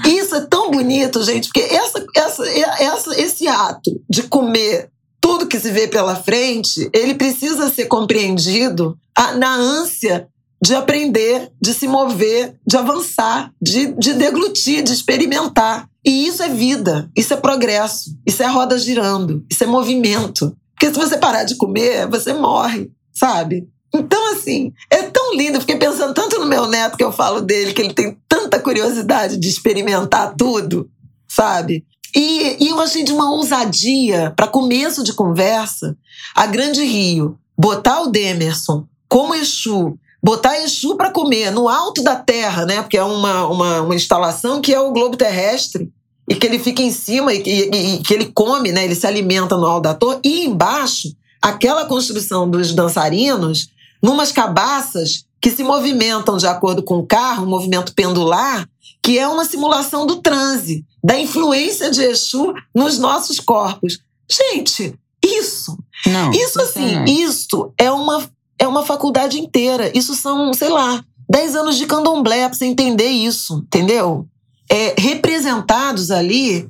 isso 0.05 0.35
é 0.35 0.41
tão 0.41 0.71
bonito, 0.71 1.23
gente, 1.23 1.47
porque 1.47 1.61
essa, 1.61 2.05
essa, 2.15 2.49
essa, 2.49 3.21
esse 3.21 3.47
ato 3.47 3.91
de 4.09 4.23
comer 4.23 4.89
tudo 5.19 5.47
que 5.47 5.59
se 5.59 5.71
vê 5.71 5.87
pela 5.87 6.17
frente, 6.17 6.89
ele 6.93 7.15
precisa 7.15 7.69
ser 7.69 7.85
compreendido 7.85 8.97
na 9.37 9.55
ânsia 9.55 10.27
de 10.61 10.75
aprender, 10.75 11.51
de 11.61 11.73
se 11.73 11.87
mover, 11.87 12.55
de 12.65 12.77
avançar, 12.77 13.51
de, 13.61 13.93
de 13.93 14.13
deglutir, 14.13 14.83
de 14.83 14.93
experimentar. 14.93 15.89
E 16.05 16.27
isso 16.27 16.43
é 16.43 16.49
vida, 16.49 17.09
isso 17.15 17.33
é 17.33 17.37
progresso, 17.37 18.17
isso 18.25 18.43
é 18.43 18.47
roda 18.47 18.77
girando, 18.77 19.45
isso 19.49 19.63
é 19.63 19.67
movimento. 19.67 20.55
Porque 20.73 20.93
se 20.93 20.99
você 20.99 21.17
parar 21.17 21.43
de 21.43 21.55
comer, 21.55 22.07
você 22.07 22.33
morre, 22.33 22.91
sabe? 23.13 23.67
Então, 23.93 24.33
assim, 24.33 24.73
é 24.89 25.03
tão 25.03 25.35
lindo. 25.35 25.57
Eu 25.57 25.61
fiquei 25.61 25.75
pensando 25.75 26.13
tanto 26.13 26.39
no 26.39 26.45
meu 26.45 26.67
neto 26.67 26.97
que 26.97 27.03
eu 27.03 27.11
falo 27.11 27.41
dele, 27.41 27.73
que 27.73 27.81
ele 27.81 27.93
tem 27.93 28.17
tanta 28.27 28.59
curiosidade 28.59 29.37
de 29.37 29.47
experimentar 29.47 30.33
tudo, 30.35 30.89
sabe? 31.27 31.85
E, 32.15 32.63
e 32.63 32.69
eu 32.69 32.79
achei 32.79 33.03
de 33.03 33.11
uma 33.11 33.31
ousadia, 33.31 34.33
para 34.35 34.47
começo 34.47 35.03
de 35.03 35.13
conversa, 35.13 35.97
a 36.35 36.45
Grande 36.45 36.83
Rio 36.83 37.37
botar 37.57 38.01
o 38.01 38.07
Demerson 38.07 38.87
como 39.07 39.35
Exu 39.35 39.97
botar 40.23 40.57
Exu 40.61 40.95
para 40.95 41.11
comer 41.11 41.51
no 41.51 41.67
alto 41.67 42.01
da 42.01 42.15
Terra, 42.15 42.65
né? 42.65 42.81
Porque 42.81 42.97
é 42.97 43.03
uma, 43.03 43.45
uma, 43.45 43.81
uma, 43.81 43.95
instalação 43.95 44.61
que 44.61 44.73
é 44.73 44.79
o 44.79 44.93
globo 44.93 45.17
terrestre 45.17 45.91
e 46.29 46.33
que 46.33 46.47
ele 46.47 46.57
fica 46.57 46.81
em 46.81 46.91
cima 46.91 47.33
e, 47.33 47.43
e, 47.45 47.95
e, 47.95 47.97
que 47.97 48.13
ele 48.13 48.31
come, 48.33 48.71
né? 48.71 48.85
Ele 48.85 48.95
se 48.95 49.05
alimenta 49.05 49.57
no 49.57 49.65
alto 49.65 49.83
da 49.83 49.93
torre 49.93 50.19
e 50.23 50.45
embaixo 50.45 51.13
aquela 51.41 51.83
construção 51.85 52.49
dos 52.49 52.73
dançarinos 52.73 53.67
numas 54.03 54.31
cabaças 54.31 55.25
que 55.39 55.49
se 55.49 55.63
movimentam 55.63 56.37
de 56.37 56.45
acordo 56.45 56.83
com 56.83 56.99
o 56.99 57.05
carro, 57.05 57.45
um 57.45 57.49
movimento 57.49 57.93
pendular, 57.93 58.67
que 59.01 59.17
é 59.17 59.27
uma 59.27 59.45
simulação 59.45 60.05
do 60.05 60.21
transe, 60.21 60.85
da 61.03 61.17
influência 61.17 61.89
de 61.89 62.01
Exu 62.01 62.53
nos 62.75 62.99
nossos 62.99 63.39
corpos. 63.39 63.99
Gente, 64.29 64.93
isso, 65.23 65.77
Não, 66.05 66.31
isso 66.31 66.61
assim, 66.61 67.03
isso 67.05 67.71
é 67.77 67.89
uma 67.91 68.29
é 68.59 68.67
uma 68.67 68.85
faculdade 68.85 69.39
inteira. 69.39 69.91
Isso 69.97 70.13
são, 70.15 70.53
sei 70.53 70.69
lá, 70.69 71.03
10 71.29 71.55
anos 71.55 71.77
de 71.77 71.85
candomblé 71.85 72.47
pra 72.47 72.57
você 72.57 72.65
entender 72.65 73.09
isso, 73.09 73.63
entendeu? 73.65 74.27
É, 74.69 74.95
representados 74.97 76.11
ali 76.11 76.69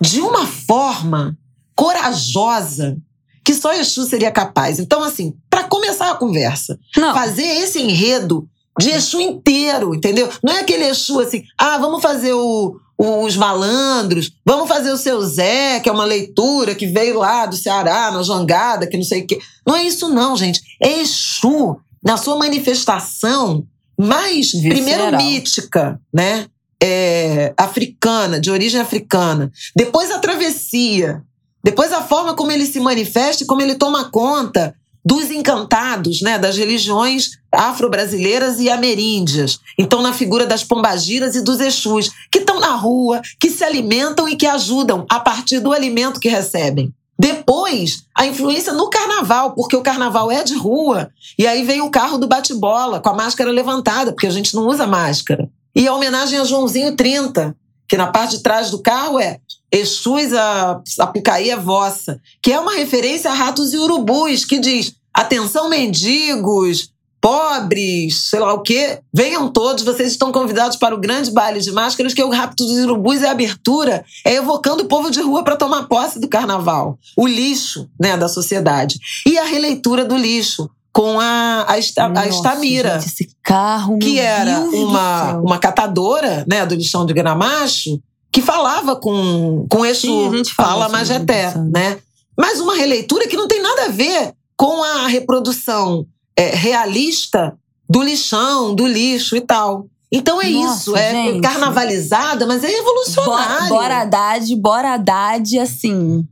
de 0.00 0.20
uma 0.20 0.46
forma 0.46 1.36
corajosa 1.74 2.96
que 3.44 3.54
só 3.54 3.74
Exu 3.74 4.04
seria 4.04 4.30
capaz. 4.30 4.78
Então, 4.78 5.02
assim, 5.02 5.34
para 5.64 5.68
começar 5.68 6.10
a 6.10 6.14
conversa, 6.16 6.78
Não. 6.96 7.14
fazer 7.14 7.42
esse 7.42 7.80
enredo 7.80 8.48
de 8.78 8.90
Exu 8.90 9.20
inteiro, 9.20 9.94
entendeu? 9.94 10.28
Não 10.42 10.52
é 10.52 10.60
aquele 10.60 10.84
Exu 10.84 11.20
assim, 11.20 11.44
ah, 11.58 11.78
vamos 11.78 12.02
fazer 12.02 12.32
o, 12.32 12.76
os 12.98 13.36
malandros, 13.36 14.32
vamos 14.44 14.68
fazer 14.68 14.92
o 14.92 14.96
seu 14.96 15.20
Zé, 15.22 15.80
que 15.80 15.88
é 15.88 15.92
uma 15.92 16.04
leitura 16.04 16.74
que 16.74 16.86
veio 16.86 17.18
lá 17.18 17.46
do 17.46 17.56
Ceará, 17.56 18.10
na 18.10 18.22
jangada, 18.22 18.86
que 18.86 18.96
não 18.96 19.04
sei 19.04 19.22
o 19.22 19.26
quê. 19.26 19.38
Não 19.66 19.76
é 19.76 19.84
isso, 19.84 20.08
não, 20.08 20.36
gente. 20.36 20.60
É 20.82 21.00
Exu, 21.00 21.76
na 22.02 22.16
sua 22.16 22.36
manifestação 22.36 23.64
mais, 23.98 24.50
Visceral. 24.52 24.70
primeiro, 24.72 25.16
mítica, 25.16 26.00
né? 26.12 26.46
É, 26.82 27.54
africana, 27.56 28.40
de 28.40 28.50
origem 28.50 28.80
africana. 28.80 29.50
Depois 29.74 30.10
a 30.10 30.18
travessia. 30.18 31.22
Depois 31.62 31.92
a 31.92 32.02
forma 32.02 32.34
como 32.34 32.52
ele 32.52 32.66
se 32.66 32.78
manifesta 32.78 33.42
e 33.42 33.46
como 33.46 33.62
ele 33.62 33.74
toma 33.76 34.10
conta 34.10 34.74
dos 35.04 35.30
encantados, 35.30 36.22
né, 36.22 36.38
das 36.38 36.56
religiões 36.56 37.38
afro-brasileiras 37.52 38.58
e 38.58 38.70
ameríndias. 38.70 39.60
Então, 39.78 40.00
na 40.00 40.12
figura 40.12 40.46
das 40.46 40.64
pombagiras 40.64 41.36
e 41.36 41.42
dos 41.42 41.60
exus, 41.60 42.10
que 42.30 42.38
estão 42.38 42.58
na 42.58 42.74
rua, 42.74 43.20
que 43.38 43.50
se 43.50 43.62
alimentam 43.62 44.28
e 44.28 44.36
que 44.36 44.46
ajudam 44.46 45.04
a 45.08 45.20
partir 45.20 45.60
do 45.60 45.72
alimento 45.72 46.20
que 46.20 46.28
recebem. 46.28 46.92
Depois, 47.18 48.04
a 48.16 48.26
influência 48.26 48.72
no 48.72 48.90
carnaval, 48.90 49.54
porque 49.54 49.76
o 49.76 49.82
carnaval 49.82 50.32
é 50.32 50.42
de 50.42 50.54
rua, 50.54 51.10
e 51.38 51.46
aí 51.46 51.62
vem 51.64 51.80
o 51.80 51.90
carro 51.90 52.18
do 52.18 52.26
bate-bola, 52.26 53.00
com 53.00 53.08
a 53.08 53.14
máscara 53.14 53.52
levantada, 53.52 54.12
porque 54.12 54.26
a 54.26 54.30
gente 54.30 54.54
não 54.54 54.66
usa 54.66 54.86
máscara. 54.86 55.48
E 55.76 55.86
a 55.86 55.94
homenagem 55.94 56.38
a 56.38 56.44
Joãozinho 56.44 56.96
30, 56.96 57.54
que 57.88 57.96
na 57.96 58.06
parte 58.06 58.36
de 58.36 58.42
trás 58.42 58.70
do 58.70 58.80
carro 58.80 59.18
é 59.18 59.38
Exus, 59.70 60.32
a, 60.32 60.80
a 61.00 61.40
é 61.40 61.56
vossa, 61.56 62.20
que 62.40 62.52
é 62.52 62.60
uma 62.60 62.74
referência 62.74 63.30
a 63.30 63.34
ratos 63.34 63.72
e 63.72 63.76
urubus, 63.76 64.44
que 64.44 64.58
diz: 64.58 64.94
atenção, 65.12 65.68
mendigos, 65.68 66.94
pobres, 67.24 68.28
sei 68.28 68.38
lá 68.38 68.52
o 68.52 68.60
quê, 68.60 69.00
venham 69.10 69.50
todos, 69.50 69.82
vocês 69.82 70.12
estão 70.12 70.30
convidados 70.30 70.76
para 70.76 70.94
o 70.94 71.00
grande 71.00 71.30
baile 71.30 71.58
de 71.58 71.72
máscaras, 71.72 72.12
que 72.12 72.20
é 72.20 72.24
o 72.24 72.28
Rapto 72.28 72.66
dos 72.66 72.76
Urubus 72.76 73.22
e 73.22 73.26
a 73.26 73.30
abertura 73.30 74.04
é 74.26 74.34
evocando 74.34 74.82
o 74.82 74.88
povo 74.88 75.10
de 75.10 75.22
rua 75.22 75.42
para 75.42 75.56
tomar 75.56 75.88
posse 75.88 76.20
do 76.20 76.28
carnaval. 76.28 76.98
O 77.16 77.26
lixo 77.26 77.88
né, 77.98 78.14
da 78.14 78.28
sociedade. 78.28 78.98
E 79.26 79.38
a 79.38 79.44
releitura 79.44 80.04
do 80.04 80.18
lixo 80.18 80.68
com 80.94 81.18
a, 81.18 81.66
a, 81.68 81.76
esta, 81.76 82.08
Nossa, 82.08 82.20
a 82.22 82.28
Estamira. 82.28 83.00
Gente, 83.00 83.08
esse 83.08 83.36
carro, 83.42 83.98
que 83.98 84.20
era 84.20 84.60
uma, 84.60 85.38
uma 85.38 85.58
catadora 85.58 86.46
né, 86.48 86.64
do 86.64 86.76
lixão 86.76 87.04
de 87.04 87.12
gramacho 87.12 88.00
que 88.32 88.40
falava 88.40 88.96
com, 88.96 89.66
com 89.68 89.84
esse 89.84 90.08
fala 90.56 90.88
Majeté, 90.88 91.52
né? 91.72 91.98
Mas 92.38 92.60
uma 92.60 92.74
releitura 92.74 93.28
que 93.28 93.36
não 93.36 93.46
tem 93.46 93.60
nada 93.60 93.86
a 93.86 93.88
ver 93.88 94.32
com 94.56 94.82
a 94.82 95.06
reprodução 95.06 96.06
é, 96.36 96.54
realista 96.54 97.56
do 97.88 98.02
lixão, 98.02 98.74
do 98.74 98.86
lixo 98.86 99.36
e 99.36 99.40
tal. 99.40 99.86
Então 100.10 100.40
é 100.40 100.48
Nossa, 100.48 100.76
isso, 100.76 100.96
é 100.96 101.10
gente. 101.12 101.40
carnavalizada, 101.40 102.46
mas 102.46 102.62
é 102.62 102.70
evolucionário. 102.70 103.68
Bora 103.68 104.00
Haddad, 104.02 104.56
bora 104.56 104.94
Haddad, 104.94 105.58
assim. 105.58 106.24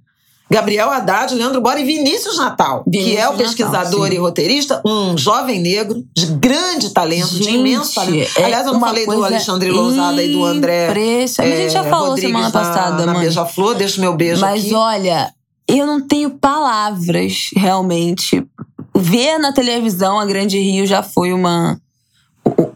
Gabriel 0.52 0.90
Haddad, 0.90 1.34
Leandro 1.34 1.60
Bora 1.62 1.80
e 1.80 1.84
Vinícius 1.84 2.36
Natal, 2.36 2.84
Vinícius 2.86 3.14
que 3.14 3.18
é 3.18 3.28
o 3.28 3.32
pesquisador 3.34 4.00
Natal, 4.00 4.12
e 4.12 4.16
roteirista, 4.18 4.82
um 4.84 5.16
jovem 5.16 5.60
negro 5.60 6.04
de 6.14 6.26
grande 6.26 6.90
talento, 6.90 7.28
Gente, 7.28 7.48
de 7.48 7.56
imenso 7.56 7.94
talento. 7.94 8.30
É 8.38 8.44
Aliás, 8.44 8.66
eu 8.66 8.74
não 8.74 8.80
falei 8.80 9.06
do 9.06 9.24
Alexandre 9.24 9.70
Lousada 9.70 10.22
e 10.22 10.32
do 10.32 10.44
André. 10.44 10.90
Impressionante. 10.90 11.52
É, 11.52 11.56
a 11.56 11.62
gente 11.62 11.72
já 11.72 11.84
é, 11.84 11.90
falou 11.90 12.08
Rodrigues 12.10 12.30
semana 12.30 12.50
passada, 12.50 13.06
na, 13.06 13.14
na 13.14 13.20
Beija-Flor, 13.20 13.74
deixa 13.74 13.96
o 13.96 14.00
meu 14.00 14.14
beijo 14.14 14.42
Mas 14.42 14.64
aqui. 14.66 14.74
olha, 14.74 15.32
eu 15.66 15.86
não 15.86 16.00
tenho 16.00 16.30
palavras 16.30 17.48
realmente. 17.56 18.44
Ver 18.94 19.38
na 19.38 19.52
televisão 19.52 20.20
a 20.20 20.26
Grande 20.26 20.58
Rio 20.58 20.86
já 20.86 21.02
foi 21.02 21.32
uma 21.32 21.80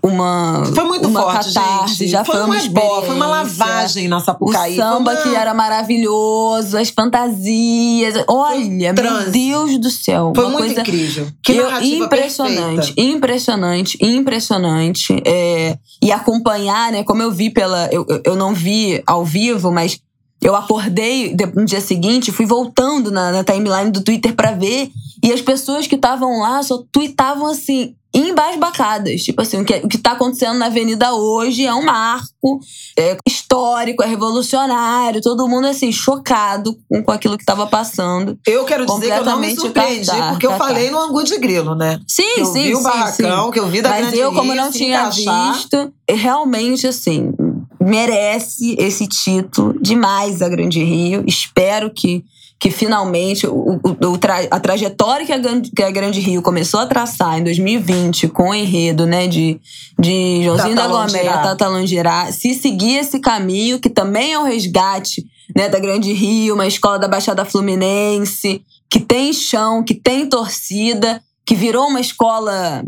uma 0.02 0.64
foi 0.74 0.84
muito 0.84 1.08
uma 1.08 1.22
forte, 1.22 1.52
catarse, 1.52 1.94
gente. 1.96 2.10
já 2.10 2.24
foi, 2.24 2.36
foi 2.36 2.44
uma 2.44 2.68
boa, 2.68 3.02
foi 3.02 3.14
uma 3.14 3.26
lavagem 3.26 4.08
na 4.08 4.20
Sapucaí. 4.20 4.74
O 4.74 4.76
samba 4.76 5.12
uma... 5.12 5.16
que 5.16 5.34
era 5.34 5.52
maravilhoso, 5.54 6.78
as 6.78 6.90
fantasias. 6.90 8.24
Olha, 8.28 8.92
meu 8.92 9.30
Deus 9.30 9.78
do 9.78 9.90
céu. 9.90 10.32
Foi 10.34 10.44
muito 10.48 10.58
coisa... 10.58 10.80
incrível. 10.80 11.28
Que 11.42 11.56
eu, 11.56 11.68
impressionante, 11.82 12.92
perfeita. 12.92 13.00
impressionante, 13.00 13.98
impressionante. 14.00 15.22
É, 15.24 15.78
e 16.02 16.12
acompanhar, 16.12 16.92
né? 16.92 17.04
Como 17.04 17.22
eu 17.22 17.30
vi 17.30 17.50
pela. 17.50 17.88
Eu, 17.92 18.06
eu 18.24 18.36
não 18.36 18.54
vi 18.54 19.02
ao 19.06 19.24
vivo, 19.24 19.70
mas 19.70 20.00
eu 20.42 20.54
acordei 20.54 21.34
no 21.54 21.64
dia 21.64 21.80
seguinte, 21.80 22.30
fui 22.30 22.46
voltando 22.46 23.10
na, 23.10 23.32
na 23.32 23.44
timeline 23.44 23.90
do 23.90 24.02
Twitter 24.02 24.34
para 24.34 24.52
ver, 24.52 24.90
e 25.22 25.32
as 25.32 25.40
pessoas 25.40 25.86
que 25.86 25.94
estavam 25.94 26.40
lá 26.40 26.62
só 26.62 26.82
tweetavam 26.92 27.46
assim: 27.46 27.94
embasbacadas. 28.16 29.22
Tipo 29.22 29.42
assim, 29.42 29.60
o 29.60 29.64
que, 29.64 29.74
o 29.74 29.88
que 29.88 29.98
tá 29.98 30.12
acontecendo 30.12 30.58
na 30.58 30.66
Avenida 30.66 31.12
hoje 31.12 31.66
é 31.66 31.74
um 31.74 31.84
marco 31.84 32.60
é, 32.98 33.16
histórico, 33.28 34.02
é 34.02 34.06
revolucionário. 34.06 35.20
Todo 35.20 35.46
mundo, 35.46 35.66
assim, 35.66 35.92
chocado 35.92 36.78
com, 36.88 37.02
com 37.02 37.12
aquilo 37.12 37.36
que 37.36 37.44
tava 37.44 37.66
passando. 37.66 38.38
Eu 38.46 38.64
quero 38.64 38.86
dizer 38.86 39.12
que 39.12 39.20
eu 39.20 39.24
não 39.24 39.38
me 39.38 39.54
surpreendi, 39.54 40.10
porque 40.30 40.46
eu 40.46 40.56
falei 40.56 40.90
no 40.90 40.98
Angu 40.98 41.22
de 41.24 41.38
Grilo, 41.38 41.74
né? 41.74 42.00
Sim, 42.08 42.34
que 42.34 42.40
eu 42.40 42.46
sim, 42.46 42.62
vi 42.62 42.68
sim, 42.68 42.74
o 42.74 42.82
barracão, 42.82 43.44
sim. 43.46 43.50
que 43.50 43.60
eu 43.60 43.68
vi 43.68 43.82
da 43.82 43.90
Mas 43.90 44.00
Grande 44.00 44.18
eu, 44.18 44.32
como 44.32 44.52
Rio, 44.52 44.62
não 44.62 44.70
tinha 44.70 45.00
encaixar. 45.00 45.52
visto, 45.52 45.92
realmente, 46.08 46.86
assim, 46.86 47.32
merece 47.80 48.76
esse 48.78 49.06
título 49.06 49.74
demais 49.80 50.40
a 50.40 50.48
Grande 50.48 50.82
Rio. 50.82 51.22
Espero 51.26 51.90
que 51.90 52.24
que 52.58 52.70
finalmente 52.70 53.46
o, 53.46 53.74
o, 53.74 54.18
a 54.50 54.60
trajetória 54.60 55.26
que 55.26 55.32
a, 55.32 55.40
que 55.74 55.82
a, 55.82 55.90
Grande 55.90 56.20
Rio 56.20 56.40
começou 56.40 56.80
a 56.80 56.86
traçar 56.86 57.38
em 57.38 57.44
2020 57.44 58.28
com 58.28 58.50
o 58.50 58.54
enredo 58.54 59.06
né, 59.06 59.26
de, 59.26 59.60
de 59.98 60.42
Joãozinho 60.42 60.74
da 60.74 60.86
Gomeia, 60.86 61.38
Tata 61.38 61.68
Langirá, 61.68 62.32
se 62.32 62.54
seguir 62.54 62.96
esse 62.96 63.20
caminho, 63.20 63.78
que 63.78 63.90
também 63.90 64.32
é 64.32 64.38
o 64.38 64.42
um 64.42 64.44
resgate 64.44 65.24
né, 65.54 65.68
da 65.68 65.78
Grande 65.78 66.12
Rio, 66.12 66.54
uma 66.54 66.66
escola 66.66 66.98
da 66.98 67.08
Baixada 67.08 67.44
Fluminense, 67.44 68.62
que 68.90 69.00
tem 69.00 69.32
chão, 69.32 69.84
que 69.84 69.94
tem 69.94 70.26
torcida, 70.26 71.20
que 71.44 71.54
virou 71.54 71.88
uma 71.88 72.00
escola 72.00 72.82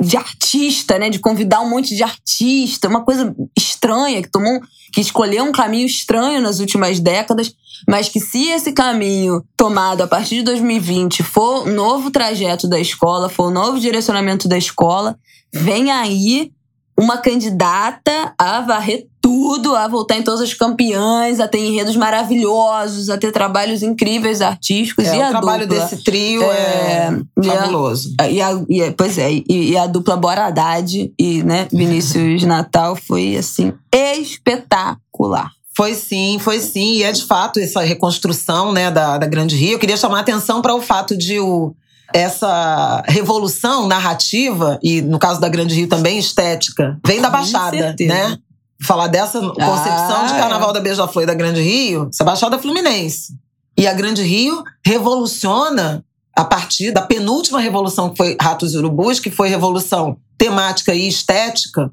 de 0.00 0.16
artista, 0.16 0.98
né, 0.98 1.08
de 1.08 1.18
convidar 1.18 1.60
um 1.60 1.70
monte 1.70 1.94
de 1.94 2.02
artista, 2.02 2.88
uma 2.88 3.04
coisa 3.04 3.34
estranha 3.56 4.22
que 4.22 4.30
tomou, 4.30 4.60
que 4.92 5.00
escolheu 5.00 5.44
um 5.44 5.52
caminho 5.52 5.86
estranho 5.86 6.40
nas 6.40 6.60
últimas 6.60 7.00
décadas 7.00 7.54
mas 7.86 8.08
que 8.08 8.20
se 8.20 8.48
esse 8.50 8.72
caminho 8.72 9.44
tomado 9.56 10.02
a 10.02 10.06
partir 10.06 10.36
de 10.36 10.42
2020 10.44 11.22
for 11.22 11.66
um 11.66 11.72
novo 11.72 12.10
trajeto 12.10 12.68
da 12.68 12.78
escola, 12.78 13.28
for 13.28 13.48
um 13.48 13.52
novo 13.52 13.80
direcionamento 13.80 14.48
da 14.48 14.56
escola, 14.56 15.18
vem 15.52 15.90
aí 15.90 16.52
uma 16.98 17.18
candidata 17.18 18.34
a 18.38 18.60
varrer 18.60 19.06
tudo, 19.26 19.74
a 19.74 19.88
voltar 19.88 20.16
em 20.16 20.22
todas 20.22 20.40
as 20.40 20.54
campeãs, 20.54 21.40
a 21.40 21.48
ter 21.48 21.58
enredos 21.58 21.96
maravilhosos, 21.96 23.10
a 23.10 23.18
ter 23.18 23.32
trabalhos 23.32 23.82
incríveis 23.82 24.40
artísticos 24.40 25.04
é, 25.04 25.16
e 25.16 25.20
a 25.20 25.26
o 25.26 25.30
trabalho 25.30 25.66
dupla, 25.66 25.82
desse 25.82 26.04
trio 26.04 26.44
é, 26.44 27.10
é 27.42 27.42
fabuloso. 27.42 28.14
E 28.30 28.40
a, 28.40 28.50
e 28.68 28.84
a, 28.84 28.92
pois 28.92 29.18
é, 29.18 29.32
e, 29.32 29.44
e, 29.48 29.76
a 29.76 29.88
dupla 29.88 30.16
Bora 30.16 30.46
Haddad 30.46 31.12
e 31.18 31.42
né, 31.42 31.66
Vinícius 31.72 32.44
Natal 32.46 32.94
foi 32.94 33.36
assim 33.36 33.72
espetacular. 33.92 35.50
Foi 35.76 35.94
sim, 35.94 36.38
foi 36.38 36.60
sim. 36.60 36.92
E 36.92 37.02
é 37.02 37.10
de 37.10 37.24
fato 37.24 37.58
essa 37.58 37.80
reconstrução 37.80 38.72
né, 38.72 38.92
da, 38.92 39.18
da 39.18 39.26
Grande 39.26 39.56
Rio. 39.56 39.72
Eu 39.72 39.78
queria 39.80 39.96
chamar 39.96 40.18
a 40.18 40.20
atenção 40.20 40.62
para 40.62 40.72
o 40.72 40.80
fato 40.80 41.16
de 41.16 41.40
o, 41.40 41.74
essa 42.14 43.02
revolução 43.08 43.88
narrativa, 43.88 44.78
e 44.84 45.02
no 45.02 45.18
caso 45.18 45.40
da 45.40 45.48
Grande 45.48 45.74
Rio 45.74 45.88
também 45.88 46.16
estética, 46.16 46.96
vem 47.04 47.20
da 47.20 47.28
Baixada, 47.28 47.96
né? 48.00 48.38
Falar 48.82 49.06
dessa 49.06 49.40
concepção 49.40 50.22
ah, 50.22 50.26
de 50.26 50.34
Carnaval 50.34 50.70
é. 50.70 50.72
da 50.74 50.80
Beija-Flor 50.80 51.24
e 51.24 51.26
da 51.26 51.34
Grande 51.34 51.62
Rio, 51.62 52.08
essa 52.12 52.24
Baixada 52.24 52.58
Fluminense. 52.58 53.34
E 53.78 53.86
a 53.86 53.92
Grande 53.92 54.22
Rio 54.22 54.62
revoluciona 54.84 56.04
a 56.34 56.44
partir 56.44 56.92
da 56.92 57.00
penúltima 57.00 57.60
revolução, 57.60 58.10
que 58.10 58.16
foi 58.18 58.36
Ratos 58.40 58.74
e 58.74 58.78
Urubus, 58.78 59.18
que 59.18 59.30
foi 59.30 59.48
revolução 59.48 60.18
temática 60.36 60.94
e 60.94 61.08
estética, 61.08 61.90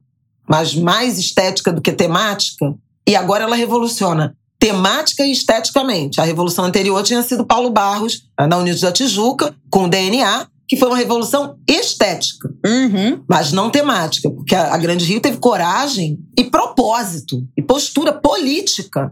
mas 0.48 0.76
mais 0.76 1.18
estética 1.18 1.72
do 1.72 1.82
que 1.82 1.94
temática, 1.94 2.74
e 3.08 3.16
agora 3.16 3.46
ela 3.46 3.56
revoluciona 3.56 4.36
temática 4.60 5.26
e 5.26 5.32
esteticamente. 5.32 6.22
A 6.22 6.24
revolução 6.24 6.66
anterior 6.66 7.04
tinha 7.04 7.22
sido 7.22 7.46
Paulo 7.46 7.70
Barros, 7.70 8.24
na 8.38 8.58
Unidos 8.58 8.82
da 8.82 8.92
Tijuca, 8.92 9.54
com 9.70 9.86
o 9.86 9.90
DNA, 9.90 10.48
que 10.68 10.78
foi 10.78 10.88
uma 10.88 10.98
revolução 10.98 11.58
estética, 11.68 12.50
uhum. 12.66 13.22
mas 13.30 13.52
não 13.52 13.70
temática, 13.70 14.30
porque 14.30 14.56
a, 14.56 14.78
Grande 14.78 15.06
Rio 15.06 15.20
teve 15.20 15.38
coragem 15.38 16.18
propósito 16.54 17.48
e 17.58 17.64
postura 17.64 18.14
política, 18.14 19.12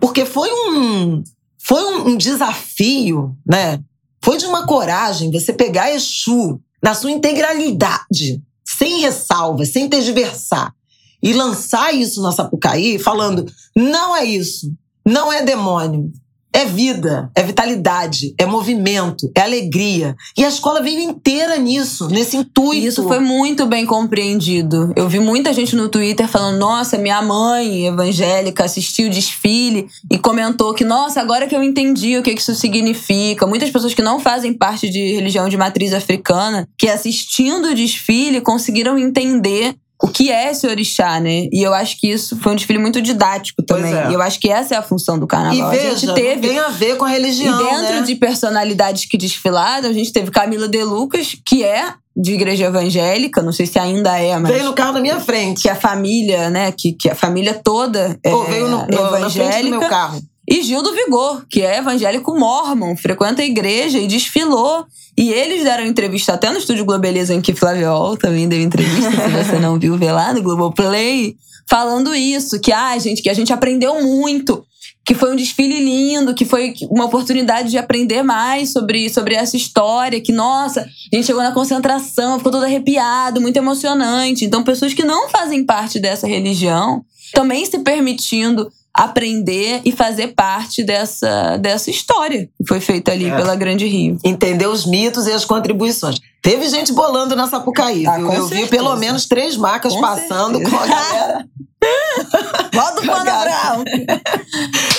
porque 0.00 0.24
foi 0.24 0.50
um 0.52 1.22
foi 1.56 1.80
um, 1.80 2.08
um 2.08 2.16
desafio, 2.16 3.36
né? 3.46 3.80
Foi 4.20 4.36
de 4.36 4.46
uma 4.46 4.66
coragem 4.66 5.30
você 5.30 5.52
pegar 5.52 5.92
Exu 5.92 6.60
na 6.82 6.92
sua 6.92 7.12
integralidade, 7.12 8.42
sem 8.64 9.00
ressalvas, 9.00 9.68
sem 9.68 9.88
tergiversar, 9.88 10.74
e 11.22 11.32
lançar 11.32 11.94
isso 11.94 12.20
na 12.20 12.32
Sapucaí 12.32 12.98
falando: 12.98 13.46
não 13.76 14.16
é 14.16 14.24
isso, 14.24 14.74
não 15.06 15.32
é 15.32 15.40
demônio, 15.44 16.12
é 16.52 16.64
vida, 16.64 17.30
é 17.34 17.42
vitalidade, 17.42 18.34
é 18.36 18.44
movimento, 18.44 19.30
é 19.34 19.40
alegria. 19.40 20.14
E 20.36 20.44
a 20.44 20.48
escola 20.48 20.82
veio 20.82 21.00
inteira 21.00 21.56
nisso, 21.56 22.08
nesse 22.08 22.36
intuito. 22.36 22.86
Isso 22.86 23.02
foi 23.04 23.18
muito 23.18 23.66
bem 23.66 23.86
compreendido. 23.86 24.92
Eu 24.94 25.08
vi 25.08 25.18
muita 25.18 25.52
gente 25.52 25.74
no 25.74 25.88
Twitter 25.88 26.28
falando: 26.28 26.58
nossa, 26.58 26.98
minha 26.98 27.22
mãe 27.22 27.86
evangélica 27.86 28.64
assistiu 28.64 29.08
o 29.08 29.10
desfile 29.10 29.86
e 30.10 30.18
comentou 30.18 30.74
que, 30.74 30.84
nossa, 30.84 31.20
agora 31.20 31.46
que 31.46 31.56
eu 31.56 31.62
entendi 31.62 32.18
o 32.18 32.22
que 32.22 32.32
isso 32.32 32.54
significa. 32.54 33.46
Muitas 33.46 33.70
pessoas 33.70 33.94
que 33.94 34.02
não 34.02 34.20
fazem 34.20 34.52
parte 34.52 34.90
de 34.90 35.14
religião 35.14 35.48
de 35.48 35.56
matriz 35.56 35.94
africana, 35.94 36.68
que 36.76 36.88
assistindo 36.88 37.68
o 37.68 37.74
desfile 37.74 38.40
conseguiram 38.40 38.98
entender 38.98 39.74
o 40.02 40.08
que 40.08 40.32
é 40.32 40.50
esse 40.50 40.66
orixá, 40.66 41.20
né? 41.20 41.46
E 41.52 41.62
eu 41.62 41.72
acho 41.72 41.98
que 41.98 42.10
isso 42.10 42.36
foi 42.38 42.52
um 42.52 42.56
desfile 42.56 42.78
muito 42.78 43.00
didático 43.00 43.62
também. 43.62 43.94
É. 43.94 44.10
E 44.10 44.14
eu 44.14 44.20
acho 44.20 44.40
que 44.40 44.50
essa 44.50 44.74
é 44.74 44.78
a 44.78 44.82
função 44.82 45.16
do 45.16 45.28
carnaval. 45.28 45.72
E 45.72 45.76
veja, 45.76 45.92
a 45.92 45.96
gente 45.96 46.14
teve 46.14 46.48
tem 46.48 46.58
a 46.58 46.68
ver 46.70 46.96
com 46.96 47.04
a 47.04 47.08
religião, 47.08 47.60
E 47.60 47.64
dentro 47.64 47.94
né? 47.94 48.02
de 48.02 48.16
personalidades 48.16 49.06
que 49.06 49.16
desfilaram, 49.16 49.88
a 49.88 49.92
gente 49.92 50.12
teve 50.12 50.32
Camila 50.32 50.66
De 50.66 50.82
Lucas, 50.82 51.36
que 51.46 51.62
é 51.62 51.94
de 52.16 52.32
igreja 52.32 52.66
evangélica, 52.66 53.40
não 53.40 53.52
sei 53.52 53.64
se 53.64 53.78
ainda 53.78 54.18
é, 54.18 54.36
mas. 54.38 54.52
Veio 54.52 54.64
no 54.64 54.74
carro 54.74 54.94
da 54.94 55.00
minha 55.00 55.20
frente. 55.20 55.62
Que 55.62 55.70
a 55.70 55.76
família, 55.76 56.50
né? 56.50 56.72
Que, 56.72 56.92
que 56.92 57.08
a 57.08 57.14
família 57.14 57.54
toda 57.54 58.18
é 58.22 58.30
Pô, 58.30 58.42
veio 58.44 58.68
no, 58.68 58.82
evangélica. 58.82 59.18
Na 59.20 59.30
frente 59.30 59.62
do 59.62 59.70
meu 59.70 59.88
carro. 59.88 60.20
E 60.52 60.60
Gil 60.60 60.82
do 60.82 60.92
Vigor, 60.92 61.46
que 61.48 61.62
é 61.62 61.78
evangélico 61.78 62.38
mormon, 62.38 62.94
frequenta 62.94 63.40
a 63.40 63.44
igreja 63.44 63.98
e 63.98 64.06
desfilou. 64.06 64.84
E 65.16 65.32
eles 65.32 65.64
deram 65.64 65.86
entrevista 65.86 66.34
até 66.34 66.50
no 66.50 66.58
Estúdio 66.58 66.84
Globaliza, 66.84 67.32
em 67.32 67.40
que 67.40 67.54
Flaviol 67.54 68.18
também 68.18 68.46
deu 68.46 68.60
entrevista, 68.60 69.10
se 69.12 69.30
você 69.30 69.58
não 69.58 69.78
viu, 69.78 69.96
vê 69.96 70.12
lá 70.12 70.34
no 70.34 70.42
Globoplay, 70.42 71.36
falando 71.66 72.14
isso, 72.14 72.60
que, 72.60 72.70
ah, 72.70 72.98
gente, 72.98 73.22
que 73.22 73.30
a 73.30 73.34
gente 73.34 73.50
aprendeu 73.50 74.02
muito, 74.02 74.62
que 75.06 75.14
foi 75.14 75.32
um 75.32 75.36
desfile 75.36 75.80
lindo, 75.80 76.34
que 76.34 76.44
foi 76.44 76.74
uma 76.90 77.06
oportunidade 77.06 77.70
de 77.70 77.78
aprender 77.78 78.22
mais 78.22 78.72
sobre, 78.72 79.08
sobre 79.08 79.34
essa 79.34 79.56
história, 79.56 80.20
que, 80.20 80.32
nossa, 80.32 80.82
a 80.82 81.16
gente 81.16 81.24
chegou 81.24 81.42
na 81.42 81.52
concentração, 81.52 82.36
ficou 82.36 82.52
todo 82.52 82.64
arrepiado, 82.64 83.40
muito 83.40 83.56
emocionante. 83.56 84.44
Então, 84.44 84.62
pessoas 84.62 84.92
que 84.92 85.02
não 85.02 85.30
fazem 85.30 85.64
parte 85.64 85.98
dessa 85.98 86.26
religião 86.26 87.02
também 87.32 87.64
se 87.64 87.78
permitindo 87.78 88.70
aprender 88.94 89.80
e 89.84 89.92
fazer 89.92 90.28
parte 90.28 90.84
dessa, 90.84 91.56
dessa 91.56 91.90
história 91.90 92.48
que 92.58 92.66
foi 92.66 92.80
feita 92.80 93.12
ali 93.12 93.28
é. 93.28 93.34
pela 93.36 93.56
Grande 93.56 93.86
Rio. 93.86 94.18
Entender 94.22 94.66
os 94.66 94.84
mitos 94.84 95.26
e 95.26 95.32
as 95.32 95.44
contribuições. 95.44 96.20
Teve 96.42 96.68
gente 96.68 96.92
bolando 96.92 97.34
na 97.34 97.46
Sapucaí, 97.46 98.06
ah, 98.06 98.16
viu? 98.16 98.32
Eu 98.32 98.48
certeza. 98.48 98.62
vi 98.62 98.68
pelo 98.68 98.96
menos 98.96 99.26
três 99.26 99.56
marcas 99.56 99.94
com 99.94 100.00
passando 100.00 100.58
certeza. 100.58 100.76
com 100.76 100.82
a 100.82 100.86
galera. 100.86 101.46
Volta 102.72 103.00
o 103.00 103.06
pano 103.06 103.24
Brown. 103.24 103.84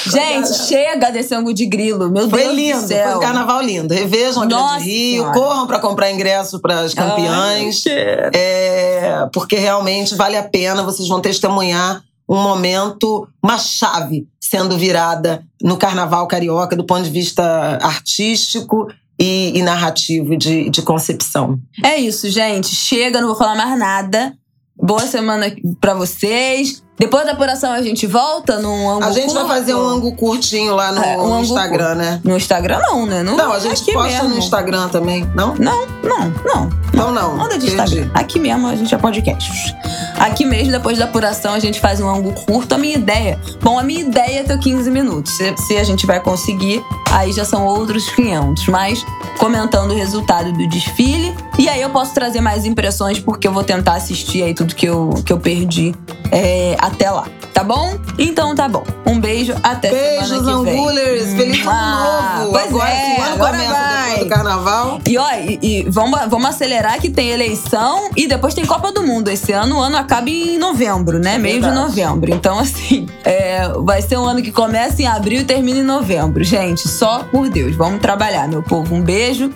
Gente, 0.12 0.54
chega 0.68 1.12
desse 1.12 1.34
ângulo 1.34 1.54
de 1.54 1.66
grilo. 1.66 2.10
Meu 2.10 2.30
foi 2.30 2.44
Deus 2.44 2.56
lindo, 2.56 2.82
do 2.82 2.88
céu. 2.88 3.08
Foi 3.08 3.18
um 3.18 3.22
carnaval 3.22 3.62
lindo. 3.62 3.94
Revejam 3.94 4.44
a 4.44 4.46
Grande 4.46 4.84
Rio, 4.84 5.24
senhora. 5.24 5.34
corram 5.40 5.68
para 5.68 5.80
comprar 5.80 6.12
ingresso 6.12 6.60
para 6.60 6.82
as 6.82 6.94
campeãs. 6.94 7.84
Ai, 7.88 8.32
é, 8.34 9.28
porque 9.32 9.56
realmente 9.56 10.16
vale 10.16 10.38
a 10.38 10.44
pena, 10.44 10.84
vocês 10.84 11.08
vão 11.08 11.22
testemunhar 11.22 12.04
um 12.28 12.42
momento, 12.42 13.28
uma 13.42 13.58
chave 13.58 14.28
sendo 14.40 14.78
virada 14.78 15.44
no 15.62 15.78
carnaval 15.78 16.28
carioca 16.28 16.76
do 16.76 16.86
ponto 16.86 17.04
de 17.04 17.10
vista 17.10 17.78
artístico 17.82 18.88
e, 19.20 19.58
e 19.58 19.62
narrativo 19.62 20.36
de, 20.38 20.70
de 20.70 20.82
concepção. 20.82 21.60
É 21.84 21.98
isso, 21.98 22.30
gente. 22.30 22.76
Chega, 22.76 23.20
não 23.20 23.28
vou 23.28 23.38
falar 23.38 23.56
mais 23.56 23.78
nada. 23.78 24.34
Boa 24.76 25.06
semana 25.08 25.54
para 25.80 25.94
vocês. 25.94 26.83
Depois 27.00 27.26
da 27.26 27.32
apuração 27.32 27.72
a 27.72 27.82
gente 27.82 28.06
volta 28.06 28.60
num 28.60 28.90
ângulo 28.90 29.06
A 29.06 29.12
gente 29.12 29.34
curto. 29.34 29.48
vai 29.48 29.58
fazer 29.60 29.74
um 29.74 29.82
ângulo 29.88 30.16
curtinho 30.16 30.76
lá 30.76 30.92
no, 30.92 31.04
é, 31.04 31.18
um 31.18 31.42
Instagram, 31.42 31.86
curto. 31.88 31.98
né? 31.98 32.22
No 32.24 32.38
Instagram 32.38 32.80
não, 32.80 33.06
né? 33.06 33.24
No, 33.24 33.36
não, 33.36 33.52
a 33.52 33.60
gente 33.60 33.84
posta 33.92 34.10
mesmo. 34.10 34.30
no 34.30 34.38
Instagram 34.38 34.88
também, 34.90 35.30
não? 35.36 35.56
Não, 35.56 35.88
não, 36.04 36.34
não. 36.46 36.70
Então 36.94 37.12
não. 37.12 37.34
Onda 37.40 37.58
de 37.58 37.66
Entendi. 37.68 37.82
Instagram. 38.00 38.12
Aqui 38.14 38.40
mesmo 38.40 38.68
a 38.68 38.76
gente 38.76 38.94
é 38.94 38.98
podcast. 38.98 39.76
Aqui 40.20 40.46
mesmo, 40.46 40.72
depois 40.72 40.98
da 40.98 41.06
apuração, 41.06 41.54
a 41.54 41.60
gente 41.60 41.80
faz 41.80 42.00
um 42.00 42.08
ângulo 42.08 42.34
curto. 42.46 42.76
A 42.76 42.78
minha 42.78 42.96
ideia... 42.96 43.40
Bom, 43.62 43.80
a 43.80 43.84
minha 43.84 44.02
ideia 44.02 44.42
é 44.42 44.44
ter 44.44 44.58
15 44.58 44.92
minutos. 44.92 45.34
Se, 45.34 45.56
se 45.58 45.78
a 45.78 45.84
gente 45.84 46.06
vai 46.06 46.20
conseguir, 46.20 46.84
aí 47.12 47.32
já 47.34 47.44
são 47.44 47.66
outros 47.66 48.08
500. 48.12 48.68
Mas 48.68 49.04
comentando 49.38 49.92
o 49.92 49.96
resultado 49.96 50.54
do 50.54 50.70
desfile. 50.70 51.36
E 51.58 51.68
aí 51.68 51.82
eu 51.82 51.90
posso 51.90 52.14
trazer 52.14 52.40
mais 52.40 52.66
impressões, 52.66 53.20
porque 53.20 53.48
eu 53.48 53.52
vou 53.52 53.64
tentar 53.64 53.96
assistir 53.96 54.44
aí 54.44 54.54
tudo 54.54 54.76
que 54.76 54.86
eu, 54.86 55.10
que 55.26 55.34
eu 55.34 55.40
perdi 55.40 55.94
é, 56.32 56.76
até 56.84 57.10
lá. 57.10 57.26
Tá 57.54 57.64
bom? 57.64 57.98
Então 58.18 58.54
tá 58.54 58.68
bom. 58.68 58.84
Um 59.06 59.20
beijo, 59.20 59.54
até 59.64 59.90
Beijos, 59.90 60.28
semana 60.28 60.58
que 60.58 60.64
vem. 60.66 60.80
Angulers. 60.80 61.34
Feliz 61.34 61.66
ano 61.66 62.40
novo. 62.44 62.52
Pois 62.52 62.68
agora, 62.68 62.90
é, 62.90 63.22
ano 63.22 63.34
agora 63.34 63.58
vai. 63.58 64.20
do 64.20 64.28
carnaval. 64.28 65.00
E 65.08 65.18
ó, 65.18 65.32
e, 65.34 65.60
e 65.62 65.84
vamos, 65.90 66.20
vamos 66.28 66.50
acelerar 66.50 67.00
que 67.00 67.10
tem 67.10 67.30
eleição 67.30 68.10
e 68.18 68.28
depois 68.28 68.54
tem 68.54 68.66
Copa 68.66 68.92
do 68.92 69.04
Mundo. 69.04 69.30
Esse 69.30 69.54
ano 69.54 69.78
o 69.78 69.82
ano 69.82 69.96
acaba 69.96 70.30
em 70.30 70.58
novembro, 70.58 71.20
né? 71.20 71.36
É 71.36 71.38
Meio 71.38 71.62
de 71.62 71.72
novembro. 71.72 72.34
Então, 72.34 72.60
assim, 72.60 73.08
é, 73.24 73.70
vai 73.80 74.02
ser 74.02 74.18
um 74.18 74.26
ano 74.26 74.42
que 74.42 74.52
começa 74.52 75.02
em 75.02 75.08
abril 75.08 75.42
e 75.42 75.46
termina 75.46 75.80
em 75.80 75.84
novembro. 75.84 76.44
Gente, 76.44 76.90
só 76.90 77.24
por 77.32 77.50
Deus. 77.50 77.76
Vamos 77.76 78.02
trabalhar, 78.02 78.48
meu 78.48 78.62
povo. 78.62 78.94
Um 78.94 79.02
beijo 79.02 79.52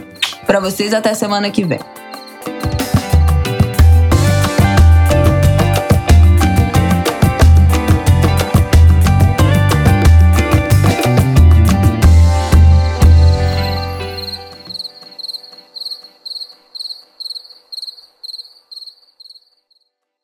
para 0.46 0.62
vocês 0.62 0.94
até 0.94 1.14
semana 1.14 1.50
que 1.50 1.66
vem. 1.66 1.80